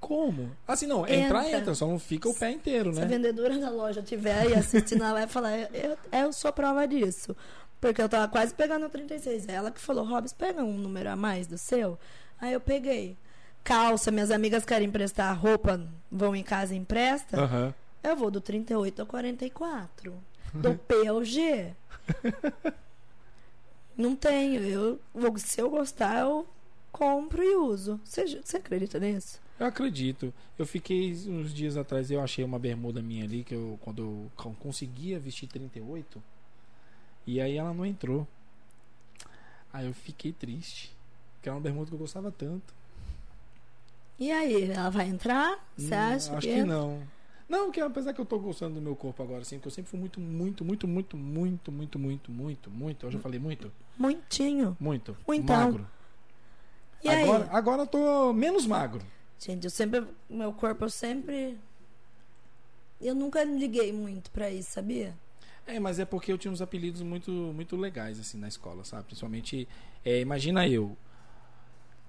Como? 0.07 0.50
Assim, 0.66 0.86
não, 0.86 1.00
entra. 1.00 1.16
entrar 1.16 1.50
entra, 1.50 1.74
só 1.74 1.86
não 1.86 1.98
fica 1.98 2.28
o 2.28 2.34
pé 2.34 2.50
inteiro, 2.50 2.90
né? 2.90 2.96
Se 2.96 3.02
a 3.02 3.07
vendedora 3.07 3.59
da 3.59 3.70
loja 3.70 4.02
tiver 4.02 4.38
aí 4.38 4.55
assistindo, 4.55 5.02
ela 5.02 5.14
vai 5.14 5.26
falar, 5.26 5.59
eu, 5.74 5.96
eu 6.12 6.32
sou 6.32 6.52
prova 6.52 6.86
disso. 6.86 7.34
Porque 7.80 8.00
eu 8.00 8.09
tava 8.09 8.28
quase 8.28 8.55
pegando 8.55 8.86
o 8.86 8.88
36. 8.88 9.48
Ela 9.48 9.70
que 9.70 9.80
falou, 9.80 10.05
Robs, 10.05 10.32
pega 10.32 10.62
um 10.62 10.78
número 10.78 11.11
a 11.11 11.16
mais 11.16 11.46
do 11.46 11.59
seu. 11.59 11.98
Aí 12.40 12.52
eu 12.52 12.61
peguei. 12.61 13.16
Calça, 13.62 14.11
minhas 14.11 14.30
amigas 14.30 14.64
querem 14.64 14.88
emprestar 14.88 15.38
roupa, 15.38 15.80
vão 16.11 16.34
em 16.34 16.42
casa 16.42 16.74
e 16.74 16.78
empresta. 16.78 17.42
Uhum. 17.42 17.74
Eu 18.02 18.16
vou 18.16 18.30
do 18.30 18.40
38 18.40 19.00
ao 19.00 19.07
44. 19.07 20.14
Do 20.55 20.74
P 20.76 21.07
ao 21.09 21.24
G. 21.24 21.74
Não 23.96 24.14
tenho. 24.14 24.62
Eu, 24.62 25.00
se 25.38 25.61
eu 25.61 25.70
gostar, 25.70 26.20
eu 26.20 26.46
compro 26.92 27.42
e 27.42 27.57
uso. 27.57 28.00
Você, 28.05 28.40
você 28.42 28.57
acredita 28.57 28.98
nisso? 28.98 29.43
Eu 29.64 29.68
acredito. 29.68 30.32
Eu 30.58 30.66
fiquei 30.66 31.12
uns 31.26 31.54
dias 31.54 31.76
atrás, 31.78 32.10
eu 32.10 32.20
achei 32.20 32.44
uma 32.44 32.58
bermuda 32.58 33.00
minha 33.00 33.24
ali, 33.24 33.42
que 33.42 33.54
eu 33.54 33.78
quando 33.80 34.30
eu 34.38 34.54
conseguia 34.58 35.18
vestir 35.18 35.48
38, 35.48 36.22
e 37.26 37.40
aí 37.40 37.56
ela 37.56 37.72
não 37.72 37.86
entrou. 37.86 38.28
Aí 39.72 39.86
eu 39.86 39.94
fiquei 39.94 40.32
triste. 40.32 40.94
Que 41.40 41.48
era 41.48 41.56
uma 41.56 41.62
bermuda 41.62 41.88
que 41.88 41.94
eu 41.94 41.98
gostava 41.98 42.30
tanto. 42.30 42.74
E 44.18 44.30
aí, 44.30 44.70
ela 44.70 44.90
vai 44.90 45.08
entrar? 45.08 45.58
Você 45.76 45.94
hum, 45.94 45.98
acha? 45.98 46.36
Acho 46.36 46.46
que, 46.46 46.54
que 46.54 46.62
não. 46.62 47.02
Não, 47.48 47.70
que 47.70 47.80
apesar 47.80 48.12
que 48.12 48.20
eu 48.20 48.24
tô 48.24 48.38
gostando 48.38 48.76
do 48.76 48.80
meu 48.80 48.94
corpo 48.94 49.22
agora, 49.22 49.42
assim, 49.42 49.56
porque 49.56 49.68
eu 49.68 49.72
sempre 49.72 49.90
fui 49.90 49.98
muito, 49.98 50.20
muito, 50.20 50.64
muito, 50.64 50.86
muito, 50.86 51.16
muito, 51.16 51.72
muito, 51.72 51.98
muito, 51.98 52.30
muito, 52.30 52.70
muito. 52.70 53.06
Eu 53.06 53.10
já 53.10 53.18
falei 53.18 53.40
muito? 53.40 53.72
Muitinho. 53.98 54.76
Muito. 54.78 55.16
Muitão. 55.26 55.56
Magro. 55.56 55.86
E 57.02 57.08
agora, 57.08 57.44
aí? 57.44 57.50
agora 57.52 57.82
eu 57.82 57.86
tô 57.86 58.32
menos 58.32 58.66
magro. 58.66 59.02
Gente, 59.39 59.64
eu 59.64 59.70
sempre. 59.70 60.05
Meu 60.28 60.53
corpo, 60.53 60.85
eu 60.85 60.91
sempre. 60.91 61.59
Eu 63.01 63.14
nunca 63.14 63.45
liguei 63.45 63.93
muito 63.93 64.30
pra 64.30 64.51
isso, 64.51 64.70
sabia? 64.70 65.14
É, 65.66 65.80
mas 65.80 65.99
é 65.99 66.05
porque 66.05 66.32
eu 66.32 66.39
tinha 66.39 66.53
uns 66.53 66.61
apelidos 66.61 67.03
muito, 67.03 67.30
muito 67.30 67.76
legais, 67.76 68.20
assim, 68.20 68.39
na 68.39 68.49
escola, 68.49 68.85
sabe? 68.85 69.05
Principalmente. 69.05 69.68
É, 70.05 70.20
imagina 70.20 70.66
eu. 70.68 70.97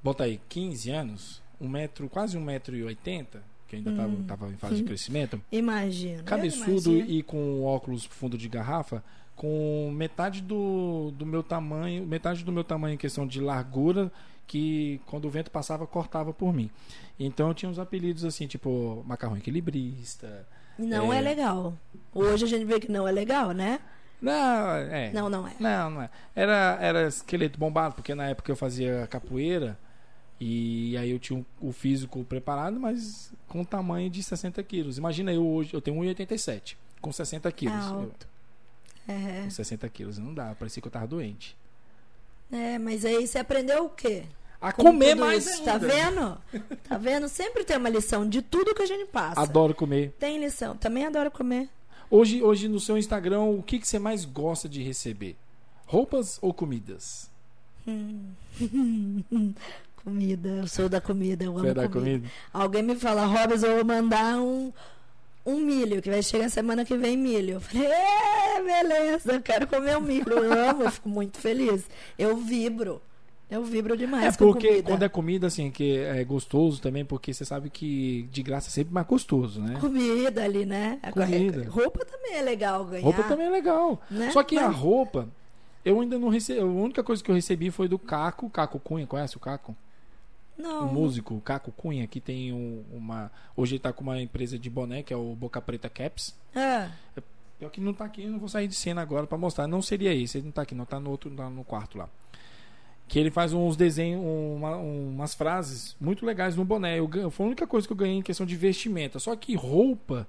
Bota 0.04 0.26
aí, 0.26 0.40
15 0.50 0.92
anos, 0.92 1.42
um 1.60 1.68
metro, 1.68 2.08
quase 2.08 2.38
um 2.38 2.42
metro 2.42 2.76
e 2.76 2.84
oitenta, 2.84 3.42
que 3.68 3.76
ainda 3.76 3.92
estava 3.92 4.10
hum. 4.10 4.24
Tava 4.24 4.50
em 4.50 4.58
fase 4.58 4.76
de 4.76 4.84
crescimento. 4.86 5.42
Imagina. 5.52 6.24
Cabeçudo 6.24 6.96
e 6.96 7.24
com 7.24 7.64
óculos 7.64 8.06
fundo 8.06 8.38
de 8.38 8.48
garrafa, 8.48 9.04
com 9.36 9.92
metade 9.92 10.42
do, 10.42 11.12
do 11.18 11.26
meu 11.26 11.42
tamanho, 11.42 12.06
metade 12.06 12.44
do 12.44 12.52
meu 12.52 12.64
tamanho 12.64 12.94
em 12.94 12.98
questão 12.98 13.26
de 13.26 13.42
largura 13.42 14.12
que 14.48 15.02
quando 15.06 15.26
o 15.26 15.30
vento 15.30 15.52
passava 15.52 15.86
cortava 15.88 16.34
por 16.34 16.54
mim. 16.54 16.70
Então 17.20 17.48
eu 17.48 17.54
tinha 17.54 17.70
uns 17.70 17.80
apelidos 17.80 18.24
assim, 18.24 18.48
tipo 18.48 19.04
macarrão 19.06 19.38
equilibrista. 19.38 20.48
Não 20.78 21.12
é, 21.12 21.18
é 21.18 21.22
legal. 21.22 21.78
Hoje 22.14 22.46
a 22.46 22.48
gente 22.48 22.66
vê 22.66 22.80
que 22.80 22.92
não 22.92 23.08
é 23.08 23.12
legal, 23.12 23.52
né? 23.52 23.80
Não, 24.22 24.72
é. 24.72 25.12
Não, 25.14 25.30
não 25.30 25.48
é. 25.48 25.56
Não, 25.60 25.90
não 25.90 26.02
é. 26.02 26.10
Era, 26.36 26.78
era 26.82 27.08
esqueleto 27.08 27.60
bombado, 27.60 27.96
porque 27.96 28.16
na 28.16 28.28
época 28.28 28.52
eu 28.52 28.56
fazia 28.56 29.08
capoeira 29.08 29.78
e 30.40 30.98
aí 30.98 31.12
eu 31.12 31.20
tinha 31.20 31.46
o 31.62 31.72
físico 31.72 32.24
preparado, 32.24 32.80
mas 32.80 33.34
com 33.48 33.64
tamanho 33.64 34.10
de 34.10 34.22
60 34.22 34.62
quilos. 34.64 34.98
Imagina 34.98 35.32
eu 35.34 35.46
hoje, 35.46 35.74
eu 35.74 35.82
tenho 35.82 35.98
1,87 35.98 36.76
com 37.00 37.12
60 37.12 37.52
quilos. 37.52 37.76
É 37.76 37.88
alto. 37.88 38.28
Eu, 39.08 39.16
é. 39.16 39.44
Com 39.44 39.50
60 39.50 39.88
quilos, 39.90 40.18
não 40.18 40.34
dá, 40.34 40.56
parecia 40.56 40.82
que 40.82 40.88
eu 40.88 40.92
tava 40.92 41.08
doente. 41.08 41.56
É, 42.52 42.78
mas 42.78 43.04
aí 43.04 43.26
você 43.26 43.40
aprendeu 43.40 43.86
o 43.86 43.90
quê? 43.90 44.24
A 44.62 44.72
Com 44.72 44.84
comer 44.84 45.16
mais 45.16 45.46
isso, 45.46 45.64
Tá 45.64 45.78
vendo? 45.78 46.38
Tá 46.88 46.98
vendo? 46.98 47.28
Sempre 47.28 47.64
tem 47.64 47.78
uma 47.78 47.90
lição 47.90 48.28
de 48.28 48.42
tudo 48.42 48.74
que 48.74 48.82
a 48.82 48.86
gente 48.86 49.06
passa. 49.08 49.42
Adoro 49.42 49.76
comer. 49.76 50.14
Tem 50.20 50.40
lição. 50.40 50.76
Também 50.76 51.06
adoro 51.06 51.30
comer. 51.30 51.70
Hoje, 52.10 52.42
hoje 52.42 52.68
no 52.68 52.80
seu 52.80 52.98
Instagram, 52.98 53.42
o 53.42 53.62
que, 53.64 53.80
que 53.80 53.88
você 53.88 54.00
mais 54.00 54.26
gosta 54.26 54.70
de 54.70 54.82
receber? 54.82 55.36
Roupas 55.86 56.40
ou 56.42 56.54
comidas? 56.54 57.30
Hum. 57.88 58.32
comida. 60.06 60.50
Eu 60.50 60.68
sou 60.68 60.88
da 60.88 61.02
comida. 61.02 61.44
Eu 61.44 61.58
amo 61.58 61.68
é 61.68 61.74
da 61.74 61.90
comida. 61.90 62.20
comida. 62.20 62.32
Alguém 62.54 62.84
me 62.84 62.96
fala, 62.96 63.26
Robes, 63.26 63.64
eu 63.64 63.76
vou 63.76 63.86
mandar 63.86 64.38
um, 64.40 64.72
um 65.46 65.60
milho, 65.60 66.02
que 66.02 66.10
vai 66.10 66.24
chegar 66.24 66.50
semana 66.50 66.84
que 66.84 66.98
vem 66.98 67.16
milho. 67.16 67.56
Eu 67.56 67.62
falei, 67.62 67.88
é, 67.88 68.64
beleza, 68.64 69.34
eu 69.34 69.42
quero 69.42 69.68
comer 69.68 69.98
um 69.98 70.02
milho. 70.02 70.30
Eu 70.30 70.70
amo, 70.70 70.84
eu 70.84 70.92
fico 70.92 71.08
muito 71.08 71.38
feliz. 71.38 71.86
Eu 72.18 72.36
vibro. 72.38 73.02
Eu 73.50 73.64
vibro 73.64 73.96
demais. 73.96 74.34
É 74.34 74.38
porque 74.38 74.82
quando 74.82 75.04
é 75.04 75.10
comida, 75.10 75.46
assim, 75.46 75.70
que 75.70 75.98
é 76.00 76.24
gostoso 76.24 76.82
também, 76.82 77.06
porque 77.06 77.32
você 77.32 77.46
sabe 77.46 77.70
que 77.70 78.28
de 78.32 78.42
graça 78.42 78.70
é 78.70 78.72
sempre 78.72 78.92
mais 78.92 79.06
gostoso, 79.06 79.62
né? 79.62 79.78
Comida 79.80 80.44
ali, 80.44 80.66
né? 80.66 81.00
Comida. 81.14 81.70
Roupa 81.70 82.04
também 82.06 82.34
é 82.34 82.42
legal 82.42 82.84
ganhar. 82.86 83.04
Roupa 83.04 83.24
também 83.24 83.46
é 83.46 83.50
legal. 83.52 84.02
Né? 84.10 84.32
Só 84.32 84.42
que 84.42 84.56
Mas... 84.56 84.66
a 84.66 84.70
roupa, 84.70 85.30
eu 85.84 86.02
ainda 86.02 86.18
não 86.18 86.30
recebi. 86.30 86.60
A 86.60 86.66
única 86.66 87.04
coisa 87.04 87.24
que 87.24 87.30
eu 87.30 87.36
recebi 87.36 87.70
foi 87.70 87.88
do 87.88 88.00
Caco. 88.00 88.50
Caco 88.50 88.80
Cunha, 88.80 89.06
conhece 89.06 89.38
o 89.38 89.40
Caco? 89.40 89.76
Não. 90.58 90.88
O 90.88 90.94
músico, 90.94 91.40
Caco 91.42 91.72
Cunha, 91.72 92.08
que 92.08 92.22
tem 92.22 92.54
um, 92.54 92.84
uma. 92.92 93.32
Hoje 93.56 93.76
ele 93.76 93.80
tá 93.80 93.92
com 93.92 94.04
uma 94.04 94.22
empresa 94.22 94.58
de 94.58 94.70
boné, 94.70 95.04
que 95.04 95.14
é 95.14 95.18
o 95.18 95.36
Boca 95.36 95.62
Preta 95.62 95.90
Caps. 95.90 96.34
É. 96.56 96.90
Pior 97.60 97.70
que 97.70 97.82
não 97.82 97.94
tá 97.94 98.06
aqui, 98.06 98.26
não 98.26 98.40
vou 98.40 98.50
sair 98.50 98.68
de 98.68 98.76
cena 98.76 99.02
agora 99.02 99.28
para 99.28 99.38
mostrar. 99.38 99.68
Não 99.68 99.82
seria 99.82 100.14
esse, 100.14 100.38
ele 100.38 100.46
não 100.46 100.52
tá 100.52 100.62
aqui, 100.62 100.76
não 100.76 100.86
tá 100.86 101.00
no 101.00 101.10
outro, 101.10 101.30
tá 101.32 101.50
no 101.50 101.64
quarto 101.64 101.98
lá. 101.98 102.10
Que 103.08 103.20
ele 103.20 103.30
faz 103.30 103.54
uns 103.54 103.76
desenhos, 103.76 104.22
uma, 104.24 104.78
umas 104.78 105.36
frases 105.36 105.96
muito 106.00 106.26
legais 106.26 106.56
no 106.56 106.66
boné. 106.66 107.00
Eu, 107.00 107.30
foi 107.30 107.46
a 107.46 107.48
única 107.48 107.68
coisa 107.68 107.86
que 107.86 107.94
eu 107.94 107.98
ganhei 107.98 108.18
em 108.18 108.22
questão 108.22 108.46
de 108.46 108.56
vestimenta. 108.56 109.20
Só 109.20 109.36
que 109.36 109.56
roupa, 109.56 110.28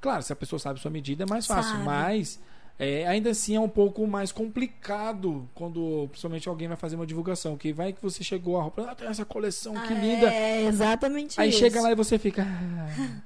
claro, 0.00 0.22
se 0.22 0.32
a 0.32 0.36
pessoa 0.36 0.58
sabe 0.58 0.80
sua 0.80 0.90
medida 0.90 1.22
é 1.24 1.26
mais 1.26 1.46
fácil, 1.46 1.72
sabe. 1.72 1.84
mas 1.84 2.40
é, 2.82 3.06
ainda 3.06 3.28
assim 3.28 3.54
é 3.54 3.60
um 3.60 3.68
pouco 3.68 4.06
mais 4.06 4.32
complicado 4.32 5.46
quando 5.54 6.08
principalmente 6.08 6.48
alguém 6.48 6.66
vai 6.66 6.78
fazer 6.78 6.96
uma 6.96 7.06
divulgação. 7.06 7.54
Que 7.54 7.74
vai 7.74 7.92
que 7.92 8.00
você 8.00 8.24
chegou 8.24 8.58
a 8.58 8.62
roupa, 8.62 8.86
ah, 8.90 8.94
tem 8.94 9.06
essa 9.06 9.22
coleção, 9.22 9.74
que 9.74 9.92
ah, 9.92 9.98
linda. 9.98 10.32
É, 10.32 10.64
exatamente 10.64 11.38
Aí 11.38 11.50
isso. 11.50 11.58
chega 11.58 11.78
lá 11.82 11.92
e 11.92 11.94
você 11.94 12.18
fica. 12.18 12.42
Ah, 12.42 13.20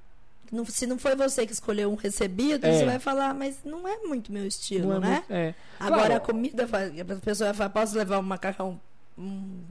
não, 0.50 0.64
se 0.64 0.86
não 0.86 0.98
foi 0.98 1.14
você 1.14 1.46
que 1.46 1.52
escolheu 1.52 1.92
um 1.92 1.96
recebido, 1.96 2.64
é. 2.64 2.72
você 2.72 2.86
vai 2.86 2.98
falar, 2.98 3.34
mas 3.34 3.58
não 3.62 3.86
é 3.86 3.98
muito 3.98 4.32
meu 4.32 4.46
estilo, 4.46 4.94
é 4.94 4.98
né? 4.98 5.10
Muito, 5.16 5.32
é. 5.34 5.54
Agora 5.78 6.00
claro. 6.00 6.16
a 6.16 6.20
comida, 6.20 6.64
a 6.64 7.20
pessoa 7.20 7.48
vai 7.48 7.54
falar, 7.58 7.70
posso 7.70 7.98
levar 7.98 8.18
um 8.18 8.22
macarrão? 8.22 8.80
Um 9.18 9.64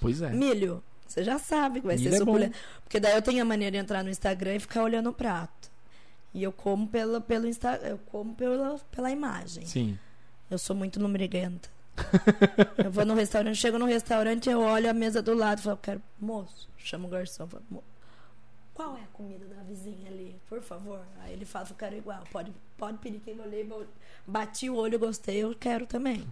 pois 0.00 0.22
é. 0.22 0.30
Milho. 0.30 0.80
Você 1.08 1.24
já 1.24 1.36
sabe 1.36 1.80
que 1.80 1.86
vai 1.88 1.96
Milho 1.96 2.10
ser 2.10 2.14
é 2.14 2.18
suculento. 2.20 2.56
Porque 2.84 3.00
daí 3.00 3.16
eu 3.16 3.22
tenho 3.22 3.42
a 3.42 3.44
maneira 3.44 3.72
de 3.72 3.78
entrar 3.78 4.04
no 4.04 4.08
Instagram 4.08 4.54
e 4.54 4.60
ficar 4.60 4.84
olhando 4.84 5.10
o 5.10 5.12
prato. 5.12 5.71
E 6.34 6.42
eu 6.42 6.52
como 6.52 6.86
pela, 6.86 7.20
pelo 7.20 7.46
Insta, 7.46 7.76
eu 7.82 7.98
como 8.06 8.34
pela, 8.34 8.78
pela 8.90 9.10
imagem. 9.10 9.66
Sim. 9.66 9.98
Eu 10.50 10.58
sou 10.58 10.74
muito 10.74 10.98
numeriganta. 10.98 11.68
eu 12.82 12.90
vou 12.90 13.04
no 13.04 13.14
restaurante, 13.14 13.56
chego 13.56 13.78
no 13.78 13.84
restaurante, 13.84 14.48
eu 14.48 14.60
olho 14.60 14.88
a 14.88 14.94
mesa 14.94 15.20
do 15.20 15.34
lado 15.34 15.58
e 15.58 15.62
falo, 15.62 15.76
quero, 15.76 16.02
moço, 16.18 16.68
chamo 16.78 17.06
o 17.06 17.10
garçom, 17.10 17.46
falo, 17.46 17.62
qual 18.72 18.96
é 18.96 19.02
a 19.02 19.06
comida 19.12 19.44
da 19.46 19.62
vizinha 19.62 20.10
ali, 20.10 20.34
por 20.48 20.62
favor? 20.62 21.00
Aí 21.20 21.34
ele 21.34 21.44
fala, 21.44 21.66
eu 21.68 21.76
quero 21.76 21.96
igual, 21.96 22.24
pode, 22.32 22.52
pode 22.78 22.98
pedir 22.98 23.20
que 23.20 23.30
eu 23.30 23.42
olhei, 23.42 23.68
bati 24.26 24.70
o 24.70 24.76
olho, 24.76 24.98
gostei, 24.98 25.44
eu 25.44 25.54
quero 25.54 25.86
também. 25.86 26.26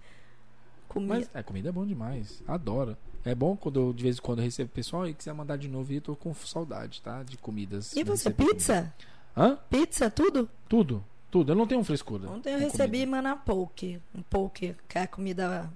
Comida. 0.88 1.14
Mas, 1.14 1.30
é, 1.34 1.42
comida 1.42 1.68
é 1.68 1.72
bom 1.72 1.86
demais, 1.86 2.42
adoro. 2.48 2.96
É 3.24 3.34
bom 3.34 3.54
quando 3.54 3.78
eu, 3.78 3.92
de 3.92 4.02
vez 4.02 4.16
em 4.16 4.22
quando 4.22 4.38
eu 4.38 4.44
recebo 4.44 4.70
pessoal 4.70 5.06
e 5.06 5.12
quiser 5.12 5.34
mandar 5.34 5.56
de 5.56 5.68
novo 5.68 5.92
e 5.92 5.96
eu 5.96 6.00
tô 6.00 6.16
com 6.16 6.34
saudade, 6.34 7.02
tá? 7.02 7.22
De 7.22 7.36
comidas. 7.36 7.94
E 7.94 8.02
você, 8.02 8.30
pizza? 8.30 8.92
Hã? 9.36 9.58
Pizza, 9.68 10.10
tudo? 10.10 10.48
Tudo, 10.68 11.04
tudo. 11.30 11.52
Eu 11.52 11.56
não 11.56 11.66
tenho 11.66 11.82
frescura. 11.84 12.28
Ontem 12.30 12.52
eu 12.52 12.58
recebi 12.58 13.04
manapoke, 13.06 14.00
um 14.14 14.22
poke, 14.22 14.76
que 14.88 14.98
é 14.98 15.02
a 15.02 15.06
comida 15.06 15.70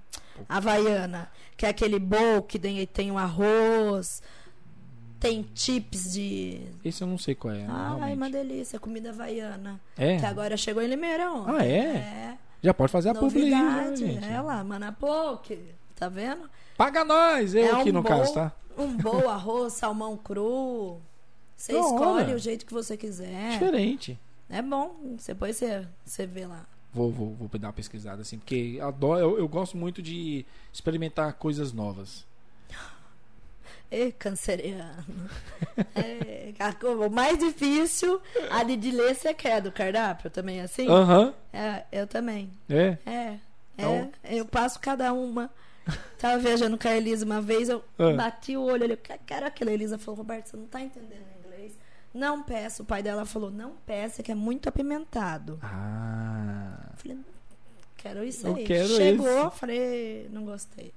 havaiana, 0.47 1.31
que 1.55 1.65
é 1.65 1.69
aquele 1.69 1.99
bowl 1.99 2.41
que 2.43 2.59
tem, 2.59 2.85
tem 2.85 3.11
um 3.11 3.17
arroz, 3.17 4.21
tem 5.19 5.49
chips 5.55 6.13
de. 6.13 6.61
Esse 6.83 7.03
eu 7.03 7.07
não 7.07 7.17
sei 7.17 7.35
qual 7.35 7.53
é. 7.53 7.65
Ah, 7.67 7.97
é 8.09 8.13
uma 8.13 8.29
delícia. 8.29 8.79
Comida 8.79 9.09
havaiana. 9.09 9.79
É. 9.97 10.17
Que 10.17 10.25
agora 10.25 10.57
chegou 10.57 10.83
em 10.83 10.87
Limeirão. 10.87 11.45
Ah, 11.47 11.65
é? 11.65 11.79
É. 11.79 12.37
Já 12.61 12.73
pode 12.73 12.91
fazer 12.91 13.09
a 13.09 13.15
publicidade. 13.15 14.03
aí. 14.03 14.33
É 14.33 14.41
lá, 14.41 14.63
Manapoque. 14.63 15.59
Tá 15.95 16.09
vendo? 16.09 16.49
Paga 16.75 17.05
nós! 17.05 17.55
Eu 17.55 17.63
é 17.63 17.71
aqui 17.79 17.89
um 17.89 17.93
no 17.93 18.03
caso, 18.03 18.33
tá? 18.33 18.51
Um 18.77 18.97
bom 18.97 19.29
arroz, 19.29 19.73
salmão 19.73 20.17
cru. 20.17 20.99
Você 21.55 21.73
Não, 21.73 21.81
escolhe 21.81 22.33
o 22.33 22.39
jeito 22.39 22.65
que 22.65 22.73
você 22.73 22.97
quiser. 22.97 23.51
Diferente. 23.51 24.19
É 24.49 24.61
bom. 24.61 24.95
Depois 25.25 25.55
você, 25.55 25.87
você 26.03 26.25
vê 26.25 26.45
lá. 26.45 26.65
Vou, 26.93 27.11
vou, 27.11 27.33
vou 27.33 27.49
dar 27.59 27.67
uma 27.67 27.73
pesquisada 27.73 28.21
assim, 28.21 28.37
porque 28.37 28.79
adoro, 28.81 29.19
eu, 29.19 29.39
eu 29.39 29.47
gosto 29.47 29.75
muito 29.75 30.01
de 30.01 30.45
experimentar 30.71 31.33
coisas 31.33 31.73
novas. 31.73 32.25
E 33.91 34.11
canceriano. 34.11 35.29
é, 35.95 36.53
o 36.87 37.09
mais 37.09 37.37
difícil, 37.37 38.21
a 38.49 38.63
de 38.63 38.91
ler 38.91 39.15
você 39.15 39.33
quer 39.33 39.61
do 39.61 39.71
cardápio 39.71 40.29
também, 40.29 40.61
assim? 40.61 40.87
Aham. 40.87 41.33
É, 41.53 41.83
eu 41.91 42.07
também. 42.07 42.49
É? 42.69 42.97
É. 43.05 43.39
É, 43.77 44.09
eu 44.23 44.45
passo 44.45 44.79
cada 44.79 45.11
uma. 45.13 45.49
Tava 46.17 46.39
viajando 46.39 46.77
com 46.77 46.87
a 46.87 46.95
Elisa 46.95 47.25
uma 47.25 47.41
vez, 47.41 47.69
eu 47.69 47.83
ah. 47.99 48.13
bati 48.13 48.57
o 48.57 48.63
olho, 48.63 48.83
olhei, 48.83 48.97
quero 49.25 49.45
aquela. 49.45 49.71
Elisa 49.71 49.97
falou, 49.97 50.19
Roberto, 50.19 50.47
você 50.47 50.57
não 50.57 50.65
tá 50.65 50.81
entendendo? 50.81 51.34
Não 52.15 52.41
peça. 52.41 52.81
O 52.81 52.85
pai 52.85 53.03
dela 53.03 53.25
falou, 53.25 53.51
não 53.51 53.73
peça, 53.85 54.23
que 54.23 54.31
é 54.31 54.35
muito 54.35 54.69
apimentado. 54.69 55.59
Ah. 55.61 56.93
falei, 56.95 57.17
quero 57.97 58.23
isso 58.23 58.47
eu 58.47 58.55
aí. 58.55 58.63
Quero 58.63 58.87
Chegou, 58.87 59.51
falei, 59.51 60.29
não 60.31 60.45
gostei. 60.45 60.93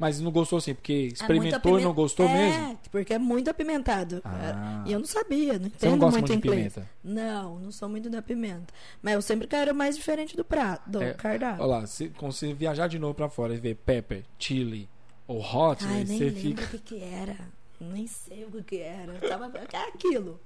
Mas 0.00 0.18
não 0.18 0.32
gostou 0.32 0.56
assim, 0.56 0.74
porque 0.74 0.92
é 0.92 0.96
experimentou 1.12 1.78
é 1.78 1.80
e 1.80 1.84
não 1.84 1.94
gostou 1.94 2.26
é, 2.26 2.32
mesmo? 2.32 2.78
porque 2.90 3.14
é 3.14 3.20
muito 3.20 3.48
apimentado. 3.48 4.20
Ah. 4.24 4.82
E 4.84 4.92
eu 4.92 4.98
não 4.98 5.06
sabia, 5.06 5.60
não 5.60 5.66
entendo 5.66 5.78
Você 5.78 5.88
não 5.90 5.98
gosta 5.98 6.18
muito, 6.18 6.32
muito 6.32 6.44
inglês. 6.44 6.74
Pimenta? 6.74 6.90
Não, 7.04 7.60
não 7.60 7.70
sou 7.70 7.88
muito 7.88 8.10
da 8.10 8.20
pimenta. 8.20 8.74
Mas 9.00 9.14
eu 9.14 9.22
sempre 9.22 9.46
quero 9.46 9.72
mais 9.72 9.96
diferente 9.96 10.36
do 10.36 10.44
prato, 10.44 10.90
do 10.90 11.00
é, 11.00 11.14
cardápio. 11.14 11.62
Olha 11.62 11.78
lá, 11.78 11.86
se, 11.86 12.08
quando 12.08 12.32
você 12.32 12.52
viajar 12.52 12.88
de 12.88 12.98
novo 12.98 13.14
pra 13.14 13.28
fora 13.28 13.54
e 13.54 13.58
ver 13.58 13.76
pepper, 13.76 14.24
chili 14.40 14.88
ou 15.28 15.38
hot, 15.40 15.84
Ai, 15.84 16.02
nem 16.02 16.18
você 16.18 16.24
lembro 16.24 16.40
fica... 16.40 16.64
o 16.64 16.68
que 16.68 16.78
que 16.78 16.98
era. 17.00 17.61
Nem 17.82 18.06
sei 18.06 18.44
o 18.44 18.50
que 18.50 18.62
que 18.62 18.78
era. 18.78 19.14
Eu 19.14 19.28
tava... 19.28 19.52
é 19.72 19.88
aquilo. 19.88 20.40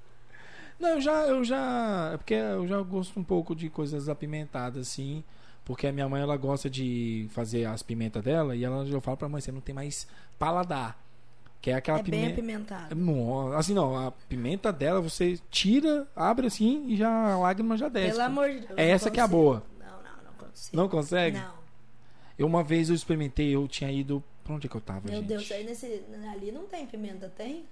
Não, 0.79 0.91
eu 0.91 1.01
já, 1.01 1.27
eu 1.27 1.45
já. 1.45 2.11
É 2.15 2.17
porque 2.17 2.35
eu 2.35 2.67
já 2.67 2.81
gosto 2.83 3.19
um 3.19 3.25
pouco 3.25 3.55
de 3.55 3.71
coisas 3.71 4.09
apimentadas, 4.09 4.89
assim. 4.89 5.25
Porque 5.65 5.87
a 5.87 5.93
minha 5.93 6.09
mãe 6.09 6.23
ela 6.23 6.37
gosta 6.37 6.71
de 6.71 7.29
fazer 7.31 7.65
as 7.65 7.83
pimentas 7.83 8.23
dela 8.23 8.55
e 8.55 8.65
ela 8.65 8.87
eu 8.87 9.01
falo 9.01 9.17
pra 9.17 9.29
mãe, 9.29 9.41
você 9.41 9.51
não 9.51 9.61
tem 9.61 9.75
mais 9.75 10.07
paladar. 10.39 10.97
Que 11.61 11.71
é 11.71 11.75
aquela 11.75 11.99
é 11.99 12.03
pimenta. 12.05 12.23
bem 12.23 12.33
apimentada. 12.33 12.97
Assim, 13.57 13.75
não, 13.75 14.07
a 14.07 14.13
pimenta 14.13 14.73
dela 14.73 15.01
você 15.01 15.41
tira, 15.51 16.07
abre 16.15 16.47
assim 16.47 16.87
e 16.89 16.97
já 16.97 17.33
a 17.33 17.39
lágrima 17.39 17.77
já 17.77 17.89
desce. 17.89 18.13
Pelo 18.13 18.23
amor 18.23 18.49
de 18.49 18.61
Deus. 18.61 18.75
É 18.77 18.89
essa 18.89 19.11
que 19.11 19.19
é 19.19 19.23
a 19.23 19.27
boa. 19.27 19.65
Não, 19.81 19.87
não, 19.87 20.25
não 20.25 20.33
consigo. 20.39 20.77
Não 20.77 20.89
consegue? 20.89 21.39
Não. 21.39 21.55
Eu 22.39 22.47
uma 22.47 22.63
vez 22.63 22.89
eu 22.89 22.95
experimentei, 22.95 23.53
eu 23.53 23.67
tinha 23.67 23.91
ido. 23.91 24.23
Pra 24.47 24.55
onde 24.55 24.69
é 24.69 24.71
que 24.71 24.77
eu 24.77 24.81
tava, 24.81 25.09
Meu 25.09 25.17
gente? 25.17 25.27
Deus, 25.27 25.51
aí 25.51 25.65
nesse, 25.65 26.05
ali 26.33 26.53
não 26.53 26.67
tem 26.67 26.87
pimenta, 26.87 27.29
tem? 27.29 27.65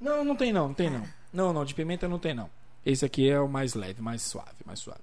Não, 0.00 0.24
não 0.24 0.34
tem 0.34 0.54
não, 0.54 0.68
não 0.68 0.74
tem 0.74 0.88
não. 0.88 1.04
Não, 1.30 1.52
não, 1.52 1.64
de 1.66 1.74
pimenta 1.74 2.08
não 2.08 2.18
tem 2.18 2.32
não. 2.32 2.48
Esse 2.84 3.04
aqui 3.04 3.28
é 3.28 3.38
o 3.38 3.46
mais 3.46 3.74
leve, 3.74 4.00
mais 4.00 4.22
suave, 4.22 4.56
mais 4.64 4.78
suave. 4.78 5.02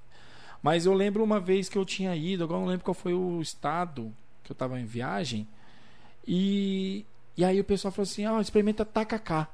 Mas 0.63 0.87
eu 0.87 0.93
lembro 0.93 1.23
uma 1.23 1.39
vez 1.39 1.69
que 1.69 1.77
eu 1.77 1.85
tinha 1.85 2.15
ido, 2.15 2.43
agora 2.43 2.59
não 2.59 2.67
lembro 2.67 2.83
qual 2.83 2.95
foi 2.95 3.13
o 3.13 3.39
estado 3.39 4.11
que 4.43 4.51
eu 4.51 4.55
estava 4.55 4.79
em 4.79 4.85
viagem. 4.85 5.47
E, 6.27 7.05
e 7.37 7.45
aí 7.45 7.59
o 7.59 7.63
pessoal 7.63 7.91
falou 7.91 8.09
assim: 8.09 8.25
ah, 8.25 8.41
experimenta 8.41 8.83
tacacá. 8.83 9.47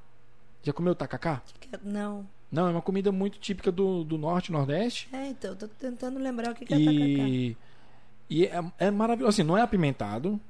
Já 0.63 0.71
comeu 0.71 0.95
tacacá? 0.95 1.41
Não. 1.83 2.25
Não, 2.49 2.67
é 2.67 2.71
uma 2.71 2.81
comida 2.81 3.11
muito 3.11 3.39
típica 3.39 3.73
do, 3.73 4.05
do 4.05 4.17
norte 4.17 4.47
e 4.47 4.51
nordeste. 4.53 5.09
É, 5.11 5.27
então, 5.27 5.51
eu 5.51 5.57
tô 5.57 5.67
tentando 5.67 6.17
lembrar 6.17 6.51
o 6.51 6.55
que, 6.55 6.65
que 6.65 6.73
é 6.73 6.79
e, 6.79 6.85
tacacá. 6.85 7.72
E 8.33 8.47
é, 8.47 8.63
é 8.79 8.89
maravilhoso. 8.89 9.29
Assim, 9.29 9.43
não 9.43 9.55
é 9.55 9.61
apimentado. 9.61 10.41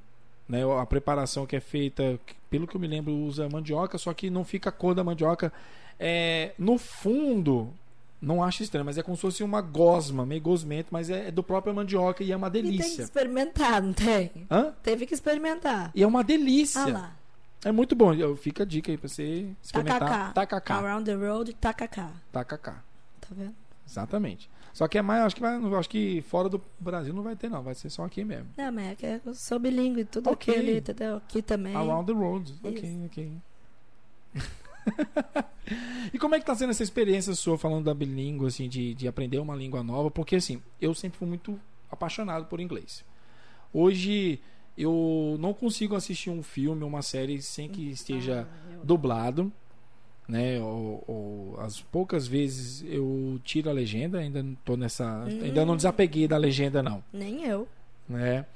Né? 0.48 0.62
A 0.80 0.86
preparação 0.86 1.44
que 1.44 1.54
é 1.54 1.60
feita, 1.60 2.18
pelo 2.48 2.66
que 2.66 2.74
eu 2.74 2.80
me 2.80 2.86
lembro, 2.86 3.12
usa 3.12 3.46
mandioca, 3.46 3.98
só 3.98 4.14
que 4.14 4.30
não 4.30 4.42
fica 4.42 4.70
a 4.70 4.72
cor 4.72 4.94
da 4.94 5.04
mandioca. 5.04 5.52
É, 6.00 6.52
no 6.58 6.78
fundo, 6.78 7.68
não 8.22 8.42
acho 8.42 8.62
estranho, 8.62 8.86
mas 8.86 8.96
é 8.96 9.02
como 9.02 9.16
se 9.16 9.20
fosse 9.20 9.44
uma 9.44 9.60
gosma, 9.60 10.24
meio 10.24 10.40
gosmento, 10.40 10.88
mas 10.90 11.10
é, 11.10 11.28
é 11.28 11.30
do 11.30 11.42
próprio 11.42 11.74
mandioca 11.74 12.24
e 12.24 12.32
é 12.32 12.36
uma 12.36 12.48
delícia. 12.48 12.74
E 12.74 12.86
tem 12.86 12.96
que 12.96 13.02
experimentar, 13.02 13.82
não 13.82 13.92
tem? 13.92 14.30
Hã? 14.50 14.72
Teve 14.82 15.04
que 15.04 15.12
experimentar. 15.12 15.90
E 15.94 16.02
é 16.02 16.06
uma 16.06 16.24
delícia. 16.24 16.82
Ah 16.82 16.86
lá. 16.88 17.16
É 17.66 17.72
muito 17.72 17.94
bom. 17.94 18.12
Fica 18.36 18.62
a 18.62 18.66
dica 18.66 18.92
aí 18.92 18.96
pra 18.96 19.08
você 19.08 19.46
experimentar. 19.62 20.32
Tacacá. 20.32 20.76
Around 20.76 21.04
the 21.04 21.14
road, 21.14 21.52
tacacá. 21.54 22.10
Tacacá. 22.32 22.82
Tá 23.20 23.28
vendo? 23.30 23.54
Exatamente. 23.86 24.48
Só 24.74 24.88
que 24.88 24.98
é 24.98 25.02
mais, 25.02 25.22
acho 25.22 25.36
que 25.36 25.40
vai, 25.40 25.56
acho 25.78 25.88
que 25.88 26.20
fora 26.22 26.48
do 26.48 26.60
Brasil 26.80 27.14
não 27.14 27.22
vai 27.22 27.36
ter 27.36 27.48
não, 27.48 27.62
vai 27.62 27.76
ser 27.76 27.88
só 27.90 28.04
aqui 28.04 28.24
mesmo. 28.24 28.48
Não, 28.56 28.72
mas 28.72 28.90
é 28.90 28.94
que 28.96 29.06
eu 29.24 29.32
sou 29.32 29.60
bilíngue, 29.60 30.04
tudo 30.04 30.28
okay. 30.30 30.52
aqui 30.52 30.62
ali, 30.62 30.78
entendeu? 30.78 31.16
Aqui 31.18 31.40
também. 31.40 31.76
Around 31.76 32.12
the 32.12 32.18
road. 32.18 32.50
Isso. 32.50 32.60
Ok, 32.66 33.06
ok. 33.06 33.32
e 36.12 36.18
como 36.18 36.34
é 36.34 36.40
que 36.40 36.44
tá 36.44 36.56
sendo 36.56 36.70
essa 36.70 36.82
experiência 36.82 37.32
sua 37.34 37.56
falando 37.56 37.84
da 37.84 37.94
bilíngue, 37.94 38.46
assim, 38.46 38.68
de, 38.68 38.94
de 38.94 39.06
aprender 39.06 39.38
uma 39.38 39.54
língua 39.54 39.80
nova? 39.84 40.10
Porque, 40.10 40.34
assim, 40.34 40.60
eu 40.80 40.92
sempre 40.92 41.18
fui 41.18 41.28
muito 41.28 41.58
apaixonado 41.88 42.46
por 42.46 42.58
inglês. 42.58 43.04
Hoje, 43.72 44.40
eu 44.76 45.36
não 45.38 45.54
consigo 45.54 45.94
assistir 45.94 46.30
um 46.30 46.42
filme, 46.42 46.82
uma 46.82 47.00
série, 47.00 47.40
sem 47.40 47.68
que 47.68 47.90
esteja 47.90 48.48
dublado. 48.82 49.52
Né, 50.26 50.58
ou, 50.58 51.04
ou, 51.06 51.60
as 51.60 51.82
poucas 51.82 52.26
vezes 52.26 52.82
eu 52.88 53.38
tiro 53.44 53.68
a 53.68 53.74
legenda, 53.74 54.18
ainda 54.18 54.42
não 54.42 54.54
tô 54.64 54.74
nessa, 54.74 55.04
hum. 55.04 55.40
ainda 55.42 55.66
não 55.66 55.76
desapeguei 55.76 56.26
da 56.26 56.38
legenda 56.38 56.82
não. 56.82 57.04
Nem 57.12 57.44
eu. 57.44 57.68
Né? 58.08 58.46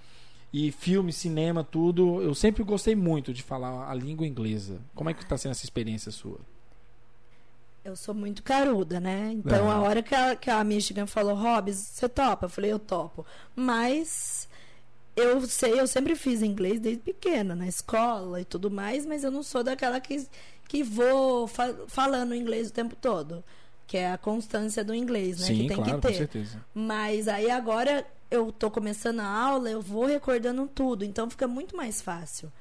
E 0.50 0.72
filme, 0.72 1.12
cinema, 1.12 1.62
tudo. 1.62 2.22
Eu 2.22 2.34
sempre 2.34 2.64
gostei 2.64 2.96
muito 2.96 3.34
de 3.34 3.42
falar 3.42 3.90
a 3.90 3.94
língua 3.94 4.26
inglesa. 4.26 4.80
Como 4.94 5.10
é 5.10 5.14
que 5.14 5.22
está 5.22 5.36
sendo 5.36 5.52
essa 5.52 5.64
experiência 5.64 6.10
sua? 6.10 6.38
Eu 7.84 7.94
sou 7.94 8.14
muito 8.14 8.42
caruda, 8.42 8.98
né? 8.98 9.30
Então, 9.32 9.70
a 9.70 9.80
hora 9.80 10.02
que 10.02 10.14
a, 10.14 10.36
que 10.36 10.50
a 10.50 10.62
Michigan 10.64 11.06
falou, 11.06 11.34
Hobbs, 11.34 11.76
você 11.76 12.08
topa? 12.08 12.46
Eu 12.46 12.50
falei, 12.50 12.72
eu 12.72 12.78
topo. 12.78 13.24
Mas 13.54 14.48
eu 15.16 15.40
sei, 15.42 15.80
eu 15.80 15.86
sempre 15.86 16.14
fiz 16.14 16.42
inglês 16.42 16.78
desde 16.78 17.02
pequena, 17.02 17.54
na 17.54 17.66
escola 17.66 18.40
e 18.40 18.44
tudo 18.44 18.70
mais, 18.70 19.04
mas 19.04 19.24
eu 19.24 19.30
não 19.30 19.42
sou 19.42 19.64
daquela 19.64 20.00
que, 20.00 20.26
que 20.68 20.84
vou 20.84 21.48
fa 21.48 21.74
falando 21.88 22.34
inglês 22.34 22.68
o 22.68 22.72
tempo 22.72 22.94
todo. 22.94 23.42
Que 23.86 23.96
é 23.96 24.12
a 24.12 24.18
constância 24.18 24.84
do 24.84 24.94
inglês, 24.94 25.40
né? 25.40 25.46
Sim, 25.46 25.54
que 25.62 25.68
tem 25.68 25.76
claro, 25.78 25.94
que 25.94 26.00
ter. 26.06 26.08
com 26.08 26.18
certeza. 26.18 26.64
Mas 26.74 27.26
aí 27.26 27.50
agora 27.50 28.06
eu 28.30 28.52
tô 28.52 28.70
começando 28.70 29.20
a 29.20 29.26
aula, 29.26 29.70
eu 29.70 29.80
vou 29.80 30.04
recordando 30.04 30.66
tudo. 30.66 31.06
Então 31.06 31.30
fica 31.30 31.48
muito 31.48 31.74
mais 31.74 32.02
fácil. 32.02 32.52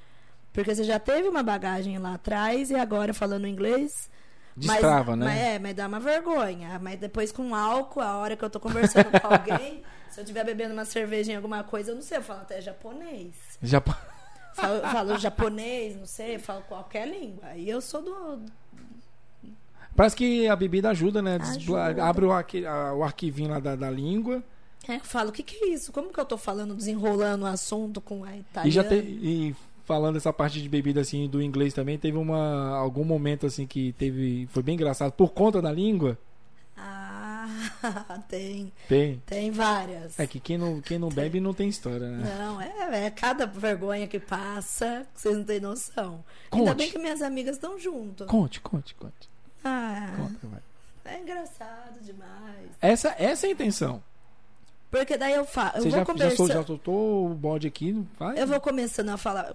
Porque 0.53 0.73
você 0.73 0.85
já 0.85 0.97
teve 0.97 1.27
uma 1.27 1.43
bagagem 1.43 1.97
lá 1.97 2.13
atrás 2.13 2.71
e 2.71 2.75
agora 2.75 3.13
falando 3.13 3.45
inglês. 3.45 4.09
Destrava, 4.55 5.15
mas, 5.15 5.19
né? 5.19 5.25
Mas, 5.25 5.39
é, 5.39 5.59
mas 5.59 5.75
dá 5.75 5.87
uma 5.87 5.99
vergonha. 5.99 6.79
Mas 6.81 6.97
depois 6.97 7.31
com 7.31 7.53
álcool, 7.53 8.01
a 8.01 8.17
hora 8.17 8.35
que 8.37 8.43
eu 8.43 8.49
tô 8.49 8.59
conversando 8.59 9.11
com 9.11 9.27
alguém, 9.27 9.83
se 10.09 10.19
eu 10.19 10.23
estiver 10.23 10.45
bebendo 10.45 10.73
uma 10.73 10.85
cerveja 10.85 11.33
em 11.33 11.35
alguma 11.35 11.63
coisa, 11.63 11.91
eu 11.91 11.95
não 11.95 12.01
sei, 12.01 12.17
eu 12.17 12.23
falo 12.23 12.41
até 12.41 12.61
japonês. 12.61 13.35
Japão. 13.61 13.95
Falo, 14.57 14.81
falo 14.81 15.17
japonês, 15.19 15.95
não 15.95 16.07
sei, 16.07 16.39
falo 16.39 16.63
qualquer 16.63 17.07
língua. 17.07 17.49
Aí 17.49 17.69
eu 17.69 17.79
sou 17.79 18.01
do. 18.01 18.41
Parece 19.95 20.15
que 20.15 20.47
a 20.47 20.55
bebida 20.55 20.89
ajuda, 20.89 21.21
né? 21.21 21.37
Ajuda. 21.39 22.03
Abre 22.03 22.25
o, 22.25 22.31
arqui... 22.31 22.63
o 22.65 23.03
arquivinho 23.03 23.51
lá 23.51 23.59
da, 23.59 23.75
da 23.75 23.89
língua. 23.89 24.43
É, 24.87 24.95
eu 24.95 24.99
falo, 25.01 25.29
o 25.29 25.31
que, 25.31 25.43
que 25.43 25.63
é 25.63 25.67
isso? 25.69 25.91
Como 25.91 26.11
que 26.11 26.19
eu 26.19 26.25
tô 26.25 26.37
falando, 26.37 26.73
desenrolando 26.73 27.45
o 27.45 27.47
assunto 27.47 28.01
com 28.01 28.23
a 28.23 28.35
italiana? 28.35 28.67
E 28.67 28.71
já 28.71 28.83
te... 28.83 28.95
e 28.95 29.55
falando 29.85 30.17
essa 30.17 30.33
parte 30.33 30.61
de 30.61 30.67
bebida 30.67 31.01
assim 31.01 31.29
do 31.29 31.41
inglês 31.41 31.73
também, 31.73 31.97
teve 31.97 32.17
uma 32.17 32.75
algum 32.75 33.03
momento 33.03 33.45
assim 33.45 33.67
que 33.67 33.93
teve 33.93 34.47
foi 34.51 34.63
bem 34.63 34.75
engraçado 34.75 35.11
por 35.11 35.31
conta 35.33 35.61
da 35.61 35.71
língua? 35.71 36.17
Ah, 36.75 37.16
tem. 38.29 38.71
Tem. 38.87 39.21
Tem 39.25 39.51
várias. 39.51 40.19
É 40.19 40.25
que 40.27 40.39
quem 40.39 40.57
não, 40.57 40.81
quem 40.81 40.97
não 40.99 41.09
bebe 41.09 41.39
não 41.39 41.53
tem 41.53 41.67
história, 41.69 42.07
né? 42.09 42.35
Não, 42.37 42.61
é, 42.61 43.05
é 43.05 43.09
cada 43.09 43.45
vergonha 43.45 44.07
que 44.07 44.19
passa, 44.19 45.05
que 45.13 45.21
vocês 45.21 45.35
não 45.37 45.43
têm 45.43 45.59
noção. 45.59 46.23
Conte. 46.49 46.59
Ainda 46.61 46.73
bem 46.75 46.91
que 46.91 46.97
minhas 46.99 47.21
amigas 47.21 47.55
estão 47.55 47.77
junto. 47.79 48.25
Conte, 48.25 48.59
conte, 48.61 48.93
conte. 48.95 49.29
Ah, 49.63 50.13
Conta, 50.17 50.47
vai. 50.47 50.61
é 51.15 51.19
engraçado 51.21 51.99
demais. 52.01 52.69
Essa, 52.81 53.15
essa 53.17 53.45
é 53.45 53.49
a 53.49 53.53
intenção. 53.53 54.01
Porque 54.89 55.17
daí 55.17 55.33
eu 55.33 55.45
falo, 55.45 55.71
eu 55.75 55.81
Você 55.83 55.89
vou 55.89 55.91
já, 55.91 55.97
já, 55.99 56.05
conversar. 56.05 56.35
sol- 56.37 56.47
já 56.47 56.63
soltou 56.63 57.31
o 57.31 57.33
bode 57.35 57.67
aqui? 57.67 58.05
Vai. 58.17 58.39
Eu 58.41 58.47
vou 58.47 58.59
começando 58.61 59.09
a 59.09 59.17
falar. 59.17 59.53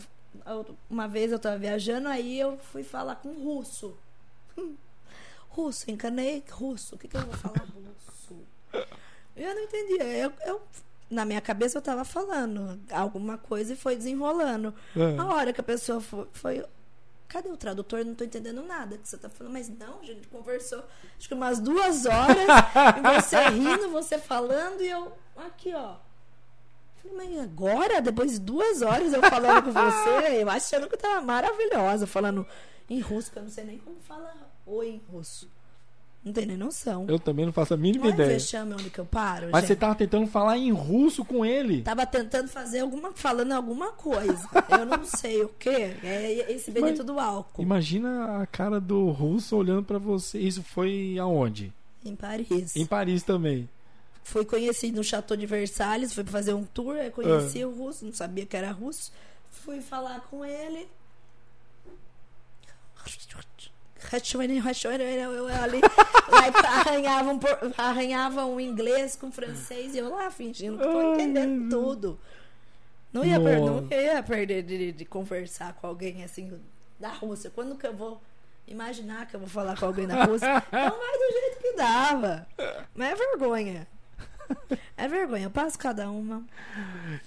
Uma 0.91 1.07
vez 1.09 1.33
eu 1.33 1.39
tava 1.39 1.57
viajando, 1.57 2.09
aí 2.09 2.39
eu 2.39 2.59
fui 2.71 2.83
falar 2.83 3.17
com 3.17 3.33
russo. 3.33 3.97
Hum. 4.59 4.75
Russo, 5.55 5.91
encanei 5.91 6.43
russo. 6.51 6.95
O 6.95 6.99
que, 6.99 7.09
que 7.09 7.17
eu 7.17 7.21
vou 7.23 7.35
falar 7.35 7.65
russo? 7.75 8.37
Eu 9.37 9.55
não 9.55 9.63
entendia. 9.63 10.05
Eu, 10.05 10.33
eu- 10.47 10.63
na 11.11 11.25
minha 11.27 11.41
cabeça 11.43 11.77
eu 11.77 11.83
tava 11.83 12.05
falando 12.07 12.81
alguma 12.91 13.37
coisa 13.37 13.75
e 13.75 13.77
foi 13.77 13.95
desenrolando. 13.97 14.75
É. 14.97 15.19
A 15.19 15.27
hora 15.27 15.53
que 15.53 15.61
a 15.61 15.65
pessoa 15.65 16.01
foi. 16.01 16.27
foi 16.33 16.65
Cadê 17.29 17.49
o 17.49 17.57
tradutor? 17.57 18.05
Não 18.05 18.15
tô 18.15 18.25
entendendo 18.25 18.63
nada 18.63 18.97
que 18.99 19.09
você 19.09 19.17
tá 19.17 19.29
falando. 19.29 19.53
Mas 19.55 19.69
não, 19.69 20.01
a 20.01 20.05
gente 20.05 20.27
conversou 20.29 20.83
acho 21.19 21.29
que 21.29 21.35
umas 21.35 21.59
duas 21.61 22.05
horas. 22.07 22.47
e 22.99 23.21
você 23.23 23.37
rindo, 23.49 23.91
você 23.91 24.19
falando, 24.19 24.81
e 24.83 24.89
eu. 24.89 25.13
Aqui, 25.37 25.73
ó. 25.75 25.97
Falei, 27.03 27.17
mas 27.29 27.41
agora, 27.41 28.01
depois 28.03 28.33
de 28.33 28.39
duas 28.41 28.81
horas 28.83 29.13
eu 29.13 29.21
falando 29.23 29.65
com 29.65 29.73
você, 29.73 30.43
eu 30.43 30.49
achando 30.51 30.87
que 30.89 30.95
eu 30.95 30.99
tava 30.99 31.21
maravilhosa, 31.23 32.07
falando 32.07 32.47
em 32.89 33.01
russo, 33.01 33.33
que 33.33 33.39
eu 33.39 33.43
não 33.43 33.51
sei 33.51 33.65
nem 33.65 33.79
como 33.79 33.99
fala 34.01 34.33
oi 34.67 34.89
em 34.91 35.01
russo. 35.11 35.49
Não 36.25 36.33
tem 36.33 36.47
nem 36.47 36.57
noção. 36.57 37.05
Eu 37.09 37.19
também 37.19 37.45
não 37.45 37.53
faço 37.53 37.75
a 37.75 37.77
mínima 37.77 38.07
é 38.07 38.11
ideia. 38.11 38.29
vexame 38.29 38.75
onde 38.75 38.91
que 38.91 38.99
eu 39.01 39.05
paro, 39.05 39.49
Mas 39.51 39.63
você 39.65 39.73
gente. 39.73 39.79
tava 39.81 39.95
tentando 39.97 40.29
falar 40.29 40.57
em 40.57 40.71
russo 40.71 41.25
com 41.25 41.45
ele. 41.45 41.83
Tava 41.83 42.07
tentando 42.07 42.47
fazer 42.49 42.79
alguma, 42.79 43.11
falando 43.13 43.51
alguma 43.51 43.91
coisa. 43.91 44.49
Eu 44.71 44.87
não 44.87 45.05
sei 45.05 45.43
o 45.43 45.49
quê. 45.49 45.97
É 46.05 46.53
esse 46.53 46.71
bendito 46.71 46.99
Mas- 46.99 47.07
do 47.07 47.19
álcool. 47.19 47.61
Imagina 47.61 48.41
a 48.41 48.47
cara 48.47 48.81
do 48.81 49.11
russo 49.11 49.57
olhando 49.57 49.83
pra 49.83 49.99
você. 49.99 50.39
Isso 50.39 50.63
foi 50.63 51.19
aonde? 51.19 51.73
Em 52.05 52.15
Paris. 52.15 52.77
Em 52.77 52.87
Paris 52.87 53.25
também. 53.25 53.69
Fui 54.23 54.45
conhecido 54.45 54.99
no 54.99 55.03
Chateau 55.03 55.37
de 55.37 55.45
Versalhes, 55.47 56.15
fui 56.15 56.23
fazer 56.23 56.55
um 56.55 56.63
tour, 56.63 56.95
aí 56.95 57.11
conheci 57.11 57.63
Ah. 57.63 57.67
o 57.67 57.75
russo, 57.77 58.05
não 58.05 58.13
sabia 58.13 58.47
que 58.47 58.57
era 58.57 58.71
russo. 58.71 59.11
Fui 59.51 59.81
falar 59.81 60.21
com 60.31 60.45
ele. 60.45 60.87
Ali, 65.63 65.81
lá 65.81 66.69
arranhavam, 66.81 67.41
arranhavam 67.77 68.61
inglês 68.61 69.17
com 69.17 69.31
francês 69.33 69.95
e 69.95 69.99
eu 69.99 70.11
lá 70.11 70.31
fingindo 70.31 70.79
que 70.79 70.85
tô 70.85 71.15
entendendo 71.15 71.69
tudo. 71.71 72.19
Não 73.13 73.25
ia, 73.25 73.39
per- 73.41 73.61
não 73.61 73.87
ia 73.91 74.23
perder 74.23 74.63
de, 74.63 74.93
de 74.93 75.05
conversar 75.05 75.75
com 75.75 75.87
alguém 75.87 76.25
assim 76.25 76.59
da 76.99 77.09
Rússia. 77.11 77.51
Quando 77.55 77.77
que 77.77 77.87
eu 77.87 77.95
vou 77.95 78.21
imaginar 78.67 79.27
que 79.27 79.37
eu 79.37 79.41
vou 79.41 79.49
falar 79.49 79.79
com 79.79 79.85
alguém 79.87 80.07
da 80.07 80.25
Rússia? 80.25 80.49
Não 80.49 80.99
vai 80.99 81.19
do 81.19 81.33
jeito 81.33 81.59
que 81.61 81.73
dava. 81.77 82.47
Mas 82.95 83.11
é 83.13 83.15
vergonha. 83.15 83.87
É 84.97 85.09
vergonha, 85.09 85.45
eu 85.45 85.51
passo 85.51 85.79
cada 85.79 86.11
uma. 86.11 86.43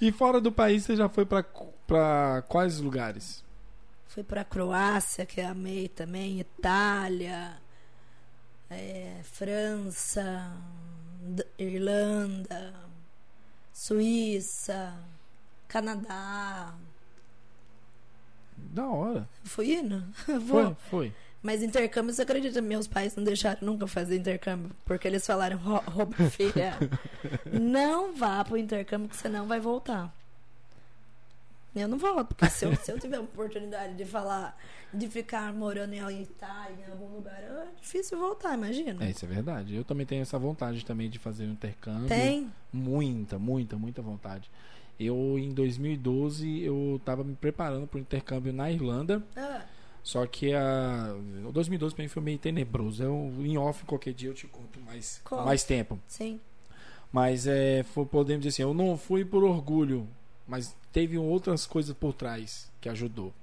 E 0.01 0.11
fora 0.11 0.41
do 0.41 0.51
país, 0.51 0.83
você 0.85 0.95
já 0.95 1.07
foi 1.07 1.25
pra 1.25 2.41
quais 2.47 2.79
lugares? 2.79 3.43
Fui 4.15 4.23
pra 4.23 4.45
Croácia, 4.45 5.25
que 5.25 5.41
amei 5.41 5.89
também, 5.89 6.39
Itália, 6.39 7.57
é, 8.69 9.19
França, 9.23 10.55
Irlanda, 11.59 12.73
Suíça, 13.73 14.97
Canadá. 15.67 16.73
Da 18.57 18.87
hora. 18.87 19.27
Fui 19.43 19.73
indo? 19.75 20.01
Foi, 20.47 20.75
foi. 20.89 21.13
Mas 21.43 21.61
intercâmbio, 21.61 22.13
você 22.13 22.21
acredita? 22.21 22.61
Meus 22.61 22.87
pais 22.87 23.17
não 23.17 23.23
deixaram 23.25 23.59
nunca 23.63 23.85
fazer 23.85 24.15
intercâmbio. 24.15 24.71
Porque 24.85 25.05
eles 25.09 25.27
falaram, 25.27 25.57
"Ro- 25.57 25.83
rouba 25.87 26.15
filha, 26.29 26.73
não 27.51 28.15
vá 28.15 28.45
pro 28.45 28.57
intercâmbio 28.57 29.09
que 29.09 29.17
você 29.17 29.27
não 29.27 29.45
vai 29.45 29.59
voltar. 29.59 30.15
Eu 31.75 31.87
não 31.87 31.97
volto, 31.97 32.33
porque 32.33 32.49
se 32.49 32.65
eu, 32.65 32.75
se 32.77 32.91
eu 32.91 32.99
tiver 32.99 33.19
oportunidade 33.19 33.95
de 33.95 34.05
falar, 34.05 34.57
de 34.93 35.07
ficar 35.07 35.53
morando 35.53 35.93
em 35.93 36.21
Itália, 36.21 36.85
em 36.87 36.91
algum 36.91 37.15
lugar, 37.15 37.37
é 37.43 37.67
difícil 37.81 38.17
voltar, 38.17 38.53
imagina. 38.53 39.03
É, 39.05 39.09
isso 39.09 39.25
é 39.25 39.27
verdade. 39.27 39.75
Eu 39.75 39.83
também 39.83 40.05
tenho 40.05 40.21
essa 40.21 40.39
vontade 40.39 40.85
também 40.85 41.09
de 41.09 41.19
fazer 41.19 41.45
um 41.45 41.51
intercâmbio. 41.51 42.07
Tem? 42.07 42.49
Muita, 42.71 43.37
muita, 43.37 43.75
muita 43.77 44.01
vontade. 44.01 44.49
Eu, 44.97 45.37
em 45.37 45.49
2012, 45.53 46.61
eu 46.61 47.01
tava 47.03 47.23
me 47.23 47.35
preparando 47.35 47.85
para 47.85 47.97
o 47.97 47.99
intercâmbio 47.99 48.53
na 48.53 48.71
Irlanda. 48.71 49.21
Ah, 49.35 49.65
Só 50.01 50.25
que 50.25 50.53
a... 50.53 51.13
o 51.45 51.51
2012 51.51 51.93
pra 51.93 52.03
mim 52.03 52.07
foi 52.07 52.23
meio 52.23 52.37
tenebroso. 52.37 53.03
Eu, 53.03 53.33
em 53.39 53.57
off, 53.57 53.83
qualquer 53.83 54.13
dia 54.13 54.29
eu 54.29 54.33
te 54.33 54.47
conto 54.47 54.79
mais, 54.79 55.19
Conta. 55.25 55.43
mais 55.43 55.63
tempo. 55.63 55.99
sim. 56.07 56.39
Mas 57.11 57.47
é, 57.47 57.83
foi, 57.83 58.05
podemos 58.05 58.41
dizer 58.43 58.49
assim, 58.55 58.61
eu 58.63 58.73
não 58.73 58.97
fui 58.97 59.23
por 59.23 59.41
orgulho, 59.41 60.05
mas 60.47 60.75
teve 60.91 61.17
outras 61.17 61.65
coisas 61.65 61.95
por 61.95 62.13
trás 62.13 62.71
que 62.81 62.89
ajudou. 62.89 63.33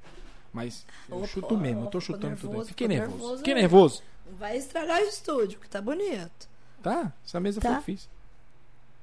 Mas 0.53 0.85
eu 1.09 1.19
Opa, 1.19 1.27
chuto 1.27 1.57
mesmo, 1.57 1.85
eu 1.85 1.87
tô 1.91 2.01
chutando 2.01 2.37
tudo. 2.37 2.49
aí. 2.49 2.49
nervoso, 2.51 2.69
Fiquei 2.69 2.89
nervoso. 2.89 3.17
nervoso 3.19 3.39
Fiquei 3.39 3.55
aí. 3.55 3.61
nervoso. 3.61 4.03
Vai 4.39 4.57
estragar 4.57 5.01
o 5.01 5.05
estúdio, 5.07 5.59
que 5.59 5.69
tá 5.69 5.81
bonito. 5.81 6.49
Tá? 6.83 7.13
Essa 7.25 7.41
mesa 7.41 7.61
Tá. 7.61 7.69
foi 7.71 7.79
difícil. 7.79 8.11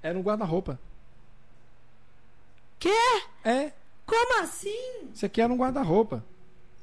Era 0.01 0.17
um 0.17 0.21
guarda-roupa. 0.21 0.79
Quê? 2.79 2.89
É, 3.43 3.71
Como 4.05 4.41
assim? 4.41 5.09
isso 5.13 5.25
aqui 5.25 5.41
era 5.41 5.51
um 5.51 5.57
guarda-roupa. 5.57 6.23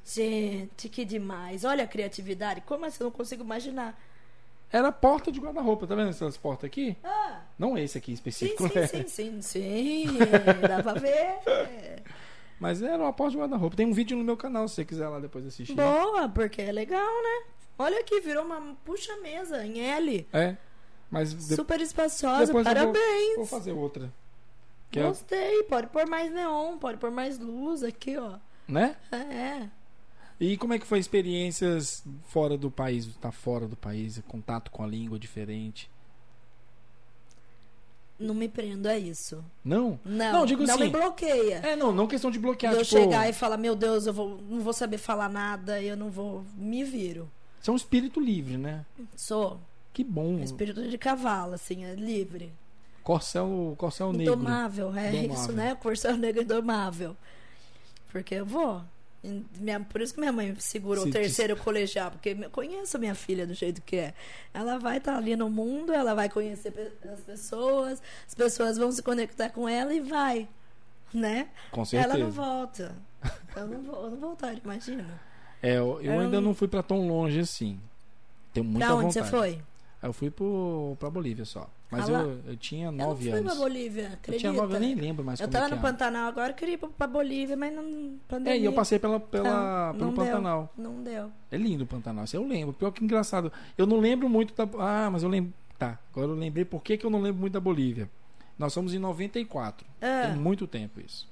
Gente, 0.05 0.87
que 0.87 1.03
demais. 1.03 1.65
Olha 1.65 1.83
a 1.83 1.87
criatividade. 1.87 2.61
Como 2.61 2.85
assim? 2.85 3.03
Eu 3.03 3.05
não 3.05 3.11
consigo 3.11 3.43
imaginar. 3.43 3.99
Era 4.71 4.91
porta 4.91 5.31
de 5.31 5.39
guarda-roupa, 5.39 5.87
tá 5.87 5.95
vendo 5.95 6.09
essas 6.09 6.35
portas 6.37 6.65
aqui? 6.67 6.97
Ah, 7.03 7.41
Não 7.57 7.77
esse 7.77 7.97
aqui 7.97 8.07
sim, 8.07 8.13
específico, 8.13 8.67
sim, 8.67 8.79
né? 8.79 8.87
sim, 8.87 9.07
sim, 9.07 9.41
sim. 9.41 10.05
Dá 10.67 10.83
pra 10.83 10.93
ver. 10.93 12.03
Mas 12.59 12.81
era 12.81 13.01
uma 13.01 13.13
porta 13.13 13.31
de 13.31 13.37
guarda-roupa. 13.37 13.75
Tem 13.77 13.85
um 13.85 13.93
vídeo 13.93 14.17
no 14.17 14.23
meu 14.23 14.35
canal, 14.35 14.67
se 14.67 14.75
você 14.75 14.85
quiser 14.85 15.07
lá 15.07 15.19
depois 15.19 15.45
assistir. 15.45 15.73
Boa, 15.75 16.27
porque 16.27 16.61
é 16.61 16.71
legal, 16.71 16.99
né? 17.23 17.45
Olha 17.79 17.99
aqui, 17.99 18.19
virou 18.19 18.43
uma 18.43 18.75
puxa-mesa 18.83 19.65
em 19.65 19.79
L. 19.79 20.27
É. 20.33 20.57
Mas 21.09 21.33
de- 21.33 21.55
Super 21.55 21.79
depois 22.47 22.65
eu 22.67 22.73
vou- 22.73 22.83
Parabéns. 22.93 23.35
vou 23.37 23.45
fazer 23.45 23.71
outra. 23.71 24.11
Que 24.91 24.99
é, 24.99 25.03
Gostei. 25.03 25.63
Pode 25.63 25.87
pôr 25.87 26.05
mais 26.07 26.31
neon, 26.33 26.77
pode 26.77 26.97
pôr 26.97 27.11
mais 27.11 27.37
luz 27.39 27.83
aqui, 27.83 28.17
ó. 28.17 28.37
né? 28.67 28.97
É. 29.11 29.69
E 30.39 30.55
como 30.57 30.73
é 30.73 30.79
que 30.79 30.85
foi 30.85 30.99
experiências 30.99 32.03
fora 32.27 32.57
do 32.57 32.69
país? 32.69 33.07
Tá 33.19 33.31
fora 33.31 33.67
do 33.67 33.75
país, 33.75 34.21
contato 34.27 34.69
com 34.69 34.83
a 34.83 34.87
língua 34.87 35.17
diferente? 35.17 35.89
Não 38.19 38.33
me 38.33 38.47
prendo 38.49 38.87
a 38.87 38.97
isso. 38.97 39.43
Não? 39.63 39.99
Não, 40.03 40.31
Não, 40.33 40.45
digo 40.45 40.63
não 40.63 40.73
assim- 40.73 40.85
me 40.85 40.89
bloqueia. 40.89 41.57
É, 41.57 41.75
não, 41.75 41.91
não 41.91 42.07
questão 42.07 42.31
de 42.31 42.39
bloquear, 42.39 42.73
de 42.73 42.79
eu 42.79 42.85
tipo, 42.85 42.99
chegar 43.01 43.29
e 43.29 43.33
falar, 43.33 43.57
meu 43.57 43.75
Deus, 43.75 44.07
eu 44.07 44.13
vou, 44.13 44.41
não 44.49 44.59
vou 44.61 44.73
saber 44.73 44.97
falar 44.97 45.29
nada, 45.29 45.81
eu 45.81 45.95
não 45.95 46.09
vou. 46.09 46.43
Me 46.55 46.83
viro. 46.83 47.29
você 47.61 47.69
é 47.69 47.73
um 47.73 47.75
espírito 47.75 48.19
livre, 48.19 48.57
né? 48.57 48.85
Sou. 49.15 49.59
Que 49.93 50.03
bom. 50.03 50.39
Espírito 50.39 50.87
de 50.87 50.97
cavalo, 50.97 51.53
assim, 51.53 51.83
é 51.85 51.93
livre. 51.93 52.51
Corcel, 53.03 53.75
corcel 53.77 54.11
negro. 54.11 54.33
Indomável, 54.33 54.95
é 54.95 55.09
Indomável. 55.15 55.33
isso, 55.33 55.51
né? 55.51 55.75
Corcel 55.75 56.17
negro 56.17 56.41
indomável. 56.43 57.15
Porque 58.11 58.35
eu 58.35 58.45
vou. 58.45 58.81
Minha, 59.23 59.79
por 59.79 60.01
isso 60.01 60.13
que 60.13 60.19
minha 60.19 60.31
mãe 60.31 60.55
segurou 60.59 61.05
o 61.05 61.11
terceiro 61.11 61.55
diz... 61.55 61.63
colegial, 61.63 62.11
porque 62.11 62.37
eu 62.39 62.49
conheço 62.49 62.99
minha 62.99 63.15
filha 63.15 63.47
do 63.47 63.53
jeito 63.53 63.81
que 63.81 63.97
é. 63.97 64.13
Ela 64.53 64.77
vai 64.77 64.97
estar 64.97 65.13
tá 65.13 65.17
ali 65.17 65.35
no 65.35 65.49
mundo, 65.49 65.91
ela 65.91 66.13
vai 66.13 66.29
conhecer 66.29 66.73
as 67.11 67.21
pessoas, 67.21 68.01
as 68.27 68.35
pessoas 68.35 68.77
vão 68.77 68.91
se 68.91 69.01
conectar 69.01 69.49
com 69.49 69.67
ela 69.67 69.93
e 69.93 69.99
vai. 69.99 70.47
Né? 71.13 71.49
Com 71.71 71.83
certeza. 71.83 72.13
Ela 72.13 72.23
não 72.23 72.31
volta. 72.31 72.95
Eu 73.55 73.67
não, 73.67 73.81
vou, 73.81 74.03
eu 74.03 74.11
não 74.11 74.17
voltaria, 74.17 74.61
imagina. 74.63 75.19
É, 75.61 75.77
eu, 75.77 75.99
eu 76.01 76.19
ainda 76.19 76.39
não... 76.39 76.49
não 76.49 76.53
fui 76.53 76.67
para 76.67 76.83
tão 76.83 77.07
longe 77.07 77.39
assim. 77.39 77.79
Tenho 78.53 78.65
muita 78.65 78.85
pra 78.85 78.95
onde 78.95 79.05
vontade. 79.05 79.25
você 79.25 79.31
foi? 79.31 79.61
Eu 80.01 80.13
fui 80.13 80.29
pro, 80.29 80.95
pra 80.99 81.09
Bolívia 81.09 81.45
só. 81.45 81.69
Mas 81.89 82.09
ah, 82.09 82.13
eu, 82.13 82.41
eu 82.45 82.57
tinha 82.57 82.91
nove 82.91 83.29
anos. 83.29 83.39
Eu 83.39 83.43
não 83.43 83.51
fui 83.51 83.59
pra 83.59 83.69
Bolívia, 83.69 84.07
acredita? 84.07 84.31
Eu 84.31 84.39
tinha 84.39 84.51
nove, 84.51 84.75
eu 84.75 84.79
nem 84.79 84.95
lembro 84.95 85.23
mais 85.23 85.39
Eu 85.39 85.47
tava 85.47 85.67
é 85.67 85.69
no 85.69 85.77
Pantanal 85.77 86.27
agora, 86.27 86.51
eu 86.51 86.55
queria 86.55 86.73
ir 86.73 86.77
pra 86.77 87.07
Bolívia, 87.07 87.55
mas 87.55 87.73
não... 87.73 88.17
Pandemia. 88.27 88.53
É, 88.53 88.59
e 88.59 88.65
eu 88.65 88.73
passei 88.73 88.99
pela, 88.99 89.19
pela, 89.19 89.93
não, 89.93 89.93
pelo 89.93 90.05
não 90.05 90.13
Pantanal. 90.13 90.73
Deu, 90.75 90.83
não 90.83 91.03
deu. 91.03 91.31
É 91.49 91.57
lindo 91.57 91.85
o 91.85 91.87
Pantanal, 91.87 92.25
isso 92.25 92.35
eu 92.35 92.45
lembro. 92.45 92.73
Pior 92.73 92.91
que 92.91 93.03
engraçado. 93.03 93.51
Eu 93.77 93.85
não 93.85 93.99
lembro 93.99 94.27
muito 94.27 94.53
da... 94.53 94.67
Ah, 94.79 95.09
mas 95.09 95.23
eu 95.23 95.29
lembro... 95.29 95.53
Tá, 95.79 95.97
agora 96.11 96.27
eu 96.27 96.35
lembrei 96.35 96.65
por 96.65 96.81
que, 96.83 96.97
que 96.97 97.05
eu 97.05 97.09
não 97.09 97.21
lembro 97.21 97.39
muito 97.39 97.53
da 97.53 97.59
Bolívia. 97.59 98.09
Nós 98.57 98.73
somos 98.73 98.93
em 98.93 98.99
94. 98.99 99.87
Ah. 100.01 100.27
Tem 100.27 100.35
muito 100.35 100.67
tempo 100.67 100.99
isso. 100.99 101.27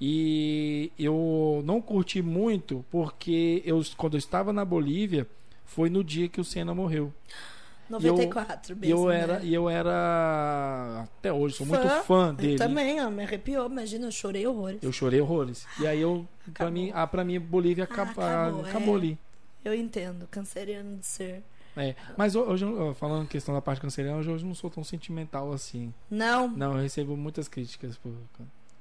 E 0.00 0.92
eu 0.98 1.62
não 1.64 1.80
curti 1.80 2.20
muito 2.20 2.84
porque 2.90 3.62
eu, 3.64 3.80
quando 3.96 4.14
eu 4.14 4.18
estava 4.18 4.52
na 4.52 4.64
Bolívia, 4.64 5.26
foi 5.64 5.88
no 5.88 6.04
dia 6.04 6.28
que 6.28 6.40
o 6.40 6.44
Senna 6.44 6.74
morreu. 6.74 7.12
94 7.88 8.72
e 8.82 8.90
eu, 8.90 8.98
mesmo, 8.98 9.04
eu 9.04 9.10
era 9.10 9.38
né? 9.38 9.40
E 9.44 9.54
eu 9.54 9.68
era. 9.70 11.04
Até 11.18 11.32
hoje, 11.32 11.56
sou 11.56 11.66
fã, 11.66 11.78
muito 11.78 12.02
fã 12.04 12.34
dele. 12.34 12.54
Eu 12.54 12.58
também, 12.58 13.00
ó, 13.04 13.10
me 13.10 13.22
arrepiou, 13.22 13.66
imagina, 13.66 14.06
eu 14.06 14.12
chorei 14.12 14.46
horrores. 14.46 14.82
Eu 14.82 14.92
chorei 14.92 15.20
horrores. 15.20 15.66
E 15.80 15.86
aí 15.86 16.00
eu. 16.00 16.26
Acabou. 16.40 16.54
Pra 16.54 16.70
mim, 16.70 16.90
ah, 16.94 17.06
pra 17.06 17.24
mim, 17.24 17.40
Bolívia 17.40 17.84
acabou, 17.84 18.24
ah, 18.24 18.46
acabou, 18.46 18.64
acabou 18.64 18.94
é. 18.94 18.98
ali. 18.98 19.18
Eu 19.64 19.74
entendo, 19.74 20.26
canceriano 20.30 20.96
de 20.98 21.06
ser. 21.06 21.42
É, 21.76 21.94
mas 22.16 22.34
hoje, 22.34 22.64
falando 22.94 23.28
questão 23.28 23.54
da 23.54 23.60
parte 23.60 23.80
canceriana, 23.80 24.18
hoje 24.18 24.30
eu 24.30 24.38
não 24.40 24.54
sou 24.54 24.70
tão 24.70 24.82
sentimental 24.82 25.52
assim. 25.52 25.92
Não? 26.10 26.48
Não, 26.48 26.72
eu 26.72 26.82
recebo 26.82 27.16
muitas 27.16 27.48
críticas 27.48 27.96
por. 27.98 28.12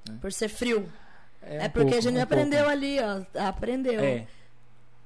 Né? 0.08 0.18
Por 0.22 0.32
ser 0.32 0.48
frio. 0.48 0.90
É, 1.42 1.58
é 1.58 1.68
um 1.68 1.70
porque 1.70 1.80
pouco, 1.80 1.98
a 1.98 2.02
gente 2.02 2.18
um 2.18 2.22
aprendeu 2.22 2.60
pouco. 2.60 2.72
ali, 2.72 2.98
ó. 3.00 3.48
Aprendeu. 3.48 4.00
É. 4.00 4.28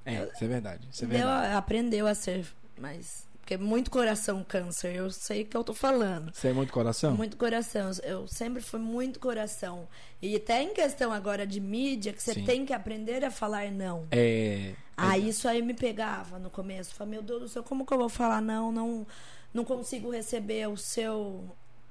É, 0.06 0.30
isso 0.34 0.44
é 0.44 0.48
verdade. 0.48 0.88
Isso 0.92 1.04
é 1.04 1.08
verdade. 1.08 1.48
Deu, 1.48 1.58
aprendeu 1.58 2.08
a 2.08 2.16
ser 2.16 2.46
mais 2.80 3.29
porque 3.50 3.56
é 3.56 3.58
muito 3.58 3.90
coração 3.90 4.46
câncer, 4.48 4.96
eu 4.96 5.10
sei 5.10 5.44
que 5.44 5.58
eu 5.58 5.64
tô 5.64 5.74
falando. 5.74 6.32
Você 6.32 6.50
é 6.50 6.54
muito 6.54 6.72
coração? 6.72 7.16
Muito 7.16 7.36
coração. 7.36 7.90
Eu 8.04 8.28
sempre 8.28 8.62
fui 8.62 8.80
muito 8.80 9.20
coração. 9.20 9.88
E 10.22 10.36
até 10.36 10.62
em 10.62 10.72
questão 10.72 11.12
agora 11.12 11.48
de 11.48 11.60
mídia, 11.60 12.14
que 12.14 12.22
você 12.22 12.36
Sim. 12.36 12.46
tem 12.46 12.64
que 12.64 12.74
aprender 12.74 13.26
a 13.26 13.32
falar 13.32 13.72
não. 13.72 14.08
É. 14.12 14.76
Ah, 14.96 15.18
isso 15.18 15.48
aí 15.48 15.64
me 15.64 15.74
pegava 15.74 16.38
no 16.38 16.52
começo. 16.52 16.94
Falei, 16.94 17.14
meu 17.14 17.24
Deus 17.24 17.42
do 17.42 17.48
céu, 17.48 17.64
como 17.64 17.88
que 17.88 17.92
eu 17.92 17.98
vou 17.98 18.10
falar 18.10 18.40
não? 18.40 18.72
Não, 18.72 19.08
não 19.52 19.66
consigo 19.66 20.12
receber 20.12 20.70
o 20.70 20.78
seu, 20.78 21.44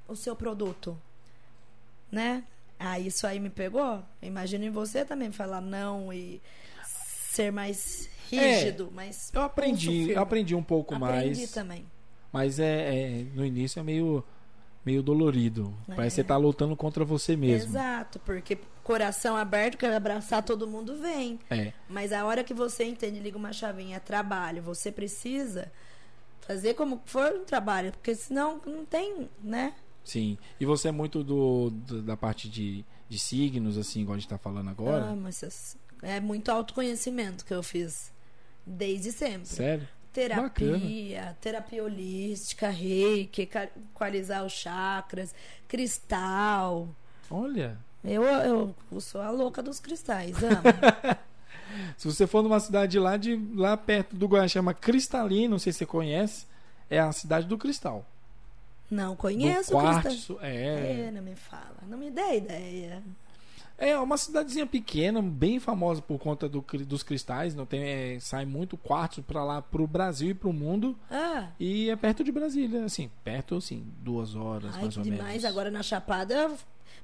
o 0.07 0.15
seu 0.15 0.37
produto. 0.37 0.97
Né? 2.13 2.45
Ah, 2.79 3.01
isso 3.01 3.27
aí 3.27 3.41
me 3.41 3.51
pegou. 3.51 4.01
Imagine 4.23 4.71
você 4.71 5.05
também 5.05 5.33
falar 5.33 5.61
não 5.61 6.13
e 6.13 6.41
ser 7.39 7.53
mais 7.53 8.09
rígido, 8.29 8.89
é, 8.91 8.95
mas. 8.95 9.31
Eu 9.33 9.43
aprendi, 9.43 10.11
eu 10.11 10.21
aprendi 10.21 10.55
um 10.55 10.63
pouco 10.63 10.95
aprendi 10.95 11.13
mais. 11.13 11.31
Aprendi 11.33 11.53
também. 11.53 11.87
Mas 12.33 12.59
é, 12.59 12.95
é, 12.95 13.25
no 13.35 13.45
início 13.45 13.79
é 13.79 13.83
meio 13.83 14.25
meio 14.85 15.03
dolorido. 15.03 15.75
É. 15.89 15.95
Parece 15.95 16.17
que 16.17 16.23
você 16.23 16.25
tá 16.25 16.37
lutando 16.37 16.75
contra 16.75 17.05
você 17.05 17.37
mesmo. 17.37 17.71
Exato, 17.71 18.19
porque 18.21 18.59
coração 18.83 19.37
aberto, 19.37 19.77
quer 19.77 19.95
abraçar 19.95 20.43
todo 20.43 20.67
mundo, 20.67 20.97
vem. 20.97 21.39
É. 21.51 21.73
Mas 21.89 22.13
a 22.13 22.25
hora 22.25 22.43
que 22.43 22.55
você 22.55 22.85
entende, 22.85 23.21
liga 23.21 23.37
uma 23.37 23.53
chavinha, 23.53 23.97
é 23.97 24.01
trabalho, 24.01 24.63
você 24.63 24.91
precisa 24.91 25.71
fazer 26.41 26.73
como 26.73 27.03
for 27.05 27.33
um 27.35 27.45
trabalho, 27.45 27.93
porque 27.93 28.15
senão 28.15 28.61
não 28.65 28.87
tem, 28.87 29.29
né? 29.43 29.75
Sim. 30.03 30.39
E 30.59 30.65
você 30.65 30.89
é 30.89 30.93
muito 30.93 31.23
do, 31.23 31.69
do 31.71 32.01
da 32.01 32.17
parte 32.17 32.49
de, 32.49 32.83
de 33.11 33.19
signos, 33.19 33.77
assim, 33.77 34.01
igual 34.01 34.17
a 34.17 34.19
gente 34.19 34.29
tá 34.29 34.39
falando 34.39 34.71
agora? 34.71 35.11
Ah, 35.11 35.17
mas 35.17 35.37
é 36.03 36.21
muito 36.21 36.51
autoconhecimento 36.51 37.45
que 37.45 37.55
eu 37.55 37.63
fiz. 37.63 38.13
Desde 38.67 39.13
sempre. 39.13 39.47
Sério? 39.47 39.89
Terapia, 40.13 41.19
Bacana. 41.19 41.37
terapia 41.41 41.85
holística, 41.85 42.69
reiki, 42.69 43.43
equalizar 43.43 44.45
os 44.45 44.53
chakras, 44.53 45.35
cristal. 45.67 46.89
Olha. 47.31 47.79
Eu, 48.05 48.23
eu, 48.25 48.75
eu 48.91 49.01
sou 49.01 49.21
a 49.21 49.31
louca 49.31 49.63
dos 49.63 49.79
cristais, 49.79 50.37
amo. 50.43 51.19
se 51.97 52.07
você 52.07 52.27
for 52.27 52.43
numa 52.43 52.59
cidade 52.59 52.99
lá 52.99 53.17
de 53.17 53.37
lá 53.55 53.77
perto 53.77 54.17
do 54.17 54.27
Goiás, 54.27 54.51
chama 54.51 54.73
Cristalino, 54.73 55.51
não 55.51 55.59
sei 55.59 55.73
se 55.73 55.81
você 55.81 55.87
conhece, 55.87 56.47
é 56.89 56.99
a 56.99 57.13
cidade 57.13 57.47
do 57.47 57.59
cristal. 57.59 58.05
Não 58.91 59.15
conheço 59.15 59.71
do 59.71 59.79
quartzo, 59.79 60.39
é. 60.41 61.09
é. 61.09 61.11
Não 61.11 61.23
me 61.23 61.35
fala, 61.35 61.77
não 61.87 61.99
me 61.99 62.11
dê 62.11 62.39
ideia. 62.39 63.03
É 63.81 63.97
uma 63.97 64.17
cidadezinha 64.17 64.67
pequena, 64.67 65.23
bem 65.23 65.61
famosa 65.61 66.03
por 66.03 66.19
conta 66.19 66.49
do, 66.49 66.61
dos 66.85 67.05
cristais. 67.05 67.55
Não 67.55 67.65
tem, 67.65 67.81
é, 67.81 68.19
sai 68.21 68.45
muito 68.45 68.77
quartzo 68.77 69.23
para 69.23 69.45
lá, 69.45 69.63
pro 69.63 69.87
Brasil 69.87 70.31
e 70.31 70.35
pro 70.35 70.53
mundo. 70.53 70.99
Ah. 71.09 71.51
E 71.61 71.89
é 71.89 71.95
perto 71.95 72.25
de 72.25 72.33
Brasília, 72.33 72.85
assim, 72.85 73.09
perto, 73.23 73.55
assim, 73.55 73.87
duas 74.01 74.35
horas 74.35 74.75
Ai, 74.75 74.83
mais 74.83 74.97
ou 74.97 75.05
demais. 75.05 75.29
menos. 75.29 75.45
Agora 75.45 75.71
na 75.71 75.81
Chapada, 75.81 76.51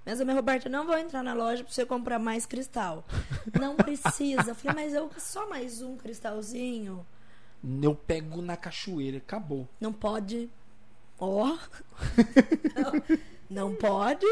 mas 0.04 0.20
a 0.20 0.24
minha 0.24 0.34
Roberta, 0.34 0.68
não 0.68 0.84
vou 0.84 0.98
entrar 0.98 1.22
na 1.22 1.32
loja 1.32 1.62
para 1.62 1.72
você 1.72 1.86
comprar 1.86 2.18
mais 2.18 2.44
cristal. 2.44 3.04
Não 3.58 3.74
precisa. 3.74 4.50
Eu 4.50 4.54
falei, 4.54 4.84
mas 4.84 4.94
eu 4.94 5.10
só 5.16 5.48
mais 5.48 5.80
um 5.80 5.96
cristalzinho. 5.96 7.06
Eu 7.82 7.94
pego 7.94 8.42
na 8.42 8.56
cachoeira, 8.56 9.16
acabou. 9.16 9.66
Não 9.80 9.92
pode. 9.92 10.50
Ó. 11.18 11.46
Oh. 11.46 11.58
não, 13.48 13.70
não 13.70 13.74
pode. 13.74 14.26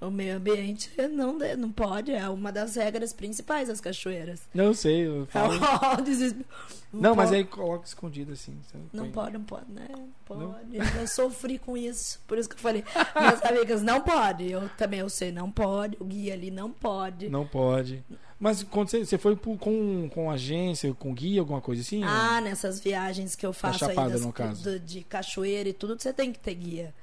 O 0.00 0.10
meio 0.12 0.36
ambiente 0.36 0.90
não, 1.10 1.36
não 1.56 1.72
pode, 1.72 2.12
é 2.12 2.28
uma 2.28 2.52
das 2.52 2.76
regras 2.76 3.12
principais 3.12 3.66
das 3.66 3.80
cachoeiras. 3.80 4.42
Não 4.54 4.72
sei, 4.72 5.08
eu 5.08 5.26
falo. 5.26 5.54
não, 6.92 7.00
não 7.00 7.16
mas 7.16 7.32
aí 7.32 7.44
coloca 7.44 7.84
escondido 7.84 8.32
assim. 8.32 8.56
Não 8.92 9.10
pode, 9.10 9.32
não 9.32 9.42
pode, 9.42 9.72
né? 9.72 9.88
Pode. 10.24 10.40
Não? 10.40 11.00
Eu 11.00 11.08
sofri 11.08 11.58
com 11.58 11.76
isso. 11.76 12.20
Por 12.28 12.38
isso 12.38 12.48
que 12.48 12.54
eu 12.54 12.60
falei, 12.60 12.84
minhas 13.18 13.44
amigas, 13.44 13.82
não 13.82 14.00
pode. 14.00 14.48
Eu 14.48 14.68
também 14.76 15.00
eu 15.00 15.08
sei, 15.08 15.32
não 15.32 15.50
pode. 15.50 15.96
O 15.98 16.04
guia 16.04 16.32
ali 16.32 16.50
não 16.50 16.70
pode. 16.70 17.28
Não 17.28 17.44
pode. 17.44 18.04
Mas 18.38 18.62
quando 18.62 18.88
você, 18.88 19.04
você 19.04 19.18
foi 19.18 19.34
com, 19.34 20.08
com 20.08 20.30
agência, 20.30 20.94
com 20.94 21.12
guia, 21.12 21.40
alguma 21.40 21.60
coisa 21.60 21.82
assim? 21.82 22.04
Ah, 22.04 22.36
ou... 22.36 22.42
nessas 22.42 22.78
viagens 22.78 23.34
que 23.34 23.44
eu 23.44 23.52
faço 23.52 23.80
Chapada, 23.80 24.14
aí 24.14 24.32
das, 24.32 24.62
do, 24.62 24.78
de 24.78 25.02
cachoeira 25.02 25.68
e 25.68 25.72
tudo, 25.72 26.00
você 26.00 26.12
tem 26.12 26.32
que 26.32 26.38
ter 26.38 26.54
guia. 26.54 26.94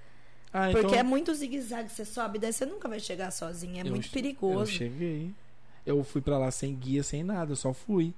Ah, 0.57 0.69
Porque 0.71 0.87
então... 0.87 0.99
é 0.99 1.03
muito 1.03 1.33
zigue-zague, 1.33 1.89
você 1.89 2.05
sobe, 2.05 2.39
daí 2.39 2.53
você 2.53 2.65
nunca 2.65 2.87
vai 2.87 2.97
chegar 2.97 3.29
sozinho, 3.29 3.77
é 3.77 3.81
eu 3.81 3.91
muito 3.91 4.09
perigoso. 4.09 4.61
Eu 4.61 4.65
cheguei. 4.77 5.31
Eu 5.85 6.01
fui 6.01 6.21
para 6.21 6.37
lá 6.37 6.49
sem 6.49 6.73
guia, 6.73 7.03
sem 7.03 7.23
nada, 7.25 7.51
eu 7.51 7.55
só 7.57 7.73
fui. 7.73 8.13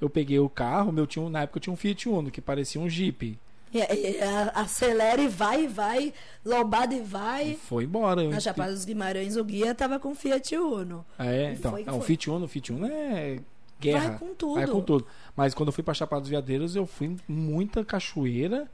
Eu 0.00 0.08
peguei 0.08 0.38
o 0.38 0.48
carro, 0.48 0.90
meu 0.90 1.06
tinha, 1.06 1.28
na 1.28 1.42
época 1.42 1.58
eu 1.58 1.60
tinha 1.60 1.74
um 1.74 1.76
Fiat 1.76 2.08
Uno, 2.08 2.30
que 2.30 2.40
parecia 2.40 2.80
um 2.80 2.88
Jeep. 2.88 3.38
E, 3.70 3.78
e, 3.78 4.18
acelera 4.54 5.20
e 5.20 5.28
vai, 5.28 5.64
e 5.64 5.68
vai, 5.68 6.14
lombada 6.42 6.94
e 6.94 7.02
vai. 7.02 7.50
E 7.50 7.56
foi 7.56 7.84
embora. 7.84 8.26
Na 8.30 8.40
Chapada 8.40 8.72
dos 8.72 8.86
Guimarães, 8.86 9.36
o 9.36 9.44
guia 9.44 9.74
tava 9.74 9.98
com 9.98 10.14
Fiat 10.14 10.56
Uno. 10.56 11.04
É, 11.18 11.52
então, 11.52 11.72
foi, 11.72 11.84
é, 11.86 11.92
o 11.92 12.00
Fiat 12.00 12.30
Uno, 12.30 12.46
o 12.46 12.48
Fiat 12.48 12.72
Uno 12.72 12.86
é 12.86 13.40
guerra. 13.78 14.08
Vai 14.08 14.18
com 14.18 14.34
tudo. 14.34 14.54
Vai 14.54 14.66
com 14.66 14.80
tudo. 14.80 15.06
Mas 15.36 15.52
quando 15.52 15.68
eu 15.68 15.72
fui 15.74 15.84
pra 15.84 15.92
Chapada 15.92 16.22
dos 16.22 16.30
Veadeiros, 16.30 16.74
eu 16.74 16.86
fui 16.86 17.14
muita 17.28 17.84
cachoeira. 17.84 18.66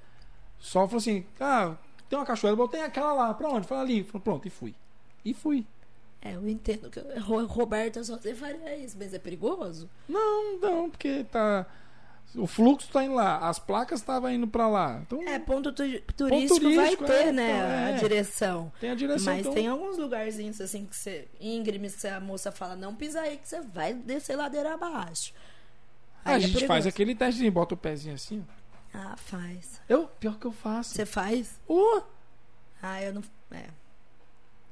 Só 0.60 0.86
falou 0.86 0.98
assim, 0.98 1.24
ah, 1.40 1.74
tem 2.12 2.18
uma 2.18 2.26
cachoeira, 2.26 2.54
botei 2.54 2.82
aquela 2.82 3.14
lá. 3.14 3.32
Pra 3.32 3.48
onde? 3.48 3.66
Falei 3.66 3.84
ali. 3.84 4.04
Falei, 4.04 4.22
pronto, 4.22 4.46
e 4.46 4.50
fui. 4.50 4.74
E 5.24 5.32
fui. 5.32 5.66
É, 6.20 6.34
eu 6.34 6.46
entendo 6.46 6.90
que 6.90 7.00
Roberta 7.18 8.04
só 8.04 8.18
você 8.18 8.34
faria 8.34 8.76
isso, 8.76 8.98
mas 8.98 9.14
é 9.14 9.18
perigoso? 9.18 9.88
Não, 10.06 10.58
não, 10.58 10.90
porque 10.90 11.24
tá. 11.24 11.64
O 12.34 12.46
fluxo 12.46 12.90
tá 12.92 13.02
indo 13.02 13.14
lá, 13.14 13.38
as 13.48 13.58
placas 13.58 14.00
estavam 14.00 14.30
indo 14.30 14.46
para 14.46 14.68
lá. 14.68 15.00
Então, 15.06 15.22
é, 15.26 15.38
ponto, 15.38 15.72
tu, 15.72 15.82
turístico, 16.14 16.60
turístico, 16.60 17.06
vai 17.06 17.16
ter, 17.16 17.28
é, 17.28 17.32
né, 17.32 17.50
então, 17.50 17.70
é. 17.70 17.94
a 17.94 17.96
direção. 17.96 18.72
Tem 18.78 18.90
a 18.90 18.94
direção. 18.94 19.32
Mas 19.32 19.40
então... 19.40 19.54
tem 19.54 19.66
alguns 19.66 19.96
lugarzinhos 19.96 20.60
assim 20.60 20.84
que 20.84 20.94
você. 20.94 21.26
íngremes 21.40 21.96
que 21.96 22.06
a 22.06 22.20
moça 22.20 22.52
fala, 22.52 22.76
não 22.76 22.94
pisa 22.94 23.22
aí, 23.22 23.38
que 23.38 23.48
você 23.48 23.62
vai 23.62 23.94
descer 23.94 24.36
ladeira 24.36 24.74
abaixo. 24.74 25.32
Aí 26.22 26.34
a 26.34 26.36
é 26.36 26.40
gente 26.40 26.66
faz 26.66 26.86
aquele 26.86 27.14
teste, 27.14 27.48
bota 27.50 27.72
o 27.72 27.76
pezinho 27.76 28.14
assim, 28.14 28.44
ó. 28.46 28.61
Ah, 28.92 29.16
faz. 29.16 29.80
Eu? 29.88 30.06
Pior 30.20 30.38
que 30.38 30.46
eu 30.46 30.52
faço. 30.52 30.94
Você 30.94 31.06
faz? 31.06 31.58
Uh! 31.68 32.02
Ah, 32.82 33.02
eu 33.02 33.14
não. 33.14 33.22
É. 33.50 33.66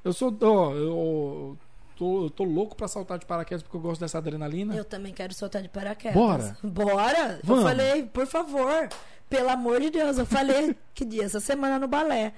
Eu 0.03 0.13
sou. 0.13 0.35
Ó, 0.41 0.73
eu 0.73 1.57
tô, 1.95 2.25
eu 2.25 2.29
tô 2.29 2.43
louco 2.43 2.75
pra 2.75 2.87
saltar 2.87 3.19
de 3.19 3.25
paraquedas 3.25 3.61
porque 3.61 3.77
eu 3.77 3.81
gosto 3.81 4.01
dessa 4.01 4.17
adrenalina. 4.17 4.75
Eu 4.75 4.83
também 4.83 5.13
quero 5.13 5.33
soltar 5.33 5.61
de 5.61 5.69
paraquedas. 5.69 6.15
Bora! 6.15 6.57
Bora! 6.63 7.39
Vamos. 7.43 7.63
Eu 7.63 7.69
falei, 7.69 8.03
por 8.03 8.25
favor, 8.25 8.89
pelo 9.29 9.49
amor 9.49 9.79
de 9.79 9.91
Deus, 9.91 10.17
eu 10.17 10.25
falei 10.25 10.75
que 10.93 11.05
dia? 11.05 11.23
Essa 11.23 11.39
semana 11.39 11.79
no 11.79 11.87
balé. 11.87 12.33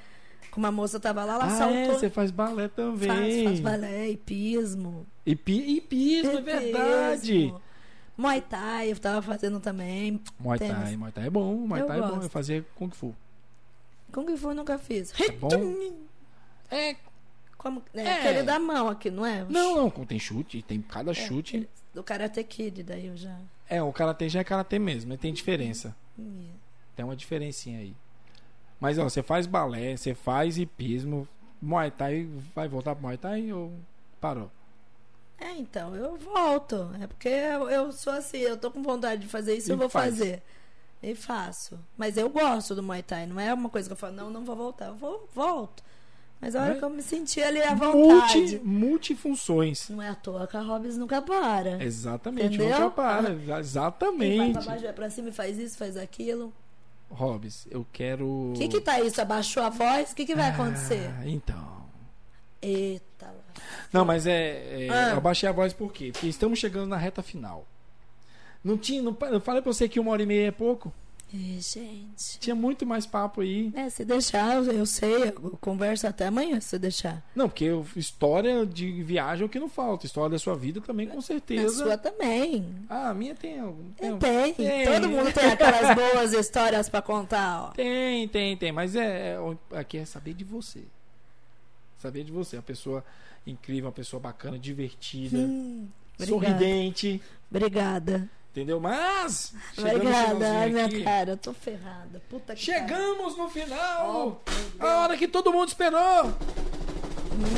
uma 0.55 0.71
moça 0.71 0.99
tava 0.99 1.23
lá, 1.23 1.35
ela 1.35 1.45
ah, 1.45 1.47
é? 1.47 1.57
saltou. 1.57 1.77
É, 1.77 1.87
você 1.87 2.09
faz 2.09 2.29
balé 2.29 2.67
também. 2.67 3.07
Faz, 3.07 3.43
faz 3.43 3.59
balé, 3.61 4.09
hipismo. 4.09 5.05
Hipi, 5.25 5.77
hipismo, 5.77 6.37
é 6.37 6.41
verdade. 6.41 7.53
Muay 8.15 8.41
Thai, 8.41 8.91
eu 8.91 8.99
tava 8.99 9.21
fazendo 9.21 9.59
também. 9.59 10.21
Muay 10.39 10.59
Thai, 10.59 10.95
Muay 10.95 11.11
Thai 11.11 11.27
é 11.27 11.29
bom, 11.29 11.55
Muay 11.55 11.83
Thai 11.83 11.97
é 11.97 12.01
bom. 12.01 12.21
Eu 12.21 12.29
fazia 12.29 12.65
Kung 12.75 12.89
Fu. 12.89 13.15
Kung 14.11 14.37
Fu 14.37 14.49
eu 14.49 14.55
nunca 14.55 14.77
fiz. 14.77 15.13
É 15.19 15.31
bom? 15.31 15.49
É. 16.69 16.95
Como, 17.57 17.81
é, 17.93 18.01
é, 18.01 18.19
aquele 18.19 18.43
da 18.43 18.59
mão 18.59 18.89
aqui, 18.89 19.09
não 19.09 19.25
é? 19.25 19.45
Não, 19.49 19.89
não, 19.89 19.89
tem 20.05 20.19
chute, 20.19 20.61
tem 20.61 20.81
cada 20.81 21.11
é, 21.11 21.13
chute. 21.13 21.67
Do 21.93 22.03
Karate 22.03 22.43
Kid, 22.43 22.83
daí 22.83 23.07
eu 23.07 23.15
já. 23.15 23.39
É, 23.69 23.81
o 23.81 23.91
Karate 23.93 24.27
já 24.27 24.41
é 24.41 24.43
Karate 24.43 24.77
mesmo, 24.77 25.17
tem 25.17 25.33
diferença. 25.33 25.95
Tem 26.95 27.05
uma 27.05 27.15
diferencinha 27.15 27.79
aí. 27.79 27.95
Mas 28.79 28.97
ó, 28.99 29.05
você 29.05 29.23
faz 29.23 29.47
balé, 29.47 29.95
você 29.95 30.13
faz 30.13 30.57
hipismo, 30.57 31.27
Muay 31.61 31.89
Thai, 31.89 32.27
vai 32.53 32.67
voltar 32.67 32.95
pro 32.95 33.03
Muay 33.03 33.17
Thai 33.17 33.53
ou 33.53 33.71
parou? 34.19 34.51
É, 35.39 35.51
então, 35.57 35.95
eu 35.95 36.15
volto. 36.17 36.89
É 37.01 37.07
porque 37.07 37.27
eu, 37.27 37.69
eu 37.69 37.91
sou 37.91 38.13
assim, 38.13 38.37
eu 38.37 38.57
tô 38.57 38.71
com 38.71 38.81
vontade 38.81 39.21
de 39.21 39.27
fazer 39.27 39.55
isso, 39.55 39.69
e 39.69 39.73
eu 39.73 39.77
vou 39.77 39.89
faz. 39.89 40.17
fazer. 40.17 40.41
E 41.01 41.13
faço. 41.15 41.77
Mas 41.97 42.15
eu 42.15 42.29
gosto 42.29 42.73
do 42.73 42.81
Muay 42.81 43.03
Thai. 43.03 43.25
Não 43.25 43.39
é 43.39 43.53
uma 43.53 43.69
coisa 43.69 43.89
que 43.89 43.93
eu 43.93 43.97
falo, 43.97 44.15
não, 44.15 44.29
não 44.29 44.45
vou 44.45 44.55
voltar. 44.55 44.87
Eu 44.87 44.95
vou, 44.95 45.27
volto. 45.35 45.83
Mas 46.39 46.55
a 46.55 46.61
hora 46.61 46.73
é? 46.73 46.77
que 46.77 46.83
eu 46.83 46.89
me 46.89 47.01
senti 47.01 47.41
ali 47.41 47.61
à 47.61 47.73
vontade. 47.73 48.37
Multi, 48.37 48.61
multifunções. 48.63 49.89
Não 49.89 50.01
é 50.01 50.09
à 50.09 50.15
toa 50.15 50.45
que 50.45 50.57
a 50.57 50.61
Hobbs 50.61 50.97
nunca 50.97 51.21
para. 51.21 51.81
Exatamente, 51.83 52.55
Entendeu? 52.55 52.79
nunca 52.79 52.89
para. 52.89 53.59
Exatamente. 53.59 54.37
Vai 54.37 54.51
pra 54.51 54.61
baixo, 54.61 54.83
vai 54.83 54.93
pra 54.93 55.09
cima 55.09 55.29
e 55.29 55.31
faz 55.31 55.57
isso, 55.57 55.77
faz 55.77 55.95
aquilo. 55.95 56.53
Hobbs, 57.09 57.67
eu 57.71 57.85
quero. 57.93 58.27
O 58.27 58.53
que 58.57 58.67
que 58.67 58.81
tá 58.81 58.99
isso? 58.99 59.21
Abaixou 59.21 59.63
a 59.63 59.69
voz? 59.69 60.11
O 60.11 60.15
que 60.15 60.25
que 60.25 60.35
vai 60.35 60.49
ah, 60.49 60.53
acontecer? 60.53 61.09
Então. 61.25 61.82
Eita. 62.63 63.33
Não, 63.91 64.05
mas 64.05 64.25
é. 64.25 64.85
é 64.85 64.89
ah. 64.89 65.09
Eu 65.11 65.17
abaixei 65.17 65.47
a 65.47 65.51
voz 65.51 65.73
por 65.73 65.91
quê? 65.91 66.11
Porque 66.11 66.27
estamos 66.27 66.57
chegando 66.57 66.87
na 66.87 66.97
reta 66.97 67.21
final. 67.21 67.67
Não 68.63 68.77
tinha. 68.77 69.01
Não, 69.01 69.15
eu 69.29 69.41
falei 69.41 69.61
pra 69.61 69.71
você 69.71 69.89
que 69.89 69.99
uma 69.99 70.11
hora 70.11 70.23
e 70.23 70.25
meia 70.25 70.47
é 70.47 70.51
pouco? 70.51 70.93
É, 71.33 71.59
gente. 71.59 72.39
Tinha 72.39 72.55
muito 72.55 72.85
mais 72.85 73.07
papo 73.07 73.41
aí. 73.41 73.71
É, 73.75 73.89
se 73.89 74.05
deixar, 74.05 74.63
eu 74.63 74.85
sei, 74.85 75.29
eu 75.29 75.57
converso 75.59 76.05
até 76.05 76.27
amanhã, 76.27 76.59
se 76.61 76.77
deixar. 76.77 77.23
Não, 77.35 77.49
porque 77.49 77.65
história 77.95 78.63
de 78.67 79.01
viagem 79.01 79.41
é 79.41 79.45
o 79.47 79.49
que 79.49 79.59
não 79.59 79.67
falta. 79.67 80.05
História 80.05 80.29
da 80.29 80.37
sua 80.37 80.55
vida 80.55 80.79
também, 80.79 81.07
com 81.07 81.19
certeza. 81.19 81.83
A 81.83 81.87
sua 81.87 81.97
também. 81.97 82.63
Ah, 82.87 83.09
a 83.09 83.13
minha 83.15 83.33
tem. 83.33 83.55
Tem, 83.97 84.17
tem. 84.19 84.53
tem. 84.53 84.85
Todo 84.85 85.09
mundo 85.09 85.33
tem 85.33 85.45
aquelas 85.47 85.95
boas 85.95 86.33
histórias 86.33 86.87
para 86.87 87.01
contar, 87.01 87.63
ó. 87.63 87.73
Tem, 87.83 88.27
tem, 88.27 88.55
tem. 88.55 88.71
Mas 88.71 88.95
é, 88.95 89.35
é, 89.35 89.79
aqui 89.79 89.97
é 89.97 90.05
saber 90.05 90.35
de 90.35 90.43
você. 90.43 90.83
Saber 92.03 92.25
de 92.25 92.33
você. 92.33 92.57
Uma 92.57 92.63
pessoa 92.63 93.01
incrível, 93.47 93.85
uma 93.85 93.93
pessoa 93.93 94.19
bacana, 94.19 94.59
divertida, 94.59 95.37
hum, 95.37 95.87
sorridente. 96.19 97.21
Obrigada. 97.49 98.29
Entendeu? 98.51 98.77
Mas. 98.77 99.53
Obrigada, 99.77 100.67
minha 100.67 100.85
aqui. 100.85 101.01
cara, 101.01 101.31
eu 101.31 101.37
tô 101.37 101.53
ferrada. 101.53 102.21
Puta 102.29 102.55
que 102.55 102.61
Chegamos 102.61 103.35
cara. 103.35 103.43
no 103.43 103.49
final! 103.49 104.43
Oh, 104.81 104.85
a 104.85 105.03
hora 105.03 105.17
que 105.17 105.29
todo 105.29 105.53
mundo 105.53 105.69
esperou! 105.69 106.25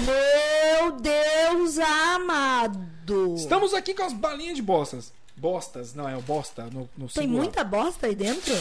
Meu 0.05 0.91
Deus 0.91 1.79
amado! 1.79 3.33
Estamos 3.35 3.73
aqui 3.73 3.95
com 3.95 4.03
as 4.03 4.13
balinhas 4.13 4.55
de 4.55 4.61
bostas. 4.61 5.11
Bostas, 5.35 5.95
não 5.95 6.07
é 6.07 6.15
o 6.15 6.21
bosta 6.21 6.69
no, 6.71 6.87
no 6.95 7.07
Tem 7.07 7.27
muita 7.27 7.63
bosta 7.63 8.05
aí 8.05 8.13
dentro? 8.13 8.53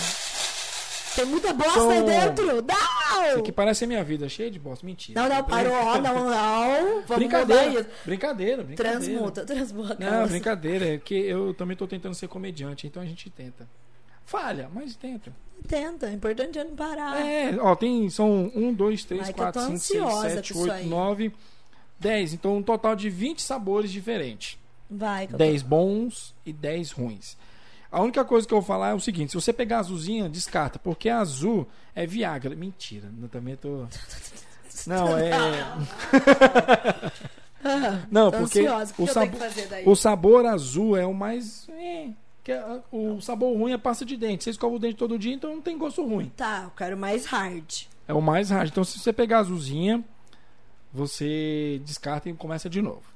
Tem 1.14 1.24
muita 1.24 1.52
bosta 1.52 1.90
aí 1.90 2.02
dentro? 2.02 2.46
Não! 2.46 3.28
Isso 3.28 3.38
aqui 3.38 3.52
parece 3.52 3.84
a 3.84 3.86
minha 3.86 4.02
vida, 4.02 4.28
cheia 4.28 4.50
de 4.50 4.58
bosta. 4.58 4.84
Mentira. 4.84 5.20
Não, 5.20 5.28
não, 5.28 5.44
parou, 5.44 6.00
não, 6.00 6.30
não. 6.30 7.02
Vamos 7.02 7.16
brincadeira, 7.16 7.88
brincadeira, 8.04 8.62
brincadeira. 8.62 8.74
Transmuta, 8.76 9.44
transmuta. 9.44 9.96
Não, 9.98 10.26
brincadeira. 10.26 10.94
É 10.94 10.98
que 10.98 11.14
eu 11.14 11.54
também 11.54 11.76
tô 11.76 11.86
tentando 11.86 12.14
ser 12.14 12.28
comediante, 12.28 12.86
então 12.86 13.02
a 13.02 13.06
gente 13.06 13.30
tenta. 13.30 13.68
Falha, 14.24 14.70
mas 14.72 14.96
tenta. 14.96 15.32
Tenta, 15.68 16.06
o 16.06 16.12
importante 16.12 16.58
é 16.58 16.64
não 16.64 16.74
parar. 16.74 17.24
É, 17.24 17.56
ó, 17.60 17.76
tem, 17.76 18.08
são 18.10 18.50
1, 18.54 18.74
2, 18.74 19.04
3, 19.04 19.30
4, 19.30 19.60
5, 19.60 19.78
6, 19.78 20.32
7, 20.32 20.58
8, 20.58 20.86
9, 20.86 21.32
10. 22.00 22.34
Então 22.34 22.56
um 22.56 22.62
total 22.62 22.96
de 22.96 23.08
20 23.08 23.40
sabores 23.40 23.90
diferentes. 23.92 24.58
Vai, 24.90 25.26
10 25.26 25.62
bons 25.62 26.34
e 26.44 26.52
10 26.52 26.90
ruins. 26.92 27.36
A 27.94 28.00
única 28.00 28.24
coisa 28.24 28.44
que 28.44 28.52
eu 28.52 28.58
vou 28.60 28.66
falar 28.66 28.90
é 28.90 28.94
o 28.94 28.98
seguinte: 28.98 29.30
se 29.30 29.36
você 29.36 29.52
pegar 29.52 29.76
a 29.76 29.80
azulzinha, 29.80 30.28
descarta, 30.28 30.80
porque 30.80 31.08
a 31.08 31.20
azul 31.20 31.64
é 31.94 32.04
Viagra. 32.04 32.56
Mentira, 32.56 33.08
eu 33.22 33.28
também 33.28 33.54
tô. 33.54 33.86
Não, 34.84 35.16
é. 35.16 35.30
Não, 38.10 38.32
porque 38.32 38.68
o, 38.98 39.06
sabo... 39.06 39.38
o 39.86 39.94
sabor 39.94 40.44
azul 40.44 40.96
é 40.96 41.06
o 41.06 41.14
mais. 41.14 41.68
É, 41.70 42.08
que 42.42 42.50
é, 42.50 42.80
o 42.90 43.20
sabor 43.20 43.56
ruim 43.56 43.72
é 43.72 43.78
pasta 43.78 44.04
de 44.04 44.16
dente. 44.16 44.42
Você 44.42 44.50
escova 44.50 44.74
o 44.74 44.78
dente 44.80 44.96
todo 44.96 45.16
dia, 45.16 45.32
então 45.32 45.54
não 45.54 45.62
tem 45.62 45.78
gosto 45.78 46.04
ruim. 46.04 46.32
Tá, 46.36 46.62
eu 46.64 46.70
quero 46.76 46.96
mais 46.96 47.24
hard. 47.26 47.84
É 48.08 48.12
o 48.12 48.20
mais 48.20 48.50
hard. 48.50 48.70
Então, 48.70 48.82
se 48.82 48.98
você 48.98 49.12
pegar 49.12 49.36
a 49.36 49.40
azulzinha, 49.40 50.04
você 50.92 51.80
descarta 51.84 52.28
e 52.28 52.34
começa 52.34 52.68
de 52.68 52.82
novo. 52.82 53.13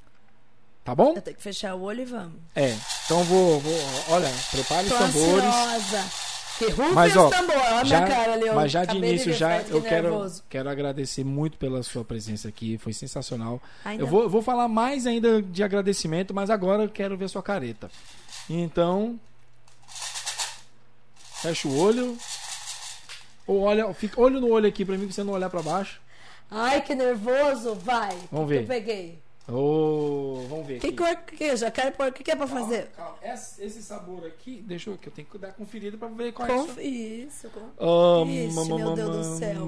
Tá 0.88 0.94
bom? 0.94 1.12
Eu 1.14 1.20
tenho 1.20 1.36
que 1.36 1.42
fechar 1.42 1.74
o 1.74 1.82
olho 1.82 2.00
e 2.00 2.04
vamos. 2.06 2.40
É. 2.56 2.74
Então 3.04 3.22
vou. 3.24 3.60
vou 3.60 3.74
olha, 4.08 4.32
prepare 4.50 4.86
os 4.86 4.92
tambores. 4.94 5.44
Ansiosa. 5.44 6.04
Que 6.58 6.72
mas, 6.94 7.14
ó, 7.14 7.26
olha 7.26 7.84
já, 7.84 8.00
minha 8.00 8.16
cara 8.16 8.32
ali. 8.32 8.50
Mas 8.52 8.72
já 8.72 8.86
de 8.86 8.96
início, 8.96 9.30
já 9.34 9.60
eu 9.60 9.82
quero, 9.82 10.32
quero 10.48 10.70
agradecer 10.70 11.24
muito 11.24 11.58
pela 11.58 11.82
sua 11.82 12.02
presença 12.02 12.48
aqui. 12.48 12.78
Foi 12.78 12.94
sensacional. 12.94 13.60
Ainda. 13.84 14.02
Eu 14.02 14.06
vou, 14.06 14.30
vou 14.30 14.40
falar 14.40 14.66
mais 14.66 15.06
ainda 15.06 15.42
de 15.42 15.62
agradecimento, 15.62 16.32
mas 16.32 16.48
agora 16.48 16.84
eu 16.84 16.88
quero 16.88 17.18
ver 17.18 17.28
sua 17.28 17.42
careta. 17.42 17.90
Então. 18.48 19.20
Fecha 21.42 21.68
o 21.68 21.78
olho. 21.78 22.16
Ou 23.46 23.60
olha, 23.60 23.92
fica 23.92 24.18
olho 24.18 24.40
no 24.40 24.48
olho 24.48 24.66
aqui 24.66 24.86
pra 24.86 24.96
mim, 24.96 25.04
pra 25.04 25.12
você 25.12 25.22
não 25.22 25.34
olhar 25.34 25.50
pra 25.50 25.60
baixo. 25.60 26.00
Ai, 26.50 26.80
que 26.80 26.94
nervoso. 26.94 27.74
Vai. 27.74 28.16
Vamos 28.32 28.48
ver. 28.48 28.62
eu 28.62 28.66
peguei. 28.66 29.27
Oh, 29.50 30.44
vamos 30.50 30.66
ver. 30.66 30.78
Que 30.78 30.92
cor 30.92 31.16
que 31.16 31.42
é? 31.42 31.56
Já 31.56 31.70
quero 31.70 31.92
pôr. 31.92 32.08
O 32.08 32.12
que, 32.12 32.22
que 32.22 32.30
é 32.30 32.36
pra 32.36 32.46
calma, 32.46 32.62
fazer? 32.62 32.90
Calma. 32.94 33.16
Esse, 33.22 33.64
esse, 33.64 33.82
sabor 33.82 34.26
aqui, 34.26 34.62
deixa 34.66 34.90
eu 34.90 34.98
que 34.98 35.08
eu 35.08 35.12
tenho 35.12 35.26
que 35.26 35.38
dar 35.38 35.52
conferida 35.52 35.96
pra 35.96 36.08
ver 36.08 36.32
qual 36.32 36.46
Conf... 36.46 36.76
é 36.76 36.82
isso. 36.82 37.48
Com... 37.48 37.60
Oh, 37.78 38.26
Ixi, 38.26 38.72
meu 38.74 38.94
Deus 38.94 39.16
do 39.16 39.36
céu. 39.38 39.66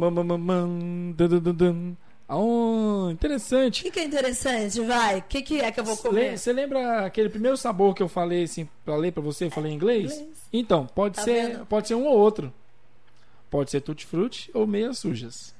Oh, 2.29 3.09
interessante. 3.11 3.81
O 3.81 3.85
que, 3.85 3.91
que, 3.91 4.01
é 4.01 4.05
interessante? 4.05 4.81
Vai. 4.83 5.19
O 5.19 5.23
que, 5.23 5.43
que 5.43 5.61
é 5.61 5.73
que 5.73 5.81
eu 5.81 5.85
vou 5.85 5.97
comer? 5.97 6.39
Você 6.39 6.53
lembra 6.53 7.07
aquele 7.07 7.29
primeiro 7.29 7.57
sabor 7.57 7.95
que 7.95 8.03
eu 8.03 8.09
falei 8.09 8.45
assim 8.45 8.69
para 8.85 8.95
ler 8.97 9.13
para 9.13 9.23
você? 9.23 9.47
Eu 9.47 9.51
falei 9.51 9.73
em 9.73 9.75
inglês? 9.75 10.13
inglês? 10.13 10.49
Então, 10.53 10.87
pode 10.87 11.17
tá 11.17 11.23
ser, 11.23 11.49
vendo? 11.49 11.67
pode 11.67 11.89
ser 11.89 11.95
um 11.95 12.07
ou 12.07 12.17
outro. 12.17 12.53
Pode 13.51 13.71
ser 13.71 13.81
tutti 13.81 14.07
frutti 14.07 14.49
ou 14.55 14.65
meias 14.65 14.99
sujas. 14.99 15.53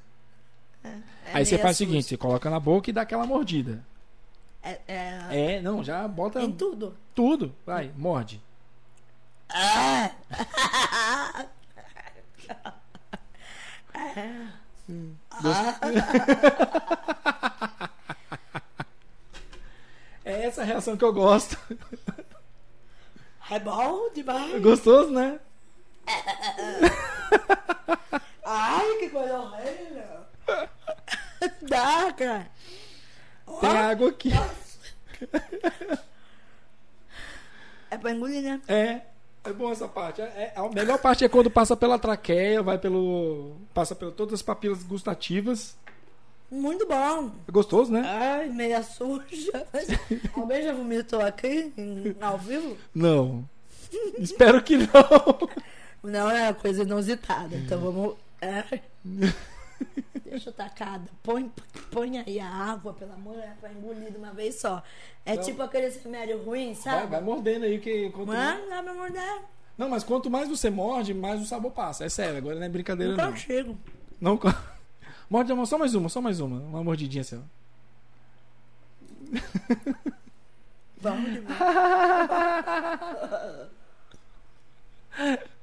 É, 0.83 0.87
é 0.87 1.01
Aí 1.33 1.45
você 1.45 1.57
faz 1.57 1.75
suja. 1.75 1.89
o 1.89 1.91
seguinte, 1.91 2.07
você 2.07 2.17
coloca 2.17 2.49
na 2.49 2.59
boca 2.59 2.89
e 2.89 2.93
dá 2.93 3.01
aquela 3.01 3.25
mordida. 3.25 3.83
É, 4.63 4.79
é... 4.87 5.27
é, 5.31 5.59
não, 5.61 5.83
já 5.83 6.07
bota. 6.07 6.39
Em 6.41 6.51
tudo? 6.51 6.95
Tudo. 7.15 7.55
Vai, 7.65 7.91
morde. 7.97 8.39
Ah! 9.49 10.11
hum. 14.89 15.15
é 20.23 20.45
essa 20.45 20.61
a 20.61 20.65
reação 20.65 20.95
que 20.95 21.03
eu 21.03 21.11
gosto. 21.13 21.57
É 23.49 23.59
bom 23.59 24.11
demais. 24.13 24.61
Gostoso, 24.61 25.09
né? 25.11 25.39
Ai, 28.45 28.97
que 28.99 29.09
coisa 29.09 29.39
horrível. 29.39 30.21
Dá, 31.67 32.13
cara. 32.13 32.47
Tem 33.59 33.69
água 33.69 34.09
aqui. 34.09 34.31
É 37.89 37.97
pra 37.97 38.11
engolir, 38.11 38.41
né? 38.41 38.61
É. 38.67 39.01
É 39.43 39.51
bom 39.51 39.71
essa 39.71 39.87
parte. 39.87 40.21
É, 40.21 40.25
é, 40.25 40.53
a 40.55 40.69
melhor 40.69 40.99
parte 40.99 41.25
é 41.25 41.29
quando 41.29 41.49
passa 41.49 41.75
pela 41.75 41.97
traqueia, 41.97 42.61
vai 42.61 42.77
pelo. 42.77 43.55
passa 43.73 43.95
por 43.95 44.11
todas 44.11 44.35
as 44.35 44.41
papilas 44.41 44.83
gustativas. 44.83 45.75
Muito 46.49 46.85
bom. 46.85 47.31
É 47.47 47.51
gostoso, 47.51 47.91
né? 47.91 48.03
Ai, 48.05 48.49
meia 48.49 48.83
suja. 48.83 49.65
Alguém 50.35 50.63
já 50.63 50.73
vomitou 50.73 51.21
aqui, 51.21 51.73
em, 51.77 52.15
ao 52.21 52.37
vivo? 52.37 52.77
Não. 52.93 53.43
Espero 54.19 54.61
que 54.61 54.77
não. 54.77 54.87
Não 56.03 56.29
é 56.29 56.43
uma 56.43 56.53
coisa 56.53 56.83
inusitada, 56.83 57.55
então 57.55 57.79
vamos. 57.79 58.15
É. 58.41 58.79
Deixa 60.31 60.49
tacada. 60.49 61.03
Põe, 61.21 61.51
põe 61.91 62.17
aí 62.19 62.39
a 62.39 62.47
água, 62.47 62.93
pelo 62.93 63.11
amor, 63.11 63.37
é 63.37 63.53
pra 63.59 63.73
engolir 63.73 64.11
de 64.11 64.17
uma 64.17 64.31
vez 64.31 64.55
só. 64.55 64.81
É 65.25 65.35
não. 65.35 65.43
tipo 65.43 65.61
aquele 65.61 65.89
remédio 65.89 66.41
ruim, 66.41 66.73
sabe? 66.73 66.99
Vai, 66.99 67.07
vai 67.07 67.21
mordendo 67.21 67.65
aí 67.65 67.77
que. 67.79 68.09
Quanto 68.11 68.27
Mano, 68.27 68.69
dá 68.69 68.81
pra 68.81 68.93
morder. 68.93 69.41
Não, 69.77 69.89
mas 69.89 70.05
quanto 70.05 70.31
mais 70.31 70.47
você 70.47 70.69
morde, 70.69 71.13
mais 71.13 71.41
o 71.41 71.45
sabor 71.45 71.71
passa. 71.71 72.05
É 72.05 72.09
sério, 72.09 72.37
agora 72.37 72.55
não 72.55 72.63
é 72.63 72.69
brincadeira, 72.69 73.13
não. 73.13 73.25
Não 73.25 73.33
consigo. 73.33 73.77
Não 74.21 74.39
Morde 75.29 75.51
a 75.51 75.55
mão, 75.55 75.65
só 75.65 75.77
mais 75.77 75.93
uma, 75.95 76.07
só 76.07 76.21
mais 76.21 76.39
uma. 76.39 76.59
Uma 76.59 76.81
mordidinha 76.83 77.21
assim, 77.21 77.37
ó. 77.37 77.41
Vamos 81.01 81.33
de 81.33 81.41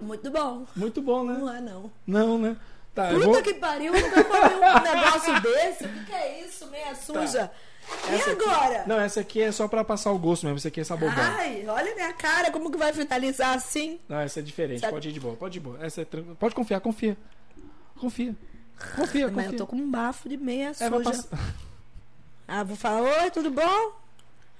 Muito 0.00 0.30
bom. 0.30 0.66
Muito 0.76 1.02
bom, 1.02 1.24
né? 1.24 1.36
Não 1.38 1.54
é, 1.54 1.60
não. 1.60 1.92
Não, 2.06 2.38
né? 2.38 2.56
Tá, 2.94 3.08
Puta 3.08 3.26
vou... 3.26 3.42
que 3.42 3.54
pariu, 3.54 3.92
nunca 3.92 4.20
um 4.20 4.82
negócio 4.82 5.40
desse. 5.42 5.84
O 5.84 5.88
que, 5.88 6.04
que, 6.04 6.12
é 6.12 6.46
isso? 6.46 6.66
Meia 6.68 6.90
tá. 6.90 6.94
suja. 6.94 7.48
Tá. 7.48 8.10
E 8.10 8.14
essa 8.14 8.30
agora? 8.30 8.78
Aqui... 8.78 8.88
Não, 8.88 9.00
essa 9.00 9.20
aqui 9.20 9.42
é 9.42 9.52
só 9.52 9.66
pra 9.66 9.82
passar 9.82 10.12
o 10.12 10.18
gosto 10.18 10.44
mesmo. 10.44 10.58
Essa 10.58 10.68
aqui 10.68 10.80
é 10.80 10.84
sabor 10.84 11.10
Ai, 11.14 11.66
olha 11.66 11.94
minha 11.94 12.12
cara, 12.12 12.50
como 12.50 12.70
que 12.70 12.78
vai 12.78 12.92
finalizar 12.92 13.56
assim? 13.56 13.98
Não, 14.08 14.20
essa 14.20 14.38
é 14.40 14.42
diferente. 14.42 14.80
Sabe? 14.80 14.92
Pode 14.92 15.08
ir 15.08 15.12
de 15.12 15.20
boa, 15.20 15.36
pode 15.36 15.58
ir 15.58 15.60
de 15.60 15.68
boa. 15.68 15.84
Essa 15.84 16.02
é 16.02 16.04
tran... 16.04 16.22
Pode 16.38 16.54
confiar, 16.54 16.80
confia. 16.80 17.16
Confia. 17.96 18.34
Confia, 18.96 19.30
Mas 19.30 19.46
eu 19.46 19.56
tô 19.56 19.66
com 19.66 19.76
um 19.76 19.90
bafo 19.90 20.28
de 20.28 20.36
meia 20.36 20.68
é, 20.68 20.74
suja. 20.74 21.00
Pass... 21.00 21.28
Ah, 22.46 22.62
vou 22.62 22.76
falar, 22.76 23.00
oi, 23.00 23.30
tudo 23.30 23.50
bom? 23.50 24.03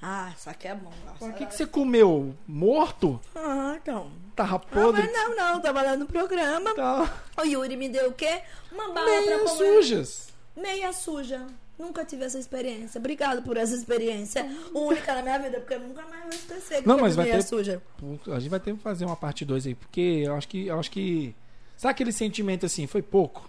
Ah, 0.06 0.30
isso 0.36 0.50
aqui 0.50 0.68
é 0.68 0.74
bom. 0.74 0.92
O 1.18 1.32
que, 1.32 1.46
que 1.46 1.54
você 1.54 1.64
comeu? 1.64 2.34
Morto? 2.46 3.18
Ah, 3.34 3.78
então. 3.80 4.10
Tava 4.36 4.58
podre? 4.58 5.00
Ah, 5.00 5.06
mas 5.06 5.12
não, 5.14 5.34
não, 5.34 5.60
tava 5.62 5.80
lá 5.80 5.96
no 5.96 6.04
programa. 6.04 6.74
Tá. 6.74 7.10
O 7.40 7.46
Yuri 7.46 7.74
me 7.74 7.88
deu 7.88 8.10
o 8.10 8.12
quê? 8.12 8.42
Uma 8.70 8.92
bala 8.92 9.06
Meia 9.06 9.22
pra 9.22 9.38
comer. 9.38 9.56
sujas. 9.56 10.28
Meia 10.54 10.92
suja. 10.92 11.46
Nunca 11.78 12.04
tive 12.04 12.22
essa 12.22 12.38
experiência. 12.38 12.98
Obrigado 12.98 13.40
por 13.40 13.56
essa 13.56 13.74
experiência. 13.74 14.46
Única 14.74 15.14
na 15.14 15.22
minha 15.22 15.38
vida, 15.38 15.58
porque 15.60 15.72
eu 15.72 15.80
nunca 15.80 16.02
mais 16.02 16.20
vou 16.24 16.34
esquecer 16.34 16.82
que 16.82 16.88
não, 16.88 16.98
mas 16.98 17.16
vai 17.16 17.24
meia 17.24 17.38
ter, 17.38 17.42
suja. 17.42 17.82
A 18.30 18.38
gente 18.38 18.50
vai 18.50 18.60
ter 18.60 18.74
que 18.74 18.82
fazer 18.82 19.06
uma 19.06 19.16
parte 19.16 19.42
2 19.42 19.68
aí, 19.68 19.74
porque 19.74 20.22
eu 20.26 20.34
acho 20.34 20.46
que. 20.46 20.66
Eu 20.66 20.78
acho 20.78 20.90
que. 20.90 21.34
Sabe 21.78 21.92
aquele 21.92 22.12
sentimento 22.12 22.66
assim, 22.66 22.86
foi 22.86 23.00
pouco? 23.00 23.48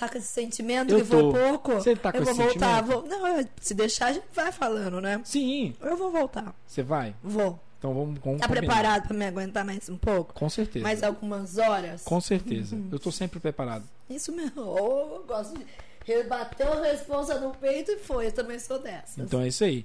Tá 0.00 0.08
com 0.08 0.16
esse 0.16 0.28
sentimento 0.28 0.90
eu 0.94 1.00
que 1.04 1.10
tô. 1.10 1.30
foi 1.30 1.42
pouco? 1.42 1.74
Você 1.74 1.94
tá 1.94 2.10
com 2.10 2.16
eu 2.16 2.22
esse 2.22 2.32
vou 2.32 2.46
voltar. 2.46 2.82
Vou... 2.82 3.02
Não, 3.06 3.44
se 3.60 3.74
deixar, 3.74 4.06
a 4.06 4.12
gente 4.14 4.24
vai 4.32 4.50
falando, 4.50 4.98
né? 4.98 5.20
Sim. 5.24 5.74
Eu 5.78 5.94
vou 5.94 6.10
voltar. 6.10 6.54
Você 6.66 6.82
vai? 6.82 7.14
Vou. 7.22 7.60
Então 7.78 7.92
vamos, 7.92 8.18
vamos 8.18 8.40
Tá 8.40 8.48
combinar. 8.48 8.66
preparado 8.66 9.08
para 9.08 9.16
me 9.16 9.26
aguentar 9.26 9.62
mais 9.62 9.90
um 9.90 9.98
pouco? 9.98 10.32
Com 10.32 10.48
certeza. 10.48 10.82
Mais 10.82 11.02
algumas 11.02 11.58
horas? 11.58 12.02
Com 12.02 12.18
certeza. 12.18 12.76
Uhum. 12.76 12.88
Eu 12.90 12.98
tô 12.98 13.12
sempre 13.12 13.38
preparado. 13.40 13.84
Isso 14.08 14.32
mesmo. 14.34 14.62
Oh, 14.62 15.16
eu 15.16 15.24
gosto 15.28 15.58
de. 15.58 15.66
Rebateu 16.06 16.72
a 16.72 16.82
responsa 16.82 17.38
no 17.38 17.50
peito 17.54 17.90
e 17.92 17.98
foi. 17.98 18.28
Eu 18.28 18.32
também 18.32 18.58
sou 18.58 18.78
dessa. 18.78 19.20
Então 19.20 19.42
é 19.42 19.48
isso 19.48 19.64
aí. 19.64 19.84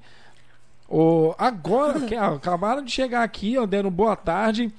O, 0.87 1.35
agora, 1.37 1.99
ó, 2.31 2.35
acabaram 2.35 2.81
de 2.81 2.91
chegar 2.91 3.21
aqui, 3.23 3.57
ó, 3.57 3.65
deram 3.65 3.91
boa 3.91 4.15
tarde. 4.15 4.73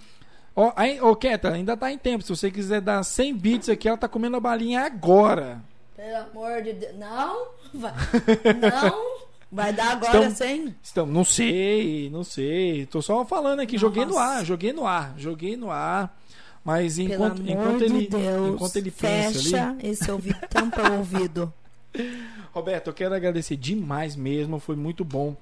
Ó, 0.56 0.72
aí, 0.74 0.98
ô 1.02 1.14
Keta, 1.14 1.50
ainda 1.52 1.76
tá 1.76 1.92
em 1.92 1.98
tempo. 1.98 2.24
Se 2.24 2.30
você 2.30 2.50
quiser 2.50 2.80
dar 2.80 3.04
100 3.04 3.34
bits 3.36 3.68
aqui, 3.68 3.86
ela 3.86 3.98
tá 3.98 4.08
comendo 4.08 4.38
a 4.38 4.40
balinha 4.40 4.80
agora. 4.80 5.62
Pelo 5.94 6.16
amor 6.16 6.62
de 6.62 6.72
Deus. 6.72 6.96
Não? 6.96 7.48
Vai. 7.74 7.92
Não? 8.58 9.26
Vai 9.52 9.72
dar 9.72 9.92
agora 9.92 10.26
estamos, 10.26 10.38
100? 10.38 10.74
Estamos, 10.82 11.14
não 11.14 11.24
sei, 11.24 12.10
não 12.10 12.24
sei. 12.24 12.84
Tô 12.86 13.00
só 13.00 13.24
falando 13.24 13.60
aqui. 13.60 13.74
Nossa. 13.74 13.86
Joguei 13.86 14.04
no 14.04 14.18
ar, 14.18 14.44
joguei 14.44 14.72
no 14.72 14.86
ar, 14.86 15.14
joguei 15.16 15.56
no 15.56 15.70
ar. 15.70 16.18
Mas 16.64 16.98
enquanto, 16.98 17.42
enquanto 17.42 17.82
ele, 17.82 18.00
de 18.00 18.08
Deus, 18.08 18.54
enquanto 18.54 18.76
ele 18.76 18.90
pensa 18.90 19.38
fecha 19.38 19.68
ali... 19.68 19.88
esse 19.88 20.10
ouvido, 20.10 20.40
tampa 20.50 20.90
o 20.90 20.98
ouvido. 20.98 21.52
Roberto, 22.52 22.88
eu 22.88 22.92
quero 22.92 23.14
agradecer 23.14 23.56
demais 23.56 24.16
mesmo. 24.16 24.58
Foi 24.58 24.74
muito 24.74 25.04
bom 25.04 25.36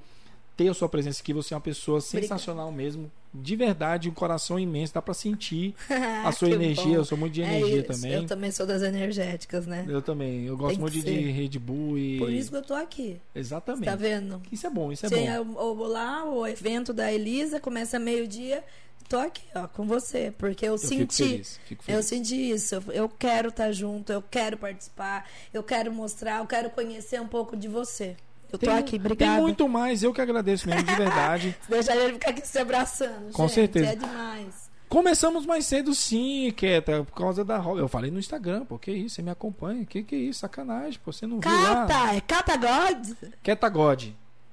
ter 0.56 0.68
a 0.68 0.74
sua 0.74 0.89
presença 0.89 1.20
aqui. 1.20 1.32
Você 1.32 1.55
é 1.55 1.56
uma 1.56 1.60
pessoa 1.60 2.01
sensacional 2.01 2.70
mesmo. 2.72 3.10
De 3.32 3.56
verdade, 3.56 4.09
um 4.09 4.14
coração 4.14 4.59
imenso. 4.59 4.94
Dá 4.94 5.02
para 5.02 5.14
sentir 5.14 5.74
a 6.24 6.31
sua 6.32 6.51
energia. 6.51 6.85
Bom. 6.85 6.94
Eu 6.94 7.05
sou 7.05 7.18
muito 7.18 7.32
de 7.32 7.43
é 7.43 7.59
energia 7.59 7.81
é 7.81 7.82
também. 7.82 8.12
Eu 8.12 8.26
também 8.26 8.51
sou 8.51 8.66
das 8.66 8.82
energéticas, 8.82 9.66
né? 9.66 9.85
Eu 9.89 10.01
também. 10.01 10.47
Eu 10.47 10.56
gosto 10.56 10.81
muito 10.81 10.93
de, 10.93 11.02
de 11.02 11.31
Red 11.31 11.59
Bull 11.59 11.98
e. 11.98 12.18
Por 12.18 12.31
isso 12.31 12.51
que 12.51 12.56
eu 12.56 12.62
tô 12.62 12.74
aqui. 12.74 13.20
Exatamente. 13.35 13.85
tá 13.85 13.97
vendo? 13.97 14.40
Isso 14.52 14.66
é 14.66 14.70
bom, 14.70 14.93
isso 14.93 15.06
é 15.06 15.09
Sim, 15.09 15.16
bom. 15.16 15.31
Eu, 15.31 15.56
eu 15.59 15.74
lá, 15.89 16.24
o 16.24 16.47
evento 16.47 16.93
da 16.93 17.12
Elisa 17.12 17.59
começa 17.59 17.98
meio-dia. 17.98 18.62
Tô 19.09 19.18
aqui, 19.18 19.43
ó, 19.55 19.68
com 19.68 19.85
você, 19.85 20.32
porque 20.39 20.64
eu, 20.64 20.72
eu 20.72 20.78
senti, 20.78 20.97
fico 20.97 21.12
feliz, 21.12 21.60
fico 21.66 21.85
feliz. 21.85 21.98
eu 21.98 22.02
senti 22.02 22.51
isso. 22.51 22.82
Eu 22.89 23.06
quero 23.06 23.51
estar 23.51 23.66
tá 23.66 23.72
junto, 23.72 24.10
eu 24.10 24.22
quero 24.22 24.56
participar, 24.56 25.28
eu 25.52 25.62
quero 25.62 25.93
mostrar, 25.93 26.39
eu 26.39 26.47
quero 26.47 26.70
conhecer 26.70 27.20
um 27.20 27.28
pouco 27.28 27.55
de 27.55 27.68
você. 27.68 28.16
Eu 28.52 28.58
tô 28.58 28.66
tem, 28.66 28.76
aqui, 28.76 28.96
obrigada. 28.96 29.32
Tem 29.32 29.40
muito 29.40 29.68
mais, 29.68 30.02
eu 30.02 30.12
que 30.12 30.20
agradeço 30.20 30.68
mesmo, 30.68 30.84
de 30.84 30.94
verdade. 30.94 31.56
Deixa 31.68 31.94
ele 31.94 32.14
ficar 32.14 32.30
aqui 32.30 32.46
se 32.46 32.58
abraçando. 32.58 33.32
Com 33.32 33.48
gente, 33.48 33.54
certeza. 33.54 33.92
É 33.92 33.96
demais. 33.96 34.64
Começamos 34.88 35.44
mais 35.44 35.66
cedo, 35.66 35.92
sim, 35.94 36.52
Keta, 36.56 37.04
por 37.04 37.16
causa 37.16 37.44
da 37.44 37.56
Eu 37.56 37.88
falei 37.88 38.10
no 38.10 38.18
Instagram, 38.18 38.64
pô, 38.64 38.78
que 38.78 38.92
isso, 38.92 39.16
você 39.16 39.22
me 39.22 39.30
acompanha? 39.30 39.84
Que 39.84 40.02
que 40.04 40.14
é 40.14 40.18
isso? 40.18 40.40
Sacanagem, 40.40 41.00
pô, 41.04 41.12
você 41.12 41.26
não 41.26 41.40
Cata, 41.40 41.56
viu 41.56 42.04
lá. 42.04 42.14
é 42.14 42.20
Cata 42.20 42.56
God? 42.56 43.08
Keta 43.42 43.68
God. 43.68 44.04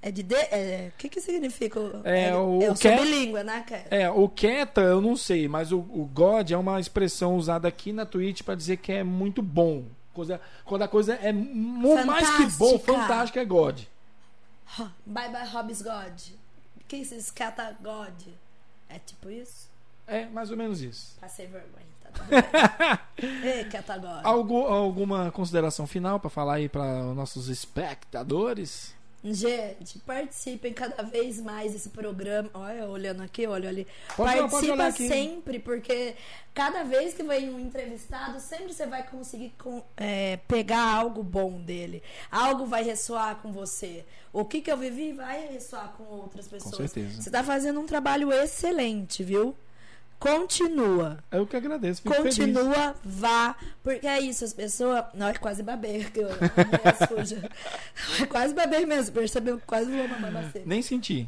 É 0.02 0.10
de. 0.10 0.24
de 0.24 0.34
é, 0.34 0.92
o 0.96 0.98
que 0.98 1.10
que 1.10 1.22
significa? 1.22 1.80
É, 2.04 2.30
é 2.30 2.36
o. 2.36 2.60
Eu 2.60 2.76
sou 2.76 2.92
bilíngue, 2.92 3.44
né, 3.44 3.64
Keta? 3.68 3.96
É, 3.96 4.10
o 4.10 4.28
Keta 4.28 4.82
eu 4.82 5.00
não 5.00 5.16
sei, 5.16 5.48
mas 5.48 5.72
o, 5.72 5.78
o 5.78 6.10
God 6.12 6.50
é 6.50 6.58
uma 6.58 6.80
expressão 6.80 7.36
usada 7.36 7.68
aqui 7.68 7.94
na 7.94 8.06
Twitch 8.06 8.42
para 8.42 8.56
dizer 8.56 8.78
que 8.78 8.92
é 8.92 9.04
muito 9.04 9.44
bom. 9.44 9.84
Coisa, 10.14 10.42
quando 10.66 10.82
a 10.82 10.88
coisa 10.88 11.14
é 11.16 11.32
mais 11.32 12.30
que 12.38 12.46
bom, 12.58 12.78
fantástico 12.80 13.40
é 13.40 13.46
God. 13.46 13.80
Bye 15.06 15.30
bye 15.30 15.48
Hobbs 15.48 15.82
God. 15.82 16.20
Que 16.88 16.98
isso? 16.98 17.16
Escata 17.16 17.76
God. 17.82 18.28
É 18.90 19.00
tipo 19.00 19.30
isso? 19.30 19.70
É, 20.06 20.26
mais 20.26 20.52
ou 20.52 20.58
menos 20.58 20.82
isso. 20.82 21.16
Passei 21.20 21.48
vergonha, 21.48 21.86
tá. 22.04 23.00
Ei. 23.18 23.70
Algu 24.24 24.66
alguma 24.66 25.32
consideração 25.32 25.88
final 25.88 26.20
para 26.20 26.30
falar 26.30 26.56
aí 26.56 26.68
para 26.68 27.06
os 27.06 27.16
nossos 27.16 27.48
espectadores? 27.48 28.94
Gente, 29.24 30.00
participem 30.00 30.74
cada 30.74 31.04
vez 31.04 31.40
mais 31.40 31.74
desse 31.74 31.90
programa. 31.90 32.50
Olha, 32.54 32.88
olhando 32.88 33.22
aqui, 33.22 33.46
olha 33.46 33.70
ali. 33.70 33.86
Pode, 34.16 34.40
Participa 34.40 34.92
sempre, 34.92 35.60
porque 35.60 36.16
cada 36.56 36.84
vez 36.84 37.14
que 37.14 37.22
vem 37.22 37.54
um 37.54 37.60
entrevistado, 37.60 38.40
sempre 38.40 38.74
você 38.74 38.88
vai 38.88 39.08
conseguir 39.08 39.54
com, 39.60 39.84
é, 39.96 40.38
pegar 40.48 40.82
algo 40.82 41.22
bom 41.22 41.62
dele. 41.62 42.02
Algo 42.32 42.66
vai 42.66 42.84
ressoar 42.84 43.36
com 43.38 43.52
você. 43.52 44.04
O 44.34 44.44
que, 44.44 44.60
que 44.60 44.72
eu 44.72 44.78
vivi 44.78 45.14
vai 45.14 45.48
ressoar 45.48 45.94
com 45.98 46.04
outras 46.04 46.48
pessoas. 46.48 46.76
Com 46.76 46.88
certeza. 46.88 47.22
Você 47.22 47.30
está 47.30 47.44
fazendo 47.44 47.80
um 47.80 47.86
trabalho 47.86 48.34
excelente, 48.34 49.24
viu? 49.24 49.56
Continua. 50.22 51.18
Eu 51.32 51.48
que 51.48 51.56
agradeço. 51.56 52.04
Continua, 52.04 52.94
feliz. 52.94 52.96
vá. 53.04 53.56
Porque 53.84 54.06
é 54.06 54.20
isso, 54.20 54.46
as 54.46 54.54
pessoas. 54.54 55.04
Não, 55.16 55.28
é 55.28 55.34
quase 55.34 55.64
babei, 55.64 56.04
que 56.06 56.20
eu, 56.20 56.30
é 56.86 57.08
suja. 57.08 57.50
É 58.22 58.26
quase 58.28 58.54
babei 58.54 58.86
mesmo, 58.86 59.14
percebeu? 59.14 59.60
Quase 59.66 59.90
vou 59.90 60.08
mamar 60.08 60.52
Nem 60.64 60.84
senti. 60.84 61.28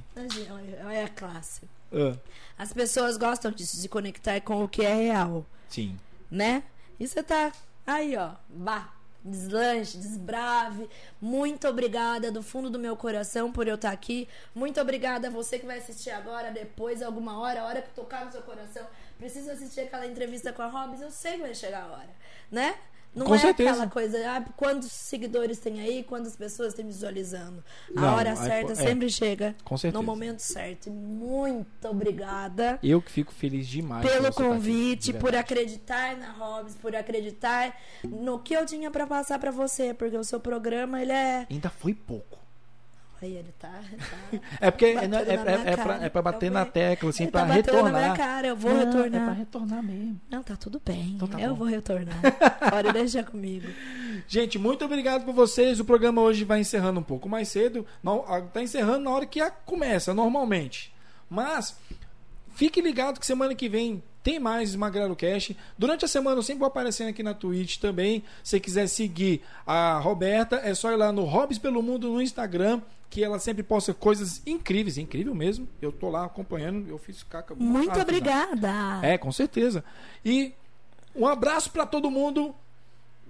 Olha 0.86 1.06
a 1.06 1.10
classe. 1.10 1.62
Uh. 1.92 2.16
As 2.56 2.72
pessoas 2.72 3.18
gostam 3.18 3.52
de 3.52 3.66
se 3.66 3.90
conectar 3.90 4.40
com 4.42 4.64
o 4.64 4.68
que 4.68 4.86
é 4.86 4.94
real. 4.94 5.44
Sim. 5.68 5.98
Né? 6.30 6.62
E 7.00 7.08
você 7.08 7.24
tá 7.24 7.52
aí, 7.88 8.16
ó. 8.16 8.34
Vá 8.48 8.94
deslanche, 9.24 9.98
desbrave. 9.98 10.90
Muito 11.22 11.68
obrigada 11.68 12.32
do 12.32 12.44
fundo 12.44 12.70
do 12.70 12.80
meu 12.80 12.96
coração 12.96 13.52
por 13.52 13.68
eu 13.68 13.76
estar 13.76 13.92
aqui. 13.92 14.28
Muito 14.54 14.80
obrigada 14.82 15.28
a 15.28 15.32
você 15.32 15.58
que 15.60 15.66
vai 15.66 15.78
assistir 15.78 16.12
agora, 16.12 16.52
depois, 16.52 17.02
alguma 17.02 17.40
hora, 17.40 17.62
a 17.62 17.66
hora 17.66 17.82
que 17.82 17.90
tocar 17.92 18.26
no 18.26 18.32
seu 18.32 18.42
coração. 18.42 18.86
Precisa 19.18 19.54
assistir 19.54 19.82
aquela 19.82 20.06
entrevista 20.06 20.52
com 20.52 20.62
a 20.62 20.68
Hobbs, 20.68 21.02
eu 21.02 21.12
sei 21.12 21.34
que 21.34 21.42
vai 21.42 21.56
chegar 21.56 21.84
a 21.84 21.94
hora, 21.94 22.10
né? 22.52 22.78
Não 23.16 23.28
Com 23.28 23.36
é 23.36 23.38
certeza. 23.38 23.70
aquela 23.72 23.88
coisa, 23.88 24.18
ah, 24.32 24.42
quantos 24.58 24.92
seguidores 24.92 25.60
tem 25.60 25.80
aí, 25.82 26.04
quantas 26.04 26.36
pessoas 26.36 26.74
tem 26.74 26.86
visualizando. 26.86 27.64
A 27.96 28.02
Não, 28.02 28.16
hora 28.16 28.36
certa 28.36 28.72
é, 28.72 28.76
sempre 28.76 29.10
chega 29.10 29.56
Com 29.64 29.78
certeza. 29.78 30.02
no 30.02 30.06
momento 30.06 30.40
certo. 30.40 30.90
Muito 30.90 31.88
obrigada. 31.88 32.80
Eu 32.82 33.02
que 33.02 33.12
fico 33.12 33.32
feliz 33.32 33.68
demais 33.68 34.06
pelo 34.06 34.26
tá 34.26 34.32
convite, 34.32 35.14
tá 35.14 35.20
por 35.20 35.36
acreditar 35.36 36.18
na 36.18 36.32
Hobbs, 36.32 36.76
por 36.76 36.96
acreditar 36.96 37.78
no 38.04 38.40
que 38.40 38.56
eu 38.56 38.66
tinha 38.66 38.90
para 38.90 39.06
passar 39.06 39.38
para 39.38 39.52
você, 39.52 39.94
porque 39.94 40.18
o 40.18 40.24
seu 40.24 40.40
programa 40.40 41.02
ele 41.02 41.12
é 41.12 41.46
Ainda 41.50 41.70
foi 41.70 41.94
pouco. 41.94 42.43
Aí 43.24 43.38
ele 43.38 43.54
tá. 43.58 43.70
tá 43.70 44.40
é 44.60 44.70
porque 44.70 44.86
é, 44.86 44.90
é, 44.90 44.96
é, 44.96 45.72
é, 45.72 45.78
pra, 45.78 45.96
é 46.04 46.10
pra 46.10 46.22
bater 46.22 46.52
na 46.52 46.66
tecla, 46.66 47.10
assim, 47.10 47.24
ele 47.24 47.32
pra 47.32 47.46
tá 47.46 47.54
retornar. 47.54 47.92
Na 47.94 48.00
minha 48.00 48.16
cara, 48.16 48.48
eu 48.48 48.56
vou 48.56 48.74
não, 48.74 48.80
retornar. 48.80 49.22
É 49.22 49.26
pra 49.26 49.34
retornar 49.34 49.84
mesmo. 49.84 50.22
Não, 50.30 50.44
tá 50.44 50.56
tudo 50.58 50.82
bem. 50.84 51.14
Então 51.16 51.28
tá 51.28 51.40
eu 51.40 51.52
bom. 51.52 51.56
vou 51.56 51.68
retornar. 51.68 52.16
Pode 52.70 52.92
deixar 52.92 53.24
comigo. 53.24 53.68
Gente, 54.28 54.60
muito 54.60 54.84
obrigado 54.84 55.24
por 55.24 55.34
vocês. 55.34 55.80
O 55.80 55.86
programa 55.86 56.22
hoje 56.22 56.44
vai 56.44 56.60
encerrando 56.60 57.00
um 57.00 57.04
pouco 57.04 57.30
mais 57.30 57.48
cedo. 57.48 57.86
Não, 58.04 58.20
tá 58.52 58.62
encerrando 58.62 59.06
na 59.06 59.12
hora 59.12 59.26
que 59.26 59.40
começa, 59.66 60.14
normalmente. 60.14 60.94
Mas 61.30 61.78
fique 62.54 62.82
ligado 62.82 63.20
que 63.20 63.26
semana 63.26 63.54
que 63.54 63.68
vem 63.68 64.02
tem 64.24 64.40
mais 64.40 64.74
Magrelo 64.76 65.16
Cash. 65.16 65.52
Durante 65.78 66.06
a 66.06 66.08
semana 66.08 66.38
eu 66.38 66.44
sempre 66.44 66.60
vou 66.60 66.68
aparecendo 66.68 67.10
aqui 67.10 67.22
na 67.22 67.34
Twitch 67.34 67.78
também. 67.78 68.24
Se 68.42 68.60
quiser 68.60 68.88
seguir 68.88 69.42
a 69.68 70.00
Roberta, 70.00 70.62
é 70.64 70.74
só 70.74 70.92
ir 70.92 70.96
lá 70.96 71.12
no 71.12 71.26
Hobbs 71.26 71.58
pelo 71.58 71.84
Mundo 71.84 72.10
no 72.10 72.22
Instagram 72.22 72.82
que 73.10 73.24
ela 73.24 73.38
sempre 73.38 73.62
posta 73.62 73.94
coisas 73.94 74.42
incríveis, 74.44 74.98
incrível 74.98 75.36
mesmo. 75.36 75.68
Eu 75.80 75.92
tô 75.92 76.10
lá 76.10 76.26
acompanhando, 76.26 76.90
eu 76.90 76.98
fiz 76.98 77.22
caca 77.22 77.54
muito, 77.54 77.72
muito 77.72 78.00
obrigada. 78.00 78.72
É, 79.04 79.20
com 79.20 79.32
certeza. 79.32 79.84
E 80.26 80.52
Um 81.16 81.28
abraço 81.28 81.70
para 81.70 81.86
todo 81.86 82.10
mundo. 82.10 82.56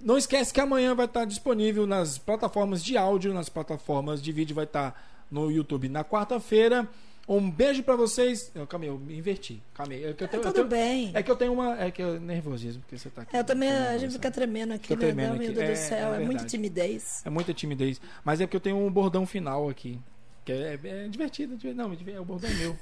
Não 0.02 0.16
esquece 0.16 0.54
que 0.54 0.60
amanhã 0.60 0.94
vai 0.94 1.04
estar 1.04 1.26
disponível 1.26 1.86
nas 1.86 2.16
plataformas 2.16 2.82
de 2.82 2.96
áudio, 2.96 3.34
nas 3.34 3.50
plataformas 3.50 4.22
de 4.22 4.32
vídeo 4.32 4.54
vai 4.54 4.64
estar 4.64 4.98
no 5.30 5.50
YouTube 5.50 5.88
na 5.90 6.02
quarta-feira. 6.02 6.88
Um 7.26 7.50
beijo 7.50 7.82
para 7.82 7.96
vocês. 7.96 8.52
Eu, 8.54 8.66
calma 8.66 8.84
aí, 8.84 8.90
eu 8.90 8.98
me 8.98 9.16
inverti. 9.16 9.62
Calma 9.72 9.94
aí. 9.94 10.04
É 10.04 10.12
que 10.12 10.24
eu 10.24 10.28
tenho, 10.28 10.40
é, 10.40 10.42
tudo 10.42 10.48
eu 10.48 10.52
tenho, 10.52 10.66
bem. 10.68 11.10
É 11.14 11.22
que 11.22 11.30
eu 11.30 11.36
tenho 11.36 11.52
uma. 11.52 11.80
É 11.80 11.90
que 11.90 12.02
eu 12.02 12.20
nervosismo, 12.20 12.82
porque 12.82 12.98
você 12.98 13.08
tá 13.08 13.22
aqui. 13.22 13.36
Eu 13.36 13.44
também, 13.44 13.70
a 13.70 13.96
gente 13.96 14.12
fica 14.12 14.30
tremendo 14.30 14.74
aqui, 14.74 14.94
né? 14.94 15.00
Tremendo 15.00 15.38
Meu 15.38 15.52
Deus 15.52 15.58
é, 15.58 15.72
do 15.72 15.76
céu, 15.76 16.14
é, 16.14 16.22
é 16.22 16.24
muita 16.24 16.44
timidez. 16.44 17.22
É 17.24 17.30
muita 17.30 17.54
timidez. 17.54 18.00
Mas 18.22 18.40
é 18.40 18.46
porque 18.46 18.56
eu 18.56 18.60
tenho 18.60 18.76
um 18.76 18.90
bordão 18.90 19.24
final 19.24 19.68
aqui. 19.70 19.98
Que 20.44 20.52
é, 20.52 20.78
é, 20.84 21.04
é 21.04 21.08
divertido. 21.08 21.56
Não, 21.74 21.92
é 21.92 22.20
o 22.20 22.24
bordão 22.24 22.50
meu. 22.54 22.76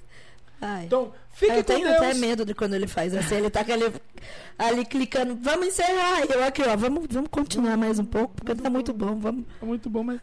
Ai. 0.60 0.84
Então, 0.84 1.12
fique 1.32 1.50
eu 1.50 1.56
com 1.56 1.62
tenho 1.64 1.88
até 1.92 2.14
medo 2.14 2.44
de 2.44 2.54
quando 2.54 2.74
ele 2.74 2.86
faz 2.86 3.14
assim. 3.14 3.34
Ele 3.34 3.50
tá 3.50 3.60
ali, 3.60 3.92
ali 4.56 4.84
clicando, 4.84 5.36
vamos 5.40 5.66
encerrar. 5.66 6.24
Eu 6.24 6.44
aqui, 6.44 6.62
ó, 6.62 6.76
vamos, 6.76 7.06
vamos 7.10 7.28
continuar 7.30 7.76
mais 7.76 7.98
um 7.98 8.04
pouco, 8.04 8.34
porque 8.34 8.54
tá 8.54 8.70
muito 8.70 8.92
bom. 8.92 9.16
Vamos. 9.18 9.44
É 9.60 9.64
muito 9.64 9.90
bom, 9.90 10.04
mas. 10.04 10.20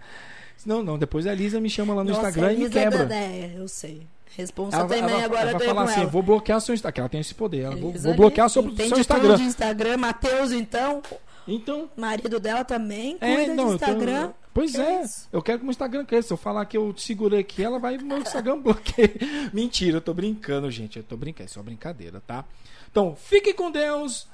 Não, 0.66 0.84
não, 0.84 0.98
depois 0.98 1.26
a 1.26 1.34
Lisa 1.34 1.60
me 1.60 1.70
chama 1.70 1.94
lá 1.94 2.04
no 2.04 2.12
Nossa, 2.12 2.28
Instagram 2.28 2.54
e 2.54 2.58
me 2.58 2.70
quebra. 2.70 3.16
É, 3.16 3.54
eu 3.58 3.68
sei. 3.68 4.08
Responsa 4.38 4.78
ela, 4.78 4.88
também 4.88 5.04
ela, 5.04 5.26
agora. 5.26 5.50
Ela 5.50 5.58
vai 5.58 5.68
falar 5.68 5.84
assim: 5.84 6.02
ela. 6.02 6.10
vou 6.10 6.22
bloquear 6.22 6.62
seu 6.62 6.76
Instagram. 6.76 7.02
Ela 7.02 7.10
tem 7.10 7.20
esse 7.20 7.34
poder. 7.34 7.62
Ela, 7.62 7.76
vou, 7.76 7.92
vou, 7.92 8.14
bloquear 8.14 8.50
seu, 8.50 8.64
seu 8.76 9.00
Instagram. 9.00 9.36
de 9.36 9.44
Instagram. 9.44 9.98
Matheus, 9.98 10.52
então. 10.52 11.02
Então. 11.48 11.90
Marido 11.98 12.40
dela 12.40 12.64
também 12.64 13.18
é, 13.20 13.36
cuida 13.36 13.52
é, 13.52 13.56
não, 13.56 13.74
Instagram. 13.74 14.28
Tô, 14.28 14.34
pois 14.54 14.72
que 14.72 14.82
é. 14.82 15.04
Isso? 15.04 15.28
Eu 15.32 15.42
quero 15.42 15.58
que 15.58 15.64
o 15.64 15.66
meu 15.66 15.72
Instagram 15.72 16.06
cresça. 16.06 16.28
Se 16.28 16.34
eu 16.34 16.38
falar 16.38 16.66
que 16.66 16.78
eu 16.78 16.94
segurei 16.96 17.40
aqui, 17.40 17.64
ela 17.64 17.80
vai 17.80 17.98
meu 17.98 18.20
Instagram 18.20 18.60
bloqueia. 18.62 19.12
Mentira, 19.52 19.98
eu 19.98 20.02
tô 20.02 20.14
brincando, 20.14 20.70
gente. 20.70 20.98
Eu 20.98 21.04
tô 21.04 21.18
brincando. 21.18 21.50
É 21.50 21.52
só 21.52 21.64
brincadeira, 21.64 22.22
tá? 22.26 22.46
Então, 22.92 23.16
fique 23.16 23.54
com 23.54 23.72
Deus. 23.72 24.28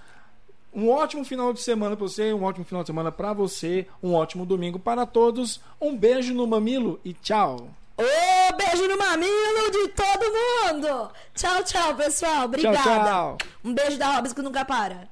Um 0.75 0.89
ótimo 0.89 1.23
final 1.23 1.53
de 1.53 1.61
semana 1.61 1.95
para 1.95 2.05
você, 2.05 2.33
um 2.33 2.43
ótimo 2.43 2.65
final 2.65 2.83
de 2.83 2.87
semana 2.87 3.09
para 3.09 3.31
você, 3.31 3.87
um 4.03 4.13
ótimo 4.13 4.45
domingo 4.45 4.77
para 4.77 5.05
todos. 5.05 5.61
Um 5.79 5.95
beijo 5.95 6.33
no 6.33 6.45
mamilo 6.45 6.99
e 7.05 7.13
tchau. 7.13 7.69
Ô, 7.97 8.55
beijo 8.57 8.85
no 8.85 8.97
mamilo 8.97 9.71
de 9.71 9.87
todo 9.87 10.73
mundo. 10.73 11.09
Tchau, 11.33 11.63
tchau, 11.63 11.95
pessoal. 11.95 12.43
Obrigada. 12.43 12.77
Tchau, 12.77 13.05
tchau. 13.05 13.37
Um 13.63 13.73
beijo 13.73 13.97
da 13.97 14.17
Robes 14.17 14.33
que 14.33 14.41
nunca 14.41 14.65
para. 14.65 15.07